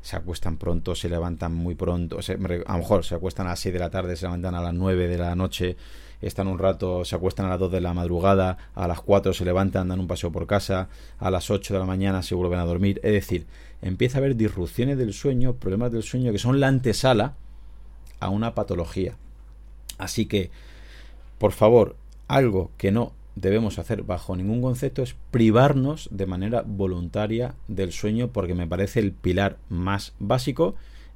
se 0.03 0.17
acuestan 0.17 0.57
pronto, 0.57 0.95
se 0.95 1.09
levantan 1.09 1.55
muy 1.55 1.75
pronto, 1.77 2.19
a 2.19 2.73
lo 2.73 2.79
mejor 2.79 3.05
se 3.05 3.15
acuestan 3.15 3.47
a 3.47 3.51
las 3.51 3.61
6 3.61 3.73
de 3.73 3.79
la 3.79 3.91
tarde, 3.91 4.17
se 4.17 4.27
levantan 4.27 4.55
a 4.55 4.61
las 4.61 4.75
9 4.75 5.07
de 5.07 5.17
la 5.17 5.35
noche, 5.37 5.77
están 6.21 6.49
un 6.49 6.59
rato, 6.59 7.05
se 7.05 7.15
acuestan 7.15 7.47
a 7.47 7.51
las 7.51 7.61
2 7.61 7.71
de 7.73 7.81
la 7.81 7.95
madrugada, 7.95 8.59
a 8.75 8.89
las 8.89 9.01
4 9.01 9.33
se 9.33 9.45
levantan, 9.45 9.89
dan 9.89 10.01
un 10.01 10.09
paseo 10.09 10.33
por 10.33 10.47
casa, 10.49 10.89
a 11.19 11.31
las 11.31 11.51
8 11.51 11.73
de 11.73 11.81
la 11.81 11.87
mañana 11.87 12.23
se 12.23 12.35
vuelven 12.35 12.59
a 12.59 12.65
dormir, 12.65 13.01
es 13.05 13.13
decir, 13.13 13.47
empieza 13.81 14.19
a 14.19 14.21
haber 14.21 14.37
disrupciones 14.37 14.99
del 14.99 15.13
sueño, 15.13 15.55
problemas 15.55 15.93
del 15.93 16.03
sueño 16.03 16.33
que 16.33 16.39
son 16.39 16.59
la 16.59 16.67
antesala 16.67 17.35
a 18.19 18.29
una 18.29 18.55
patología. 18.55 19.15
Así 19.99 20.27
que, 20.27 20.51
por 21.39 21.53
favor, 21.53 21.97
algo 22.27 22.73
que 22.77 22.91
no 22.91 23.13
debemos 23.35 23.79
hacer 23.79 24.03
bajo 24.03 24.37
ningún 24.37 24.61
concepto 24.61 25.03
es 25.03 25.17
privarnos 25.31 26.09
de 26.13 26.27
manera 26.27 26.63
voluntaria 26.67 27.55
del 27.69 27.93
sueño 27.93 28.29
porque 28.29 28.55
me 28.55 28.67
parece 28.67 29.01
el 29.01 29.13
pilar 29.13 29.57
más 29.69 30.13
básico 30.19 30.75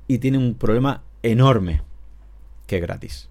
y 0.09 0.19
tiene 0.19 0.39
un 0.39 0.55
problema 0.55 1.03
enorme 1.23 1.83
que 2.67 2.77
es 2.77 2.83
gratis 2.83 3.29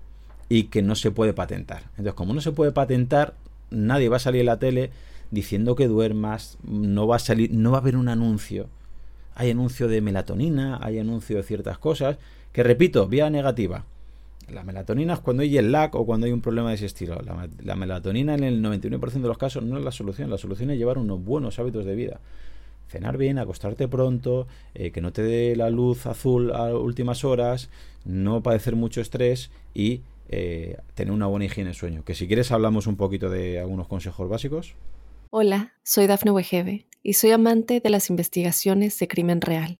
y 0.49 0.65
que 0.65 0.81
no 0.81 0.95
se 0.95 1.11
puede 1.11 1.33
patentar. 1.33 1.83
Entonces, 1.91 2.13
como 2.13 2.33
no 2.33 2.41
se 2.41 2.51
puede 2.51 2.71
patentar, 2.71 3.33
nadie 3.71 4.09
va 4.09 4.17
a 4.17 4.19
salir 4.19 4.41
en 4.41 4.47
la 4.47 4.59
tele 4.59 4.91
diciendo 5.31 5.75
que 5.75 5.87
duermas, 5.87 6.57
no 6.63 7.07
va 7.07 7.15
a 7.15 7.19
salir, 7.19 7.51
no 7.51 7.71
va 7.71 7.77
a 7.79 7.81
haber 7.81 7.97
un 7.97 8.09
anuncio. 8.09 8.67
Hay 9.33 9.49
anuncio 9.49 9.87
de 9.87 10.01
melatonina, 10.01 10.79
hay 10.81 10.99
anuncio 10.99 11.37
de 11.37 11.43
ciertas 11.43 11.77
cosas, 11.77 12.17
que 12.53 12.63
repito, 12.63 13.07
vía 13.07 13.29
negativa 13.29 13.85
la 14.49 14.63
melatonina 14.63 15.13
es 15.13 15.19
cuando 15.19 15.43
hay 15.43 15.57
el 15.57 15.71
lag 15.71 15.95
o 15.95 16.05
cuando 16.05 16.25
hay 16.25 16.31
un 16.31 16.41
problema 16.41 16.69
de 16.69 16.75
ese 16.75 16.85
estilo. 16.85 17.19
La, 17.63 17.75
melatonina 17.75 18.35
en 18.35 18.43
el 18.43 18.63
99% 18.63 19.11
de 19.11 19.27
los 19.27 19.37
casos 19.37 19.63
no 19.63 19.77
es 19.77 19.83
la 19.83 19.91
solución. 19.91 20.29
La 20.29 20.37
solución 20.37 20.69
es 20.69 20.77
llevar 20.77 20.97
unos 20.97 21.23
buenos 21.23 21.59
hábitos 21.59 21.85
de 21.85 21.95
vida. 21.95 22.19
Cenar 22.87 23.17
bien, 23.17 23.39
acostarte 23.39 23.87
pronto, 23.87 24.47
eh, 24.75 24.91
que 24.91 25.01
no 25.01 25.11
te 25.11 25.23
dé 25.23 25.55
la 25.55 25.69
luz 25.69 26.05
azul 26.05 26.51
a 26.51 26.75
últimas 26.77 27.23
horas, 27.23 27.69
no 28.03 28.43
padecer 28.43 28.75
mucho 28.75 29.01
estrés 29.01 29.49
y 29.73 30.01
eh, 30.29 30.77
tener 30.93 31.11
una 31.11 31.25
buena 31.25 31.45
higiene 31.45 31.71
de 31.71 31.73
sueño. 31.73 32.03
Que 32.03 32.13
si 32.13 32.27
quieres 32.27 32.51
hablamos 32.51 32.85
un 32.85 32.95
poquito 32.95 33.29
de 33.29 33.59
algunos 33.59 33.87
consejos 33.87 34.29
básicos. 34.29 34.75
Hola, 35.31 35.73
soy 35.83 36.05
Dafne 36.05 36.31
Wegebe 36.31 36.85
y 37.01 37.13
soy 37.13 37.31
amante 37.31 37.79
de 37.79 37.89
las 37.89 38.09
investigaciones 38.11 38.97
de 38.99 39.07
crimen 39.07 39.41
real. 39.41 39.79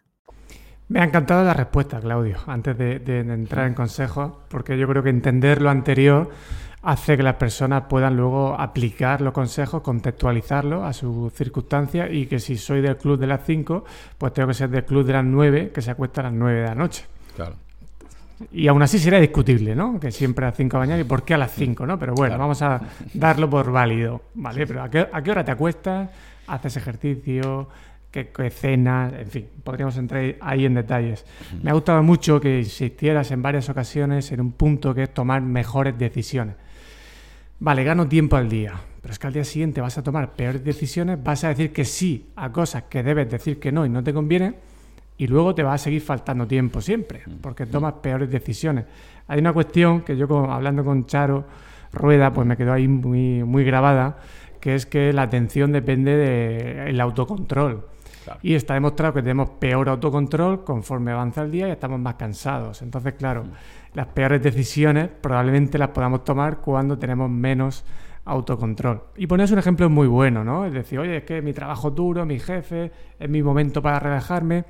Me 0.91 0.99
ha 0.99 1.05
encantado 1.05 1.45
la 1.45 1.53
respuesta, 1.53 2.01
Claudio, 2.01 2.35
antes 2.47 2.77
de, 2.77 3.19
entrar 3.19 3.65
en 3.65 3.73
consejos, 3.73 4.33
porque 4.49 4.77
yo 4.77 4.89
creo 4.89 5.01
que 5.01 5.09
entender 5.09 5.61
lo 5.61 5.69
anterior 5.69 6.29
hace 6.81 7.15
que 7.15 7.23
las 7.23 7.35
personas 7.35 7.83
puedan 7.87 8.17
luego 8.17 8.59
aplicar 8.59 9.21
los 9.21 9.31
consejos, 9.31 9.83
contextualizarlos 9.83 10.83
a 10.83 10.91
sus 10.91 11.31
circunstancias 11.31 12.09
y 12.11 12.25
que 12.25 12.41
si 12.41 12.57
soy 12.57 12.81
del 12.81 12.97
club 12.97 13.17
de 13.17 13.27
las 13.27 13.39
5, 13.45 13.85
pues 14.17 14.33
tengo 14.33 14.49
que 14.49 14.53
ser 14.53 14.69
del 14.69 14.83
club 14.83 15.05
de 15.05 15.13
las 15.13 15.23
9, 15.23 15.71
que 15.73 15.81
se 15.81 15.91
acuesta 15.91 16.19
a 16.19 16.23
las 16.25 16.33
9 16.33 16.59
de 16.59 16.65
la 16.65 16.75
noche. 16.75 17.05
Claro. 17.37 17.55
Y 18.51 18.67
aún 18.67 18.81
así 18.81 18.99
sería 18.99 19.21
discutible, 19.21 19.73
¿no? 19.73 19.97
Que 19.97 20.11
siempre 20.11 20.43
a 20.43 20.49
las 20.49 20.57
5 20.57 20.75
de 20.75 20.77
la 20.77 20.85
mañana 20.87 21.01
y 21.01 21.05
por 21.05 21.23
qué 21.23 21.35
a 21.35 21.37
las 21.37 21.53
5, 21.53 21.85
¿no? 21.85 21.97
Pero 21.97 22.15
bueno, 22.15 22.37
vamos 22.37 22.61
a 22.63 22.81
darlo 23.13 23.49
por 23.49 23.71
válido, 23.71 24.23
¿vale? 24.33 24.67
Pero 24.67 24.83
¿a 24.83 24.89
qué, 24.89 25.07
¿a 25.09 25.21
qué 25.21 25.31
hora 25.31 25.45
te 25.45 25.51
acuestas? 25.51 26.09
¿Haces 26.47 26.75
ejercicio? 26.75 27.69
Qué, 28.11 28.49
cenas, 28.49 29.13
en 29.13 29.27
fin, 29.27 29.47
podríamos 29.63 29.97
entrar 29.97 30.35
ahí 30.41 30.65
en 30.65 30.73
detalles. 30.73 31.25
Me 31.63 31.71
ha 31.71 31.73
gustado 31.73 32.03
mucho 32.03 32.39
que 32.39 32.59
insistieras 32.59 33.31
en 33.31 33.41
varias 33.41 33.69
ocasiones 33.69 34.31
en 34.31 34.41
un 34.41 34.51
punto 34.51 34.93
que 34.93 35.03
es 35.03 35.13
tomar 35.13 35.41
mejores 35.41 35.97
decisiones. 35.97 36.55
Vale, 37.59 37.83
gano 37.83 38.07
tiempo 38.07 38.35
al 38.35 38.49
día, 38.49 38.73
pero 39.01 39.13
es 39.13 39.19
que 39.19 39.27
al 39.27 39.33
día 39.33 39.43
siguiente 39.43 39.81
vas 39.81 39.97
a 39.97 40.03
tomar 40.03 40.33
peores 40.33 40.63
decisiones, 40.63 41.23
vas 41.23 41.43
a 41.43 41.49
decir 41.49 41.71
que 41.71 41.85
sí 41.85 42.31
a 42.35 42.51
cosas 42.51 42.83
que 42.83 43.03
debes 43.03 43.29
decir 43.29 43.59
que 43.59 43.71
no 43.71 43.85
y 43.85 43.89
no 43.89 44.03
te 44.03 44.13
conviene, 44.13 44.55
y 45.17 45.27
luego 45.27 45.53
te 45.53 45.61
va 45.61 45.75
a 45.75 45.77
seguir 45.77 46.01
faltando 46.01 46.47
tiempo 46.47 46.81
siempre, 46.81 47.21
porque 47.41 47.67
tomas 47.67 47.93
peores 48.01 48.31
decisiones. 48.31 48.85
Hay 49.27 49.39
una 49.39 49.53
cuestión 49.53 50.01
que 50.01 50.17
yo 50.17 50.27
hablando 50.51 50.83
con 50.83 51.05
Charo 51.05 51.45
Rueda, 51.93 52.33
pues 52.33 52.47
me 52.47 52.57
quedó 52.57 52.73
ahí 52.73 52.87
muy, 52.87 53.43
muy 53.43 53.63
grabada, 53.63 54.17
que 54.59 54.73
es 54.73 54.87
que 54.87 55.13
la 55.13 55.21
atención 55.21 55.71
depende 55.71 56.15
del 56.15 56.99
autocontrol. 56.99 57.85
Y 58.41 58.55
está 58.55 58.75
demostrado 58.75 59.13
que 59.13 59.21
tenemos 59.21 59.49
peor 59.51 59.89
autocontrol 59.89 60.63
conforme 60.63 61.11
avanza 61.11 61.41
el 61.41 61.51
día 61.51 61.67
y 61.67 61.71
estamos 61.71 61.99
más 61.99 62.15
cansados. 62.15 62.81
Entonces, 62.81 63.13
claro, 63.13 63.43
mm. 63.43 63.51
las 63.95 64.07
peores 64.07 64.41
decisiones 64.41 65.09
probablemente 65.09 65.77
las 65.77 65.89
podamos 65.89 66.23
tomar 66.23 66.57
cuando 66.57 66.97
tenemos 66.97 67.29
menos 67.29 67.83
autocontrol. 68.25 69.03
Y 69.15 69.27
pones 69.27 69.51
un 69.51 69.59
ejemplo 69.59 69.89
muy 69.89 70.07
bueno, 70.07 70.43
¿no? 70.43 70.65
Es 70.65 70.73
decir, 70.73 70.99
oye, 70.99 71.17
es 71.17 71.23
que 71.23 71.41
mi 71.41 71.53
trabajo 71.53 71.91
duro, 71.91 72.25
mi 72.25 72.39
jefe, 72.39 72.91
es 73.19 73.29
mi 73.29 73.41
momento 73.41 73.81
para 73.81 73.99
relajarme. 73.99 74.63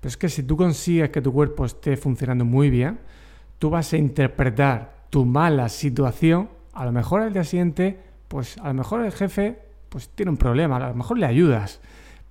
Pero 0.00 0.08
es 0.08 0.16
que 0.16 0.28
si 0.28 0.42
tú 0.42 0.56
consigues 0.56 1.10
que 1.10 1.22
tu 1.22 1.32
cuerpo 1.32 1.64
esté 1.64 1.96
funcionando 1.96 2.44
muy 2.44 2.70
bien, 2.70 2.98
tú 3.58 3.70
vas 3.70 3.92
a 3.92 3.96
interpretar 3.96 5.02
tu 5.10 5.24
mala 5.24 5.68
situación, 5.68 6.48
a 6.72 6.84
lo 6.84 6.92
mejor 6.92 7.22
al 7.22 7.32
día 7.32 7.44
siguiente, 7.44 7.98
pues 8.28 8.58
a 8.58 8.68
lo 8.68 8.74
mejor 8.74 9.04
el 9.04 9.12
jefe 9.12 9.58
pues 9.88 10.08
tiene 10.08 10.30
un 10.30 10.38
problema, 10.38 10.76
a 10.76 10.88
lo 10.88 10.94
mejor 10.94 11.18
le 11.18 11.26
ayudas 11.26 11.80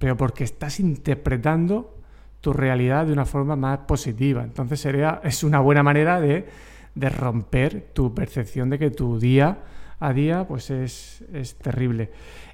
pero 0.02 0.18
porque 0.18 0.44
estás 0.44 0.80
interpretando 0.80 1.96
tu 2.42 2.54
realidad 2.54 3.06
de 3.06 3.14
una 3.14 3.26
forma 3.26 3.56
más 3.56 3.82
positiva. 3.82 4.44
Entonces 4.44 4.80
sería, 4.80 5.22
es 5.24 5.44
una 5.44 5.60
buena 5.60 5.84
manera 5.84 6.20
de, 6.20 6.48
romper 6.96 7.92
tu 7.94 8.12
percepción 8.12 8.72
de 8.72 8.80
que 8.80 8.90
tu 8.90 9.20
día 9.20 9.60
a 10.00 10.12
día 10.12 10.48
pues 10.48 10.72
es, 10.72 11.24
terrible. 11.62 12.10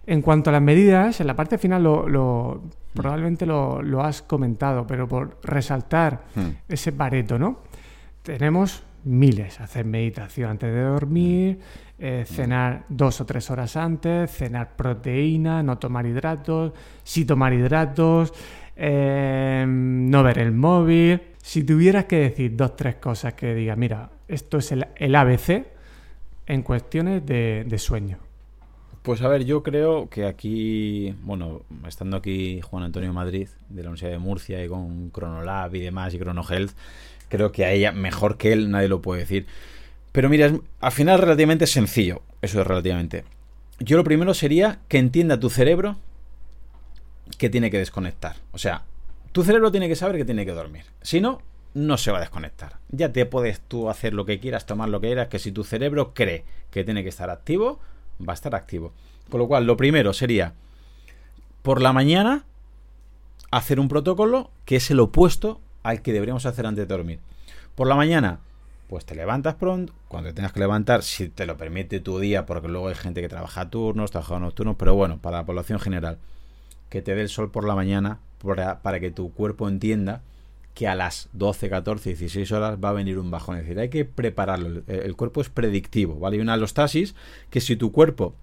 En 0.06 0.22
cuanto 0.22 0.50
a 0.50 0.54
las 0.54 0.62
medidas, 0.62 1.22
en 1.22 1.28
la 1.28 1.38
parte 1.38 1.58
final 1.58 1.84
lo, 1.84 2.64
probablemente 2.93 3.45
lo, 3.45 4.04
has 4.04 4.22
comentado, 4.22 4.86
pero 4.86 5.08
por 5.08 5.39
resaltar 5.41 6.26
hmm. 6.36 6.50
ese 6.68 6.91
pareto, 6.91 7.39
¿no? 7.39 7.60
Tenemos 8.24 8.84
miles, 9.06 9.62
hacer 9.62 9.86
meditación 9.86 10.50
antes 10.50 10.74
de 10.74 10.82
dormir, 10.82 11.60
eh, 12.00 12.26
cenar 12.28 12.86
dos 12.89 13.22
o 13.22 13.26
tres 13.26 13.50
horas 13.50 13.76
antes, 13.76 14.30
cenar 14.30 14.76
proteína, 14.76 15.64
no 15.64 15.80
tomar 15.80 16.06
hidratos, 16.06 16.74
sí 17.04 17.26
tomar 17.26 17.54
hidratos, 17.54 18.34
em, 18.76 20.08
no 20.08 20.22
ver 20.22 20.38
el 20.38 20.52
móvil. 20.52 21.20
Si 21.41 21.64
tuvieras 21.64 22.06
que 22.06 22.18
decir 22.18 22.56
dos 22.56 22.72
o 22.72 22.74
tres 22.74 22.95
cosas 22.98 23.34
que 23.34 23.56
diga, 23.56 23.76
mira, 23.76 24.12
esto 24.28 24.60
es 24.60 24.72
el, 24.72 25.16
ABC 25.16 25.66
en 26.45 26.62
cuestiones 26.62 27.26
de, 27.26 27.76
sueño. 27.80 28.20
Pues 29.02 29.24
a 29.24 29.28
ver, 29.28 29.45
yo 29.45 29.64
creo 29.64 30.08
que 30.08 30.26
aquí, 30.28 31.16
bueno, 31.24 31.64
estando 31.88 32.18
aquí 32.18 32.62
Juan 32.62 32.84
Antonio 32.84 33.12
Madrid 33.12 33.48
de 33.70 33.82
la 33.82 33.89
Universidad 33.89 34.12
de 34.12 34.20
Murcia 34.20 34.64
y 34.64 34.68
con 34.68 35.12
Chronolab 35.12 35.74
y 35.74 35.80
demás 35.80 36.14
y 36.14 36.20
ChronoHealth, 36.20 36.76
creo 37.28 37.52
que 37.52 37.66
a 37.66 37.72
ella 37.72 37.91
mejor 37.91 38.38
que 38.38 38.54
él 38.54 38.70
nadie 38.70 38.88
lo 38.88 39.02
puede 39.02 39.22
decir. 39.22 39.48
Pero 40.18 40.30
mira, 40.30 40.51
al 40.80 40.91
final 40.91 41.20
relativamente 41.20 41.68
sencillo. 41.68 42.24
Eso 42.41 42.59
es 42.59 42.65
relativamente. 42.65 43.24
Yo 43.78 43.97
lo 43.97 44.03
primero 44.03 44.34
sería 44.34 44.80
que 44.88 44.97
entienda 44.97 45.39
tu 45.39 45.51
cerebro 45.51 45.97
que 47.38 47.51
tiene 47.51 47.70
que 47.70 47.78
desconectar. 47.78 48.38
O 48.51 48.57
sea, 48.57 48.82
tu 49.32 49.43
cerebro 49.43 49.70
tiene 49.70 49.88
que 49.88 49.95
saber 49.95 50.18
que 50.18 50.26
tiene 50.26 50.43
que 50.43 50.53
dormir. 50.53 50.86
Si 51.03 51.22
no, 51.22 51.43
no 51.76 51.97
se 51.97 52.09
va 52.09 52.18
a 52.18 52.22
desconectar. 52.22 52.78
Ya 52.89 53.13
te 53.13 53.28
puedes 53.28 53.59
tú 53.59 53.91
hacer 53.91 54.15
lo 54.15 54.26
que 54.26 54.39
quieras, 54.39 54.65
tomar 54.65 54.89
lo 54.89 54.99
que 55.01 55.09
quieras, 55.09 55.28
que 55.28 55.38
si 55.38 55.51
tu 55.51 55.63
cerebro 55.63 56.15
cree 56.15 56.45
que 56.72 56.84
tiene 56.84 57.03
que 57.03 57.09
estar 57.09 57.30
activo, 57.30 57.80
va 58.20 58.34
a 58.34 58.38
estar 58.38 58.55
activo. 58.55 58.93
Con 59.30 59.39
lo 59.39 59.47
cual, 59.47 59.68
lo 59.68 59.78
primero 59.78 60.13
sería, 60.13 60.55
por 61.61 61.80
la 61.80 61.93
mañana, 61.93 62.43
hacer 63.51 63.80
un 63.80 63.88
protocolo 63.88 64.49
que 64.65 64.78
es 64.78 64.89
el 64.89 64.99
opuesto 64.99 65.61
al 65.84 66.01
que 66.01 66.11
deberíamos 66.11 66.47
hacer 66.47 66.65
antes 66.65 66.88
de 66.88 66.91
dormir. 66.95 67.20
Por 67.76 67.86
la 67.86 67.93
mañana, 67.93 68.39
pues 68.88 69.06
te 69.06 69.16
levantas 69.16 69.56
pronto, 69.56 69.94
cuando 70.08 70.30
te 70.30 70.36
tengas 70.36 70.54
que 70.54 70.60
levantar, 70.60 71.04
si 71.04 71.28
te 71.30 71.46
lo 71.46 71.58
permite 71.58 72.00
tu 72.00 72.20
día, 72.20 72.46
porque 72.46 72.68
luego 72.70 72.88
hay 72.88 72.96
gente 72.96 73.22
que 73.22 73.30
trabaja 73.30 73.62
a 73.62 73.70
turnos, 73.70 74.12
trabaja 74.12 74.40
nocturnos, 74.40 74.78
pero 74.78 74.96
bueno, 74.96 75.20
para 75.20 75.38
la 75.38 75.46
población 75.46 75.80
general, 75.80 76.20
que 76.90 77.02
te 77.02 77.14
dé 77.16 77.22
el 77.22 77.30
sol 77.30 77.52
por 77.52 77.66
la 77.66 77.76
mañana 77.76 78.20
para, 78.82 79.00
que 79.00 79.12
tu 79.12 79.34
cuerpo 79.34 79.68
entienda 79.68 80.22
que 80.74 80.88
a 80.88 80.96
las 80.96 81.30
12, 81.34 81.70
14, 81.70 82.10
16 82.12 82.52
horas 82.52 82.78
va 82.84 82.90
a 82.90 82.94
venir 82.94 83.18
un 83.18 83.32
bajón. 83.32 83.58
Es 83.58 83.64
decir, 83.64 83.80
hay 83.80 83.90
que 83.90 84.06
prepararlo. 84.06 84.84
El, 84.88 85.16
cuerpo 85.16 85.42
es 85.42 85.50
predictivo, 85.50 86.20
¿vale? 86.20 86.38
Hay 86.38 86.42
una 86.42 86.54
alostasis 86.54 87.16
que 87.50 87.62
si 87.62 87.76
tu 87.76 87.92
cuerpo 87.92 88.36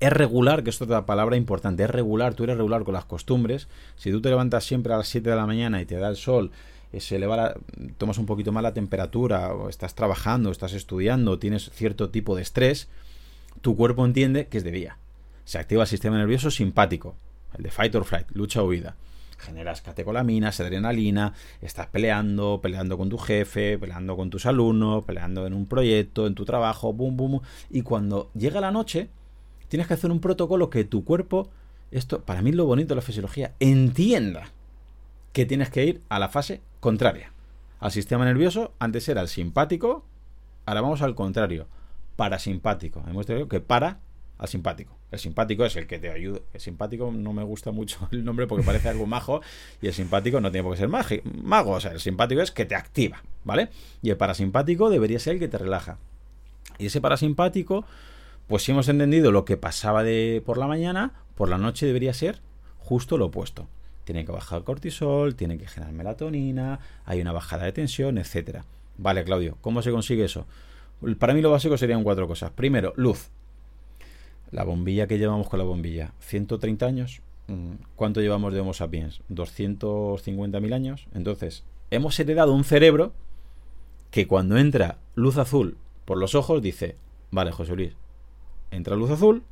es 0.00 0.10
regular, 0.10 0.64
que 0.64 0.70
es 0.70 0.80
otra 0.80 1.04
palabra 1.04 1.36
importante, 1.36 1.84
es 1.84 1.90
regular, 1.90 2.34
tú 2.34 2.44
eres 2.44 2.56
regular 2.56 2.82
con 2.84 2.94
las 2.94 3.04
costumbres, 3.04 3.68
si 3.96 4.10
tú 4.10 4.22
te 4.22 4.30
levantas 4.30 4.64
siempre 4.64 4.94
a 4.94 4.96
las 4.96 5.08
7 5.08 5.28
de 5.28 5.36
la 5.36 5.46
mañana 5.46 5.82
y 5.82 5.86
te 5.86 5.96
da 5.96 6.08
el 6.08 6.16
sol 6.16 6.50
se 6.98 7.16
eleva 7.16 7.54
tomas 7.98 8.18
un 8.18 8.26
poquito 8.26 8.50
más 8.50 8.64
la 8.64 8.74
temperatura, 8.74 9.54
o 9.54 9.68
estás 9.68 9.94
trabajando, 9.94 10.50
estás 10.50 10.72
estudiando, 10.72 11.38
tienes 11.38 11.70
cierto 11.70 12.10
tipo 12.10 12.34
de 12.34 12.42
estrés, 12.42 12.88
tu 13.60 13.76
cuerpo 13.76 14.04
entiende 14.04 14.48
que 14.48 14.58
es 14.58 14.64
de 14.64 14.72
día. 14.72 14.98
Se 15.44 15.58
activa 15.58 15.82
el 15.82 15.88
sistema 15.88 16.18
nervioso 16.18 16.50
simpático, 16.50 17.14
el 17.56 17.62
de 17.62 17.70
fight 17.70 17.94
or 17.94 18.04
flight, 18.04 18.26
lucha 18.32 18.62
o 18.62 18.66
huida. 18.66 18.96
Generas 19.38 19.80
catecolaminas, 19.80 20.60
adrenalina, 20.60 21.32
estás 21.62 21.86
peleando, 21.86 22.60
peleando 22.60 22.98
con 22.98 23.08
tu 23.08 23.18
jefe, 23.18 23.78
peleando 23.78 24.16
con 24.16 24.28
tus 24.28 24.44
alumnos, 24.44 25.04
peleando 25.04 25.46
en 25.46 25.54
un 25.54 25.66
proyecto, 25.66 26.26
en 26.26 26.34
tu 26.34 26.44
trabajo, 26.44 26.92
boom, 26.92 27.16
boom. 27.16 27.40
Y 27.70 27.82
cuando 27.82 28.30
llega 28.34 28.60
la 28.60 28.70
noche, 28.70 29.08
tienes 29.68 29.86
que 29.86 29.94
hacer 29.94 30.10
un 30.10 30.20
protocolo 30.20 30.68
que 30.68 30.84
tu 30.84 31.04
cuerpo, 31.04 31.48
esto, 31.90 32.22
para 32.22 32.42
mí 32.42 32.52
lo 32.52 32.66
bonito 32.66 32.90
de 32.90 32.96
la 32.96 33.02
fisiología, 33.02 33.54
entienda 33.60 34.50
que 35.32 35.46
tienes 35.46 35.70
que 35.70 35.84
ir 35.84 36.02
a 36.08 36.18
la 36.18 36.28
fase 36.28 36.60
contraria. 36.80 37.32
Al 37.78 37.92
sistema 37.92 38.24
nervioso, 38.24 38.74
antes 38.78 39.08
era 39.08 39.20
el 39.20 39.28
simpático, 39.28 40.04
ahora 40.66 40.80
vamos 40.80 41.02
al 41.02 41.14
contrario, 41.14 41.66
parasimpático. 42.16 43.02
Hemos 43.08 43.26
tenido 43.26 43.48
que 43.48 43.60
para 43.60 44.00
al 44.38 44.48
simpático. 44.48 44.98
El 45.10 45.18
simpático 45.18 45.64
es 45.64 45.76
el 45.76 45.86
que 45.86 45.98
te 45.98 46.10
ayuda. 46.10 46.40
El 46.52 46.60
simpático 46.60 47.10
no 47.12 47.32
me 47.32 47.42
gusta 47.42 47.72
mucho 47.72 48.08
el 48.12 48.24
nombre 48.24 48.46
porque 48.46 48.64
parece 48.64 48.88
algo 48.88 49.06
majo 49.06 49.40
y 49.82 49.86
el 49.86 49.92
simpático 49.92 50.40
no 50.40 50.50
tiene 50.50 50.64
por 50.64 50.74
qué 50.74 50.80
ser 50.80 50.88
mago. 51.42 51.72
O 51.72 51.80
sea, 51.80 51.92
el 51.92 52.00
simpático 52.00 52.40
es 52.40 52.50
que 52.50 52.64
te 52.64 52.74
activa, 52.74 53.22
¿vale? 53.44 53.70
Y 54.02 54.10
el 54.10 54.16
parasimpático 54.16 54.90
debería 54.90 55.18
ser 55.18 55.34
el 55.34 55.38
que 55.38 55.48
te 55.48 55.58
relaja. 55.58 55.98
Y 56.78 56.86
ese 56.86 57.00
parasimpático, 57.00 57.84
pues 58.46 58.62
si 58.62 58.72
hemos 58.72 58.88
entendido 58.88 59.32
lo 59.32 59.44
que 59.44 59.56
pasaba 59.56 60.02
de 60.02 60.42
por 60.44 60.58
la 60.58 60.66
mañana, 60.66 61.12
por 61.34 61.48
la 61.48 61.58
noche 61.58 61.86
debería 61.86 62.14
ser 62.14 62.40
justo 62.78 63.18
lo 63.18 63.26
opuesto 63.26 63.68
tiene 64.10 64.26
que 64.26 64.32
bajar 64.32 64.64
cortisol, 64.64 65.36
tiene 65.36 65.56
que 65.56 65.68
generar 65.68 65.94
melatonina, 65.94 66.80
hay 67.04 67.20
una 67.20 67.30
bajada 67.30 67.64
de 67.66 67.70
tensión, 67.70 68.18
etcétera. 68.18 68.64
Vale, 68.98 69.22
Claudio, 69.22 69.56
¿cómo 69.60 69.82
se 69.82 69.92
consigue 69.92 70.24
eso? 70.24 70.46
Para 71.20 71.32
mí 71.32 71.40
lo 71.40 71.52
básico 71.52 71.78
serían 71.78 72.02
cuatro 72.02 72.26
cosas. 72.26 72.50
Primero, 72.50 72.92
luz. 72.96 73.30
La 74.50 74.64
bombilla 74.64 75.06
que 75.06 75.16
llevamos 75.16 75.48
con 75.48 75.60
la 75.60 75.64
bombilla, 75.64 76.12
130 76.18 76.86
años. 76.86 77.22
Mm, 77.46 77.74
¿Cuánto 77.94 78.20
llevamos 78.20 78.52
de 78.52 78.58
Homo 78.58 78.74
sapiens? 78.74 79.20
250.000 79.30 80.74
años. 80.74 81.06
Entonces, 81.14 81.62
hemos 81.92 82.18
heredado 82.18 82.52
un 82.52 82.64
cerebro 82.64 83.12
que 84.10 84.26
cuando 84.26 84.58
entra 84.58 84.98
luz 85.14 85.36
azul 85.36 85.76
por 86.04 86.18
los 86.18 86.34
ojos 86.34 86.60
dice, 86.60 86.96
vale, 87.30 87.52
José 87.52 87.76
Luis, 87.76 87.92
entra 88.72 88.96
luz 88.96 89.10
azul, 89.10 89.44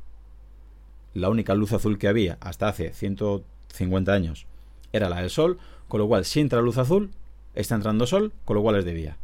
la 1.13 1.29
única 1.29 1.55
luz 1.55 1.71
azul 1.71 1.97
que 1.97 2.09
había 2.09 2.37
hasta 2.41 2.67
hace 2.67 2.91
150 2.91 4.11
años 4.11 4.48
era 4.93 5.09
la 5.09 5.21
del 5.21 5.29
Sol, 5.29 5.57
con 5.87 5.99
lo 5.99 6.07
cual 6.07 6.25
si 6.25 6.39
entra 6.39 6.61
luz 6.61 6.77
azul, 6.77 7.11
está 7.55 7.75
entrando 7.75 8.05
Sol, 8.05 8.33
con 8.45 8.55
lo 8.55 8.61
cual 8.61 8.77
es 8.77 8.85
de 8.85 8.93
día. 8.93 9.17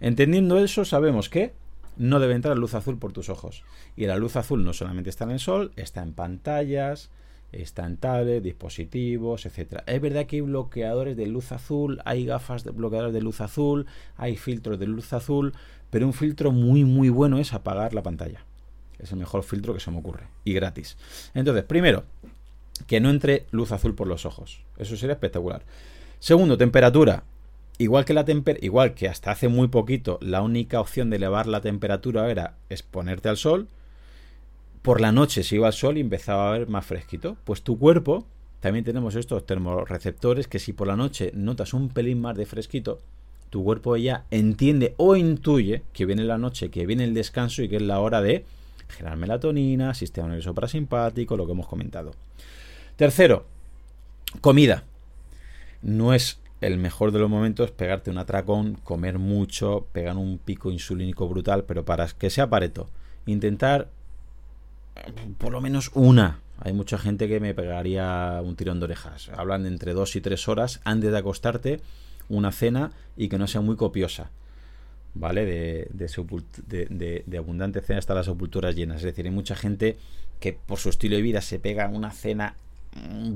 Entendiendo 0.00 0.58
eso, 0.58 0.84
sabemos 0.84 1.28
que 1.28 1.52
no 1.96 2.20
debe 2.20 2.34
entrar 2.34 2.56
luz 2.58 2.74
azul 2.74 2.98
por 2.98 3.12
tus 3.12 3.28
ojos. 3.28 3.64
Y 3.96 4.06
la 4.06 4.16
luz 4.16 4.36
azul 4.36 4.64
no 4.64 4.72
solamente 4.72 5.10
está 5.10 5.24
en 5.24 5.32
el 5.32 5.40
Sol, 5.40 5.72
está 5.76 6.02
en 6.02 6.12
pantallas, 6.12 7.10
está 7.52 7.84
en 7.84 7.98
tablet, 7.98 8.42
dispositivos, 8.42 9.46
etcétera. 9.46 9.84
Es 9.86 10.00
verdad 10.00 10.26
que 10.26 10.36
hay 10.36 10.42
bloqueadores 10.42 11.16
de 11.16 11.26
luz 11.26 11.52
azul, 11.52 12.00
hay 12.04 12.24
gafas 12.24 12.64
de 12.64 12.70
bloqueadores 12.70 13.12
de 13.12 13.20
luz 13.20 13.40
azul, 13.40 13.86
hay 14.16 14.36
filtros 14.36 14.78
de 14.78 14.86
luz 14.86 15.12
azul, 15.12 15.52
pero 15.90 16.06
un 16.06 16.14
filtro 16.14 16.50
muy 16.50 16.84
muy 16.84 17.10
bueno 17.10 17.38
es 17.38 17.52
apagar 17.52 17.94
la 17.94 18.02
pantalla. 18.02 18.44
Es 18.98 19.12
el 19.12 19.18
mejor 19.18 19.42
filtro 19.42 19.74
que 19.74 19.80
se 19.80 19.90
me 19.90 19.98
ocurre 19.98 20.28
y 20.44 20.52
gratis. 20.52 20.96
Entonces, 21.34 21.64
primero, 21.64 22.04
que 22.86 23.00
no 23.00 23.10
entre 23.10 23.46
luz 23.50 23.72
azul 23.72 23.94
por 23.94 24.06
los 24.06 24.26
ojos. 24.26 24.60
Eso 24.78 24.96
sería 24.96 25.14
espectacular. 25.14 25.62
Segundo, 26.18 26.56
temperatura. 26.56 27.24
Igual 27.78 28.04
que 28.04 28.14
la 28.14 28.24
igual 28.60 28.94
que 28.94 29.08
hasta 29.08 29.30
hace 29.30 29.48
muy 29.48 29.68
poquito 29.68 30.18
la 30.20 30.42
única 30.42 30.80
opción 30.80 31.10
de 31.10 31.16
elevar 31.16 31.46
la 31.46 31.60
temperatura 31.60 32.30
era 32.30 32.54
exponerte 32.68 33.28
al 33.28 33.36
sol, 33.36 33.66
por 34.82 35.00
la 35.00 35.12
noche 35.12 35.42
se 35.42 35.56
iba 35.56 35.68
al 35.68 35.72
sol 35.72 35.96
y 35.96 36.00
empezaba 36.00 36.48
a 36.48 36.58
ver 36.58 36.68
más 36.68 36.84
fresquito. 36.84 37.36
Pues 37.44 37.62
tu 37.62 37.78
cuerpo, 37.78 38.26
también 38.60 38.84
tenemos 38.84 39.14
estos 39.14 39.46
termorreceptores 39.46 40.48
que 40.48 40.58
si 40.58 40.72
por 40.72 40.86
la 40.86 40.96
noche 40.96 41.32
notas 41.34 41.72
un 41.72 41.88
pelín 41.88 42.20
más 42.20 42.36
de 42.36 42.46
fresquito, 42.46 43.00
tu 43.50 43.64
cuerpo 43.64 43.96
ya 43.96 44.24
entiende 44.30 44.94
o 44.96 45.16
intuye 45.16 45.82
que 45.92 46.06
viene 46.06 46.24
la 46.24 46.38
noche, 46.38 46.70
que 46.70 46.86
viene 46.86 47.04
el 47.04 47.14
descanso 47.14 47.62
y 47.62 47.68
que 47.68 47.76
es 47.76 47.82
la 47.82 48.00
hora 48.00 48.20
de 48.20 48.44
generar 48.88 49.18
melatonina, 49.18 49.94
sistema 49.94 50.28
nervioso 50.28 50.54
parasimpático, 50.54 51.36
lo 51.36 51.46
que 51.46 51.52
hemos 51.52 51.66
comentado. 51.66 52.12
Tercero, 53.02 53.46
comida. 54.40 54.84
No 55.82 56.14
es 56.14 56.38
el 56.60 56.78
mejor 56.78 57.10
de 57.10 57.18
los 57.18 57.28
momentos 57.28 57.72
pegarte 57.72 58.12
un 58.12 58.18
atracón, 58.18 58.74
comer 58.74 59.18
mucho, 59.18 59.88
pegar 59.90 60.16
un 60.16 60.38
pico 60.38 60.70
insulínico 60.70 61.26
brutal, 61.26 61.64
pero 61.64 61.84
para 61.84 62.06
que 62.06 62.30
sea 62.30 62.48
pareto, 62.48 62.88
intentar 63.26 63.88
por 65.38 65.50
lo 65.50 65.60
menos 65.60 65.90
una. 65.94 66.42
Hay 66.60 66.74
mucha 66.74 66.96
gente 66.96 67.26
que 67.26 67.40
me 67.40 67.54
pegaría 67.54 68.40
un 68.40 68.54
tirón 68.54 68.78
de 68.78 68.84
orejas. 68.84 69.30
Hablan 69.36 69.64
de 69.64 69.70
entre 69.70 69.94
dos 69.94 70.14
y 70.14 70.20
tres 70.20 70.46
horas 70.46 70.80
antes 70.84 71.10
de 71.10 71.18
acostarte 71.18 71.80
una 72.28 72.52
cena 72.52 72.92
y 73.16 73.28
que 73.28 73.36
no 73.36 73.48
sea 73.48 73.62
muy 73.62 73.74
copiosa. 73.74 74.30
¿Vale? 75.14 75.44
De, 75.44 75.88
de, 77.26 77.36
abundante 77.36 77.80
cena 77.80 77.98
hasta 77.98 78.14
las 78.14 78.26
sepulturas 78.26 78.76
llenas. 78.76 78.98
Es 78.98 79.02
decir, 79.02 79.24
hay 79.24 79.32
mucha 79.32 79.56
gente 79.56 79.98
que 80.38 80.52
por 80.52 80.78
su 80.78 80.88
estilo 80.88 81.16
de 81.16 81.22
vida 81.22 81.40
se 81.40 81.58
pega 81.58 81.88
una 81.88 82.12
cena 82.12 82.54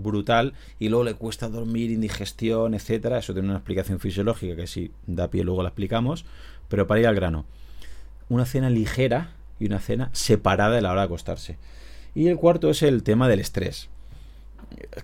brutal 0.03 0.55
y 0.79 0.89
luego 0.89 1.05
le 1.05 1.15
cuesta 1.15 1.49
dormir, 1.49 1.91
indigestión, 1.91 2.75
etcétera. 2.75 3.19
Eso 3.19 3.33
tiene 3.33 3.49
una 3.49 3.59
explicación 3.59 4.01
fisiológica 4.01 4.57
que 4.57 4.67
si 4.67 4.93
da 5.07 5.29
pie 5.31 5.45
luego 5.45 5.63
la 5.63 5.71
explicamos. 5.71 6.25
Pero 6.69 6.87
para 6.87 7.01
ir 7.01 7.07
al 7.07 7.15
grano, 7.15 7.45
una 8.29 8.45
cena 8.45 8.71
ligera 8.71 9.33
y 9.59 9.67
una 9.67 9.79
cena 9.79 10.11
separada 10.13 10.75
de 10.75 10.83
la 10.83 10.93
hora 10.93 11.03
de 11.03 11.07
acostarse. 11.07 11.59
Y 12.15 12.29
el 12.29 12.37
cuarto 12.37 12.71
es 12.71 12.83
el 12.83 13.03
tema 13.03 13.29
del 13.29 13.41
estrés, 13.41 13.89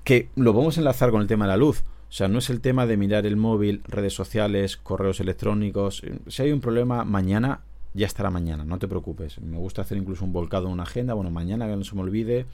que 0.02 0.28
lo 0.34 0.52
vamos 0.52 0.76
a 0.76 0.80
enlazar 0.80 1.10
con 1.10 1.20
el 1.20 1.28
tema 1.28 1.44
de 1.44 1.50
la 1.50 1.56
luz. 1.56 1.84
O 2.08 2.14
sea, 2.14 2.28
no 2.28 2.38
es 2.38 2.50
el 2.50 2.60
tema 2.60 2.86
de 2.86 2.96
mirar 2.96 3.26
el 3.26 3.36
móvil, 3.36 3.82
redes 3.84 4.14
sociales, 4.14 4.76
correos 4.76 5.20
electrónicos. 5.20 6.02
Si 6.26 6.42
hay 6.42 6.52
un 6.52 6.60
problema, 6.60 7.04
mañana 7.04 7.60
ya 7.94 8.06
estará 8.06 8.30
mañana, 8.30 8.64
no 8.64 8.78
te 8.78 8.88
preocupes. 8.88 9.40
Me 9.40 9.56
gusta 9.56 9.82
hacer 9.82 9.98
incluso 9.98 10.24
un 10.24 10.32
volcado 10.32 10.66
en 10.66 10.72
una 10.72 10.82
agenda. 10.82 11.14
Bueno, 11.14 11.30
mañana 11.30 11.66
que 11.66 11.76
no 11.76 11.84
se 11.84 11.94
me 11.94 12.02
olvide 12.02 12.46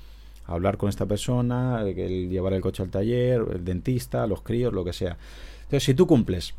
hablar 0.48 0.78
con 0.78 0.88
esta 0.88 1.06
persona, 1.06 1.84
llevar 1.84 2.54
el 2.54 2.60
coche 2.60 2.82
al 2.82 2.90
taller, 2.90 3.44
el 3.52 3.64
dentista, 3.64 4.26
los 4.26 4.42
críos, 4.42 4.72
lo 4.72 4.84
que 4.84 4.92
sea. 4.92 5.16
Entonces, 5.64 5.84
si 5.84 5.94
tú 5.94 6.06
cumples 6.06 6.54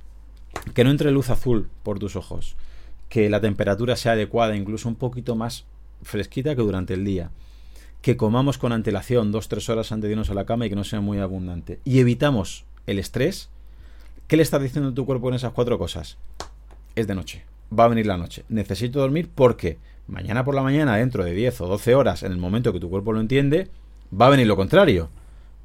que 0.73 0.83
no 0.83 0.91
entre 0.91 1.11
luz 1.11 1.29
azul 1.29 1.69
por 1.83 1.99
tus 1.99 2.15
ojos, 2.15 2.55
que 3.09 3.29
la 3.29 3.41
temperatura 3.41 3.95
sea 3.95 4.13
adecuada, 4.13 4.55
incluso 4.55 4.87
un 4.87 4.95
poquito 4.95 5.35
más 5.35 5.65
fresquita 6.03 6.55
que 6.55 6.61
durante 6.61 6.93
el 6.93 7.03
día. 7.03 7.31
Que 8.01 8.15
comamos 8.15 8.57
con 8.57 8.71
antelación, 8.71 9.31
dos, 9.31 9.49
tres 9.49 9.67
horas 9.67 9.91
antes 9.91 10.07
de 10.07 10.13
irnos 10.13 10.29
a 10.29 10.33
la 10.33 10.45
cama 10.45 10.65
y 10.65 10.69
que 10.69 10.75
no 10.75 10.83
sea 10.83 11.01
muy 11.01 11.17
abundante. 11.17 11.79
Y 11.83 11.99
evitamos 11.99 12.65
el 12.85 12.99
estrés. 12.99 13.49
¿Qué 14.27 14.37
le 14.37 14.43
estás 14.43 14.61
diciendo 14.61 14.93
tu 14.93 15.05
cuerpo 15.05 15.29
en 15.29 15.35
esas 15.35 15.53
cuatro 15.53 15.77
cosas? 15.77 16.17
Es 16.95 17.07
de 17.07 17.15
noche. 17.15 17.43
Va 17.77 17.85
a 17.85 17.89
venir 17.89 18.05
la 18.05 18.17
noche. 18.17 18.45
Necesito 18.47 18.99
dormir 18.99 19.29
porque 19.33 19.77
mañana 20.09 20.43
por 20.43 20.55
la 20.55 20.61
mañana, 20.61 20.97
dentro 20.97 21.23
de 21.23 21.33
10 21.33 21.61
o 21.61 21.67
12 21.67 21.95
horas, 21.95 22.23
en 22.23 22.31
el 22.31 22.37
momento 22.37 22.73
que 22.73 22.79
tu 22.79 22.89
cuerpo 22.89 23.13
lo 23.13 23.19
entiende, 23.19 23.69
va 24.13 24.27
a 24.27 24.29
venir 24.29 24.47
lo 24.47 24.55
contrario. 24.55 25.09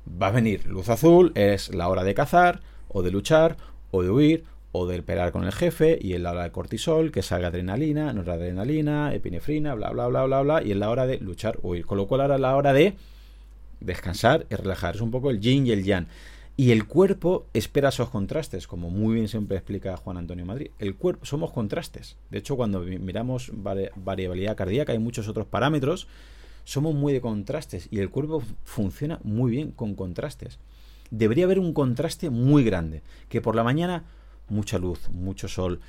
Va 0.06 0.28
a 0.28 0.32
venir 0.32 0.66
luz 0.66 0.90
azul, 0.90 1.32
es 1.34 1.74
la 1.74 1.88
hora 1.88 2.04
de 2.04 2.14
cazar, 2.14 2.60
o 2.88 3.02
de 3.02 3.10
luchar, 3.10 3.56
o 3.90 4.02
de 4.02 4.10
huir, 4.10 4.44
o 4.72 4.86
del 4.86 5.02
pelear 5.02 5.32
con 5.32 5.44
el 5.44 5.52
jefe 5.52 5.98
y 6.00 6.14
en 6.14 6.24
la 6.24 6.32
hora 6.32 6.42
de 6.42 6.50
cortisol, 6.50 7.10
que 7.10 7.22
salga 7.22 7.48
adrenalina, 7.48 8.12
noradrenalina, 8.12 9.14
epinefrina, 9.14 9.74
bla, 9.74 9.90
bla, 9.90 10.08
bla, 10.08 10.24
bla, 10.24 10.42
bla, 10.42 10.62
y 10.62 10.72
en 10.72 10.80
la 10.80 10.90
hora 10.90 11.06
de 11.06 11.18
luchar 11.18 11.58
huir. 11.62 11.86
Con 11.86 11.96
lo 11.96 12.06
cual 12.06 12.20
ahora 12.20 12.34
es 12.34 12.40
la 12.40 12.56
hora 12.56 12.72
de 12.72 12.94
descansar 13.80 14.46
y 14.50 14.54
relajar. 14.56 14.96
Es 14.96 15.00
un 15.00 15.10
poco 15.10 15.30
el 15.30 15.40
yin 15.40 15.66
y 15.66 15.70
el 15.70 15.84
yang. 15.84 16.06
Y 16.56 16.70
el 16.70 16.86
cuerpo 16.86 17.46
espera 17.52 17.88
esos 17.88 18.10
contrastes, 18.10 18.68
como 18.68 18.88
muy 18.88 19.14
bien 19.14 19.26
siempre 19.26 19.56
explica 19.56 19.96
Juan 19.96 20.18
Antonio 20.18 20.46
Madrid. 20.46 20.70
El 20.78 20.94
cuerpo, 20.94 21.26
somos 21.26 21.50
contrastes. 21.50 22.16
De 22.30 22.38
hecho, 22.38 22.56
cuando 22.56 22.80
miramos 22.80 23.50
variabilidad 23.54 24.56
cardíaca 24.56 24.94
y 24.94 25.00
muchos 25.00 25.26
otros 25.26 25.46
parámetros, 25.46 26.06
somos 26.62 26.94
muy 26.94 27.12
de 27.12 27.20
contrastes 27.20 27.88
y 27.90 27.98
el 27.98 28.10
cuerpo 28.10 28.42
funciona 28.64 29.18
muy 29.24 29.50
bien 29.50 29.72
con 29.72 29.94
contrastes. 29.94 30.60
Debería 31.10 31.44
haber 31.44 31.58
un 31.58 31.72
contraste 31.72 32.30
muy 32.30 32.62
grande, 32.62 33.02
que 33.28 33.40
por 33.40 33.56
la 33.56 33.64
mañana 33.64 34.04
mucha 34.48 34.78
luz, 34.78 35.08
mucho 35.10 35.48
sol, 35.48 35.80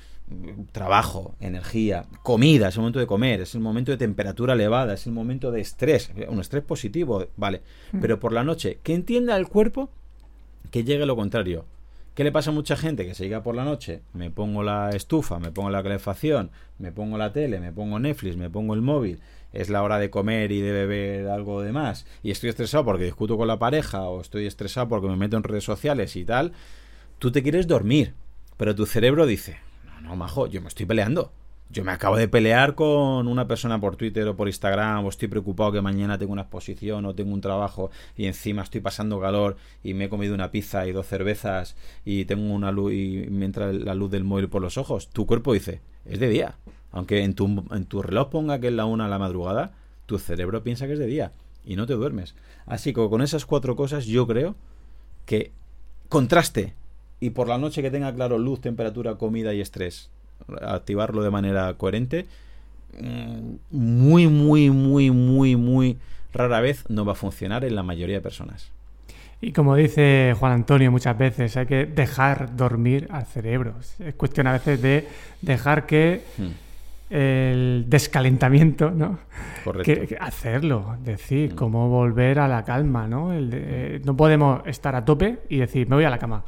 trabajo, 0.72 1.36
energía, 1.40 2.06
comida, 2.22 2.68
es 2.68 2.74
el 2.74 2.80
momento 2.80 2.98
de 2.98 3.06
comer, 3.06 3.40
es 3.40 3.54
el 3.54 3.60
momento 3.60 3.92
de 3.92 3.98
temperatura 3.98 4.54
elevada, 4.54 4.94
es 4.94 5.06
el 5.06 5.12
momento 5.12 5.52
de 5.52 5.60
estrés, 5.60 6.10
un 6.28 6.40
estrés 6.40 6.64
positivo, 6.64 7.26
vale. 7.36 7.62
Mm. 7.92 8.00
Pero 8.00 8.18
por 8.18 8.32
la 8.32 8.42
noche, 8.42 8.80
que 8.82 8.94
entienda 8.94 9.36
el 9.36 9.48
cuerpo 9.48 9.90
que 10.70 10.84
llegue 10.84 11.06
lo 11.06 11.16
contrario. 11.16 11.64
¿Qué 12.14 12.24
le 12.24 12.32
pasa 12.32 12.50
a 12.50 12.54
mucha 12.54 12.76
gente? 12.76 13.04
Que 13.04 13.14
se 13.14 13.24
llega 13.24 13.42
por 13.42 13.54
la 13.54 13.64
noche, 13.64 14.00
me 14.14 14.30
pongo 14.30 14.62
la 14.62 14.88
estufa, 14.90 15.38
me 15.38 15.52
pongo 15.52 15.68
la 15.68 15.82
calefacción, 15.82 16.50
me 16.78 16.90
pongo 16.90 17.18
la 17.18 17.30
tele, 17.32 17.60
me 17.60 17.72
pongo 17.72 17.98
Netflix, 17.98 18.38
me 18.38 18.48
pongo 18.48 18.72
el 18.72 18.80
móvil, 18.80 19.20
es 19.52 19.68
la 19.68 19.82
hora 19.82 19.98
de 19.98 20.08
comer 20.08 20.50
y 20.50 20.62
de 20.62 20.72
beber 20.72 21.28
algo 21.28 21.60
de 21.60 21.72
más, 21.72 22.06
y 22.22 22.30
estoy 22.30 22.48
estresado 22.48 22.86
porque 22.86 23.04
discuto 23.04 23.36
con 23.36 23.48
la 23.48 23.58
pareja, 23.58 24.04
o 24.04 24.22
estoy 24.22 24.46
estresado 24.46 24.88
porque 24.88 25.08
me 25.08 25.16
meto 25.16 25.36
en 25.36 25.42
redes 25.42 25.64
sociales 25.64 26.16
y 26.16 26.24
tal, 26.24 26.52
tú 27.18 27.30
te 27.32 27.42
quieres 27.42 27.66
dormir, 27.66 28.14
pero 28.56 28.74
tu 28.74 28.86
cerebro 28.86 29.26
dice, 29.26 29.58
no, 29.84 30.00
no, 30.00 30.16
majo, 30.16 30.46
yo 30.46 30.62
me 30.62 30.68
estoy 30.68 30.86
peleando. 30.86 31.32
Yo 31.68 31.84
me 31.84 31.90
acabo 31.90 32.16
de 32.16 32.28
pelear 32.28 32.74
con 32.76 33.26
una 33.26 33.48
persona 33.48 33.80
por 33.80 33.96
Twitter 33.96 34.26
o 34.28 34.36
por 34.36 34.46
Instagram, 34.46 35.04
o 35.04 35.08
estoy 35.08 35.28
preocupado 35.28 35.72
que 35.72 35.82
mañana 35.82 36.16
tengo 36.16 36.32
una 36.32 36.42
exposición 36.42 37.04
o 37.04 37.14
tengo 37.14 37.34
un 37.34 37.40
trabajo 37.40 37.90
y 38.16 38.26
encima 38.26 38.62
estoy 38.62 38.80
pasando 38.80 39.20
calor 39.20 39.56
y 39.82 39.92
me 39.92 40.04
he 40.04 40.08
comido 40.08 40.34
una 40.34 40.52
pizza 40.52 40.86
y 40.86 40.92
dos 40.92 41.06
cervezas 41.06 41.76
y 42.04 42.24
tengo 42.24 42.54
una 42.54 42.70
luz 42.70 42.92
y 42.92 43.26
me 43.30 43.44
entra 43.44 43.72
la 43.72 43.94
luz 43.94 44.10
del 44.10 44.22
móvil 44.24 44.48
por 44.48 44.62
los 44.62 44.78
ojos. 44.78 45.08
Tu 45.08 45.26
cuerpo 45.26 45.52
dice, 45.52 45.80
es 46.04 46.20
de 46.20 46.28
día. 46.28 46.56
Aunque 46.92 47.24
en 47.24 47.34
tu, 47.34 47.64
en 47.72 47.84
tu 47.84 48.00
reloj 48.00 48.30
ponga 48.30 48.60
que 48.60 48.68
es 48.68 48.72
la 48.72 48.86
una 48.86 49.06
a 49.06 49.08
la 49.08 49.18
madrugada, 49.18 49.74
tu 50.06 50.18
cerebro 50.18 50.62
piensa 50.62 50.86
que 50.86 50.92
es 50.92 50.98
de 50.98 51.06
día 51.06 51.32
y 51.64 51.74
no 51.74 51.86
te 51.86 51.94
duermes. 51.94 52.36
Así 52.64 52.92
que 52.92 53.08
con 53.08 53.22
esas 53.22 53.44
cuatro 53.44 53.74
cosas 53.74 54.06
yo 54.06 54.26
creo 54.26 54.54
que 55.26 55.52
contraste 56.08 56.74
y 57.18 57.30
por 57.30 57.48
la 57.48 57.58
noche 57.58 57.82
que 57.82 57.90
tenga 57.90 58.14
claro 58.14 58.38
luz, 58.38 58.60
temperatura, 58.60 59.16
comida 59.16 59.52
y 59.52 59.60
estrés, 59.60 60.10
activarlo 60.62 61.22
de 61.22 61.30
manera 61.30 61.74
coherente, 61.74 62.26
mm, 63.00 63.54
muy, 63.70 64.28
muy, 64.28 64.70
muy, 64.70 65.10
muy, 65.10 65.56
muy 65.56 65.98
rara 66.32 66.60
vez 66.60 66.84
no 66.88 67.04
va 67.04 67.12
a 67.12 67.16
funcionar 67.16 67.64
en 67.64 67.74
la 67.74 67.82
mayoría 67.82 68.16
de 68.16 68.20
personas. 68.20 68.70
Y 69.40 69.52
como 69.52 69.76
dice 69.76 70.34
Juan 70.38 70.52
Antonio 70.52 70.90
muchas 70.90 71.16
veces, 71.16 71.56
hay 71.56 71.66
que 71.66 71.86
dejar 71.86 72.56
dormir 72.56 73.08
al 73.10 73.26
cerebro. 73.26 73.74
Es 73.98 74.14
cuestión 74.14 74.46
a 74.46 74.52
veces 74.52 74.80
de 74.80 75.06
dejar 75.42 75.86
que 75.86 76.22
hmm. 76.38 77.14
el 77.14 77.84
descalentamiento, 77.86 78.90
¿no? 78.90 79.18
Que, 79.84 80.16
hacerlo, 80.20 80.96
decir, 81.04 81.52
hmm. 81.52 81.56
cómo 81.56 81.88
volver 81.88 82.38
a 82.38 82.48
la 82.48 82.64
calma, 82.64 83.06
¿no? 83.06 83.30
Eh, 83.34 84.00
no 84.04 84.16
podemos 84.16 84.66
estar 84.66 84.94
a 84.96 85.04
tope 85.04 85.40
y 85.50 85.58
decir, 85.58 85.88
me 85.88 85.96
voy 85.96 86.04
a 86.04 86.10
la 86.10 86.18
cama. 86.18 86.42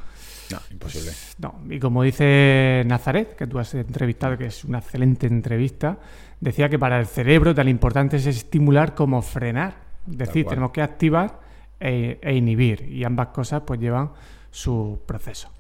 No, 0.51 0.59
imposible. 0.71 1.13
No, 1.39 1.61
y 1.69 1.79
como 1.79 2.03
dice 2.03 2.83
Nazaret, 2.87 3.37
que 3.37 3.47
tú 3.47 3.59
has 3.59 3.75
entrevistado, 3.75 4.39
que 4.39 4.47
es 4.47 4.65
una 4.65 4.79
excelente 4.79 5.27
entrevista, 5.27 5.99
decía 6.41 6.69
que 6.69 6.79
para 6.79 6.99
el 6.99 7.07
cerebro 7.07 7.55
tan 7.55 7.69
importante 7.69 8.17
es 8.17 8.27
estimular 8.27 8.95
como 8.95 9.23
frenar. 9.23 9.89
Es 10.11 10.19
decir, 10.19 10.47
tenemos 10.47 10.71
que 10.73 10.83
activar 10.83 11.41
e, 11.81 12.19
e, 12.23 12.35
inhibir, 12.35 12.83
y 12.91 13.05
ambas 13.05 13.29
cosas 13.29 13.63
pues 13.67 13.79
llevan 13.79 14.11
su 14.51 15.01
proceso. 15.07 15.51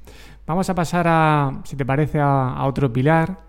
Vamos 0.46 0.68
a 0.70 0.74
pasar 0.74 1.06
a, 1.06 1.60
si 1.64 1.76
te 1.76 1.84
parece, 1.84 2.18
a, 2.20 2.64
otro 2.64 2.92
pilar 2.92 3.46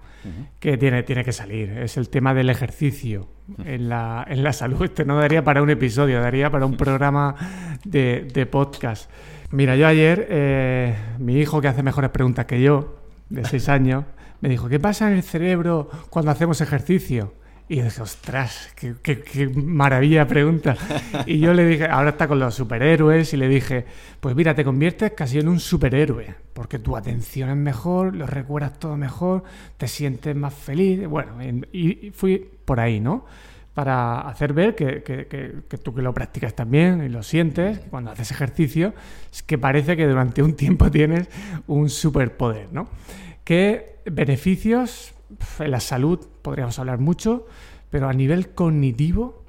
que 0.59 0.77
tiene, 0.77 1.03
tiene 1.03 1.23
que 1.23 1.31
salir. 1.31 1.69
Es 1.77 1.95
el 1.95 2.09
tema 2.09 2.33
del 2.33 2.49
ejercicio 2.49 3.29
en, 3.63 3.87
la, 3.87 4.25
en 4.27 4.43
la 4.43 4.51
salud. 4.51 4.83
Este 4.83 5.05
no 5.05 5.17
daría 5.17 5.43
para 5.43 5.63
un 5.63 5.69
episodio, 5.69 6.21
daría 6.21 6.51
para 6.51 6.65
un 6.65 6.75
programa 6.77 7.35
de, 7.85 8.27
de 8.33 8.45
podcast. 8.45 9.09
Mira, 9.51 9.75
yo 9.75 9.87
ayer, 9.87 10.27
eh, 10.29 10.95
mi 11.17 11.39
hijo 11.39 11.59
que 11.59 11.67
hace 11.67 11.81
mejores 11.81 12.11
preguntas 12.11 12.45
que 12.45 12.61
yo, 12.61 12.99
de 13.29 13.43
seis 13.45 13.67
años, 13.69 14.05
me 14.41 14.49
dijo, 14.49 14.69
¿qué 14.69 14.79
pasa 14.79 15.09
en 15.09 15.17
el 15.17 15.23
cerebro 15.23 15.89
cuando 16.09 16.31
hacemos 16.31 16.61
ejercicio? 16.61 17.33
Y 17.67 17.81
dije, 17.81 18.01
ostras, 18.01 18.71
qué, 18.75 18.95
qué, 19.03 19.47
maravilla 19.47 20.27
pregunta. 20.27 20.75
Y 21.27 21.39
yo 21.39 21.53
le 21.53 21.65
dije, 21.65 21.85
ahora 21.85 22.11
está 22.11 22.27
con 22.27 22.39
los 22.39 22.55
superhéroes, 22.55 23.33
y 23.33 23.37
le 23.37 23.47
dije, 23.47 23.85
pues 24.19 24.35
mira, 24.35 24.55
te 24.55 24.63
conviertes 24.63 25.11
casi 25.11 25.39
en 25.39 25.47
un 25.47 25.59
superhéroe, 25.59 26.33
porque 26.53 26.79
tu 26.79 26.97
atención 26.97 27.49
es 27.49 27.57
mejor, 27.57 28.15
lo 28.15 28.25
recuerdas 28.25 28.79
todo 28.79 28.97
mejor, 28.97 29.43
te 29.77 29.87
sientes 29.87 30.35
más 30.35 30.53
feliz. 30.53 31.07
Bueno, 31.07 31.33
y 31.71 32.11
fui 32.11 32.49
por 32.65 32.79
ahí, 32.79 32.99
¿no? 32.99 33.25
Para 33.79 34.19
hacer 34.27 34.51
ver 34.51 34.75
que, 34.75 35.03
que, 35.03 35.77
tú 35.77 35.95
que 35.95 36.01
lo 36.01 36.13
practicas 36.13 36.53
también 36.53 37.01
y 37.01 37.07
lo 37.07 37.23
sientes, 37.23 37.79
cuando 37.89 38.11
haces 38.11 38.29
ejercicio, 38.29 38.93
es 39.31 39.41
que 39.41 39.57
parece 39.57 39.95
que 39.95 40.05
durante 40.05 40.43
un 40.43 40.53
tiempo 40.57 40.91
tienes 40.99 41.29
un 41.65 41.89
superpoder, 41.89 42.67
¿no? 42.73 42.89
¿Qué 43.45 44.01
beneficios 44.03 45.13
en 45.59 45.71
la 45.71 45.79
salud 45.79 46.19
podríamos 46.41 46.77
hablar 46.77 46.99
mucho, 46.99 47.47
pero 47.89 48.09
a 48.09 48.13
nivel 48.13 48.49
cognitivo 48.49 49.43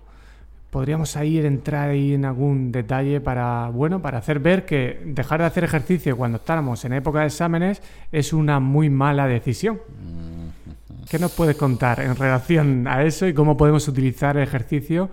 podríamos 0.71 1.17
ahí 1.17 1.39
entrar 1.39 1.91
ahí 1.91 2.15
en 2.15 2.25
algún 2.25 2.71
detalle 2.71 3.21
para, 3.21 3.69
bueno, 3.71 4.01
para 4.01 4.19
hacer 4.19 4.39
ver 4.39 4.65
que 4.65 5.03
dejar 5.07 5.41
de 5.41 5.47
hacer 5.47 5.65
ejercicio 5.65 6.17
cuando 6.17 6.39
estamos 6.39 6.85
en 6.85 6.93
época 6.93 7.21
de 7.23 7.27
exámenes 7.27 7.83
es 8.13 8.33
una 8.33 8.61
muy 8.61 8.91
mala 8.91 9.27
decisión. 9.27 9.81
¿Qué 11.09 11.19
nos 11.19 11.33
puedes 11.33 11.57
contar 11.57 12.01
en 12.01 12.17
relación 12.17 12.87
a 12.87 13.05
eso 13.05 13.27
y 13.27 13.35
cómo 13.35 13.57
podemos 13.57 13.87
utilizar 13.89 14.37
el 14.37 14.43
ejercicio 14.43 15.11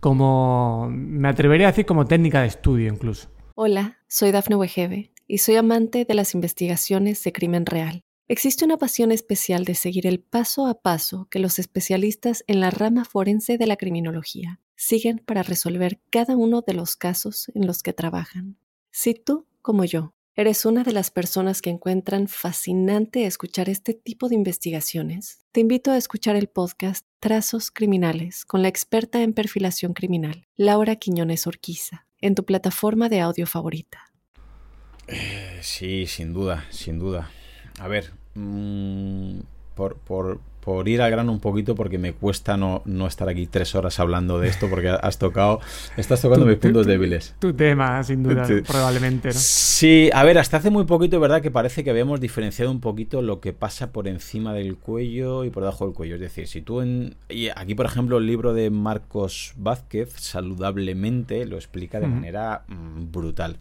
como, 0.00 0.88
me 0.90 1.28
atrevería 1.28 1.68
a 1.68 1.70
decir, 1.70 1.86
como 1.86 2.06
técnica 2.06 2.42
de 2.42 2.48
estudio 2.48 2.92
incluso? 2.92 3.28
Hola, 3.54 3.98
soy 4.08 4.32
Dafne 4.32 4.56
Wegebe 4.56 5.12
y 5.26 5.38
soy 5.38 5.56
amante 5.56 6.04
de 6.04 6.14
las 6.14 6.34
investigaciones 6.34 7.22
de 7.22 7.32
crimen 7.32 7.66
real. 7.66 8.02
Existe 8.28 8.64
una 8.64 8.76
pasión 8.76 9.12
especial 9.12 9.64
de 9.64 9.74
seguir 9.74 10.06
el 10.06 10.20
paso 10.20 10.66
a 10.66 10.80
paso 10.80 11.26
que 11.30 11.40
los 11.40 11.58
especialistas 11.58 12.44
en 12.46 12.60
la 12.60 12.70
rama 12.70 13.04
forense 13.04 13.58
de 13.58 13.66
la 13.66 13.76
criminología 13.76 14.60
siguen 14.76 15.18
para 15.18 15.42
resolver 15.42 16.00
cada 16.10 16.36
uno 16.36 16.62
de 16.64 16.74
los 16.74 16.96
casos 16.96 17.50
en 17.54 17.66
los 17.66 17.82
que 17.82 17.92
trabajan. 17.92 18.56
Si 18.92 19.14
tú, 19.14 19.46
como 19.62 19.84
yo, 19.84 20.14
eres 20.34 20.64
una 20.64 20.84
de 20.84 20.92
las 20.92 21.10
personas 21.10 21.62
que 21.62 21.70
encuentran 21.70 22.28
fascinante 22.28 23.26
escuchar 23.26 23.68
este 23.68 23.94
tipo 23.94 24.28
de 24.28 24.34
investigaciones, 24.34 25.44
te 25.52 25.60
invito 25.60 25.90
a 25.90 25.96
escuchar 25.96 26.36
el 26.36 26.48
podcast 26.48 27.06
Trazos 27.18 27.70
Criminales 27.70 28.44
con 28.44 28.62
la 28.62 28.68
experta 28.68 29.22
en 29.22 29.32
perfilación 29.32 29.92
criminal, 29.92 30.46
Laura 30.56 30.96
Quiñones 30.96 31.46
Orquiza, 31.46 32.06
en 32.20 32.34
tu 32.34 32.44
plataforma 32.44 33.08
de 33.08 33.20
audio 33.20 33.46
favorita. 33.46 34.12
Eh, 35.06 35.58
sí, 35.62 36.06
sin 36.06 36.32
duda, 36.32 36.66
sin 36.70 36.98
duda. 36.98 37.30
A 37.78 37.88
ver, 37.88 38.12
Mm, 38.34 39.40
por, 39.74 39.98
por, 39.98 40.40
por, 40.60 40.88
ir 40.88 41.02
al 41.02 41.10
grano 41.10 41.32
un 41.32 41.40
poquito, 41.40 41.74
porque 41.74 41.98
me 41.98 42.12
cuesta 42.12 42.56
no, 42.56 42.82
no, 42.84 43.06
estar 43.06 43.28
aquí 43.28 43.46
tres 43.46 43.74
horas 43.74 43.98
hablando 44.00 44.38
de 44.38 44.48
esto, 44.48 44.68
porque 44.68 44.88
has 44.88 45.18
tocado, 45.18 45.60
estás 45.96 46.20
tocando 46.20 46.46
mis 46.46 46.56
puntos 46.56 46.86
débiles. 46.86 47.34
Tu 47.38 47.52
tema, 47.52 48.02
sin 48.02 48.22
duda, 48.22 48.46
probablemente. 48.66 49.28
¿no? 49.28 49.34
Sí, 49.34 50.10
a 50.12 50.24
ver, 50.24 50.38
hasta 50.38 50.58
hace 50.58 50.70
muy 50.70 50.84
poquito, 50.84 51.20
¿verdad? 51.20 51.42
Que 51.42 51.50
parece 51.50 51.84
que 51.84 51.90
habíamos 51.90 52.20
diferenciado 52.20 52.70
un 52.70 52.80
poquito 52.80 53.22
lo 53.22 53.40
que 53.40 53.52
pasa 53.52 53.92
por 53.92 54.08
encima 54.08 54.52
del 54.52 54.76
cuello 54.76 55.44
y 55.44 55.50
por 55.50 55.62
debajo 55.62 55.86
del 55.86 55.94
cuello. 55.94 56.14
Es 56.16 56.20
decir, 56.20 56.46
si 56.46 56.60
tú 56.60 56.80
en. 56.80 57.16
Y 57.28 57.48
aquí, 57.48 57.74
por 57.74 57.86
ejemplo, 57.86 58.18
el 58.18 58.26
libro 58.26 58.54
de 58.54 58.70
Marcos 58.70 59.54
Vázquez, 59.56 60.12
saludablemente, 60.16 61.46
lo 61.46 61.56
explica 61.56 62.00
de 62.00 62.06
manera 62.06 62.64
mm, 62.68 63.10
brutal. 63.10 63.56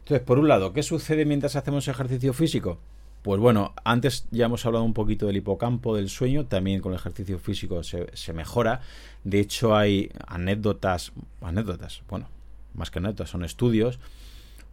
Entonces, 0.00 0.26
por 0.26 0.38
un 0.38 0.48
lado, 0.48 0.72
¿qué 0.72 0.82
sucede 0.82 1.24
mientras 1.24 1.56
hacemos 1.56 1.88
ejercicio 1.88 2.34
físico? 2.34 2.78
Pues 3.24 3.40
bueno, 3.40 3.72
antes 3.84 4.26
ya 4.32 4.44
hemos 4.44 4.66
hablado 4.66 4.84
un 4.84 4.92
poquito 4.92 5.26
del 5.26 5.38
hipocampo, 5.38 5.96
del 5.96 6.10
sueño, 6.10 6.44
también 6.44 6.82
con 6.82 6.92
el 6.92 6.98
ejercicio 6.98 7.38
físico 7.38 7.82
se, 7.82 8.32
mejora. 8.34 8.82
De 9.24 9.40
hecho, 9.40 9.74
hay 9.74 10.10
anécdotas, 10.26 11.10
anécdotas, 11.40 12.02
bueno, 12.10 12.28
más 12.74 12.90
que 12.90 12.98
anécdotas, 12.98 13.30
son 13.30 13.42
estudios 13.42 13.98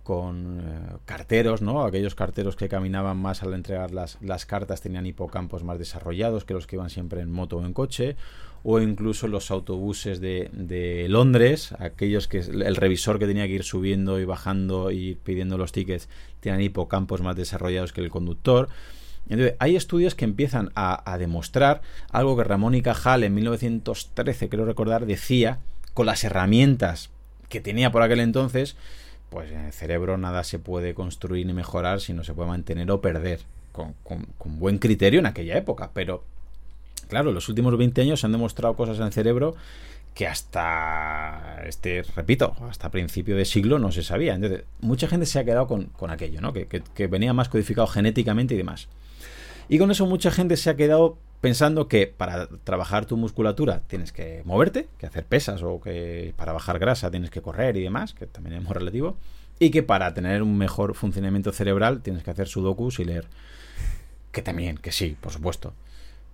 con 0.03 0.59
eh, 0.59 0.97
carteros, 1.05 1.61
¿no? 1.61 1.83
Aquellos 1.83 2.15
carteros 2.15 2.55
que 2.55 2.69
caminaban 2.69 3.17
más 3.17 3.43
al 3.43 3.53
entregar 3.53 3.91
las, 3.91 4.17
las 4.21 4.45
cartas 4.45 4.81
tenían 4.81 5.05
hipocampos 5.05 5.63
más 5.63 5.79
desarrollados 5.79 6.45
que 6.45 6.53
los 6.53 6.67
que 6.67 6.75
iban 6.75 6.89
siempre 6.89 7.21
en 7.21 7.31
moto 7.31 7.57
o 7.57 7.65
en 7.65 7.73
coche 7.73 8.15
o 8.63 8.79
incluso 8.79 9.27
los 9.27 9.49
autobuses 9.49 10.21
de, 10.21 10.49
de, 10.53 11.07
Londres, 11.09 11.73
aquellos 11.79 12.27
que 12.27 12.39
el 12.39 12.75
revisor 12.75 13.17
que 13.17 13.25
tenía 13.25 13.47
que 13.47 13.53
ir 13.53 13.63
subiendo 13.63 14.19
y 14.19 14.25
bajando 14.25 14.91
y 14.91 15.15
pidiendo 15.15 15.57
los 15.57 15.71
tickets 15.71 16.09
tienen 16.41 16.61
hipocampos 16.61 17.21
más 17.21 17.35
desarrollados 17.35 17.91
que 17.91 18.01
el 18.01 18.11
conductor. 18.11 18.69
Entonces, 19.29 19.55
hay 19.59 19.75
estudios 19.75 20.15
que 20.15 20.25
empiezan 20.25 20.71
a, 20.75 21.17
demostrar 21.17 21.81
algo 22.09 22.35
que 22.35 22.43
Ramón 22.43 22.75
y 22.75 22.81
Cajal 22.81 23.23
en 23.23 23.33
1913, 23.33 24.49
creo 24.49 24.65
recordar, 24.65 25.05
decía, 25.05 25.59
con 25.93 26.05
las 26.05 26.23
herramientas 26.23 27.09
que 27.49 27.61
tenía 27.61 27.91
por 27.91 28.01
aquel 28.01 28.19
entonces, 28.19 28.75
pues 29.31 29.51
en 29.51 29.61
el 29.61 29.73
cerebro 29.73 30.19
nada 30.19 30.43
se 30.43 30.59
puede 30.59 30.93
construir 30.93 31.47
ni 31.47 31.53
mejorar 31.53 32.01
si 32.01 32.13
no 32.13 32.23
se 32.23 32.35
puede 32.35 32.49
mantener 32.49 32.91
o 32.91 33.01
perder, 33.01 33.39
con, 33.71 33.95
con 34.03 34.59
buen 34.59 34.77
criterio 34.77 35.19
en 35.19 35.25
aquella 35.25 35.57
época, 35.57 35.89
pero 35.93 36.23
claro, 37.07 37.31
los 37.31 37.49
últimos 37.49 37.75
20 37.77 38.01
años 38.01 38.19
se 38.19 38.25
han 38.25 38.31
demostrado 38.33 38.75
cosas 38.75 38.97
en 38.99 39.05
el 39.05 39.13
cerebro 39.13 39.55
que 40.13 40.27
hasta 40.27 41.61
este, 41.65 42.03
repito, 42.15 42.55
hasta 42.69 42.91
principio 42.91 43.35
de 43.35 43.45
siglo 43.45 43.79
no 43.79 43.91
se 43.91 44.03
sabía. 44.03 44.35
Entonces, 44.35 44.63
mucha 44.81 45.07
gente 45.07 45.25
se 45.25 45.39
ha 45.39 45.45
quedado 45.45 45.67
con, 45.67 45.89
aquello, 46.09 46.41
¿no? 46.41 46.53
Que, 46.53 46.67
que, 46.67 47.07
venía 47.07 47.33
más 47.33 47.49
codificado 47.49 47.87
genéticamente 47.87 48.53
y 48.53 48.57
demás. 48.57 48.87
Y 49.69 49.77
con 49.77 49.91
eso 49.91 50.05
mucha 50.05 50.31
gente 50.31 50.57
se 50.57 50.69
ha 50.69 50.75
quedado 50.75 51.17
pensando 51.41 51.87
que 51.87 52.07
para 52.07 52.47
trabajar 52.63 53.05
tu 53.05 53.17
musculatura 53.17 53.81
tienes 53.87 54.11
que 54.11 54.41
moverte, 54.45 54.87
que 54.97 55.07
hacer 55.07 55.25
pesas 55.25 55.61
o 55.63 55.81
que 55.81 56.33
para 56.37 56.53
bajar 56.53 56.79
grasa 56.79 57.11
tienes 57.11 57.29
que 57.29 57.41
correr 57.41 57.75
y 57.77 57.81
demás, 57.81 58.13
que 58.13 58.27
también 58.27 58.57
es 58.57 58.63
muy 58.63 58.73
relativo, 58.73 59.17
y 59.59 59.71
que 59.71 59.83
para 59.83 60.13
tener 60.13 60.43
un 60.43 60.57
mejor 60.57 60.95
funcionamiento 60.95 61.51
cerebral 61.51 62.01
tienes 62.01 62.23
que 62.23 62.31
hacer 62.31 62.47
sudokus 62.47 62.99
y 62.99 63.05
leer. 63.05 63.25
Que 64.31 64.41
también, 64.41 64.77
que 64.77 64.91
sí, 64.91 65.17
por 65.19 65.33
supuesto 65.33 65.73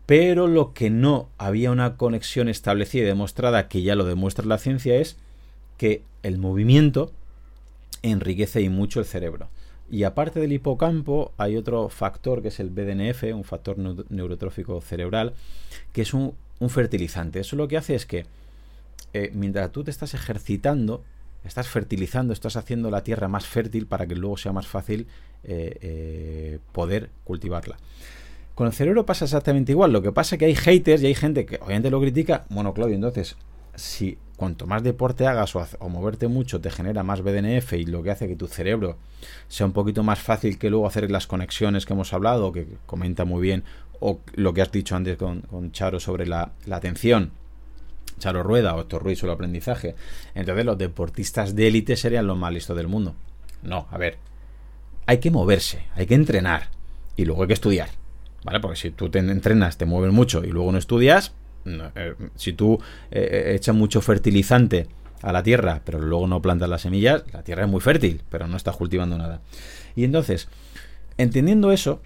pero 0.08 0.48
lo 0.48 0.74
que 0.74 0.90
no 0.90 1.28
había 1.38 1.70
una 1.70 1.98
conexión 1.98 2.48
establecida 2.48 3.04
y 3.04 3.08
demostrada, 3.08 3.68
que 3.68 3.82
ya 3.84 3.94
lo 3.94 4.06
demuestra 4.06 4.46
la 4.46 4.58
ciencia, 4.58 4.96
es 4.96 5.18
que 5.78 6.02
el 6.24 6.38
movimiento 6.38 7.12
enriquece 8.04 8.62
y 8.62 8.70
mucho 8.70 9.02
el 9.02 9.06
cerebro. 9.06 9.50
Y 9.90 10.04
aparte 10.04 10.40
del 10.40 10.52
hipocampo, 10.52 11.32
hay 11.38 11.56
otro 11.56 11.90
factor 11.90 12.42
que 12.42 12.50
es 12.50 12.60
el 12.60 12.70
BDNF, 12.70 13.24
un 13.34 13.44
factor 13.44 13.78
neurotrófico 13.78 14.82
cerebral, 14.82 15.34
que 15.94 16.02
es 16.02 16.14
un, 16.14 16.36
fertilizante. 16.70 17.40
Eso 17.40 17.56
lo 17.56 17.68
que 17.68 17.78
hace 17.78 17.96
es 17.96 18.06
que 18.06 18.26
eh, 19.14 19.32
mientras 19.34 19.72
tú 19.72 19.84
te 19.84 19.92
estás 19.92 20.14
ejercitando, 20.14 21.04
estás 21.46 21.68
fertilizando, 21.68 22.34
estás 22.34 22.58
haciendo 22.58 22.92
la 22.92 23.04
tierra 23.04 23.28
más 23.28 23.46
fértil 23.46 23.88
para 23.88 24.08
que 24.08 24.16
luego 24.16 24.38
sea 24.38 24.52
más 24.52 24.68
fácil 24.68 25.08
eh, 25.44 25.78
eh, 25.82 26.60
poder 26.74 27.10
cultivarla. 27.24 27.78
Con 28.56 28.68
el 28.68 28.74
cerebro 28.74 29.06
pasa 29.06 29.26
exactamente 29.26 29.72
igual. 29.72 29.94
Lo 29.94 30.02
que 30.02 30.12
pasa 30.12 30.36
es 30.36 30.40
que 30.40 30.46
hay 30.46 30.56
haters 30.56 31.04
y 31.04 31.06
hay 31.06 31.16
gente 31.16 31.46
que 31.46 31.58
obviamente 31.58 31.92
lo 31.92 32.02
critica. 32.02 32.46
Bueno, 32.50 32.74
Claudio, 32.74 32.96
entonces, 32.96 33.38
si 33.78 34.18
cuanto 34.36 34.68
más 34.68 34.84
deporte 34.84 35.26
hagas 35.26 35.56
o, 35.56 35.90
moverte 35.90 36.28
mucho 36.28 36.60
te 36.60 36.70
genera 36.70 37.04
más 37.04 37.22
BDNF 37.22 37.74
y 37.74 37.86
lo 37.86 38.04
que 38.04 38.12
hace 38.12 38.28
que 38.28 38.36
tu 38.36 38.48
cerebro 38.48 38.98
sea 39.48 39.66
un 39.66 39.72
poquito 39.72 40.04
más 40.04 40.20
fácil 40.20 40.60
que 40.60 40.70
luego 40.70 40.88
hacer 40.88 41.10
las 41.10 41.28
conexiones 41.28 41.86
que 41.86 41.94
hemos 41.94 42.14
hablado, 42.14 42.52
que 42.52 42.68
comenta 42.86 43.24
muy 43.24 43.42
bien, 43.42 43.64
o 44.00 44.20
lo 44.34 44.54
que 44.54 44.62
has 44.62 44.72
dicho 44.72 44.96
antes 44.96 45.18
con, 45.18 45.72
Charo 45.72 46.00
sobre 46.00 46.28
la, 46.28 46.52
atención. 46.70 47.32
Charo 48.20 48.42
Rueda 48.42 48.76
o 48.76 48.82
Héctor 48.82 49.04
Ruiz 49.04 49.20
sobre 49.20 49.32
el 49.32 49.36
aprendizaje. 49.36 49.96
Entonces 50.34 50.66
los 50.66 50.78
deportistas 50.78 51.56
de 51.56 51.68
élite 51.68 51.96
serían 51.96 52.26
los 52.26 52.38
más 52.38 52.52
listos 52.52 52.76
del 52.76 52.88
mundo. 52.88 53.16
No, 53.62 53.88
a 53.92 53.98
ver. 53.98 54.18
Hay 55.06 55.20
que 55.20 55.30
moverse, 55.30 55.86
hay 55.96 56.08
que 56.08 56.16
entrenar 56.16 56.70
y 57.16 57.26
luego 57.26 57.44
hay 57.44 57.48
que 57.48 57.54
estudiar. 57.54 57.90
¿vale? 58.44 58.60
Porque 58.60 58.78
si 58.78 58.92
tú 58.92 59.10
te 59.10 59.20
entrenas, 59.20 59.78
te 59.78 59.86
mueves 59.86 60.12
mucho 60.12 60.44
y 60.44 60.50
luego 60.50 60.72
no 60.72 60.78
estudias, 60.78 61.34
eh, 61.96 62.16
si 62.36 62.54
tú 62.54 62.80
eh, 63.12 63.30
eh, 63.32 63.56
echas 63.56 63.76
mucho 63.76 64.02
fertilizante 64.02 64.88
a 65.22 65.32
la 65.32 65.44
tierra, 65.44 65.82
pero 65.84 66.00
luego 66.00 66.28
no 66.28 66.42
plantas 66.42 66.70
las 66.70 66.82
semillas, 66.82 67.24
la 67.34 67.44
tierra 67.44 67.64
es 67.64 67.70
muy 67.70 67.82
fértil, 67.82 68.22
pero 68.30 68.48
no 68.48 68.58
estás 68.58 68.76
cultivando 68.76 69.18
nada. 69.18 69.42
Y 69.96 70.04
entonces, 70.04 70.48
entendiendo 71.18 71.72
eso, 71.72 72.02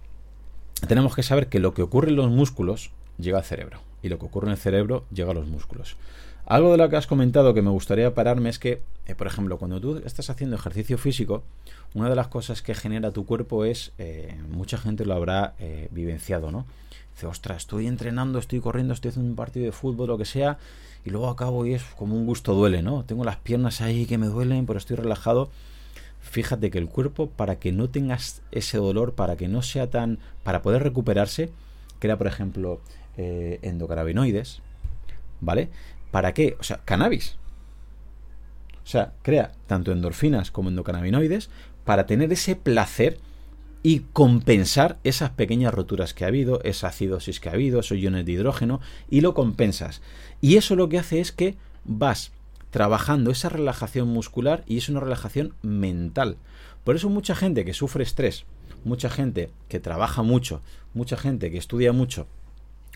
tenemos 0.87 1.15
que 1.15 1.23
saber 1.23 1.47
que 1.47 1.59
lo 1.59 1.73
que 1.73 1.81
ocurre 1.81 2.09
en 2.09 2.15
los 2.15 2.29
músculos 2.29 2.91
llega 3.19 3.37
al 3.37 3.43
cerebro 3.43 3.81
y 4.01 4.09
lo 4.09 4.17
que 4.17 4.25
ocurre 4.25 4.47
en 4.47 4.53
el 4.53 4.57
cerebro 4.57 5.05
llega 5.13 5.31
a 5.31 5.35
los 5.35 5.47
músculos. 5.47 5.97
Algo 6.45 6.71
de 6.71 6.77
lo 6.77 6.89
que 6.89 6.95
has 6.95 7.05
comentado 7.05 7.53
que 7.53 7.61
me 7.61 7.69
gustaría 7.69 8.13
pararme 8.15 8.49
es 8.49 8.57
que, 8.57 8.81
por 9.15 9.27
ejemplo, 9.27 9.57
cuando 9.57 9.79
tú 9.79 10.01
estás 10.03 10.29
haciendo 10.29 10.55
ejercicio 10.55 10.97
físico, 10.97 11.43
una 11.93 12.09
de 12.09 12.15
las 12.15 12.29
cosas 12.29 12.61
que 12.61 12.73
genera 12.73 13.11
tu 13.11 13.25
cuerpo 13.25 13.63
es, 13.63 13.91
mucha 14.49 14.77
gente 14.77 15.05
lo 15.05 15.13
habrá 15.13 15.53
vivenciado, 15.91 16.51
¿no? 16.51 16.65
Dice, 17.13 17.27
ostras, 17.27 17.57
estoy 17.57 17.87
entrenando, 17.87 18.39
estoy 18.39 18.59
corriendo, 18.59 18.93
estoy 18.93 19.09
haciendo 19.09 19.29
un 19.29 19.35
partido 19.35 19.65
de 19.65 19.71
fútbol, 19.71 20.07
lo 20.07 20.17
que 20.17 20.25
sea, 20.25 20.57
y 21.05 21.09
luego 21.09 21.29
acabo 21.29 21.65
y 21.65 21.73
es 21.73 21.83
como 21.83 22.15
un 22.15 22.25
gusto 22.25 22.53
duele, 22.53 22.81
¿no? 22.81 23.03
Tengo 23.05 23.23
las 23.23 23.37
piernas 23.37 23.81
ahí 23.81 24.05
que 24.05 24.17
me 24.17 24.27
duelen, 24.27 24.65
pero 24.65 24.77
estoy 24.77 24.97
relajado. 24.97 25.49
Fíjate 26.21 26.69
que 26.69 26.77
el 26.77 26.87
cuerpo, 26.87 27.29
para 27.29 27.57
que 27.57 27.71
no 27.71 27.89
tengas 27.89 28.41
ese 28.51 28.77
dolor, 28.77 29.13
para 29.13 29.35
que 29.35 29.47
no 29.47 29.61
sea 29.61 29.89
tan... 29.89 30.19
para 30.43 30.61
poder 30.61 30.83
recuperarse, 30.83 31.51
crea, 31.99 32.17
por 32.17 32.27
ejemplo, 32.27 32.79
eh, 33.17 33.59
endocannabinoides, 33.63 34.61
¿vale? 35.41 35.69
¿Para 36.11 36.33
qué? 36.33 36.55
O 36.59 36.63
sea, 36.63 36.77
cannabis. 36.85 37.37
O 38.83 38.87
sea, 38.87 39.13
crea 39.21 39.51
tanto 39.67 39.91
endorfinas 39.91 40.51
como 40.51 40.69
endocannabinoides 40.69 41.49
para 41.85 42.05
tener 42.05 42.31
ese 42.31 42.55
placer 42.55 43.19
y 43.83 44.01
compensar 44.13 44.99
esas 45.03 45.31
pequeñas 45.31 45.73
roturas 45.73 46.13
que 46.13 46.23
ha 46.23 46.27
habido, 46.27 46.61
esa 46.63 46.87
acidosis 46.87 47.39
que 47.39 47.49
ha 47.49 47.53
habido, 47.53 47.79
esos 47.79 47.97
iones 47.97 48.25
de 48.25 48.33
hidrógeno, 48.33 48.79
y 49.09 49.21
lo 49.21 49.33
compensas. 49.33 50.01
Y 50.39 50.57
eso 50.57 50.75
lo 50.75 50.89
que 50.89 50.99
hace 50.99 51.19
es 51.19 51.31
que 51.31 51.55
vas 51.83 52.31
trabajando 52.69 53.31
esa 53.31 53.49
relajación 53.49 54.07
muscular 54.07 54.63
y 54.65 54.77
es 54.77 54.89
una 54.89 54.99
relajación 54.99 55.53
mental. 55.61 56.37
Por 56.83 56.95
eso 56.95 57.09
mucha 57.09 57.35
gente 57.35 57.65
que 57.65 57.73
sufre 57.73 58.03
estrés, 58.03 58.45
mucha 58.83 59.09
gente 59.09 59.51
que 59.67 59.79
trabaja 59.79 60.23
mucho, 60.23 60.61
mucha 60.93 61.17
gente 61.17 61.51
que 61.51 61.57
estudia 61.57 61.91
mucho, 61.91 62.27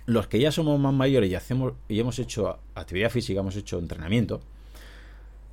los 0.05 0.27
que 0.27 0.39
ya 0.39 0.51
somos 0.51 0.79
más 0.79 0.93
mayores 0.93 1.29
y 1.29 1.35
hacemos 1.35 1.73
y 1.87 1.99
hemos 1.99 2.19
hecho 2.19 2.59
actividad 2.75 3.09
física, 3.09 3.39
hemos 3.39 3.55
hecho 3.55 3.79
entrenamiento, 3.79 4.41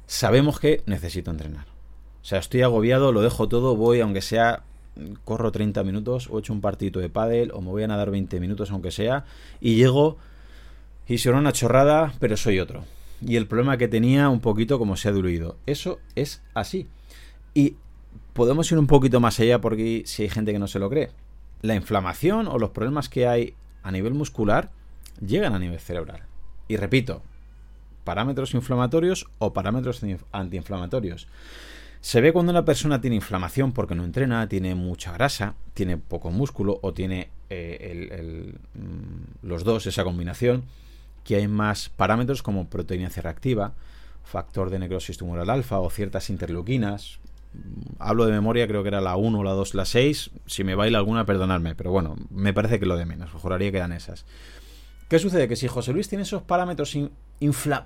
sabemos 0.06 0.60
que 0.60 0.82
necesito 0.86 1.30
entrenar. 1.30 1.66
O 2.22 2.24
sea, 2.24 2.38
estoy 2.38 2.62
agobiado, 2.62 3.12
lo 3.12 3.22
dejo 3.22 3.48
todo, 3.48 3.76
voy 3.76 4.00
aunque 4.00 4.20
sea 4.20 4.62
corro 5.24 5.52
30 5.52 5.82
minutos 5.84 6.28
o 6.30 6.38
echo 6.38 6.52
un 6.52 6.60
partidito 6.60 7.00
de 7.00 7.08
pádel 7.08 7.50
o 7.52 7.60
me 7.60 7.68
voy 7.68 7.82
a 7.82 7.88
nadar 7.88 8.10
20 8.10 8.40
minutos 8.40 8.70
aunque 8.70 8.90
sea 8.90 9.24
y 9.60 9.76
llego 9.76 10.18
y 11.08 11.18
será 11.18 11.38
una 11.38 11.52
chorrada, 11.52 12.12
pero 12.20 12.36
soy 12.36 12.60
otro. 12.60 12.84
Y 13.20 13.36
el 13.36 13.46
problema 13.46 13.76
que 13.76 13.88
tenía 13.88 14.28
un 14.28 14.40
poquito 14.40 14.78
como 14.78 14.96
se 14.96 15.08
ha 15.08 15.12
diluido. 15.12 15.56
Eso 15.66 15.98
es 16.14 16.42
así. 16.54 16.88
Y 17.54 17.76
podemos 18.32 18.70
ir 18.72 18.78
un 18.78 18.86
poquito 18.86 19.20
más 19.20 19.38
allá 19.40 19.60
porque 19.60 20.02
si 20.06 20.22
hay 20.22 20.28
gente 20.28 20.52
que 20.52 20.58
no 20.58 20.68
se 20.68 20.78
lo 20.78 20.88
cree. 20.88 21.10
La 21.60 21.74
inflamación 21.74 22.48
o 22.48 22.58
los 22.58 22.70
problemas 22.70 23.08
que 23.08 23.26
hay 23.26 23.54
a 23.82 23.92
nivel 23.92 24.14
muscular 24.14 24.70
llegan 25.24 25.54
a 25.54 25.58
nivel 25.58 25.78
cerebral. 25.78 26.22
Y 26.68 26.76
repito, 26.76 27.22
parámetros 28.04 28.54
inflamatorios 28.54 29.28
o 29.38 29.52
parámetros 29.52 30.02
antiinflamatorios. 30.32 31.28
Se 32.02 32.20
ve 32.20 32.32
cuando 32.32 32.50
una 32.50 32.64
persona 32.64 33.00
tiene 33.00 33.14
inflamación 33.14 33.70
porque 33.70 33.94
no 33.94 34.02
entrena, 34.02 34.48
tiene 34.48 34.74
mucha 34.74 35.12
grasa, 35.12 35.54
tiene 35.72 35.96
poco 35.96 36.32
músculo 36.32 36.80
o 36.82 36.92
tiene 36.92 37.30
eh, 37.48 38.52
mm, 38.74 39.46
los 39.46 39.62
dos, 39.62 39.86
esa 39.86 40.02
combinación, 40.02 40.64
que 41.22 41.36
hay 41.36 41.46
más 41.46 41.90
parámetros 41.90 42.42
como 42.42 42.68
proteína 42.68 43.08
C 43.08 43.22
reactiva, 43.22 43.74
factor 44.24 44.70
de 44.70 44.80
necrosis 44.80 45.16
tumoral 45.16 45.48
alfa 45.48 45.78
o 45.78 45.88
ciertas 45.90 46.28
interleuquinas. 46.28 47.20
Mm, 47.54 47.94
hablo 48.00 48.26
de 48.26 48.32
memoria, 48.32 48.66
creo 48.66 48.82
que 48.82 48.88
era 48.88 49.00
la 49.00 49.14
1, 49.14 49.44
la 49.44 49.52
2, 49.52 49.76
la 49.76 49.84
6. 49.84 50.32
Si 50.46 50.64
me 50.64 50.74
baila 50.74 50.98
alguna, 50.98 51.24
perdonadme, 51.24 51.76
pero 51.76 51.92
bueno, 51.92 52.16
me 52.30 52.52
parece 52.52 52.80
que 52.80 52.86
lo 52.86 52.96
de 52.96 53.06
menos. 53.06 53.30
Juraría 53.30 53.70
que 53.70 53.76
eran 53.76 53.92
esas. 53.92 54.26
¿Qué 55.08 55.20
sucede? 55.20 55.46
Que 55.46 55.54
si 55.54 55.68
José 55.68 55.92
Luis 55.92 56.08
tiene 56.08 56.22
esos 56.22 56.42
parámetros 56.42 56.98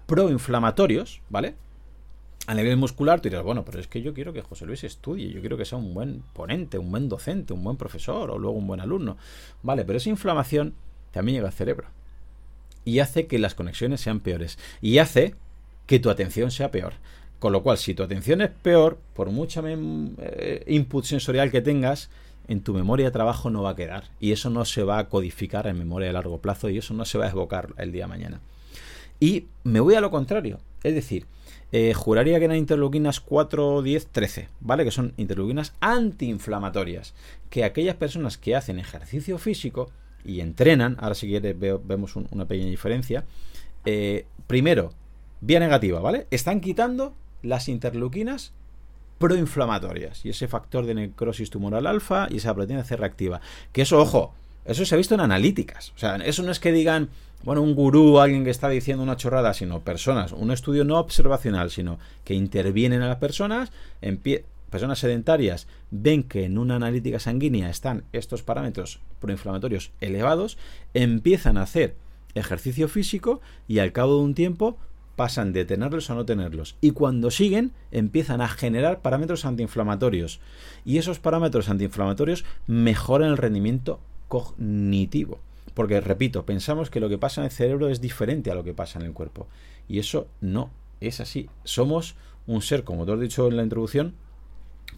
proinflamatorios, 0.07 1.21
¿vale? 1.29 1.55
A 2.47 2.55
nivel 2.55 2.77
muscular, 2.77 3.21
tú 3.21 3.29
dirás, 3.29 3.43
bueno, 3.43 3.65
pero 3.65 3.81
es 3.81 3.89
que 3.89 4.03
yo 4.03 4.15
quiero 4.15 4.33
que 4.33 4.43
José 4.43 4.67
Luis 4.67 4.85
estudie, 4.85 5.31
yo 5.31 5.41
quiero 5.41 5.57
que 5.57 5.65
sea 5.65 5.79
un 5.79 5.93
buen 5.95 6.23
ponente, 6.33 6.79
un 6.79 6.91
buen 6.91 7.09
docente, 7.09 7.53
un 7.53 7.65
buen 7.65 7.77
profesor 7.77 8.31
o 8.31 8.39
luego 8.39 8.57
un 8.57 8.67
buen 8.67 8.81
alumno. 8.81 9.17
Vale, 9.63 9.85
pero 9.85 9.99
esa 9.99 10.11
inflamación 10.11 10.75
también 11.11 11.37
llega 11.37 11.49
al 11.49 11.55
cerebro 11.55 11.89
y 12.85 13.01
hace 13.01 13.27
que 13.27 13.39
las 13.39 13.55
conexiones 13.55 14.01
sean 14.01 14.21
peores 14.21 14.59
y 14.81 14.99
hace 14.99 15.35
que 15.87 15.99
tu 15.99 16.09
atención 16.09 16.51
sea 16.51 16.71
peor. 16.71 16.95
Con 17.39 17.53
lo 17.53 17.63
cual, 17.63 17.77
si 17.77 17.93
tu 17.93 18.03
atención 18.03 18.41
es 18.41 18.51
peor, 18.51 18.99
por 19.13 19.31
mucha 19.31 19.61
eh, 19.67 20.65
input 20.69 21.05
sensorial 21.05 21.51
que 21.51 21.61
tengas, 21.61 22.09
en 22.49 22.63
tu 22.63 22.73
memoria 22.73 23.07
de 23.07 23.11
trabajo 23.11 23.51
no 23.51 23.63
va 23.63 23.71
a 23.71 23.77
quedar. 23.77 24.05
Y 24.21 24.33
eso 24.33 24.49
no 24.49 24.65
se 24.65 24.85
va 24.85 24.99
a 24.99 25.09
codificar 25.09 25.67
en 25.67 25.79
memoria 25.79 26.07
de 26.07 26.15
largo 26.15 26.41
plazo 26.41 26.71
y 26.71 26.79
eso 26.79 26.95
no 26.95 27.05
se 27.05 27.19
va 27.19 27.27
a 27.27 27.31
evocar 27.31 27.75
el 27.77 27.93
día 27.93 28.05
de 28.05 28.09
mañana. 28.09 28.41
Y 29.21 29.47
me 29.65 29.81
voy 29.81 29.95
a 29.95 30.01
lo 30.01 30.11
contrario. 30.11 30.61
Es 30.83 30.95
decir, 30.95 31.27
eh, 31.73 31.95
juraría 31.95 32.39
que 32.39 32.45
eran 32.45 32.57
interleuquinas 32.57 33.21
4, 33.21 33.83
10, 33.83 34.07
13, 34.07 34.49
¿vale? 34.61 34.85
Que 34.85 34.91
son 34.91 35.13
interleuquinas 35.17 35.75
antiinflamatorias. 35.81 37.15
Que 37.51 37.65
aquellas 37.65 37.97
personas 37.97 38.39
que 38.39 38.55
hacen 38.55 38.79
ejercicio 38.79 39.39
físico 39.39 39.91
y 40.25 40.41
entrenan, 40.41 40.97
ahora 41.01 41.15
si 41.15 41.27
quieres 41.29 41.57
vemos 41.59 42.17
una 42.17 42.47
pequeña 42.47 42.71
diferencia, 42.71 43.25
eh, 43.85 44.27
primero, 44.47 44.93
vía 45.41 45.61
negativa, 45.61 46.01
¿vale? 46.01 46.27
Están 46.31 46.61
quitando 46.61 47.15
las 47.43 47.69
interleuquinas 47.69 48.53
proinflamatorias 49.19 50.25
y 50.25 50.31
ese 50.31 50.49
factor 50.49 50.85
de 50.87 50.95
necrosis 50.95 51.51
tumoral 51.51 51.87
alfa 51.87 52.29
y 52.31 52.37
esa 52.37 52.55
proteína 52.55 52.85
C 52.85 52.97
reactiva. 52.97 53.41
Que 53.73 53.83
eso, 53.83 54.01
ojo, 54.01 54.35
eso 54.67 54.85
se 54.85 54.95
ha 54.95 54.99
visto 54.99 55.15
en 55.15 55.21
analíticas. 55.21 55.93
O 55.97 55.99
sea, 55.99 56.17
eso 56.17 56.43
no 56.43 56.51
es 56.51 56.61
que 56.61 56.73
digan, 56.73 57.09
bueno, 57.45 57.63
un 57.63 57.75
gurú, 57.75 58.19
alguien 58.19 58.45
que 58.45 58.51
está 58.51 58.69
diciendo 58.69 59.03
una 59.03 59.17
chorrada, 59.17 59.55
sino 59.55 59.81
personas, 59.81 60.33
un 60.33 60.51
estudio 60.51 60.85
no 60.85 60.99
observacional, 60.99 61.71
sino 61.71 61.99
que 62.25 62.35
intervienen 62.35 63.03
a 63.03 63.09
las 63.09 63.19
personas, 63.19 63.71
personas 64.71 64.99
sedentarias 64.99 65.69
ven 65.91 66.25
que 66.25 66.45
en 66.45 66.59
una 66.59 66.77
analítica 66.77 67.19
sanguínea 67.19 67.71
están 67.71 68.05
estos 68.13 68.43
parámetros 68.43 69.01
proinflamatorios 69.21 69.93
elevados, 70.01 70.59
empiezan 70.95 71.57
a 71.57 71.63
hacer 71.63 71.95
ejercicio 72.35 72.89
físico 72.89 73.41
y 73.69 73.79
al 73.79 73.93
cabo 73.93 74.17
de 74.19 74.25
un 74.25 74.35
tiempo 74.35 74.77
pasan 75.15 75.53
de 75.53 75.65
tenerlos 75.65 76.11
a 76.11 76.15
no 76.15 76.27
tenerlos. 76.27 76.77
Y 76.81 76.91
cuando 76.91 77.31
siguen, 77.31 77.73
empiezan 77.91 78.43
a 78.43 78.49
generar 78.49 79.01
parámetros 79.01 79.47
antiinflamatorios. 79.47 80.41
Y 80.85 80.99
esos 80.99 81.21
parámetros 81.21 81.71
antiinflamatorios 81.71 82.45
mejoran 82.67 83.31
el 83.31 83.39
rendimiento 83.39 83.99
cognitivo. 84.29 85.41
Porque, 85.75 86.01
repito, 86.01 86.47
pensamos 86.47 86.91
que 86.91 87.01
lo 87.01 87.09
que 87.09 87.19
pasa 87.19 87.41
en 87.41 87.47
el 87.47 87.51
cerebro 87.51 87.89
es 87.89 88.01
diferente 88.01 88.51
a 88.51 88.55
lo 88.55 88.65
que 88.65 88.73
pasa 88.73 88.99
en 88.99 89.05
el 89.05 89.13
cuerpo. 89.13 89.47
Y 89.89 89.99
eso 89.99 90.27
no 90.41 90.71
es 91.01 91.21
así. 91.21 91.49
Somos 91.65 92.17
un 92.47 92.63
ser, 92.63 92.85
como 92.85 93.05
te 93.05 93.13
has 93.13 93.21
dicho 93.21 93.49
en 93.49 93.57
la 93.57 93.63
introducción, 93.63 94.15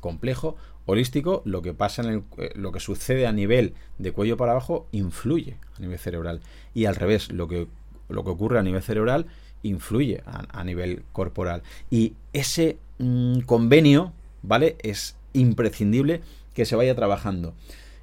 complejo, 0.00 0.56
holístico. 0.86 1.42
Lo 1.44 1.62
que 1.62 1.74
pasa 1.74 2.02
en 2.02 2.08
el, 2.08 2.22
eh, 2.36 2.52
lo 2.54 2.72
que 2.72 2.80
sucede 2.80 3.26
a 3.26 3.32
nivel 3.32 3.74
de 3.98 4.12
cuello 4.12 4.36
para 4.36 4.52
abajo 4.52 4.86
influye 4.92 5.56
a 5.76 5.80
nivel 5.80 5.98
cerebral. 5.98 6.40
Y 6.74 6.84
al 6.84 6.96
revés, 6.96 7.32
lo 7.32 7.48
que, 7.48 7.66
lo 8.08 8.24
que 8.24 8.30
ocurre 8.30 8.58
a 8.58 8.62
nivel 8.62 8.82
cerebral 8.82 9.26
influye 9.62 10.22
a, 10.26 10.64
nivel 10.64 11.02
corporal. 11.12 11.62
Y 11.90 12.14
ese 12.32 12.78
mm, 12.98 13.40
convenio, 13.40 14.12
¿vale? 14.42 14.76
Es 14.80 15.16
imprescindible 15.32 16.20
que 16.54 16.64
se 16.64 16.76
vaya 16.76 16.94
trabajando. 16.94 17.54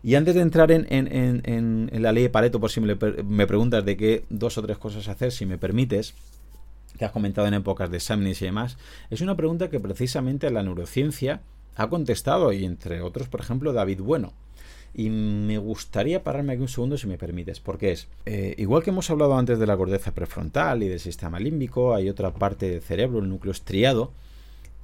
Y 0.05 0.13
antes 0.13 0.35
de 0.35 0.41
entrar 0.41 0.71
en, 0.71 1.89
la 1.91 2.11
ley 2.11 2.21
de 2.21 2.29
Pareto, 2.29 2.59
por 2.59 2.69
si 2.69 2.79
me, 2.79 2.95
preguntas 2.95 3.83
de 3.83 3.97
qué 3.97 4.23
dos 4.29 4.55
o 4.59 4.61
tres 4.61 4.77
cosas 4.77 5.07
hacer, 5.07 5.31
si 5.31 5.47
me 5.47 5.57
permites, 5.57 6.13
que 6.99 7.05
has 7.05 7.11
comentado 7.11 7.47
en 7.47 7.55
épocas 7.55 7.89
de 7.89 7.97
exámenes 7.97 8.39
y 8.43 8.45
demás, 8.45 8.77
es 9.09 9.21
una 9.21 9.35
pregunta 9.35 9.71
que 9.71 9.79
precisamente 9.79 10.51
la 10.51 10.61
neurociencia 10.61 11.41
ha 11.75 11.89
contestado, 11.89 12.53
y 12.53 12.65
entre 12.65 13.01
otros, 13.01 13.29
por 13.29 13.39
ejemplo, 13.39 13.73
David 13.73 14.01
Bueno. 14.01 14.33
Y 14.93 15.09
me 15.09 15.57
gustaría 15.57 16.23
pararme 16.23 16.53
aquí 16.53 16.61
un 16.61 16.67
segundo 16.67 16.99
si 16.99 17.07
me 17.07 17.17
permites, 17.17 17.59
porque 17.59 17.91
es, 17.91 18.07
eh, 18.27 18.53
igual 18.59 18.83
que 18.83 18.91
hemos 18.91 19.09
hablado 19.09 19.35
antes 19.35 19.57
de 19.57 19.65
la 19.65 19.75
corteza 19.75 20.13
prefrontal 20.13 20.83
y 20.83 20.87
del 20.87 20.99
sistema 20.99 21.39
límbico, 21.39 21.95
hay 21.95 22.09
otra 22.09 22.31
parte 22.31 22.69
del 22.69 22.81
cerebro, 22.83 23.17
el 23.21 23.29
núcleo 23.29 23.53
estriado, 23.53 24.11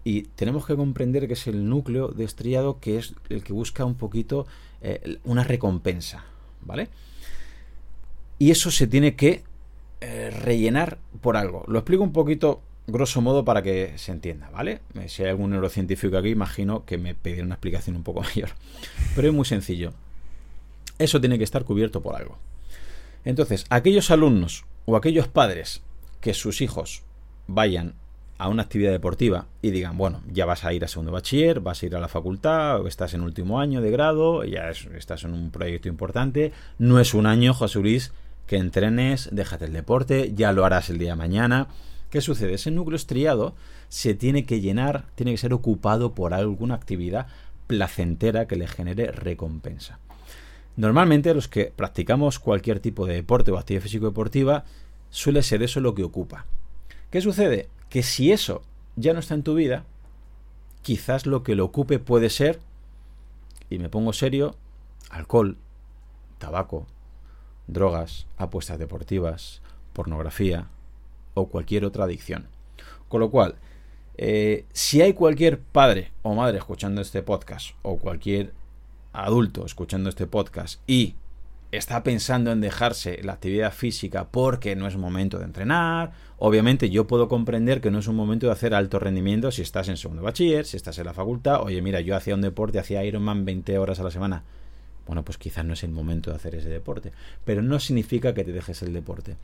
y 0.03 0.24
tenemos 0.24 0.65
que 0.65 0.76
comprender 0.76 1.28
que 1.28 1.34
es 1.34 1.45
el 1.45 1.69
núcleo 1.69 2.07
de 2.07 2.24
estriado 2.24 2.80
que 2.80 2.97
es 2.97 3.13
el 3.30 3.43
que 3.43 3.53
busca 3.53 3.86
un 3.86 3.93
poquito 3.93 4.47
eh, 4.82 5.19
una 5.23 5.43
recompensa, 5.43 6.25
¿vale? 6.61 6.89
Y 8.39 8.51
eso 8.51 8.71
se 8.71 8.88
tiene 8.88 9.15
que 9.15 9.43
eh, 10.01 10.32
rellenar 10.32 10.97
por 11.21 11.38
algo. 11.38 11.63
Lo 11.67 11.77
explico 11.77 12.03
un 12.03 12.11
poquito, 12.11 12.61
grosso 12.88 13.21
modo, 13.21 13.45
para 13.45 13.61
que 13.61 13.93
se 13.97 14.11
entienda, 14.11 14.49
¿vale? 14.49 14.82
Eh, 14.95 15.09
si 15.09 15.21
hay 15.23 15.29
algún 15.29 15.51
neurocientífico 15.51 16.17
aquí, 16.17 16.29
imagino 16.29 16.84
que 16.86 16.97
me 16.97 17.13
pedirá 17.13 17.43
una 17.43 17.55
explicación 17.55 17.95
un 17.95 18.03
poco 18.03 18.21
mayor. 18.36 18.49
Pero 19.15 19.27
es 19.27 19.34
muy 19.34 19.45
sencillo. 19.45 19.93
Eso 20.97 21.19
tiene 21.19 21.38
que 21.38 21.43
estar 21.43 21.63
cubierto 21.63 22.01
por 22.01 22.15
algo. 22.15 22.38
Entonces, 23.25 23.65
aquellos 23.69 24.09
alumnos 24.09 24.65
o 24.86 24.95
aquellos 24.95 25.27
padres 25.27 25.82
que 26.19 26.34
sus 26.34 26.61
hijos 26.61 27.03
vayan 27.47 27.93
a 28.42 28.48
una 28.48 28.64
actividad 28.64 28.89
deportiva 28.89 29.46
y 29.62 29.70
digan, 29.70 30.00
bueno, 30.00 30.24
ya 30.34 30.48
vas 30.48 30.66
a 30.66 30.74
ir 30.74 30.84
a 30.84 30.88
segundo 30.88 31.12
bachiller, 31.12 31.60
vas 31.60 31.84
a 31.84 31.86
ir 31.86 31.96
a 31.96 32.00
la 32.00 32.08
facultad, 32.08 32.82
o 32.82 32.88
estás 32.88 33.14
en 33.14 33.22
último 33.22 33.60
año 33.60 33.82
de 33.82 33.92
grado, 33.92 34.44
ya 34.44 34.72
estás 34.72 35.26
en 35.26 35.36
un 35.36 35.52
proyecto 35.52 35.89
importante, 35.89 36.52
no 36.80 37.00
es 37.00 37.14
un 37.14 37.28
año, 37.28 37.54
José 37.54 37.78
Luis, 37.78 38.14
que 38.48 38.56
entrenes, 38.56 39.30
déjate 39.32 39.66
el 39.66 39.74
deporte, 39.74 40.34
ya 40.34 40.54
lo 40.54 40.66
harás 40.66 40.89
el 40.89 40.98
día 40.98 41.12
de 41.12 41.18
mañana. 41.18 41.68
¿Qué 42.10 42.20
sucede? 42.20 42.56
Ese 42.56 42.72
núcleo 42.72 42.96
estriado 42.96 43.54
se 43.89 44.16
tiene 44.16 44.44
que 44.44 44.60
llenar, 44.60 45.06
tiene 45.14 45.34
que 45.34 45.38
ser 45.38 45.54
ocupado 45.54 46.16
por 46.16 46.34
alguna 46.34 46.74
actividad 46.74 47.28
placentera 47.68 48.48
que 48.48 48.56
le 48.56 48.68
genere 48.68 49.12
recompensa. 49.12 50.00
Normalmente 50.78 51.36
los 51.36 51.48
que 51.48 51.72
practicamos 51.76 52.39
cualquier 52.39 52.80
tipo 52.80 53.06
de 53.06 53.14
deporte 53.14 53.52
o 53.52 53.60
actividad 53.60 53.84
físico-deportiva, 53.84 54.66
suele 55.12 55.44
ser 55.44 55.62
eso 55.62 55.80
lo 55.80 55.94
que 55.94 56.04
ocupa. 56.04 56.48
¿Qué 57.12 57.22
sucede? 57.22 57.70
Que 57.92 58.04
si 58.04 58.32
eso 58.32 58.62
ya 58.96 59.12
no 59.12 59.20
está 59.20 59.34
en 59.34 59.44
tu 59.44 59.54
vida, 59.54 59.84
quizás 60.82 61.26
lo 61.26 61.44
que 61.44 61.56
lo 61.56 61.66
ocupe 61.66 62.00
puede 62.00 62.30
ser, 62.30 62.62
y 63.70 63.80
me 63.80 63.89
pongo 63.89 64.14
serio, 64.14 64.56
alcohol, 65.10 65.58
tabaco, 66.38 66.88
drogas, 67.68 68.28
apuestas 68.38 68.80
deportivas, 68.80 69.62
pornografía, 69.92 70.70
o 71.34 71.50
cualquier 71.50 71.84
otra 71.84 72.06
adicción. 72.06 72.48
Con 73.10 73.20
lo 73.20 73.30
cual, 73.30 73.56
eh, 74.18 74.66
si 74.72 75.02
hay 75.02 75.12
cualquier 75.12 75.60
padre 75.60 76.14
o 76.24 76.34
madre 76.34 76.60
escuchando 76.60 77.02
este 77.02 77.22
podcast, 77.22 77.72
o 77.82 77.98
cualquier 77.98 78.54
adulto 79.12 79.66
escuchando 79.66 80.08
este 80.08 80.28
podcast 80.28 80.80
y 80.88 81.16
está 81.72 82.03
pensando 82.03 82.51
en 82.51 82.61
dejarse 82.61 83.22
la 83.24 83.34
actividad 83.34 83.74
física 83.74 84.28
porque 84.30 84.76
no 84.76 84.88
es 84.88 84.97
momento 84.97 85.39
de 85.39 85.45
entrenar, 85.45 86.11
obviamente 86.38 86.89
yo 86.89 87.07
puedo 87.07 87.30
comprender 87.30 87.80
que 87.82 87.91
no 87.91 87.99
es 87.99 88.07
un 88.07 88.15
momento 88.15 88.47
de 88.47 88.53
hacer 88.53 88.74
alto 88.74 88.99
rendimiento 88.99 89.51
si 89.51 89.61
estás 89.61 89.88
en 89.88 89.97
segundo 89.97 90.22
bachiller, 90.22 90.65
si 90.65 90.76
estás 90.78 90.97
en 90.99 91.05
la 91.05 91.13
facultad, 91.13 91.61
oye 91.61 91.82
mira, 91.82 92.01
yo 92.01 92.15
hacía 92.15 92.36
un 92.36 92.41
deporte, 92.41 92.80
hacía 92.80 93.03
Ironman 93.05 93.45
20 93.45 93.78
horas 93.78 93.99
a 93.99 94.03
la 94.03 94.11
semana. 94.11 94.43
Bueno, 95.07 95.24
pues 95.24 95.38
quizás 95.38 95.65
no 95.65 95.74
es 95.74 95.84
el 95.84 95.91
momento 95.91 96.30
de 96.30 96.36
hacer 96.36 96.55
ese 96.55 96.69
deporte, 96.69 97.11
pero 97.45 97.61
no 97.61 97.80
significa 97.80 98.34
que 98.34 98.43
te 98.43 98.51
dejes 98.51 98.82
el 98.82 98.93
deporte. 98.93 99.38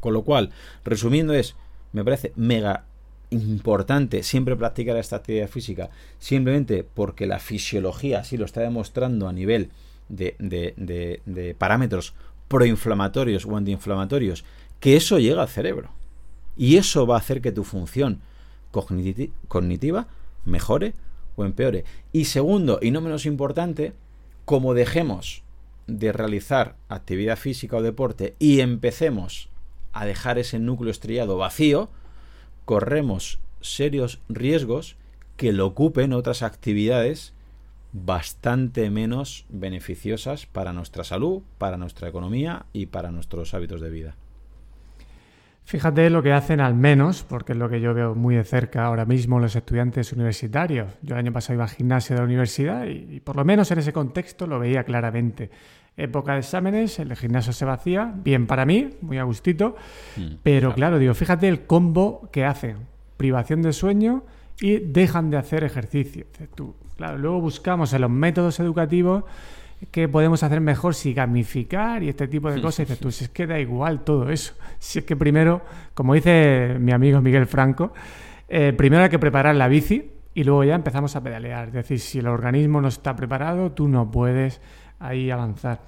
Con 0.00 0.14
lo 0.14 0.22
cual, 0.22 0.50
resumiendo 0.84 1.34
es, 1.34 1.56
me 1.92 2.04
parece 2.04 2.32
mega 2.36 2.84
importante 3.30 4.22
siempre 4.22 4.56
practicar 4.56 4.96
esta 4.96 5.16
actividad 5.16 5.48
física, 5.48 5.90
simplemente 6.18 6.84
porque 6.84 7.26
la 7.26 7.38
fisiología 7.38 8.20
así 8.20 8.36
lo 8.36 8.44
está 8.44 8.60
demostrando 8.60 9.28
a 9.28 9.32
nivel 9.32 9.70
de, 10.10 10.34
de, 11.24 11.54
parámetros 11.56 12.14
proinflamatorios 12.48 13.46
o 13.46 13.56
antiinflamatorios, 13.56 14.44
que 14.80 14.96
eso 14.96 15.18
llega 15.18 15.42
al 15.42 15.48
cerebro. 15.48 15.90
Y 16.56 16.76
eso 16.76 17.06
va 17.06 17.14
a 17.14 17.18
hacer 17.18 17.40
que 17.40 17.52
tu 17.52 17.64
función 17.64 18.20
cognitiva 18.70 20.08
mejore 20.44 20.94
o 21.36 21.44
empeore. 21.44 21.84
Y 22.12 22.26
segundo, 22.26 22.78
y 22.82 22.90
no 22.90 23.00
menos 23.00 23.24
importante, 23.24 23.94
como 24.44 24.74
dejemos 24.74 25.42
de 25.86 26.12
realizar 26.12 26.76
actividad 26.88 27.36
física 27.36 27.76
o 27.76 27.82
deporte 27.82 28.34
y 28.38 28.60
empecemos 28.60 29.48
a 29.92 30.06
dejar 30.06 30.38
ese 30.38 30.58
núcleo 30.58 30.90
estrellado 30.90 31.36
vacío, 31.36 31.88
corremos 32.64 33.40
serios 33.60 34.20
riesgos 34.28 34.96
que 35.36 35.52
lo 35.52 35.66
ocupen 35.66 36.12
otras 36.12 36.42
actividades 36.42 37.32
bastante 37.92 38.88
menos 38.90 39.46
beneficiosas 39.48 40.46
para 40.46 40.72
nuestra 40.72 41.04
salud, 41.04 41.42
para 41.58 41.76
nuestra 41.76 42.08
economía 42.08 42.66
y 42.72 42.86
para 42.86 43.10
nuestros 43.10 43.54
hábitos 43.54 43.80
de 43.80 43.90
vida. 43.90 44.16
Fíjate 45.64 46.10
lo 46.10 46.20
que 46.20 46.32
hacen 46.32 46.60
al 46.60 46.74
menos, 46.74 47.22
porque 47.22 47.52
es 47.52 47.58
lo 47.58 47.68
que 47.68 47.80
yo 47.80 47.94
veo 47.94 48.16
muy 48.16 48.34
de 48.34 48.42
cerca 48.42 48.86
ahora 48.86 49.04
mismo 49.04 49.38
los 49.38 49.54
estudiantes 49.54 50.12
universitarios. 50.12 50.94
Yo 51.00 51.14
el 51.14 51.20
año 51.20 51.32
pasado 51.32 51.54
iba 51.54 51.62
al 51.64 51.70
gimnasio 51.70 52.16
de 52.16 52.22
la 52.22 52.26
universidad 52.26 52.86
y, 52.86 53.20
por 53.20 53.36
lo 53.36 53.44
menos 53.44 53.70
en 53.70 53.78
ese 53.78 53.92
contexto 53.92 54.48
lo 54.48 54.58
veía 54.58 54.82
claramente. 54.82 55.48
Época 55.96 56.32
de 56.32 56.40
exámenes, 56.40 56.98
el 56.98 57.14
gimnasio 57.14 57.52
se 57.52 57.64
vacía, 57.64 58.12
bien 58.16 58.48
para 58.48 58.66
mí, 58.66 58.90
muy 59.00 59.18
a 59.18 59.22
gustito, 59.22 59.76
mm, 60.16 60.34
pero 60.42 60.74
claro. 60.74 60.98
digo, 60.98 61.14
fíjate 61.14 61.46
el 61.46 61.66
combo 61.66 62.28
que 62.32 62.44
hacen. 62.44 62.88
Privación 63.16 63.62
de 63.62 63.72
sueño 63.72 64.24
y 64.60 64.78
dejan 64.78 65.30
de 65.30 65.36
hacer 65.36 65.62
ejercicio. 65.62 66.26
Tú, 66.56 66.74
Claro, 67.00 67.16
luego 67.16 67.40
buscamos 67.40 67.94
en 67.94 68.02
los 68.02 68.10
métodos 68.10 68.60
educativos 68.60 69.24
qué 69.90 70.06
podemos 70.06 70.42
hacer 70.42 70.60
mejor 70.60 70.94
si 70.94 71.14
gamificar 71.14 72.02
y 72.02 72.10
este 72.10 72.28
tipo 72.28 72.50
de 72.50 72.60
cosas. 72.60 72.80
Y 72.80 72.82
dices 72.82 72.98
tú, 72.98 73.10
si 73.10 73.24
es 73.24 73.30
que 73.30 73.46
da 73.46 73.58
igual 73.58 74.04
todo 74.04 74.28
eso. 74.28 74.52
Si 74.78 74.98
es 74.98 75.06
que 75.06 75.16
primero, 75.16 75.62
como 75.94 76.12
dice 76.12 76.76
mi 76.78 76.92
amigo 76.92 77.22
Miguel 77.22 77.46
Franco, 77.46 77.94
eh, 78.50 78.74
primero 78.76 79.02
hay 79.02 79.08
que 79.08 79.18
preparar 79.18 79.54
la 79.54 79.66
bici 79.66 80.10
y 80.34 80.44
luego 80.44 80.62
ya 80.62 80.74
empezamos 80.74 81.16
a 81.16 81.22
pedalear. 81.22 81.68
Es 81.68 81.72
decir, 81.72 82.00
si 82.00 82.18
el 82.18 82.26
organismo 82.26 82.82
no 82.82 82.88
está 82.88 83.16
preparado, 83.16 83.72
tú 83.72 83.88
no 83.88 84.10
puedes 84.10 84.60
ahí 84.98 85.30
avanzar. 85.30 85.80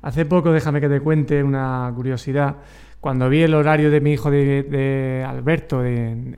Hace 0.00 0.26
poco, 0.26 0.52
déjame 0.52 0.80
que 0.80 0.88
te 0.88 1.00
cuente 1.00 1.42
una 1.42 1.90
curiosidad. 1.92 2.54
Cuando 3.00 3.28
vi 3.28 3.42
el 3.42 3.54
horario 3.54 3.90
de 3.90 4.00
mi 4.00 4.12
hijo 4.12 4.30
de, 4.30 5.26
Alberto 5.26 5.84
en, 5.84 6.36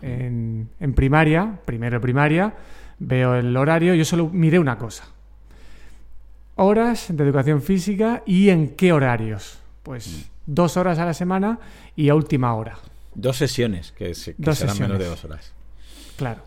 en 0.81 0.95
primaria, 0.95 1.59
primero 1.67 2.01
primaria, 2.01 2.55
veo 3.07 3.35
el 3.35 3.57
horario, 3.57 3.95
yo 3.95 4.05
solo 4.05 4.29
miré 4.29 4.59
una 4.59 4.79
cosa. 4.79 5.05
Horas 6.57 7.07
de 7.11 7.25
educación 7.25 7.63
física 7.63 8.23
y 8.27 8.51
en 8.51 8.71
qué 8.77 8.93
horarios. 8.93 9.59
Pues 9.83 10.09
mm. 10.09 10.21
dos 10.47 10.77
horas 10.77 10.99
a 10.99 11.05
la 11.05 11.15
semana 11.15 11.59
y 11.97 12.09
a 12.09 12.15
última 12.15 12.55
hora. 12.55 12.79
Dos 13.15 13.37
sesiones, 13.37 13.93
que, 13.93 14.15
serán 14.15 14.79
menos 14.79 14.99
de 14.99 15.07
dos 15.07 15.25
horas. 15.25 15.53
Claro. 16.17 16.43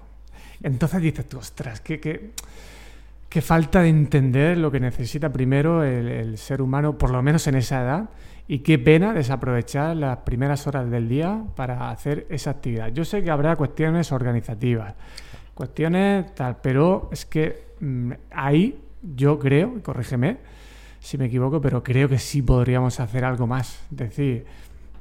Entonces 0.64 1.02
dices 1.02 1.28
tú, 1.30 1.38
ostras, 1.38 1.82
qué, 1.82 2.00
qué, 2.00 3.42
falta 3.42 3.82
de 3.82 3.90
entender 3.90 4.58
lo 4.58 4.72
que 4.72 4.80
necesita 4.80 5.32
primero 5.32 5.84
el, 5.84 6.08
el, 6.08 6.38
ser 6.40 6.62
humano, 6.62 6.98
por 6.98 7.12
lo 7.12 7.22
menos 7.22 7.46
en 7.46 7.56
esa 7.56 7.84
edad, 7.84 8.10
y 8.48 8.60
qué 8.60 8.80
pena 8.80 9.14
desaprovechar 9.14 9.96
las 9.96 10.18
primeras 10.20 10.66
horas 10.66 10.90
del 10.90 11.08
día 11.08 11.44
para 11.56 11.92
hacer 11.92 12.26
esa 12.30 12.52
actividad. 12.52 12.88
Yo 12.92 13.06
sé 13.06 13.24
que 13.24 13.30
habrá 13.30 13.56
cuestiones 13.56 14.12
organizativas, 14.12 14.96
cuestiones 15.58 16.34
tal, 16.36 16.58
pero 16.62 17.10
es 17.12 17.26
que 17.26 17.74
mm, 17.82 18.12
ahí 18.32 18.80
yo 19.02 19.40
creo, 19.40 19.82
corrígeme 19.82 20.38
si 21.00 21.18
me 21.18 21.26
equivoco, 21.26 21.62
pero 21.62 21.84
creo 21.84 22.08
que 22.08 22.20
sí 22.20 22.42
podríamos 22.42 23.00
hacer 23.00 23.26
algo 23.26 23.48
más. 23.48 23.82
Es 23.92 23.98
decir, 23.98 24.46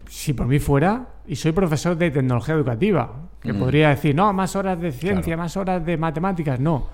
si 0.08 0.32
por 0.32 0.46
mí 0.46 0.58
fuera, 0.58 1.08
y 1.26 1.36
soy 1.36 1.52
profesor 1.52 1.96
de 1.96 2.10
tecnología 2.10 2.54
educativa, 2.54 3.12
que 3.40 3.52
mm. 3.52 3.58
podría 3.58 3.88
decir, 3.90 4.14
no, 4.14 4.32
más 4.32 4.56
horas 4.56 4.80
de 4.80 4.92
ciencia, 4.92 5.36
más 5.36 5.56
horas 5.56 5.84
de 5.84 5.96
matemáticas, 5.96 6.60
no. 6.60 6.88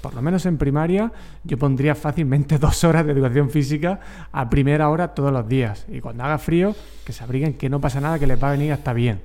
Por 0.00 0.14
lo 0.14 0.22
menos 0.22 0.44
en 0.46 0.58
primaria 0.58 1.10
yo 1.44 1.58
pondría 1.58 1.94
fácilmente 1.94 2.58
dos 2.60 2.84
horas 2.84 3.06
de 3.06 3.12
educación 3.12 3.50
física 3.50 4.00
a 4.30 4.48
primera 4.48 4.88
hora 4.90 5.08
todos 5.08 5.32
los 5.32 5.48
días. 5.48 5.86
Y 5.88 6.00
cuando 6.00 6.24
haga 6.24 6.38
frío, 6.38 6.74
que 7.04 7.12
se 7.12 7.24
abriguen, 7.24 7.54
que 7.54 7.68
no 7.68 7.80
pasa 7.80 8.00
nada, 8.00 8.18
que 8.18 8.26
les 8.26 8.42
va 8.42 8.48
a 8.48 8.52
venir 8.52 8.72
hasta 8.72 8.92
bien. 8.92 9.20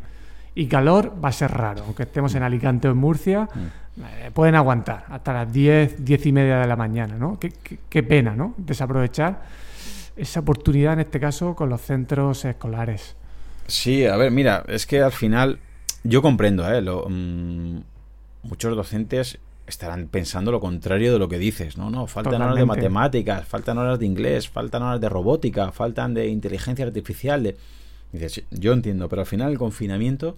Y 0.55 0.67
calor 0.67 1.13
va 1.23 1.29
a 1.29 1.31
ser 1.31 1.51
raro, 1.51 1.83
aunque 1.85 2.03
estemos 2.03 2.35
en 2.35 2.43
Alicante 2.43 2.87
o 2.87 2.91
en 2.91 2.97
Murcia, 2.97 3.49
eh, 3.97 4.31
pueden 4.33 4.55
aguantar 4.55 5.05
hasta 5.09 5.33
las 5.33 5.51
10, 5.51 6.03
10 6.05 6.25
y 6.25 6.31
media 6.31 6.59
de 6.59 6.67
la 6.67 6.75
mañana, 6.75 7.15
¿no? 7.15 7.39
Qué, 7.39 8.03
pena, 8.03 8.35
¿no? 8.35 8.53
Desaprovechar 8.57 9.43
esa 10.15 10.41
oportunidad 10.41 10.93
en 10.93 10.99
este 11.01 11.19
caso 11.19 11.55
con 11.55 11.69
los 11.69 11.81
centros 11.81 12.45
escolares. 12.45 13.15
Sí, 13.67 14.05
a 14.05 14.15
ver, 14.17 14.31
mira, 14.31 14.63
es 14.67 14.85
que 14.85 15.01
al 15.01 15.11
final 15.11 15.59
yo 16.03 16.21
comprendo, 16.21 16.71
¿eh? 16.71 16.81
Mm, 16.81 17.79
muchos 18.43 18.75
docentes 18.75 19.39
estarán 19.65 20.07
pensando 20.07 20.51
lo 20.51 20.59
contrario 20.59 21.13
de 21.13 21.19
lo 21.19 21.29
que 21.29 21.39
dices, 21.39 21.77
¿no? 21.77 21.89
No, 21.89 22.07
faltan 22.07 22.41
horas 22.41 22.55
de 22.55 22.65
matemáticas, 22.65 23.47
faltan 23.47 23.77
horas 23.77 23.97
de 23.97 24.05
inglés, 24.05 24.49
faltan 24.49 24.83
horas 24.83 24.99
de 24.99 25.09
robótica, 25.09 25.71
faltan 25.71 26.13
de 26.13 26.27
inteligencia 26.27 26.85
artificial, 26.85 27.41
de 27.43 27.57
Dices, 28.13 28.43
yo 28.51 28.71
entiendo, 28.73 29.09
pero 29.09 29.23
al 29.23 29.25
final 29.25 29.51
el 29.51 29.57
confinamiento, 29.57 30.37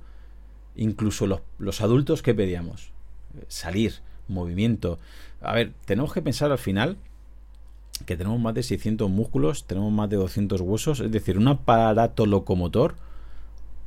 incluso 0.75 1.27
los, 1.27 1.41
los 1.59 1.81
adultos, 1.81 2.23
¿qué 2.23 2.33
pedíamos? 2.33 2.91
Salir, 3.47 3.95
movimiento. 4.27 4.97
A 5.41 5.53
ver, 5.53 5.73
tenemos 5.85 6.13
que 6.13 6.21
pensar 6.21 6.51
al 6.51 6.57
final 6.57 6.97
que 8.05 8.17
tenemos 8.17 8.39
más 8.39 8.53
de 8.53 8.63
600 8.63 9.09
músculos, 9.09 9.65
tenemos 9.65 9.91
más 9.91 10.09
de 10.09 10.17
200 10.17 10.59
huesos, 10.61 10.99
es 10.99 11.11
decir, 11.11 11.37
un 11.37 11.47
aparato 11.47 12.25
locomotor 12.25 12.95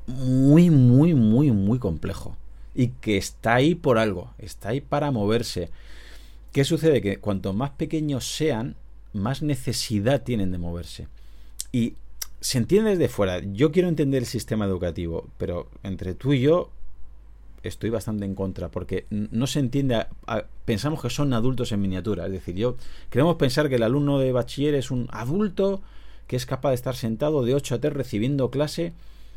muy, 0.06 0.70
muy, 0.70 1.14
muy, 1.14 1.50
muy 1.50 1.78
complejo. 1.78 2.36
Y 2.74 2.88
que 2.88 3.16
está 3.16 3.54
ahí 3.54 3.74
por 3.74 3.98
algo, 3.98 4.32
está 4.38 4.70
ahí 4.70 4.80
para 4.80 5.10
moverse. 5.10 5.70
¿Qué 6.52 6.64
sucede? 6.64 7.02
Que 7.02 7.18
cuanto 7.18 7.52
más 7.52 7.70
pequeños 7.70 8.24
sean, 8.26 8.76
más 9.12 9.42
necesidad 9.42 10.22
tienen 10.22 10.52
de 10.52 10.58
moverse. 10.58 11.08
Y 11.72 11.94
se 12.40 12.58
entiende 12.58 12.90
desde 12.90 13.08
fuera. 13.08 13.40
Yo 13.40 13.72
quiero 13.72 13.88
entender 13.88 14.22
el 14.22 14.26
sistema 14.26 14.64
educativo, 14.64 15.28
pero 15.38 15.68
entre 15.82 16.14
tú 16.14 16.32
y 16.32 16.40
yo 16.40 16.70
estoy 17.62 17.90
bastante 17.90 18.24
en 18.24 18.34
contra, 18.34 18.70
porque 18.70 19.06
no 19.10 19.46
se 19.46 19.60
entiende, 19.60 20.06
pensamos 20.64 21.02
que 21.02 21.10
son 21.10 21.32
adultos 21.32 21.72
en 21.72 21.80
miniatura, 21.80 22.26
es 22.26 22.32
decir, 22.32 22.54
yo 22.54 22.76
queremos 23.10 23.36
pensar 23.36 23.68
que 23.68 23.74
el 23.74 23.82
alumno 23.82 24.18
de 24.18 24.32
bachiller 24.32 24.74
es 24.74 24.90
un 24.90 25.08
adulto 25.10 25.82
que 26.28 26.36
es 26.36 26.46
capaz 26.46 26.70
de 26.70 26.76
estar 26.76 26.94
sentado 26.94 27.44
de 27.44 27.54
8 27.54 27.76
a 27.76 27.80
3 27.80 27.92
recibiendo 27.92 28.50
clase, 28.50 28.92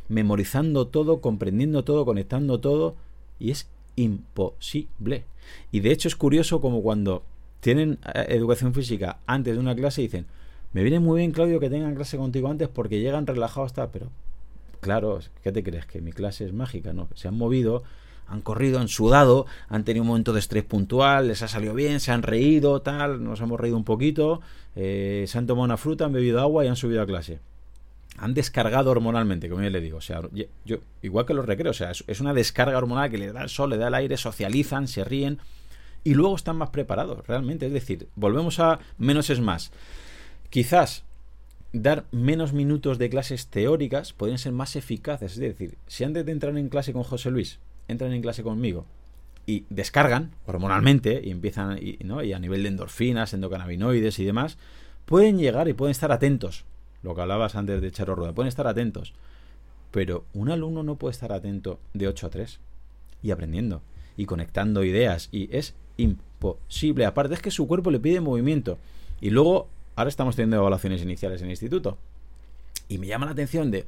memorizando 0.09 0.87
todo, 0.87 1.21
comprendiendo 1.21 1.83
todo, 1.83 2.05
conectando 2.05 2.59
todo, 2.59 2.95
y 3.39 3.51
es 3.51 3.67
imposible. 3.95 5.23
Y 5.71 5.79
de 5.79 5.91
hecho 5.91 6.07
es 6.07 6.15
curioso 6.15 6.61
como 6.61 6.83
cuando 6.83 7.23
tienen 7.61 7.99
eh, 8.13 8.25
educación 8.29 8.73
física 8.73 9.19
antes 9.25 9.53
de 9.53 9.59
una 9.59 9.75
clase 9.75 10.01
dicen, 10.01 10.25
me 10.73 10.83
viene 10.83 10.99
muy 10.99 11.19
bien, 11.19 11.31
Claudio, 11.31 11.59
que 11.59 11.69
tengan 11.69 11.95
clase 11.95 12.17
contigo 12.17 12.49
antes 12.49 12.67
porque 12.67 12.99
llegan 12.99 13.27
relajados, 13.27 13.73
pero 13.91 14.09
claro, 14.79 15.19
¿qué 15.43 15.51
te 15.51 15.63
crees? 15.63 15.85
Que 15.85 16.01
mi 16.01 16.11
clase 16.11 16.45
es 16.45 16.53
mágica, 16.53 16.93
¿no? 16.93 17.09
Se 17.15 17.27
han 17.27 17.37
movido, 17.37 17.83
han 18.27 18.41
corrido, 18.41 18.79
han 18.79 18.87
sudado, 18.87 19.45
han 19.67 19.83
tenido 19.83 20.03
un 20.03 20.07
momento 20.07 20.31
de 20.33 20.39
estrés 20.39 20.63
puntual, 20.63 21.27
les 21.27 21.41
ha 21.41 21.47
salido 21.47 21.73
bien, 21.73 21.99
se 21.99 22.11
han 22.11 22.23
reído, 22.23 22.81
tal, 22.81 23.23
nos 23.23 23.41
hemos 23.41 23.59
reído 23.59 23.75
un 23.75 23.83
poquito, 23.83 24.41
eh, 24.75 25.25
se 25.27 25.37
han 25.37 25.47
tomado 25.47 25.65
una 25.65 25.77
fruta, 25.77 26.05
han 26.05 26.13
bebido 26.13 26.39
agua 26.39 26.63
y 26.63 26.69
han 26.69 26.77
subido 26.77 27.01
a 27.01 27.05
clase. 27.05 27.39
Han 28.17 28.33
descargado 28.33 28.91
hormonalmente, 28.91 29.49
como 29.49 29.63
yo 29.63 29.69
le 29.69 29.81
digo. 29.81 29.97
O 29.97 30.01
sea, 30.01 30.21
yo, 30.65 30.77
igual 31.01 31.25
que 31.25 31.33
los 31.33 31.45
recreos, 31.45 31.77
o 31.77 31.79
sea, 31.79 31.91
es, 31.91 32.03
es 32.07 32.21
una 32.21 32.33
descarga 32.33 32.77
hormonal 32.77 33.09
que 33.09 33.17
le 33.17 33.31
da 33.33 33.43
el 33.43 33.49
sol, 33.49 33.71
le 33.71 33.77
da 33.77 33.87
el 33.87 33.95
aire, 33.95 34.15
socializan, 34.15 34.87
se 34.87 35.03
ríen 35.03 35.39
y 36.03 36.13
luego 36.13 36.35
están 36.35 36.57
más 36.57 36.69
preparados, 36.69 37.25
realmente. 37.27 37.67
Es 37.67 37.73
decir, 37.73 38.07
volvemos 38.15 38.59
a 38.59 38.79
menos 38.97 39.29
es 39.29 39.39
más. 39.39 39.71
Quizás 40.51 41.05
dar 41.71 42.03
menos 42.11 42.51
minutos 42.51 42.97
de 42.97 43.09
clases 43.09 43.47
teóricas 43.47 44.11
podrían 44.11 44.37
ser 44.37 44.51
más 44.51 44.75
eficaces. 44.75 45.31
Es 45.31 45.39
decir, 45.39 45.77
si 45.87 46.03
antes 46.03 46.25
de 46.25 46.33
entrar 46.33 46.57
en 46.57 46.67
clase 46.67 46.91
con 46.91 47.03
José 47.03 47.31
Luis, 47.31 47.59
entran 47.87 48.11
en 48.11 48.21
clase 48.21 48.43
conmigo 48.43 48.85
y 49.47 49.63
descargan 49.69 50.31
hormonalmente 50.45 51.21
y 51.23 51.31
empiezan, 51.31 51.79
y, 51.81 51.97
a 52.33 52.39
nivel 52.39 52.63
de 52.63 52.67
endorfinas, 52.67 53.33
endocannabinoides 53.33 54.19
y 54.19 54.25
demás, 54.25 54.57
pueden 55.05 55.37
llegar 55.37 55.69
y 55.69 55.73
pueden 55.73 55.91
estar 55.91 56.11
atentos. 56.11 56.65
Lo 57.01 57.15
que 57.15 57.21
hablabas 57.21 57.55
antes 57.55 57.81
de 57.81 57.89
Charo 57.89 58.15
Rueda, 58.15 58.33
pueden 58.33 58.49
estar 58.49 58.67
atentos. 58.67 59.13
Pero 59.91 60.25
un 60.33 60.49
alumno 60.49 60.83
no 60.83 60.97
puede 60.97 61.13
estar 61.13 61.31
atento 61.31 61.79
de 61.93 62.09
8 62.09 62.27
a 62.27 62.29
3 62.29 62.59
y 63.23 63.31
aprendiendo 63.31 63.83
y 64.17 64.25
conectando 64.25 64.83
ideas 64.83 65.29
y 65.31 65.47
es 65.55 65.75
imposible. 65.95 67.05
Aparte 67.05 67.35
es 67.35 67.41
que 67.41 67.51
su 67.51 67.67
cuerpo 67.67 67.89
le 67.89 68.01
pide 68.01 68.19
movimiento. 68.19 68.77
Y 69.21 69.29
luego, 69.29 69.69
ahora 69.95 70.09
estamos 70.09 70.35
teniendo 70.35 70.57
evaluaciones 70.57 71.01
iniciales 71.01 71.41
en 71.41 71.47
el 71.47 71.51
instituto. 71.51 71.97
Y 72.87 72.97
me 72.97 73.07
llama 73.07 73.25
la 73.25 73.31
atención 73.31 73.71
de, 73.71 73.85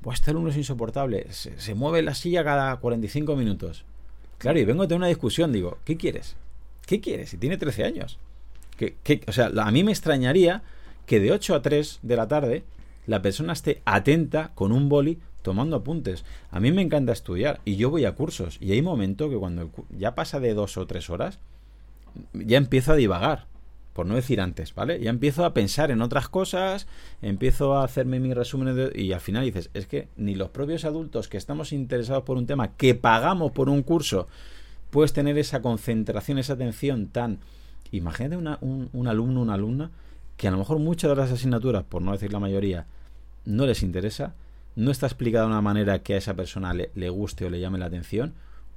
pues 0.00 0.20
este 0.20 0.30
alumno 0.30 0.50
es 0.50 0.56
insoportable, 0.56 1.26
se, 1.32 1.74
mueve 1.74 2.02
la 2.02 2.14
silla 2.14 2.44
cada 2.44 2.76
45 2.76 3.36
minutos. 3.36 3.84
Claro, 4.38 4.58
y 4.58 4.64
vengo 4.64 4.82
a 4.82 4.88
tener 4.88 4.98
una 4.98 5.08
discusión, 5.08 5.52
digo, 5.52 5.78
¿qué 5.84 5.96
quieres? 5.96 6.36
¿Qué 6.86 7.00
quieres? 7.00 7.30
Si 7.30 7.38
tiene 7.38 7.56
13 7.56 7.84
años. 7.84 8.18
¿Qué, 8.76 8.96
o 9.26 9.32
sea, 9.32 9.50
a 9.56 9.70
mí 9.70 9.84
me 9.84 9.92
extrañaría 9.92 10.62
que 11.06 11.20
de 11.20 11.32
8 11.32 11.54
a 11.54 11.62
3 11.62 12.00
de 12.02 12.16
la 12.16 12.28
tarde 12.28 12.64
la 13.06 13.22
persona 13.22 13.52
esté 13.52 13.82
atenta 13.84 14.52
con 14.54 14.72
un 14.72 14.88
boli 14.88 15.18
tomando 15.42 15.76
apuntes. 15.76 16.24
A 16.50 16.58
mí 16.58 16.72
me 16.72 16.82
encanta 16.82 17.12
estudiar 17.12 17.60
y 17.64 17.76
yo 17.76 17.90
voy 17.90 18.06
a 18.06 18.12
cursos 18.12 18.56
y 18.60 18.72
hay 18.72 18.82
momento 18.82 19.28
que 19.28 19.36
cuando 19.36 19.70
ya 19.96 20.14
pasa 20.14 20.40
de 20.40 20.54
2 20.54 20.76
o 20.78 20.86
3 20.86 21.10
horas, 21.10 21.38
ya 22.32 22.56
empiezo 22.56 22.92
a 22.92 22.96
divagar, 22.96 23.46
por 23.94 24.04
no 24.04 24.16
decir 24.16 24.42
antes, 24.42 24.74
¿vale? 24.74 25.00
Ya 25.00 25.08
empiezo 25.08 25.46
a 25.46 25.54
pensar 25.54 25.90
en 25.90 26.02
otras 26.02 26.28
cosas, 26.28 26.86
empiezo 27.22 27.78
a 27.78 27.84
hacerme 27.84 28.20
mis 28.20 28.34
resúmenes 28.34 28.90
y 28.94 29.12
al 29.12 29.20
final 29.20 29.44
dices, 29.44 29.70
es 29.72 29.86
que 29.86 30.08
ni 30.16 30.34
los 30.34 30.50
propios 30.50 30.84
adultos 30.84 31.28
que 31.28 31.38
estamos 31.38 31.72
interesados 31.72 32.24
por 32.24 32.36
un 32.36 32.46
tema, 32.46 32.72
que 32.76 32.94
pagamos 32.94 33.52
por 33.52 33.70
un 33.70 33.82
curso, 33.82 34.28
puedes 34.90 35.12
tener 35.12 35.38
esa 35.38 35.62
concentración, 35.62 36.38
esa 36.38 36.52
atención 36.52 37.06
tan 37.06 37.38
Imagínate 37.96 38.36
un, 38.36 39.06
alumno, 39.06 39.40
una 39.40 39.54
alumna, 39.54 39.90
que 40.36 40.48
a 40.48 40.50
lo 40.50 40.58
mejor 40.58 40.80
muchas 40.80 41.10
de 41.10 41.16
las 41.16 41.30
asignaturas, 41.30 41.84
por 41.84 42.02
no 42.02 42.10
decir 42.10 42.32
la 42.32 42.40
mayoría, 42.40 42.86
no 43.44 43.66
les 43.66 43.84
interesa, 43.84 44.34
no 44.74 44.90
está 44.90 45.06
explicada 45.06 45.44
de 45.44 45.52
una 45.52 45.60
manera 45.60 46.02
que 46.02 46.14
a 46.14 46.16
esa 46.16 46.34
persona 46.34 46.74
le, 46.74 46.90
le, 46.96 47.08
guste 47.08 47.44
o 47.44 47.50
le 47.50 47.60
llame 47.60 47.78
la 47.78 47.86
atención, 47.86 48.34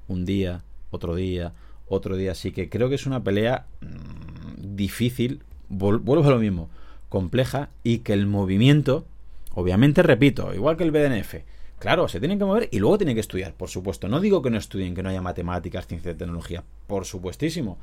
un 0.08 0.24
día, 0.24 0.62
otro 0.92 1.16
día, 1.16 1.54
otro 1.88 2.16
día. 2.16 2.34
Así 2.34 2.52
que 2.52 2.70
creo 2.70 2.90
que 2.90 2.96
es 2.96 3.08
una 3.08 3.24
pelea 3.24 3.66
mm, 3.82 4.37
difícil, 4.78 5.44
vuelvo 5.68 6.26
a 6.26 6.32
lo 6.32 6.40
mismo, 6.40 6.70
compleja 7.10 7.70
y 7.84 8.00
que 8.00 8.14
el 8.14 8.28
movimiento, 8.28 9.06
obviamente 9.54 10.04
repito, 10.04 10.54
igual 10.54 10.78
que 10.78 10.86
el 10.86 10.92
BDNF, 10.92 11.36
claro, 11.80 12.08
se 12.08 12.20
tienen 12.20 12.40
que 12.40 12.46
mover 12.46 12.70
y 12.72 12.80
luego 12.80 12.98
tienen 12.98 13.16
que 13.16 13.22
estudiar, 13.22 13.54
por 13.54 13.70
supuesto. 13.70 14.08
No 14.08 14.22
digo 14.22 14.42
que 14.42 14.50
no 14.50 14.58
estudien, 14.58 14.96
que 14.96 15.04
no 15.04 15.10
haya 15.10 15.22
matemáticas, 15.22 15.88
ciencia 15.88 16.12
y 16.12 16.16
tecnología, 16.16 16.64
por 16.88 17.04
supuestísimo. 17.06 17.78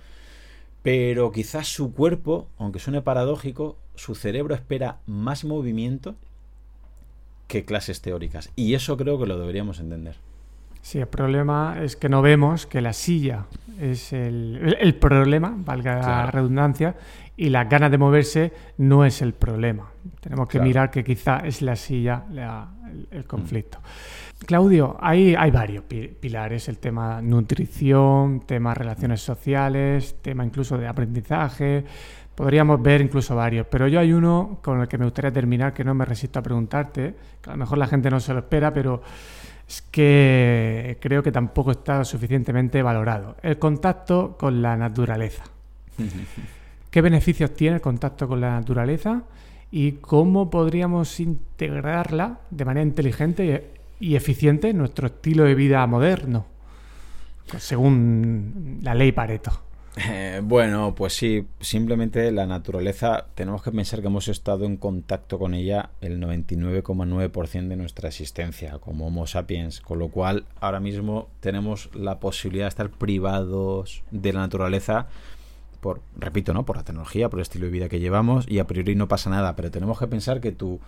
Pero 0.82 1.32
quizás 1.32 1.68
su 1.68 1.92
cuerpo, 1.92 2.48
aunque 2.58 2.78
suene 2.78 3.02
paradójico, 3.02 3.76
su 3.94 4.14
cerebro 4.14 4.54
espera 4.54 5.00
más 5.06 5.44
movimiento 5.44 6.14
que 7.48 7.64
clases 7.64 8.00
teóricas. 8.00 8.50
Y 8.56 8.74
eso 8.74 8.96
creo 8.96 9.18
que 9.18 9.26
lo 9.26 9.38
deberíamos 9.38 9.80
entender. 9.80 10.16
Sí, 10.84 10.98
el 10.98 11.06
problema 11.06 11.78
es 11.80 11.96
que 11.96 12.10
no 12.10 12.20
vemos 12.20 12.66
que 12.66 12.82
la 12.82 12.92
silla 12.92 13.46
es 13.80 14.12
el, 14.12 14.94
problema, 15.00 15.54
valga 15.56 15.98
la 15.98 16.30
redundancia, 16.30 16.94
y 17.38 17.48
las 17.48 17.70
ganas 17.70 17.90
de 17.90 17.96
moverse 17.96 18.52
no 18.76 19.06
es 19.06 19.22
el 19.22 19.32
problema. 19.32 19.90
Tenemos 20.20 20.46
que 20.46 20.60
mirar 20.60 20.90
que 20.90 21.02
quizá 21.02 21.38
es 21.38 21.62
la 21.62 21.74
silla 21.74 22.24
el, 23.10 23.24
conflicto. 23.24 23.78
Claudio, 24.44 24.98
hay, 25.00 25.34
hay 25.34 25.50
varios 25.50 25.84
pilares, 25.84 26.68
el 26.68 26.76
tema 26.76 27.22
nutrición, 27.22 28.40
tema 28.40 28.74
relaciones 28.74 29.22
sociales, 29.22 30.16
tema 30.20 30.44
incluso 30.44 30.76
de 30.76 30.86
aprendizaje, 30.86 31.82
podríamos 32.34 32.82
ver 32.82 33.00
incluso 33.00 33.34
varios, 33.34 33.66
pero 33.70 33.88
yo 33.88 34.00
hay 34.00 34.12
uno 34.12 34.58
con 34.62 34.82
el 34.82 34.88
que 34.88 34.98
me 34.98 35.06
gustaría 35.06 35.32
terminar 35.32 35.72
que 35.72 35.82
no 35.82 35.94
me 35.94 36.04
resisto 36.04 36.40
a 36.40 36.42
preguntarte, 36.42 37.14
que 37.40 37.48
a 37.48 37.54
lo 37.54 37.58
mejor 37.58 37.78
la 37.78 37.86
gente 37.86 38.10
no 38.10 38.20
se 38.20 38.34
lo 38.34 38.40
espera, 38.40 38.70
pero 38.70 39.00
es 39.68 39.82
que 39.82 40.98
creo 41.00 41.22
que 41.22 41.32
tampoco 41.32 41.70
está 41.72 42.04
suficientemente 42.04 42.82
valorado. 42.82 43.36
El 43.42 43.58
contacto 43.58 44.36
con 44.38 44.62
la 44.62 44.76
naturaleza. 44.76 45.44
¿Qué 46.90 47.00
beneficios 47.00 47.54
tiene 47.54 47.76
el 47.76 47.82
contacto 47.82 48.28
con 48.28 48.40
la 48.40 48.52
naturaleza? 48.52 49.24
y 49.76 49.94
cómo 49.94 50.50
podríamos 50.50 51.18
integrarla 51.18 52.38
de 52.48 52.64
manera 52.64 52.86
inteligente 52.86 53.72
y 53.98 54.14
eficiente 54.14 54.70
en 54.70 54.78
nuestro 54.78 55.08
estilo 55.08 55.42
de 55.42 55.56
vida 55.56 55.84
moderno, 55.88 56.46
según 57.58 58.78
la 58.84 58.94
ley 58.94 59.10
Pareto. 59.10 59.50
Eh, 59.96 60.40
bueno, 60.42 60.94
pues 60.96 61.12
sí, 61.12 61.46
simplemente 61.60 62.32
la 62.32 62.46
naturaleza, 62.46 63.26
tenemos 63.36 63.62
que 63.62 63.70
pensar 63.70 64.00
que 64.00 64.08
hemos 64.08 64.26
estado 64.26 64.64
en 64.64 64.76
contacto 64.76 65.38
con 65.38 65.54
ella 65.54 65.90
el 66.00 66.20
99,9% 66.20 67.68
de 67.68 67.76
nuestra 67.76 68.08
existencia 68.08 68.78
como 68.80 69.06
Homo 69.06 69.26
sapiens, 69.26 69.80
con 69.80 70.00
lo 70.00 70.08
cual 70.08 70.46
ahora 70.60 70.80
mismo 70.80 71.28
tenemos 71.38 71.90
la 71.94 72.18
posibilidad 72.18 72.64
de 72.64 72.70
estar 72.70 72.90
privados 72.90 74.02
de 74.10 74.32
la 74.32 74.40
naturaleza 74.40 75.06
por, 75.80 76.00
repito, 76.16 76.54
¿no? 76.54 76.64
Por 76.64 76.76
la 76.76 76.82
tecnología, 76.82 77.28
por 77.28 77.38
el 77.38 77.42
estilo 77.42 77.66
de 77.66 77.72
vida 77.72 77.88
que 77.88 78.00
llevamos 78.00 78.46
y 78.48 78.58
a 78.58 78.66
priori 78.66 78.96
no 78.96 79.06
pasa 79.06 79.30
nada, 79.30 79.54
pero 79.54 79.70
tenemos 79.70 79.98
que 79.98 80.08
pensar 80.08 80.40
que 80.40 80.50
tu 80.50 80.80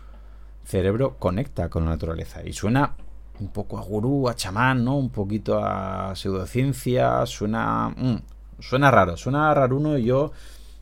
cerebro 0.64 1.16
conecta 1.18 1.68
con 1.68 1.84
la 1.84 1.90
naturaleza 1.90 2.44
y 2.44 2.52
suena 2.54 2.96
un 3.38 3.48
poco 3.48 3.78
a 3.78 3.82
gurú, 3.82 4.28
a 4.28 4.34
chamán, 4.34 4.84
¿no? 4.84 4.96
Un 4.96 5.10
poquito 5.10 5.60
a 5.62 6.16
pseudociencia, 6.16 7.24
suena... 7.26 7.94
Mm, 7.96 8.35
suena 8.60 8.90
raro, 8.90 9.16
suena 9.16 9.52
raro 9.54 9.76
uno 9.76 9.98
y 9.98 10.04
yo 10.04 10.32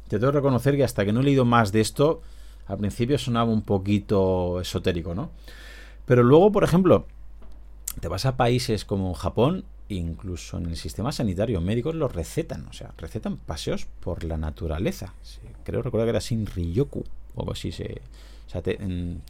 te 0.08 0.18
tengo 0.18 0.32
que 0.32 0.38
reconocer 0.38 0.76
que 0.76 0.84
hasta 0.84 1.04
que 1.04 1.12
no 1.12 1.20
he 1.20 1.24
leído 1.24 1.44
más 1.44 1.72
de 1.72 1.80
esto, 1.80 2.22
al 2.66 2.78
principio 2.78 3.18
sonaba 3.18 3.50
un 3.50 3.62
poquito 3.62 4.60
esotérico, 4.60 5.14
¿no? 5.14 5.30
Pero 6.06 6.22
luego, 6.22 6.52
por 6.52 6.64
ejemplo, 6.64 7.06
te 8.00 8.08
vas 8.08 8.26
a 8.26 8.36
países 8.36 8.84
como 8.84 9.14
Japón, 9.14 9.64
incluso 9.88 10.58
en 10.58 10.66
el 10.66 10.76
sistema 10.76 11.12
sanitario, 11.12 11.60
médicos 11.60 11.94
los 11.94 12.14
recetan, 12.14 12.66
o 12.68 12.72
sea, 12.72 12.92
recetan 12.98 13.36
paseos 13.36 13.86
por 14.00 14.24
la 14.24 14.36
naturaleza. 14.36 15.14
creo 15.64 15.82
recordar 15.82 16.06
que 16.06 16.10
era 16.10 16.20
sin 16.20 16.46
Ryoku, 16.46 17.04
o 17.34 17.40
algo 17.40 17.52
así. 17.52 17.72
Se, 17.72 18.00
o 18.46 18.50
sea, 18.50 18.62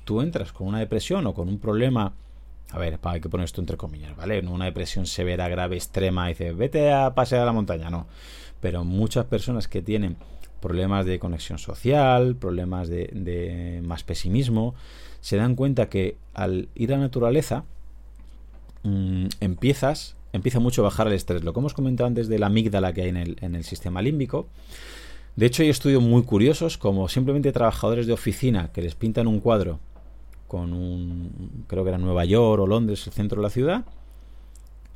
tú 0.04 0.20
entras 0.20 0.52
con 0.52 0.66
una 0.66 0.80
depresión 0.80 1.26
o 1.26 1.34
con 1.34 1.48
un 1.48 1.58
problema 1.58 2.12
a 2.74 2.78
ver, 2.78 2.98
hay 3.04 3.20
que 3.20 3.28
poner 3.28 3.44
esto 3.44 3.60
entre 3.60 3.76
comillas, 3.76 4.16
¿vale? 4.16 4.40
Una 4.40 4.64
depresión 4.64 5.06
severa, 5.06 5.48
grave, 5.48 5.76
extrema, 5.76 6.28
y 6.28 6.34
dices, 6.34 6.56
vete 6.56 6.92
a 6.92 7.14
pasear 7.14 7.42
a 7.42 7.44
la 7.44 7.52
montaña, 7.52 7.88
no. 7.88 8.08
Pero 8.60 8.82
muchas 8.82 9.26
personas 9.26 9.68
que 9.68 9.80
tienen 9.80 10.16
problemas 10.60 11.06
de 11.06 11.20
conexión 11.20 11.58
social, 11.58 12.34
problemas 12.34 12.88
de, 12.88 13.80
más 13.84 14.02
pesimismo, 14.02 14.74
se 15.20 15.36
dan 15.36 15.54
cuenta 15.54 15.88
que 15.88 16.16
al 16.34 16.68
ir 16.74 16.92
a 16.92 16.96
la 16.96 17.02
naturaleza 17.02 17.64
mm, 18.82 19.26
empiezas, 19.40 20.16
empieza 20.32 20.58
mucho 20.58 20.82
a 20.82 20.84
bajar 20.84 21.06
el 21.06 21.12
estrés. 21.12 21.44
Lo 21.44 21.52
que 21.52 21.60
hemos 21.60 21.74
comentado 21.74 22.08
antes 22.08 22.26
de 22.26 22.40
la 22.40 22.46
amígdala 22.46 22.92
que 22.92 23.02
hay 23.02 23.10
en 23.10 23.18
el, 23.18 23.36
en 23.40 23.54
el 23.54 23.62
sistema 23.62 24.02
límbico. 24.02 24.48
De 25.36 25.46
hecho, 25.46 25.62
hay 25.62 25.68
estudios 25.68 26.02
muy 26.02 26.24
curiosos 26.24 26.76
como 26.76 27.08
simplemente 27.08 27.52
trabajadores 27.52 28.08
de 28.08 28.14
oficina 28.14 28.72
que 28.72 28.82
les 28.82 28.96
pintan 28.96 29.28
un 29.28 29.38
cuadro 29.38 29.78
con 30.46 30.72
un, 30.72 31.64
creo 31.66 31.84
que 31.84 31.90
era 31.90 31.98
Nueva 31.98 32.24
York 32.24 32.62
o 32.62 32.66
Londres, 32.66 33.06
el 33.06 33.12
centro 33.12 33.40
de 33.40 33.42
la 33.42 33.50
ciudad, 33.50 33.84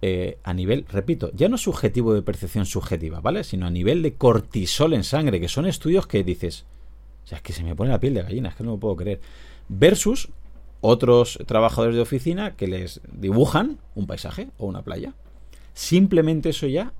eh, 0.01 0.39
a 0.45 0.55
nivel, 0.55 0.87
repito, 0.89 1.31
ya 1.35 1.49
no 1.49 1.59
subjetivo 1.59 2.15
de 2.15 2.23
percepción 2.23 2.67
subjetiva, 2.67 3.21
¿vale? 3.21 3.43
Sino 3.43 3.67
a 3.67 3.71
nivel 3.71 4.03
de 4.03 4.15
cortisol 4.15 4.95
en 4.95 5.03
sangre, 5.03 5.41
que 5.41 5.49
son 5.49 5.67
estudios 5.67 6.07
que 6.07 6.23
dices, 6.23 6.67
o 7.25 7.27
sea, 7.27 7.39
es 7.39 7.43
que 7.43 7.53
se 7.53 7.65
me 7.65 7.75
pone 7.75 7.91
la 7.91 7.99
piel 7.99 8.15
de 8.15 8.23
gallina, 8.23 8.51
es 8.51 8.55
que 8.55 8.65
no 8.65 8.73
lo 8.73 8.79
puedo 8.79 8.97
creer. 8.97 9.21
Versus 9.69 10.29
otros 10.81 11.39
trabajadores 11.47 11.97
de 11.97 12.03
oficina 12.03 12.55
que 12.55 12.69
les 12.69 13.01
dibujan 13.13 13.79
un 13.95 14.07
paisaje 14.07 14.51
o 14.59 14.67
una 14.67 14.83
playa. 14.83 15.15
Simplemente 15.75 16.51
eso 16.51 16.67
ya 16.67 16.93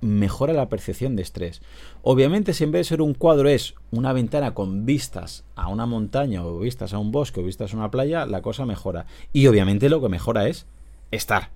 mejora 0.00 0.52
la 0.52 0.68
percepción 0.68 1.16
de 1.16 1.22
estrés. 1.22 1.60
Obviamente, 2.02 2.54
si 2.54 2.64
en 2.64 2.72
vez 2.72 2.80
de 2.80 2.90
ser 2.90 3.02
un 3.02 3.14
cuadro 3.14 3.48
es 3.48 3.74
una 3.90 4.12
ventana 4.12 4.54
con 4.54 4.86
vistas 4.86 5.44
a 5.56 5.68
una 5.68 5.86
montaña 5.86 6.44
o 6.44 6.58
vistas 6.58 6.92
a 6.92 6.98
un 6.98 7.12
bosque 7.12 7.40
o 7.40 7.44
vistas 7.44 7.74
a 7.74 7.76
una 7.76 7.90
playa, 7.90 8.26
la 8.26 8.42
cosa 8.42 8.66
mejora. 8.66 9.06
Y 9.32 9.46
obviamente 9.46 9.88
lo 9.88 10.00
que 10.00 10.08
mejora 10.08 10.48
es 10.48 10.66
estar 11.10 11.50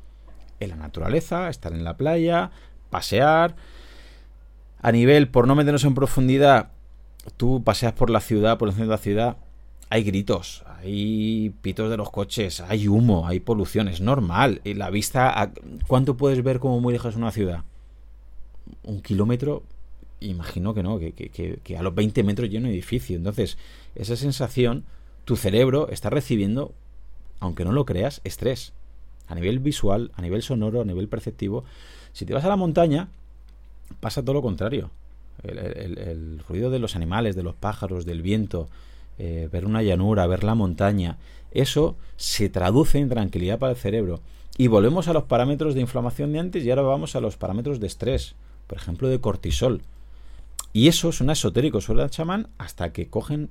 en 0.60 0.70
la 0.70 0.76
naturaleza, 0.76 1.48
estar 1.48 1.72
en 1.72 1.84
la 1.84 1.96
playa, 1.96 2.50
pasear. 2.90 3.56
A 4.80 4.92
nivel, 4.92 5.28
por 5.28 5.46
no 5.46 5.54
meternos 5.54 5.84
en 5.84 5.94
profundidad, 5.94 6.70
tú 7.36 7.62
paseas 7.64 7.94
por 7.94 8.10
la 8.10 8.20
ciudad, 8.20 8.58
por 8.58 8.68
el 8.68 8.74
centro 8.74 8.90
de 8.90 8.96
la 8.96 9.02
ciudad, 9.02 9.36
hay 9.90 10.02
gritos, 10.02 10.64
hay 10.78 11.54
pitos 11.62 11.90
de 11.90 11.96
los 11.96 12.10
coches, 12.10 12.60
hay 12.60 12.88
humo, 12.88 13.26
hay 13.26 13.40
polución, 13.40 13.88
es 13.88 14.00
normal. 14.00 14.60
Y 14.64 14.74
la 14.74 14.90
vista, 14.90 15.52
¿cuánto 15.86 16.16
puedes 16.16 16.42
ver 16.42 16.58
como 16.58 16.80
muy 16.80 16.92
lejos 16.92 17.16
una 17.16 17.30
ciudad? 17.30 17.64
Un 18.82 19.00
kilómetro, 19.00 19.62
imagino 20.20 20.74
que 20.74 20.82
no, 20.82 20.98
que, 20.98 21.76
a 21.76 21.82
los 21.82 21.94
20 21.94 22.22
metros 22.22 22.48
lleno 22.50 22.68
de 22.68 22.74
edificio. 22.74 23.16
Entonces, 23.16 23.58
esa 23.94 24.16
sensación 24.16 24.84
tu 25.24 25.36
cerebro 25.36 25.88
está 25.90 26.10
recibiendo, 26.10 26.72
aunque 27.40 27.64
no 27.64 27.72
lo 27.72 27.84
creas, 27.84 28.20
estrés. 28.24 28.72
A 29.26 29.34
nivel 29.34 29.58
visual, 29.58 30.10
a 30.14 30.22
nivel 30.22 30.42
sonoro, 30.42 30.82
a 30.82 30.84
nivel 30.84 31.08
perceptivo. 31.08 31.64
Si 32.12 32.26
te 32.26 32.34
vas 32.34 32.44
a 32.44 32.48
la 32.48 32.56
montaña, 32.56 33.08
pasa 34.00 34.22
todo 34.22 34.34
lo 34.34 34.42
contrario. 34.42 34.90
El, 35.42 36.40
ruido 36.46 36.70
de 36.70 36.78
los 36.78 36.94
animales, 36.94 37.34
de 37.34 37.42
los 37.42 37.54
pájaros, 37.54 38.04
del 38.04 38.22
viento, 38.22 38.68
eh, 39.18 39.48
ver 39.50 39.64
una 39.64 39.82
llanura, 39.82 40.26
ver 40.26 40.44
la 40.44 40.54
montaña, 40.54 41.18
eso 41.50 41.96
se 42.16 42.48
traduce 42.48 42.98
en 42.98 43.08
tranquilidad 43.08 43.58
para 43.58 43.72
el 43.72 43.78
cerebro. 43.78 44.20
Y 44.56 44.68
volvemos 44.68 45.08
a 45.08 45.12
los 45.12 45.24
parámetros 45.24 45.74
de 45.74 45.80
inflamación 45.80 46.32
de 46.32 46.38
antes 46.38 46.64
y 46.64 46.70
ahora 46.70 46.82
vamos 46.82 47.16
a 47.16 47.20
los 47.20 47.36
parámetros 47.36 47.80
de 47.80 47.86
estrés, 47.86 48.34
por 48.66 48.78
ejemplo 48.78 49.08
de 49.08 49.20
cortisol. 49.20 49.82
Y 50.72 50.88
eso 50.88 51.12
suena 51.12 51.34
esotérico, 51.34 51.80
suena 51.80 52.08
chamán, 52.08 52.48
hasta 52.58 52.92
que 52.92 53.08
cogen 53.08 53.50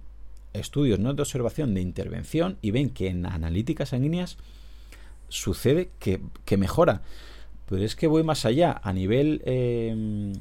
estudios 0.53 0.99
no 0.99 1.13
de 1.13 1.21
observación, 1.21 1.73
de 1.73 1.81
intervención 1.81 2.57
y 2.61 2.71
ven 2.71 2.89
que 2.89 3.07
en 3.07 3.25
analíticas 3.25 3.89
sanguíneas 3.89 4.37
sucede 5.29 5.89
que, 5.99 6.19
mejora. 6.57 7.01
Pero 7.67 7.83
es 7.83 7.95
que 7.95 8.07
voy 8.07 8.23
más 8.23 8.45
allá. 8.45 8.79
A 8.83 8.93
nivel 8.93 9.41
eh, 9.45 10.33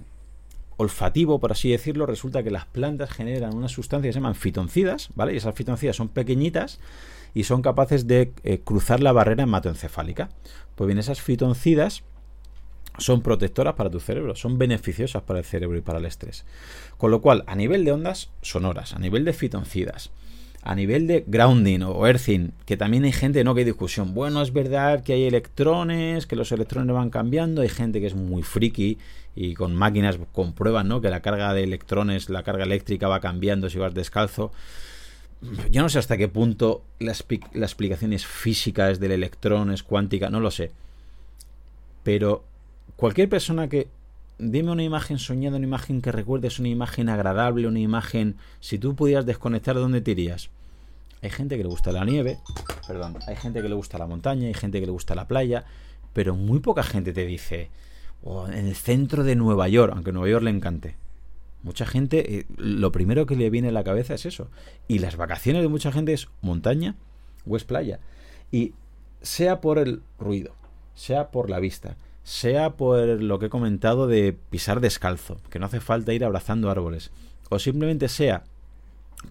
olfativo, 0.76 1.38
por 1.38 1.52
así 1.52 1.70
decirlo, 1.70 2.04
resulta 2.04 2.42
que 2.42 2.50
las 2.50 2.66
plantas 2.66 3.10
generan 3.10 3.54
unas 3.56 3.72
sustancias 3.72 4.08
que 4.08 4.12
se 4.12 4.18
llaman 4.18 4.34
fitoncidas, 4.34 5.08
¿vale? 5.14 5.34
Y 5.34 5.36
esas 5.36 5.54
fitoncidas 5.54 5.96
son 5.96 6.08
pequeñitas 6.08 6.78
y 7.34 7.44
son 7.44 7.62
capaces 7.62 8.06
de 8.06 8.32
eh, 8.44 8.60
cruzar 8.62 9.00
la 9.00 9.12
barrera 9.12 9.44
hematoencefálica. 9.44 10.28
Pues 10.74 10.86
bien, 10.86 10.98
esas 10.98 11.22
fitoncidas 11.22 12.02
son 12.98 13.22
protectoras 13.22 13.74
para 13.74 13.90
tu 13.90 14.00
cerebro, 14.00 14.34
son 14.34 14.58
beneficiosas 14.58 15.22
para 15.22 15.38
el 15.38 15.44
cerebro 15.44 15.78
y 15.78 15.80
para 15.80 15.98
el 15.98 16.06
estrés. 16.06 16.44
Con 16.98 17.10
lo 17.10 17.20
cual, 17.20 17.44
a 17.46 17.54
nivel 17.54 17.84
de 17.84 17.92
ondas 17.92 18.30
sonoras, 18.42 18.94
a 18.94 18.98
nivel 18.98 19.24
de 19.24 19.32
fitoncidas, 19.32 20.10
a 20.62 20.74
nivel 20.74 21.06
de 21.06 21.24
grounding 21.26 21.82
o 21.82 22.06
earthing, 22.06 22.52
que 22.66 22.76
también 22.76 23.04
hay 23.04 23.12
gente, 23.12 23.42
no 23.42 23.54
que 23.54 23.60
hay 23.60 23.64
discusión. 23.64 24.14
Bueno, 24.14 24.42
es 24.42 24.52
verdad 24.52 25.02
que 25.02 25.14
hay 25.14 25.24
electrones, 25.24 26.26
que 26.26 26.36
los 26.36 26.52
electrones 26.52 26.94
van 26.94 27.10
cambiando, 27.10 27.62
hay 27.62 27.68
gente 27.68 28.00
que 28.00 28.06
es 28.06 28.14
muy 28.14 28.42
friki 28.42 28.98
y 29.34 29.54
con 29.54 29.74
máquinas 29.74 30.18
comprueban, 30.32 30.86
¿no? 30.86 31.00
Que 31.00 31.10
la 31.10 31.20
carga 31.20 31.52
de 31.52 31.64
electrones, 31.64 32.28
la 32.28 32.44
carga 32.44 32.64
eléctrica 32.64 33.08
va 33.08 33.20
cambiando 33.20 33.68
si 33.70 33.78
vas 33.78 33.94
descalzo. 33.94 34.52
Yo 35.70 35.82
no 35.82 35.88
sé 35.88 35.98
hasta 35.98 36.16
qué 36.16 36.28
punto 36.28 36.84
la, 37.00 37.16
la 37.54 37.66
explicación 37.66 38.12
es 38.12 38.24
física, 38.24 38.90
es 38.90 39.00
del 39.00 39.10
electrón, 39.10 39.72
es 39.72 39.82
cuántica, 39.82 40.30
no 40.30 40.38
lo 40.38 40.52
sé. 40.52 40.70
Pero 42.04 42.44
cualquier 42.96 43.28
persona 43.28 43.68
que 43.68 43.88
dime 44.38 44.70
una 44.70 44.82
imagen 44.82 45.18
soñada, 45.18 45.56
una 45.56 45.66
imagen 45.66 46.02
que 46.02 46.12
recuerdes, 46.12 46.58
una 46.58 46.68
imagen 46.68 47.08
agradable, 47.08 47.66
una 47.66 47.80
imagen. 47.80 48.36
Si 48.60 48.78
tú 48.78 48.94
pudieras 48.94 49.26
desconectar, 49.26 49.76
¿dónde 49.76 50.00
te 50.00 50.12
irías? 50.12 50.50
Hay 51.22 51.30
gente 51.30 51.56
que 51.56 51.62
le 51.62 51.68
gusta 51.68 51.92
la 51.92 52.04
nieve, 52.04 52.38
perdón, 52.86 53.18
hay 53.28 53.36
gente 53.36 53.62
que 53.62 53.68
le 53.68 53.76
gusta 53.76 53.96
la 53.96 54.08
montaña, 54.08 54.48
hay 54.48 54.54
gente 54.54 54.80
que 54.80 54.86
le 54.86 54.92
gusta 54.92 55.14
la 55.14 55.28
playa, 55.28 55.64
pero 56.12 56.34
muy 56.34 56.58
poca 56.58 56.82
gente 56.82 57.12
te 57.12 57.24
dice, 57.24 57.70
oh, 58.24 58.48
en 58.48 58.66
el 58.66 58.74
centro 58.74 59.22
de 59.22 59.36
Nueva 59.36 59.68
York, 59.68 59.92
aunque 59.94 60.12
Nueva 60.12 60.28
York 60.28 60.44
le 60.44 60.50
encante. 60.50 60.96
Mucha 61.62 61.86
gente, 61.86 62.38
eh, 62.38 62.46
lo 62.56 62.90
primero 62.90 63.24
que 63.24 63.36
le 63.36 63.50
viene 63.50 63.68
a 63.68 63.72
la 63.72 63.84
cabeza 63.84 64.14
es 64.14 64.26
eso. 64.26 64.48
Y 64.88 64.98
las 64.98 65.16
vacaciones 65.16 65.62
de 65.62 65.68
mucha 65.68 65.92
gente 65.92 66.12
es 66.12 66.28
montaña 66.40 66.96
o 67.48 67.56
es 67.56 67.62
playa. 67.62 68.00
Y 68.50 68.74
sea 69.20 69.60
por 69.60 69.78
el 69.78 70.02
ruido, 70.18 70.54
sea 70.96 71.30
por 71.30 71.48
la 71.48 71.60
vista, 71.60 71.96
sea 72.24 72.70
por 72.76 72.98
lo 73.22 73.38
que 73.38 73.46
he 73.46 73.50
comentado 73.50 74.06
de 74.06 74.36
pisar 74.50 74.80
descalzo, 74.80 75.40
que 75.50 75.58
no 75.58 75.66
hace 75.66 75.80
falta 75.80 76.12
ir 76.12 76.24
abrazando 76.24 76.70
árboles, 76.70 77.10
o 77.50 77.58
simplemente 77.58 78.08
sea 78.08 78.44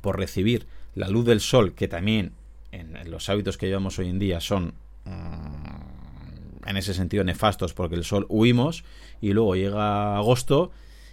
por 0.02 0.18
recibir 0.18 0.66
la 0.96 1.08
luz 1.08 1.26
del 1.26 1.40
sol, 1.40 1.74
que 1.74 1.88
también 1.88 2.34
en 2.72 3.10
los 3.10 3.30
hábitos 3.30 3.58
que 3.58 3.68
llevamos 3.68 4.00
hoy 4.00 4.10
en 4.10 4.20
día 4.20 4.40
son 4.40 4.74
mm, 5.06 6.68
en 6.68 6.78
ese 6.78 6.94
sentido 6.94 7.24
nefastos, 7.24 7.74
porque 7.74 7.96
el 7.96 8.04
sol 8.04 8.26
huimos 8.30 8.84
y 9.22 9.34
luego 9.34 9.56
llega 9.56 10.18
agosto 10.18 10.72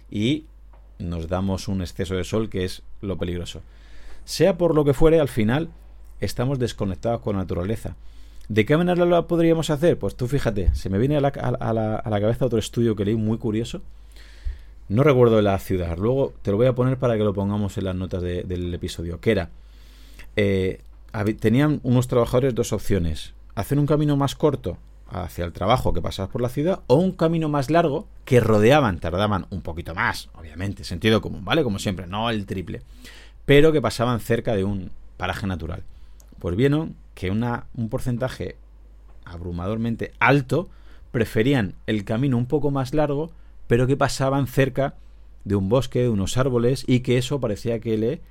y 0.09 0.45
nos 0.99 1.27
damos 1.27 1.67
un 1.67 1.81
exceso 1.81 2.15
de 2.15 2.23
sol 2.23 2.49
que 2.49 2.65
es 2.65 2.83
lo 3.01 3.17
peligroso. 3.17 3.61
Sea 4.25 4.57
por 4.57 4.75
lo 4.75 4.85
que 4.85 4.93
fuere, 4.93 5.19
al 5.19 5.29
final 5.29 5.69
estamos 6.19 6.59
desconectados 6.59 7.21
con 7.21 7.35
la 7.35 7.43
naturaleza. 7.43 7.95
¿De 8.49 8.65
qué 8.65 8.75
manera 8.75 9.05
lo 9.05 9.27
podríamos 9.27 9.69
hacer? 9.69 9.99
Pues 9.99 10.15
tú 10.15 10.27
fíjate, 10.27 10.73
se 10.73 10.89
me 10.89 10.97
viene 10.97 11.17
a 11.17 11.21
la, 11.21 11.31
cabeza 11.31 12.45
otro 12.45 12.57
estudio 12.57 12.95
que 12.95 13.05
leí 13.05 13.15
muy 13.15 13.37
curioso. 13.37 13.83
No 14.87 15.03
recuerdo 15.03 15.39
la 15.43 15.59
ciudad, 15.59 15.95
luego 15.99 16.33
te 16.41 16.49
lo 16.49 16.57
voy 16.57 16.65
a 16.65 16.73
poner 16.73 16.97
para 16.97 17.15
que 17.15 17.23
lo 17.23 17.31
pongamos 17.31 17.77
en 17.77 17.85
las 17.85 17.95
notas 17.95 18.23
del 18.23 18.73
episodio, 18.73 19.19
que 19.19 19.31
era, 19.31 19.49
eh, 20.35 20.81
tenían 21.39 21.79
unos 21.83 22.07
trabajadores 22.07 22.55
dos 22.55 22.73
opciones, 22.73 23.33
hacer 23.53 23.77
un 23.77 23.85
camino 23.85 24.17
más 24.17 24.33
corto 24.33 24.79
hacia 25.11 25.45
el 25.45 25.53
trabajo 25.53 25.93
que 25.93 26.01
pasabas 26.01 26.31
por 26.31 26.41
la 26.41 26.49
ciudad 26.49 26.79
o 26.87 26.95
un 26.95 27.11
camino 27.11 27.49
más 27.49 27.69
largo 27.69 28.07
que 28.25 28.39
rodeaban, 28.39 28.99
tardaban 28.99 29.45
un 29.51 29.61
poquito 29.61 29.93
más, 29.93 30.29
obviamente, 30.33 30.83
sentido 30.83 31.21
común, 31.21 31.45
¿vale? 31.45 31.63
Como 31.63 31.77
siempre, 31.77 32.07
no 32.07 32.31
el 32.31 32.47
triple, 32.47 32.81
pero 33.45 33.71
que 33.71 33.79
pasaban 33.79 34.19
cerca 34.19 34.55
de 34.55 34.63
un 34.63 34.89
paraje 35.17 35.45
natural. 35.45 35.83
Pues 36.39 36.55
vieron 36.55 36.95
que 37.15 37.31
una, 37.31 37.65
un 37.75 37.89
porcentaje 37.89 38.55
abrumadormente 39.25 40.13
alto 40.19 40.69
preferían 41.11 41.75
el 41.85 42.03
camino 42.03 42.37
un 42.37 42.45
poco 42.45 42.71
más 42.71 42.93
largo, 42.93 43.31
pero 43.67 43.87
que 43.87 43.97
pasaban 43.97 44.47
cerca 44.47 44.95
de 45.43 45.55
un 45.55 45.69
bosque, 45.69 46.01
de 46.01 46.09
unos 46.09 46.37
árboles, 46.37 46.83
y 46.87 47.01
que 47.01 47.17
eso 47.17 47.39
parecía 47.39 47.79
que 47.79 47.97
le 47.97 48.21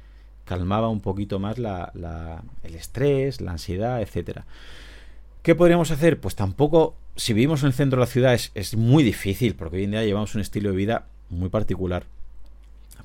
calmaba 0.44 0.88
un 0.88 1.00
poquito 1.00 1.38
más 1.38 1.58
la, 1.58 1.92
la, 1.94 2.42
el 2.62 2.74
estrés, 2.74 3.40
la 3.40 3.52
ansiedad, 3.52 4.00
etcétera. 4.00 4.46
¿Qué 5.42 5.54
podríamos 5.54 5.90
hacer? 5.90 6.20
Pues 6.20 6.34
tampoco, 6.34 6.94
si 7.16 7.32
vivimos 7.32 7.62
en 7.62 7.68
el 7.68 7.72
centro 7.74 7.98
de 7.98 8.06
la 8.06 8.10
ciudad, 8.10 8.34
es, 8.34 8.50
es 8.54 8.76
muy 8.76 9.02
difícil, 9.04 9.54
porque 9.54 9.76
hoy 9.76 9.84
en 9.84 9.92
día 9.92 10.04
llevamos 10.04 10.34
un 10.34 10.40
estilo 10.40 10.70
de 10.70 10.76
vida 10.76 11.06
muy 11.30 11.48
particular. 11.48 12.04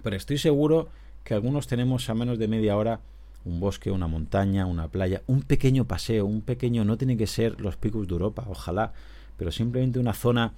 Pero 0.03 0.15
estoy 0.15 0.37
seguro 0.37 0.89
que 1.23 1.33
algunos 1.33 1.67
tenemos 1.67 2.09
a 2.09 2.13
menos 2.13 2.37
de 2.37 2.47
media 2.47 2.77
hora 2.77 2.99
un 3.45 3.59
bosque, 3.59 3.91
una 3.91 4.07
montaña, 4.07 4.65
una 4.65 4.87
playa, 4.87 5.21
un 5.27 5.41
pequeño 5.41 5.85
paseo, 5.85 6.25
un 6.25 6.41
pequeño, 6.41 6.85
no 6.85 6.97
tiene 6.97 7.17
que 7.17 7.27
ser 7.27 7.59
los 7.59 7.75
picos 7.75 8.07
de 8.07 8.13
Europa, 8.13 8.45
ojalá, 8.47 8.93
pero 9.37 9.51
simplemente 9.51 9.99
una 9.99 10.13
zona, 10.13 10.53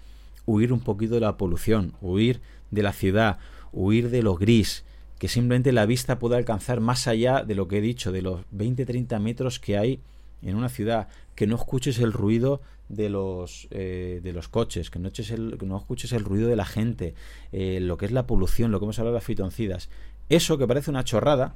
huir 0.45 0.71
un 0.71 0.79
poquito 0.79 1.15
de 1.15 1.21
la 1.21 1.37
polución, 1.37 1.93
huir 2.01 2.41
de 2.71 2.83
la 2.83 2.93
ciudad, 2.93 3.39
huir 3.71 4.09
de 4.09 4.21
lo 4.21 4.35
gris, 4.35 4.83
que 5.19 5.27
simplemente 5.27 5.71
la 5.71 5.85
vista 5.85 6.19
pueda 6.19 6.37
alcanzar 6.37 6.81
más 6.81 7.07
allá 7.07 7.43
de 7.43 7.55
lo 7.55 7.67
que 7.67 7.79
he 7.79 7.81
dicho, 7.81 8.11
de 8.11 8.21
los 8.21 8.41
20-30 8.55 9.19
metros 9.19 9.59
que 9.59 9.77
hay 9.77 9.99
en 10.41 10.55
una 10.55 10.69
ciudad, 10.69 11.07
que 11.35 11.47
no 11.47 11.55
escuches 11.55 11.99
el 11.99 12.13
ruido 12.13 12.61
de 12.89 13.09
los, 13.09 13.67
eh, 13.71 14.19
de 14.23 14.33
los 14.33 14.47
coches, 14.47 14.89
que 14.91 14.99
no, 14.99 15.07
el, 15.07 15.57
que 15.57 15.65
no 15.65 15.77
escuches 15.77 16.11
el 16.13 16.23
ruido 16.23 16.47
de 16.47 16.55
la 16.55 16.65
gente, 16.65 17.15
eh, 17.51 17.79
lo 17.81 17.97
que 17.97 18.05
es 18.05 18.11
la 18.11 18.27
polución, 18.27 18.71
lo 18.71 18.79
que 18.79 18.85
hemos 18.85 18.99
hablado 18.99 19.13
de 19.13 19.19
las 19.19 19.25
fitoncidas. 19.25 19.89
Eso 20.29 20.57
que 20.57 20.67
parece 20.67 20.91
una 20.91 21.03
chorrada, 21.03 21.55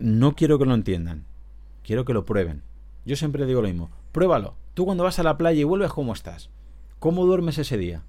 no 0.00 0.34
quiero 0.34 0.58
que 0.58 0.64
lo 0.64 0.74
entiendan, 0.74 1.24
quiero 1.84 2.04
que 2.04 2.14
lo 2.14 2.24
prueben. 2.24 2.62
Yo 3.04 3.16
siempre 3.16 3.46
digo 3.46 3.62
lo 3.62 3.68
mismo, 3.68 3.90
pruébalo. 4.12 4.54
Tú 4.74 4.86
cuando 4.86 5.04
vas 5.04 5.18
a 5.18 5.22
la 5.22 5.36
playa 5.36 5.60
y 5.60 5.64
vuelves, 5.64 5.92
¿cómo 5.92 6.12
estás? 6.12 6.50
¿Cómo 6.98 7.26
duermes 7.26 7.58
ese 7.58 7.76
día? 7.76 8.02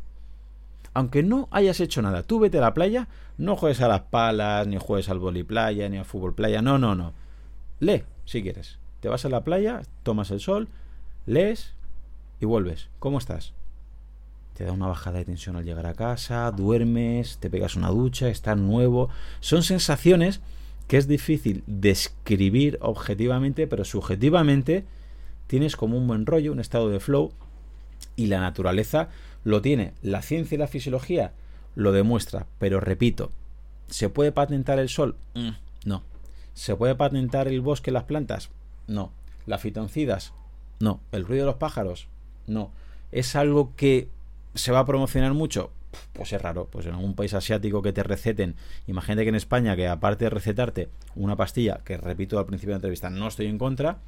Aunque 0.94 1.24
no 1.24 1.48
hayas 1.52 1.80
hecho 1.80 2.02
nada, 2.02 2.24
tú 2.24 2.40
vete 2.40 2.58
a 2.58 2.62
la 2.62 2.74
playa, 2.74 3.08
no 3.38 3.56
juegues 3.56 3.82
a 3.82 3.88
las 3.88 4.02
palas, 4.02 4.68
ni 4.68 4.78
juegues 4.78 5.10
al 5.10 5.20
playa, 5.46 5.90
ni 5.90 5.98
al 5.98 6.06
fútbol 6.06 6.34
playa, 6.34 6.62
no, 6.62 6.78
no, 6.78 6.96
no. 6.96 7.14
Lee, 7.80 8.04
si 8.26 8.42
quieres. 8.42 8.80
Te 9.00 9.10
vas 9.10 9.26
a 9.26 9.30
la 9.30 9.44
playa, 9.44 9.82
tomas 10.04 10.32
el 10.32 10.40
sol, 10.40 10.68
lees 11.26 11.74
y 12.40 12.46
vuelves. 12.46 12.90
¿Cómo 13.00 13.18
estás? 13.18 13.54
Te 14.54 14.66
da 14.66 14.74
una 14.74 14.88
bajada 14.88 15.20
de 15.20 15.26
tensión 15.26 15.56
al 15.56 15.66
llegar 15.66 15.88
a 15.88 15.94
casa, 15.94 16.52
duermes, 16.52 17.38
te 17.40 17.50
pegas 17.50 17.76
una 17.76 17.90
ducha, 17.90 18.30
estás 18.30 18.58
nuevo. 18.58 19.10
Son 19.40 19.64
sensaciones 19.64 20.42
que 20.92 20.98
es 20.98 21.08
difícil 21.08 21.64
describir 21.68 22.78
objetivamente, 22.82 23.66
pero 23.66 23.86
subjetivamente 23.86 24.84
tienes 25.48 25.78
como 25.78 25.98
un 25.98 26.06
buen 26.06 26.26
rollo, 26.26 26.52
un 26.52 26.60
estado 26.60 26.90
de 26.90 27.00
flow, 27.00 27.32
y 28.18 28.26
la 28.26 28.42
naturaleza 28.42 29.08
lo 29.46 29.62
tiene. 29.62 29.94
La 30.02 30.22
ciencia 30.22 30.56
y 30.56 30.60
la 30.60 30.68
fisiología 30.68 31.32
lo 31.76 31.94
demuestra, 31.94 32.46
pero 32.60 32.82
repito, 32.82 33.32
¿se 33.88 34.10
puede 34.10 34.34
patentar 34.34 34.80
el 34.80 34.90
sol? 34.90 35.16
Mm, 35.34 35.52
no. 35.86 36.04
¿Se 36.56 36.76
puede 36.76 36.96
patentar 36.96 37.48
el 37.48 37.62
bosque, 37.62 37.92
las 37.92 38.04
plantas? 38.04 38.50
No. 38.88 39.14
¿Las 39.46 39.62
fitoncidas? 39.62 40.34
No. 40.82 41.00
¿El 41.14 41.26
ruido 41.26 41.46
de 41.46 41.52
los 41.52 41.60
pájaros? 41.60 42.10
No. 42.48 42.70
¿Es 43.14 43.38
algo 43.38 43.78
que 43.78 44.10
se 44.56 44.74
va 44.74 44.80
a 44.80 44.86
promocionar 44.86 45.34
mucho? 45.34 45.72
Pues 46.14 46.34
es 46.34 46.42
raro, 46.42 46.68
pues 46.72 46.86
en 46.86 46.94
algún 46.94 47.16
país 47.16 47.34
asiático 47.34 47.82
que 47.82 47.94
te 47.94 48.04
receten, 48.04 48.56
imagínate 48.88 49.24
que 49.24 49.30
en 49.30 49.36
España, 49.36 49.76
que 49.76 49.88
aparte 49.88 50.26
de 50.26 50.30
recetarte 50.30 50.90
una 51.16 51.36
pastilla, 51.36 51.82
que 51.84 51.98
repito 51.98 52.40
al 52.40 52.46
principio 52.46 52.70
de 52.70 52.76
la 52.76 52.78
entrevista, 52.78 53.10
no 53.10 53.28
estoy 53.28 53.48
en 53.48 53.58
contra, 53.58 54.00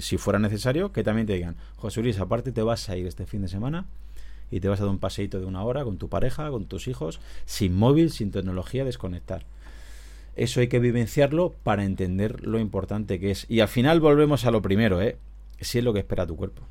si 0.00 0.18
fuera 0.18 0.38
necesario, 0.38 0.92
que 0.92 1.02
también 1.02 1.26
te 1.26 1.34
digan, 1.34 1.56
José 1.76 2.02
Luis, 2.02 2.18
aparte 2.18 2.52
te 2.52 2.62
vas 2.62 2.88
a 2.88 2.96
ir 2.96 3.06
este 3.06 3.26
fin 3.26 3.42
de 3.42 3.48
semana 3.48 3.86
y 4.50 4.60
te 4.60 4.68
vas 4.68 4.80
a 4.80 4.84
dar 4.84 4.90
un 4.90 4.98
paseíto 4.98 5.40
de 5.40 5.46
una 5.46 5.62
hora 5.62 5.84
con 5.84 5.96
tu 5.96 6.08
pareja, 6.08 6.50
con 6.50 6.66
tus 6.66 6.88
hijos, 6.88 7.20
sin 7.46 7.74
móvil, 7.74 8.10
sin 8.10 8.30
tecnología, 8.30 8.84
desconectar. 8.84 9.46
eso 10.36 10.60
hay 10.60 10.68
que 10.68 10.80
vivenciarlo 10.80 11.54
para 11.62 11.84
entender 11.84 12.46
lo 12.46 12.58
importante 12.58 13.18
que 13.20 13.30
es. 13.30 13.46
Y 13.48 13.60
al 13.60 13.68
final 13.68 14.00
volvemos 14.00 14.44
a 14.44 14.50
lo 14.50 14.62
primero, 14.62 15.00
¿eh? 15.00 15.18
Si 15.60 15.78
es 15.78 15.84
lo 15.84 15.92
que 15.92 16.00
espera 16.00 16.26
tu 16.26 16.36
cuerpo. 16.36 16.62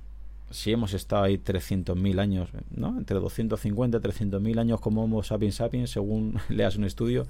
Si 0.51 0.71
hemos 0.71 0.93
estado 0.93 1.23
ahí 1.23 1.37
300.000 1.37 2.19
años, 2.19 2.49
¿no? 2.71 2.97
Entre 2.97 3.17
250 3.19 3.97
y 3.97 4.01
300.000 4.01 4.59
años 4.59 4.81
como 4.81 5.03
Homo 5.03 5.23
sapiens 5.23 5.55
sapiens, 5.55 5.91
según 5.91 6.39
leas 6.49 6.75
un 6.75 6.85
estudio, 6.85 7.27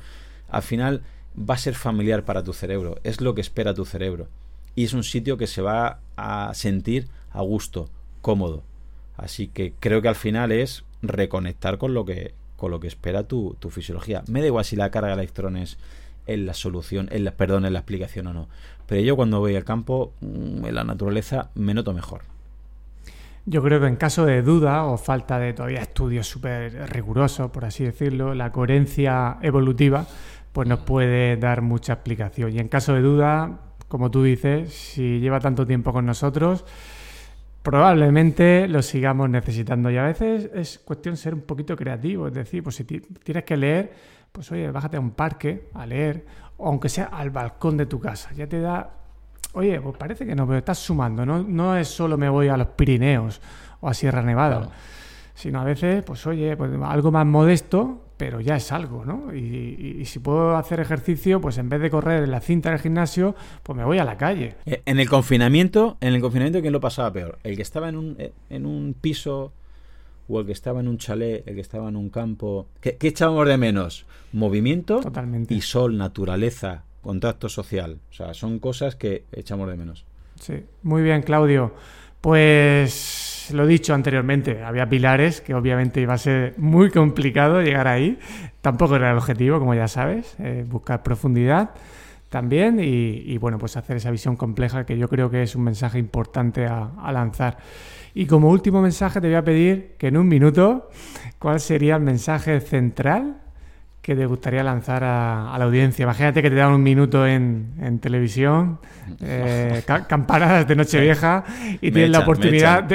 al 0.50 0.62
final 0.62 1.02
va 1.38 1.56
a 1.56 1.58
ser 1.58 1.76
familiar 1.76 2.26
para 2.26 2.44
tu 2.44 2.54
cerebro. 2.54 2.98
Es 3.04 3.22
lo 3.22 3.36
que 3.36 3.42
espera 3.42 3.74
tu 3.74 3.86
cerebro. 3.86 4.28
Y 4.76 4.86
es 4.86 4.94
un 4.94 5.04
sitio 5.04 5.38
que 5.38 5.48
se 5.48 5.62
va 5.62 6.00
a 6.16 6.54
sentir 6.54 7.08
a 7.32 7.42
gusto, 7.42 7.90
cómodo. 8.22 8.64
Así 9.18 9.48
que 9.48 9.74
creo 9.80 10.02
que 10.02 10.08
al 10.08 10.16
final 10.16 10.52
es 10.52 10.86
reconectar 11.02 11.78
con 11.78 11.94
lo 11.94 12.06
que, 12.06 12.34
con 12.56 12.72
lo 12.72 12.80
que 12.80 12.88
espera 12.88 13.24
tu, 13.24 13.56
tu 13.60 13.70
fisiología. 13.70 14.24
Me 14.28 14.40
da 14.40 14.48
igual 14.48 14.66
si 14.66 14.76
la 14.76 14.92
carga 14.92 15.10
de 15.10 15.22
electrones 15.22 15.78
en 16.28 16.46
la 16.46 16.54
solución, 16.54 17.10
en 17.12 17.26
la, 17.26 17.32
perdón, 17.32 17.66
en 17.66 17.74
la 17.74 17.80
explicación 17.80 18.28
o 18.28 18.34
no. 18.34 18.48
Pero 18.86 19.02
yo 19.02 19.16
cuando 19.16 19.40
voy 19.40 19.56
al 19.56 19.66
campo, 19.66 20.14
mm, 20.22 20.66
en 20.66 20.76
la 20.76 20.84
naturaleza, 20.84 21.50
me 21.56 21.74
noto 21.74 21.94
mejor. 21.94 22.22
Yo 23.50 23.64
creo 23.64 23.80
que 23.80 23.88
en 23.88 23.96
caso 23.96 24.28
de 24.28 24.44
duda 24.44 24.84
o 24.84 24.96
falta 24.96 25.40
de 25.40 25.54
todavía 25.54 25.82
estudios 25.82 26.28
súper 26.28 26.88
rigurosos, 26.92 27.50
por 27.50 27.66
así 27.66 27.84
decirlo, 27.84 28.36
la 28.36 28.52
coherencia 28.52 29.40
evolutiva 29.42 30.06
pues 30.52 30.68
nos 30.68 30.82
puede 30.82 31.36
dar 31.36 31.64
mucha 31.64 31.94
explicación. 31.94 32.54
Y 32.54 32.60
en 32.60 32.68
caso 32.68 32.94
de 32.94 33.02
duda, 33.02 33.60
como 33.88 34.12
tú 34.12 34.22
dices, 34.22 34.72
si 34.72 35.20
lleva 35.20 35.40
tanto 35.40 35.66
tiempo 35.66 35.92
con 35.92 36.06
nosotros, 36.06 36.64
probablemente 37.64 38.68
lo 38.68 38.84
sigamos 38.84 39.32
necesitando. 39.32 39.90
Y 39.90 39.98
a 39.98 40.04
veces 40.04 40.52
es 40.54 40.78
cuestión 40.78 41.18
ser 41.18 41.34
un 41.34 41.42
poquito 41.42 41.76
creativo, 41.76 42.28
es 42.28 42.34
decir, 42.36 42.62
pues 42.62 42.76
si 42.76 42.84
tienes 42.84 43.46
que 43.46 43.58
leer, 43.58 43.92
pues 44.32 44.52
oye, 44.52 44.70
bájate 44.70 44.98
a 44.98 45.00
un 45.00 45.12
parque 45.12 45.70
a 45.74 45.88
leer, 45.88 46.24
o 46.58 46.68
aunque 46.68 46.88
sea 46.88 47.06
al 47.06 47.32
balcón 47.32 47.78
de 47.78 47.88
tu 47.88 48.00
casa, 48.00 48.32
ya 48.36 48.46
te 48.46 48.60
da, 48.60 48.92
oye, 49.54 49.80
pues 49.82 49.98
parece 49.98 50.26
que 50.26 50.36
no, 50.36 50.46
pero 50.46 50.60
estás 50.60 50.80
sumando, 50.80 51.26
no, 51.26 51.44
no 51.44 51.76
es 51.76 51.88
solo 51.88 52.18
me 52.18 52.30
voy 52.30 52.48
a 52.48 52.58
los 52.58 52.68
Pirineos 52.68 53.42
o 53.82 53.90
a 53.90 53.94
Sierra 53.94 54.22
Nevada, 54.22 54.70
sino 55.34 55.62
a 55.62 55.64
veces, 55.64 56.04
pues 56.04 56.26
oye, 56.28 56.56
pues 56.58 56.72
algo 56.84 57.12
más 57.12 57.26
modesto, 57.26 58.02
pero 58.18 58.42
ya 58.42 58.58
es 58.58 58.72
algo, 58.74 59.06
¿no? 59.06 59.34
Y, 59.34 60.04
si 60.06 60.20
puedo 60.20 60.58
hacer 60.58 60.82
ejercicio, 60.82 61.40
pues 61.40 61.58
en 61.58 61.70
vez 61.70 61.82
de 61.82 61.90
correr 61.90 62.24
en 62.24 62.32
la 62.32 62.42
cinta 62.42 62.70
del 62.70 62.80
gimnasio, 62.80 63.36
pues 63.64 63.78
me 63.78 63.86
voy 63.86 63.98
a 63.98 64.04
la 64.04 64.18
calle. 64.18 64.56
Eh, 64.66 64.82
en 64.86 65.00
el 65.00 65.08
confinamiento, 65.08 65.98
en 66.02 66.14
el 66.14 66.22
confinamiento, 66.22 66.60
¿quién 66.60 66.74
lo 66.74 66.82
pasaba 66.82 67.14
peor? 67.14 67.40
¿El 67.44 67.56
que 67.56 67.62
estaba 67.62 67.88
en 67.88 67.96
un, 67.96 68.16
eh, 68.20 68.34
en 68.50 68.66
un 68.66 68.94
piso 69.00 69.54
o 70.30 70.40
el 70.40 70.46
que 70.46 70.52
estaba 70.52 70.80
en 70.80 70.88
un 70.88 70.98
chalet, 70.98 71.46
el 71.48 71.56
que 71.56 71.62
estaba 71.62 71.90
en 71.90 71.96
un 71.96 72.10
campo. 72.10 72.68
¿Qué, 72.80 72.98
echábamos 73.02 73.48
de 73.48 73.58
menos? 73.58 74.06
Movimiento 74.32 75.02
y 75.50 75.62
sol, 75.62 75.98
naturaleza, 75.98 76.84
contacto 77.02 77.50
social. 77.50 78.00
O 78.10 78.14
sea, 78.14 78.34
son 78.34 78.60
cosas 78.60 78.96
que 78.96 79.24
echamos 79.32 79.70
de 79.70 79.78
menos. 79.78 80.06
Sí, 80.40 80.64
muy 80.84 81.02
bien, 81.02 81.22
Claudio. 81.22 81.74
Pues 82.22 83.50
lo 83.54 83.66
dicho 83.66 83.94
anteriormente, 83.94 84.64
había 84.64 84.88
pilares 84.88 85.42
que 85.42 85.54
obviamente 85.54 86.02
iba 86.02 86.14
a 86.14 86.18
ser 86.18 86.54
muy 86.58 86.90
complicado 86.92 87.62
llegar 87.62 87.88
ahí. 87.88 88.20
Tampoco 88.62 88.96
era 88.96 89.12
el 89.12 89.18
objetivo, 89.18 89.60
como 89.60 89.74
ya 89.74 89.88
sabes, 89.88 90.36
eh, 90.40 90.66
buscar 90.68 91.04
profundidad 91.04 91.72
también 92.30 92.80
y, 92.80 93.36
bueno, 93.40 93.58
pues 93.58 93.76
hacer 93.76 93.98
esa 93.98 94.12
visión 94.12 94.36
compleja 94.36 94.86
que 94.86 95.00
yo 95.00 95.10
creo 95.10 95.32
que 95.32 95.42
es 95.42 95.56
un 95.56 95.64
mensaje 95.64 95.98
importante 95.98 96.68
a 96.68 97.12
lanzar. 97.12 97.58
Y 98.14 98.26
como 98.26 98.50
último 98.50 98.82
mensaje 98.82 99.22
te 99.22 99.28
voy 99.28 99.36
a 99.36 99.44
pedir 99.44 99.96
que 99.98 100.08
en 100.08 100.18
un 100.18 100.28
minuto, 100.28 100.90
¿cuál 101.38 101.60
sería 101.60 101.96
el 101.96 102.02
mensaje 102.02 102.60
central 102.60 103.42
que 104.10 104.16
te 104.16 104.26
gustaría 104.26 104.64
lanzar 104.64 105.04
a, 105.04 105.56
la 105.56 105.66
audiencia? 105.66 106.02
Imagínate 106.02 106.42
que 106.42 106.50
te 106.50 106.56
dan 106.56 106.74
un 106.74 106.82
minuto 106.82 107.28
en, 107.28 108.00
televisión, 108.02 108.80
eh, 109.22 109.84
campanadas 109.86 110.68
de 110.68 110.76
Nochevieja 110.76 111.44
y 111.80 111.92
tienes 111.92 112.10
la 112.10 112.22
oportunidad 112.22 112.86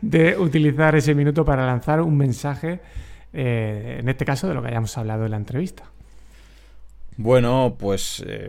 de, 0.00 0.38
utilizar 0.38 0.94
ese 0.96 1.14
minuto 1.14 1.44
para 1.44 1.66
lanzar 1.66 2.00
un 2.00 2.16
mensaje, 2.16 2.80
eh, 3.34 3.98
en 4.00 4.08
este 4.08 4.24
caso, 4.24 4.48
de 4.48 4.54
lo 4.54 4.62
que 4.62 4.68
hayamos 4.68 4.96
hablado 4.96 5.26
en 5.26 5.32
la 5.32 5.36
entrevista. 5.36 5.84
Bueno, 7.18 7.76
pues 7.78 8.24
eh, 8.26 8.48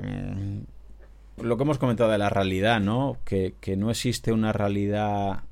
lo 1.35 1.57
que 1.57 1.63
hemos 1.63 1.79
comentado 1.79 2.11
de 2.11 2.17
la 2.17 2.29
realidad, 2.29 2.79
¿no? 2.79 3.17
Que, 3.25 3.53
no 3.75 3.91
existe 3.91 4.31
una 4.31 4.53
realidad 4.53 5.43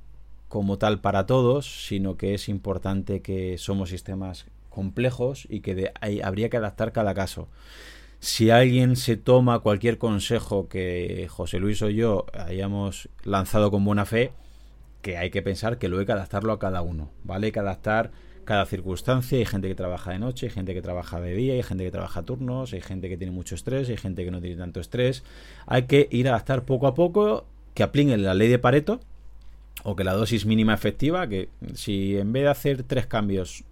como 0.48 0.78
tal 0.78 1.02
para 1.02 1.26
todos, 1.26 1.86
sino 1.88 2.16
que 2.16 2.36
es 2.36 2.48
importante 2.48 3.22
que 3.22 3.58
somos 3.58 3.90
sistemas 3.90 4.46
complejos 4.70 5.48
y 5.50 5.62
que 5.62 5.92
habría 6.24 6.50
que 6.50 6.58
adaptar 6.58 6.92
cada 6.92 7.14
caso. 7.14 7.48
Si 8.20 8.50
alguien 8.50 8.96
se 8.96 9.16
toma 9.16 9.60
cualquier 9.60 9.98
consejo 9.98 10.68
que 10.68 11.28
José 11.30 11.60
Luis 11.60 11.82
o 11.82 11.90
yo 11.90 12.26
hayamos 12.34 13.10
lanzado 13.24 13.72
con 13.72 13.86
buena 13.86 14.06
fe, 14.06 14.34
que 15.02 15.18
hay 15.18 15.30
que 15.30 15.42
pensar 15.42 15.78
que 15.78 15.88
lo 15.88 16.00
hay 16.00 16.06
que 16.06 16.12
adaptarlo 16.12 16.52
a 16.52 16.60
cada 16.60 16.82
uno, 16.82 17.12
¿vale? 17.24 17.48
Hay 17.48 17.52
que 17.54 17.60
adaptar 17.60 18.12
cada 18.50 18.66
circunstancia. 18.66 19.38
Hay 19.38 19.46
gente 19.46 19.68
que 19.68 19.76
trabaja 19.76 20.12
de 20.12 20.18
noche, 20.18 20.48
hay 20.48 20.52
gente 20.52 20.74
que 20.74 20.82
trabaja 20.82 21.22
de 21.22 21.36
día, 21.36 21.54
hay 21.54 21.62
gente 21.62 21.84
que 21.84 21.92
trabaja 21.92 22.24
turnos, 22.24 22.74
hay 22.74 22.82
gente 22.82 23.08
que 23.08 23.16
tiene 23.16 23.32
mucho 23.32 23.54
estrés, 23.54 23.90
hay 23.90 23.98
gente 23.98 24.26
que 24.26 24.32
no 24.32 24.42
tiene 24.42 24.56
tanto 24.56 24.80
estrés. 24.80 25.24
Hay 25.68 25.84
que 25.84 26.08
ir 26.10 26.28
a 26.28 26.32
adaptar 26.32 26.66
poco 26.66 26.88
a 26.88 26.96
poco, 26.96 27.46
que 27.76 27.84
apliquen 27.84 28.24
la 28.24 28.34
ley 28.34 28.50
de 28.50 28.58
Pareto 28.58 29.02
o 29.84 29.96
que 29.96 30.04
la 30.04 30.14
dosis 30.14 30.48
mínima 30.48 30.74
efectiva, 30.74 31.30
que 31.30 31.50
si 31.76 32.18
en 32.18 32.34
vez 32.34 32.44
de 32.44 32.50
hacer 32.50 32.84
tres 32.84 33.06
cambios, 33.06 33.64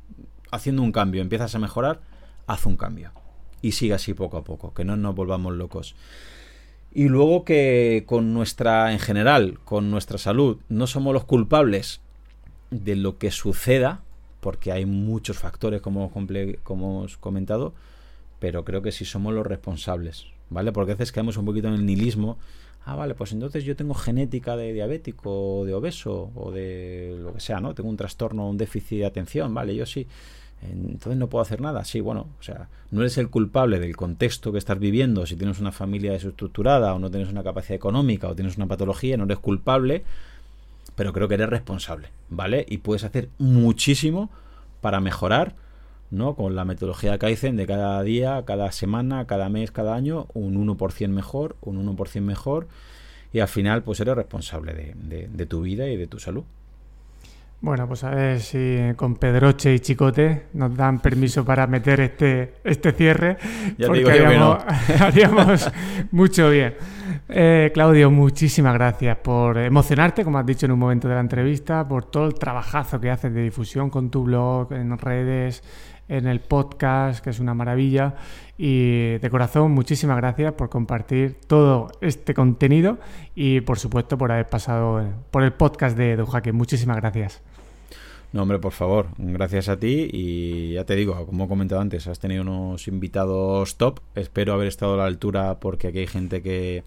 haciendo 0.52 0.82
un 0.82 0.92
cambio 0.92 1.22
empiezas 1.22 1.56
a 1.56 1.60
mejorar, 1.60 2.02
haz 2.46 2.66
un 2.66 2.78
cambio. 2.78 3.12
Y 3.62 3.72
siga 3.72 3.96
así 3.96 4.14
poco 4.14 4.38
a 4.38 4.44
poco, 4.44 4.74
que 4.74 4.86
no 4.86 4.96
nos 4.96 5.16
volvamos 5.16 5.54
locos. 5.56 5.96
Y 6.94 7.10
luego 7.10 7.44
que 7.44 8.04
con 8.08 8.34
nuestra, 8.34 8.92
en 8.92 9.00
general, 9.00 9.60
con 9.66 9.92
nuestra 9.92 10.18
salud, 10.18 10.58
no 10.70 10.88
somos 10.88 11.14
los 11.14 11.26
culpables 11.26 12.02
de 12.72 12.96
lo 12.96 13.18
que 13.18 13.32
suceda, 13.32 14.02
porque 14.40 14.72
hay 14.72 14.86
muchos 14.86 15.38
factores 15.38 15.82
como, 15.82 16.12
como 16.64 17.00
hemos 17.00 17.18
comentado, 17.18 17.74
pero 18.40 18.64
creo 18.64 18.82
que 18.82 18.92
sí 18.92 19.06
somos 19.06 19.34
los 19.34 19.46
responsables, 19.46 20.28
¿vale? 20.50 20.72
Porque 20.72 20.92
a 20.92 20.96
veces 20.96 21.12
caemos 21.12 21.38
un 21.38 21.46
poquito 21.46 21.68
en 21.68 21.76
el 21.76 21.86
nihilismo. 21.86 22.38
Ah, 22.90 22.96
vale, 22.96 23.16
pues 23.16 23.34
entonces 23.34 23.66
yo 23.66 23.76
tengo 23.76 23.94
genética 23.94 24.56
de 24.56 24.72
diabético, 24.72 25.60
o 25.60 25.66
de 25.66 25.74
obeso, 25.74 26.32
o 26.36 26.54
de 26.54 27.18
lo 27.20 27.34
que 27.34 27.42
sea, 27.42 27.60
¿no? 27.60 27.74
Tengo 27.74 27.90
un 27.90 27.98
trastorno, 27.98 28.50
un 28.50 28.58
déficit 28.58 29.00
de 29.00 29.06
atención, 29.06 29.54
vale, 29.54 29.76
yo 29.76 29.86
sí. 29.86 30.08
Entonces 30.62 31.18
no 31.18 31.28
puedo 31.28 31.42
hacer 31.42 31.60
nada. 31.60 31.84
Sí, 31.84 32.00
bueno, 32.00 32.28
o 32.40 32.42
sea, 32.42 32.70
no 32.92 33.02
eres 33.02 33.18
el 33.18 33.30
culpable 33.30 33.82
del 33.82 33.98
contexto 33.98 34.54
que 34.54 34.58
estás 34.58 34.80
viviendo, 34.80 35.26
si 35.26 35.36
tienes 35.36 35.60
una 35.60 35.74
familia 35.74 36.14
desestructurada, 36.14 36.94
o 36.94 37.00
no 37.00 37.12
tienes 37.12 37.28
una 37.30 37.44
capacidad 37.44 37.76
económica, 37.76 38.30
o 38.30 38.36
tienes 38.36 38.56
una 38.56 38.68
patología, 38.68 39.18
no 39.18 39.26
eres 39.26 39.40
culpable, 39.40 40.06
pero 40.96 41.12
creo 41.12 41.28
que 41.28 41.34
eres 41.34 41.50
responsable, 41.50 42.08
¿vale? 42.30 42.66
Y 42.70 42.78
puedes 42.78 43.04
hacer 43.04 43.28
muchísimo 43.38 44.30
para 44.80 45.02
mejorar, 45.02 45.56
¿no? 46.12 46.36
Con 46.36 46.56
la 46.56 46.66
metodología 46.66 47.18
Kaizen 47.18 47.56
de 47.56 47.66
cada 47.68 48.02
día, 48.04 48.44
cada 48.46 48.72
semana, 48.72 49.26
cada 49.28 49.50
mes, 49.50 49.72
cada 49.72 49.96
año, 49.96 50.28
un 50.34 50.56
1% 50.68 51.10
mejor, 51.10 51.56
un 51.62 51.86
1% 51.86 52.22
mejor, 52.22 52.68
y 53.34 53.40
al 53.40 53.48
final 53.48 53.84
pues 53.84 54.00
eres 54.00 54.16
responsable 54.16 54.74
de 54.74 55.46
tu 55.46 55.62
vida 55.62 55.88
y 55.88 55.98
de 55.98 56.08
tu 56.08 56.20
salud. 56.20 56.44
Bueno, 57.60 57.88
pues 57.88 58.04
a 58.04 58.12
ver 58.12 58.40
si 58.40 58.78
con 58.96 59.16
Pedroche 59.16 59.74
y 59.74 59.80
Chicote 59.80 60.46
nos 60.54 60.76
dan 60.78 61.00
permiso 61.00 61.44
para 61.44 61.66
meter 61.66 62.02
este, 62.02 62.54
este 62.64 62.92
cierre, 62.92 63.38
ya 63.80 63.88
porque 63.88 64.12
haríamos, 65.00 65.72
mucho 66.12 66.52
bien. 66.52 66.76
Eh, 67.28 67.72
Claudio, 67.74 68.12
muchísimas 68.12 68.76
gracias 68.76 69.18
por 69.18 69.58
emocionarte, 69.58 70.24
como 70.24 70.38
has 70.38 70.46
dicho 70.46 70.68
en 70.68 70.74
un 70.74 70.80
momento 70.80 71.08
de 71.08 71.16
la 71.16 71.20
entrevista, 71.20 71.88
por 71.88 72.06
todo 72.06 72.28
el 72.28 72.36
trabajazo 72.36 73.02
que 73.02 73.10
haces 73.10 73.34
de 73.34 73.42
difusión 73.42 73.90
con 73.90 74.12
tu 74.12 74.24
blog, 74.24 74.72
en 74.74 74.96
redes, 74.96 75.64
en 76.10 76.28
el 76.28 76.40
podcast, 76.40 77.24
que 77.24 77.30
es 77.30 77.40
una 77.40 77.54
maravilla. 77.54 78.16
Y 78.58 79.18
de 79.18 79.30
corazón, 79.30 79.72
muchísimas 79.72 80.18
gracias 80.18 80.54
por 80.54 80.70
compartir 80.70 81.36
todo 81.48 81.92
este 82.02 82.34
contenido 82.34 82.98
y, 83.36 83.62
por 83.62 83.80
supuesto, 83.80 84.18
por 84.18 84.32
haber 84.32 84.48
pasado 84.48 85.06
por 85.32 85.44
el 85.44 85.54
podcast 85.54 85.98
de 85.98 86.24
Jaque. 86.30 86.52
Muchísimas 86.52 86.98
gracias. 86.98 87.42
No, 88.34 88.42
hombre, 88.44 88.60
por 88.60 88.74
favor, 88.74 89.08
gracias 89.18 89.70
a 89.70 89.78
ti 89.78 90.10
y 90.12 90.74
ya 90.74 90.84
te 90.84 90.96
digo, 90.96 91.26
como 91.26 91.46
he 91.46 91.48
comentado 91.48 91.80
antes, 91.80 92.08
has 92.08 92.20
tenido 92.20 92.42
unos 92.42 92.88
invitados 92.88 93.78
top. 93.78 94.02
Espero 94.16 94.54
haber 94.54 94.68
estado 94.68 94.96
a 94.96 94.98
la 94.98 95.06
altura 95.06 95.60
porque 95.60 95.88
aquí 95.88 96.00
hay 96.00 96.08
gente 96.08 96.42
que 96.42 96.84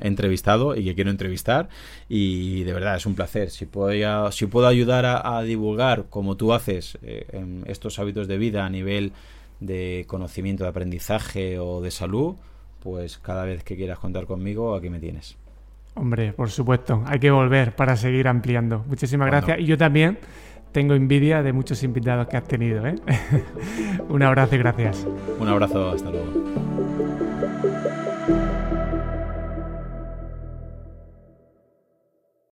he 0.00 0.08
entrevistado 0.08 0.76
y 0.76 0.84
que 0.84 0.94
quiero 0.94 1.10
entrevistar 1.10 1.68
y 2.08 2.64
de 2.64 2.72
verdad 2.72 2.96
es 2.96 3.06
un 3.06 3.14
placer. 3.14 3.50
Si 3.50 3.66
puedo, 3.66 4.30
si 4.32 4.46
puedo 4.46 4.66
ayudar 4.66 5.04
a, 5.06 5.42
divulgar 5.42 6.06
como 6.10 6.36
tú 6.36 6.52
haces 6.52 6.98
eh, 7.02 7.26
en 7.32 7.64
estos 7.66 7.98
hábitos 7.98 8.28
de 8.28 8.38
vida 8.38 8.64
a 8.64 8.70
nivel 8.70 9.12
de 9.60 10.04
conocimiento, 10.06 10.64
de 10.64 10.70
aprendizaje 10.70 11.58
o 11.58 11.80
de 11.80 11.90
salud, 11.90 12.36
pues 12.80 13.18
cada 13.18 13.44
vez 13.44 13.64
que 13.64 13.76
quieras 13.76 13.98
contar 13.98 14.26
conmigo, 14.26 14.74
aquí 14.74 14.90
me 14.90 15.00
tienes. 15.00 15.36
Hombre, 15.94 16.32
por 16.34 16.50
supuesto, 16.50 17.02
hay 17.06 17.18
que 17.18 17.30
volver 17.30 17.74
para 17.74 17.96
seguir 17.96 18.28
ampliando. 18.28 18.84
Muchísimas 18.86 19.28
gracias. 19.28 19.58
Y 19.60 19.64
yo 19.64 19.78
también 19.78 20.18
tengo 20.72 20.92
envidia 20.94 21.42
de 21.42 21.54
muchos 21.54 21.82
invitados 21.82 22.28
que 22.28 22.36
has 22.36 22.44
tenido. 22.44 22.86
¿eh? 22.86 22.96
Un 24.10 24.22
abrazo 24.22 24.56
y 24.56 24.58
gracias. 24.58 25.06
Un 25.38 25.48
abrazo, 25.48 25.92
hasta 25.92 26.10
luego. 26.10 26.32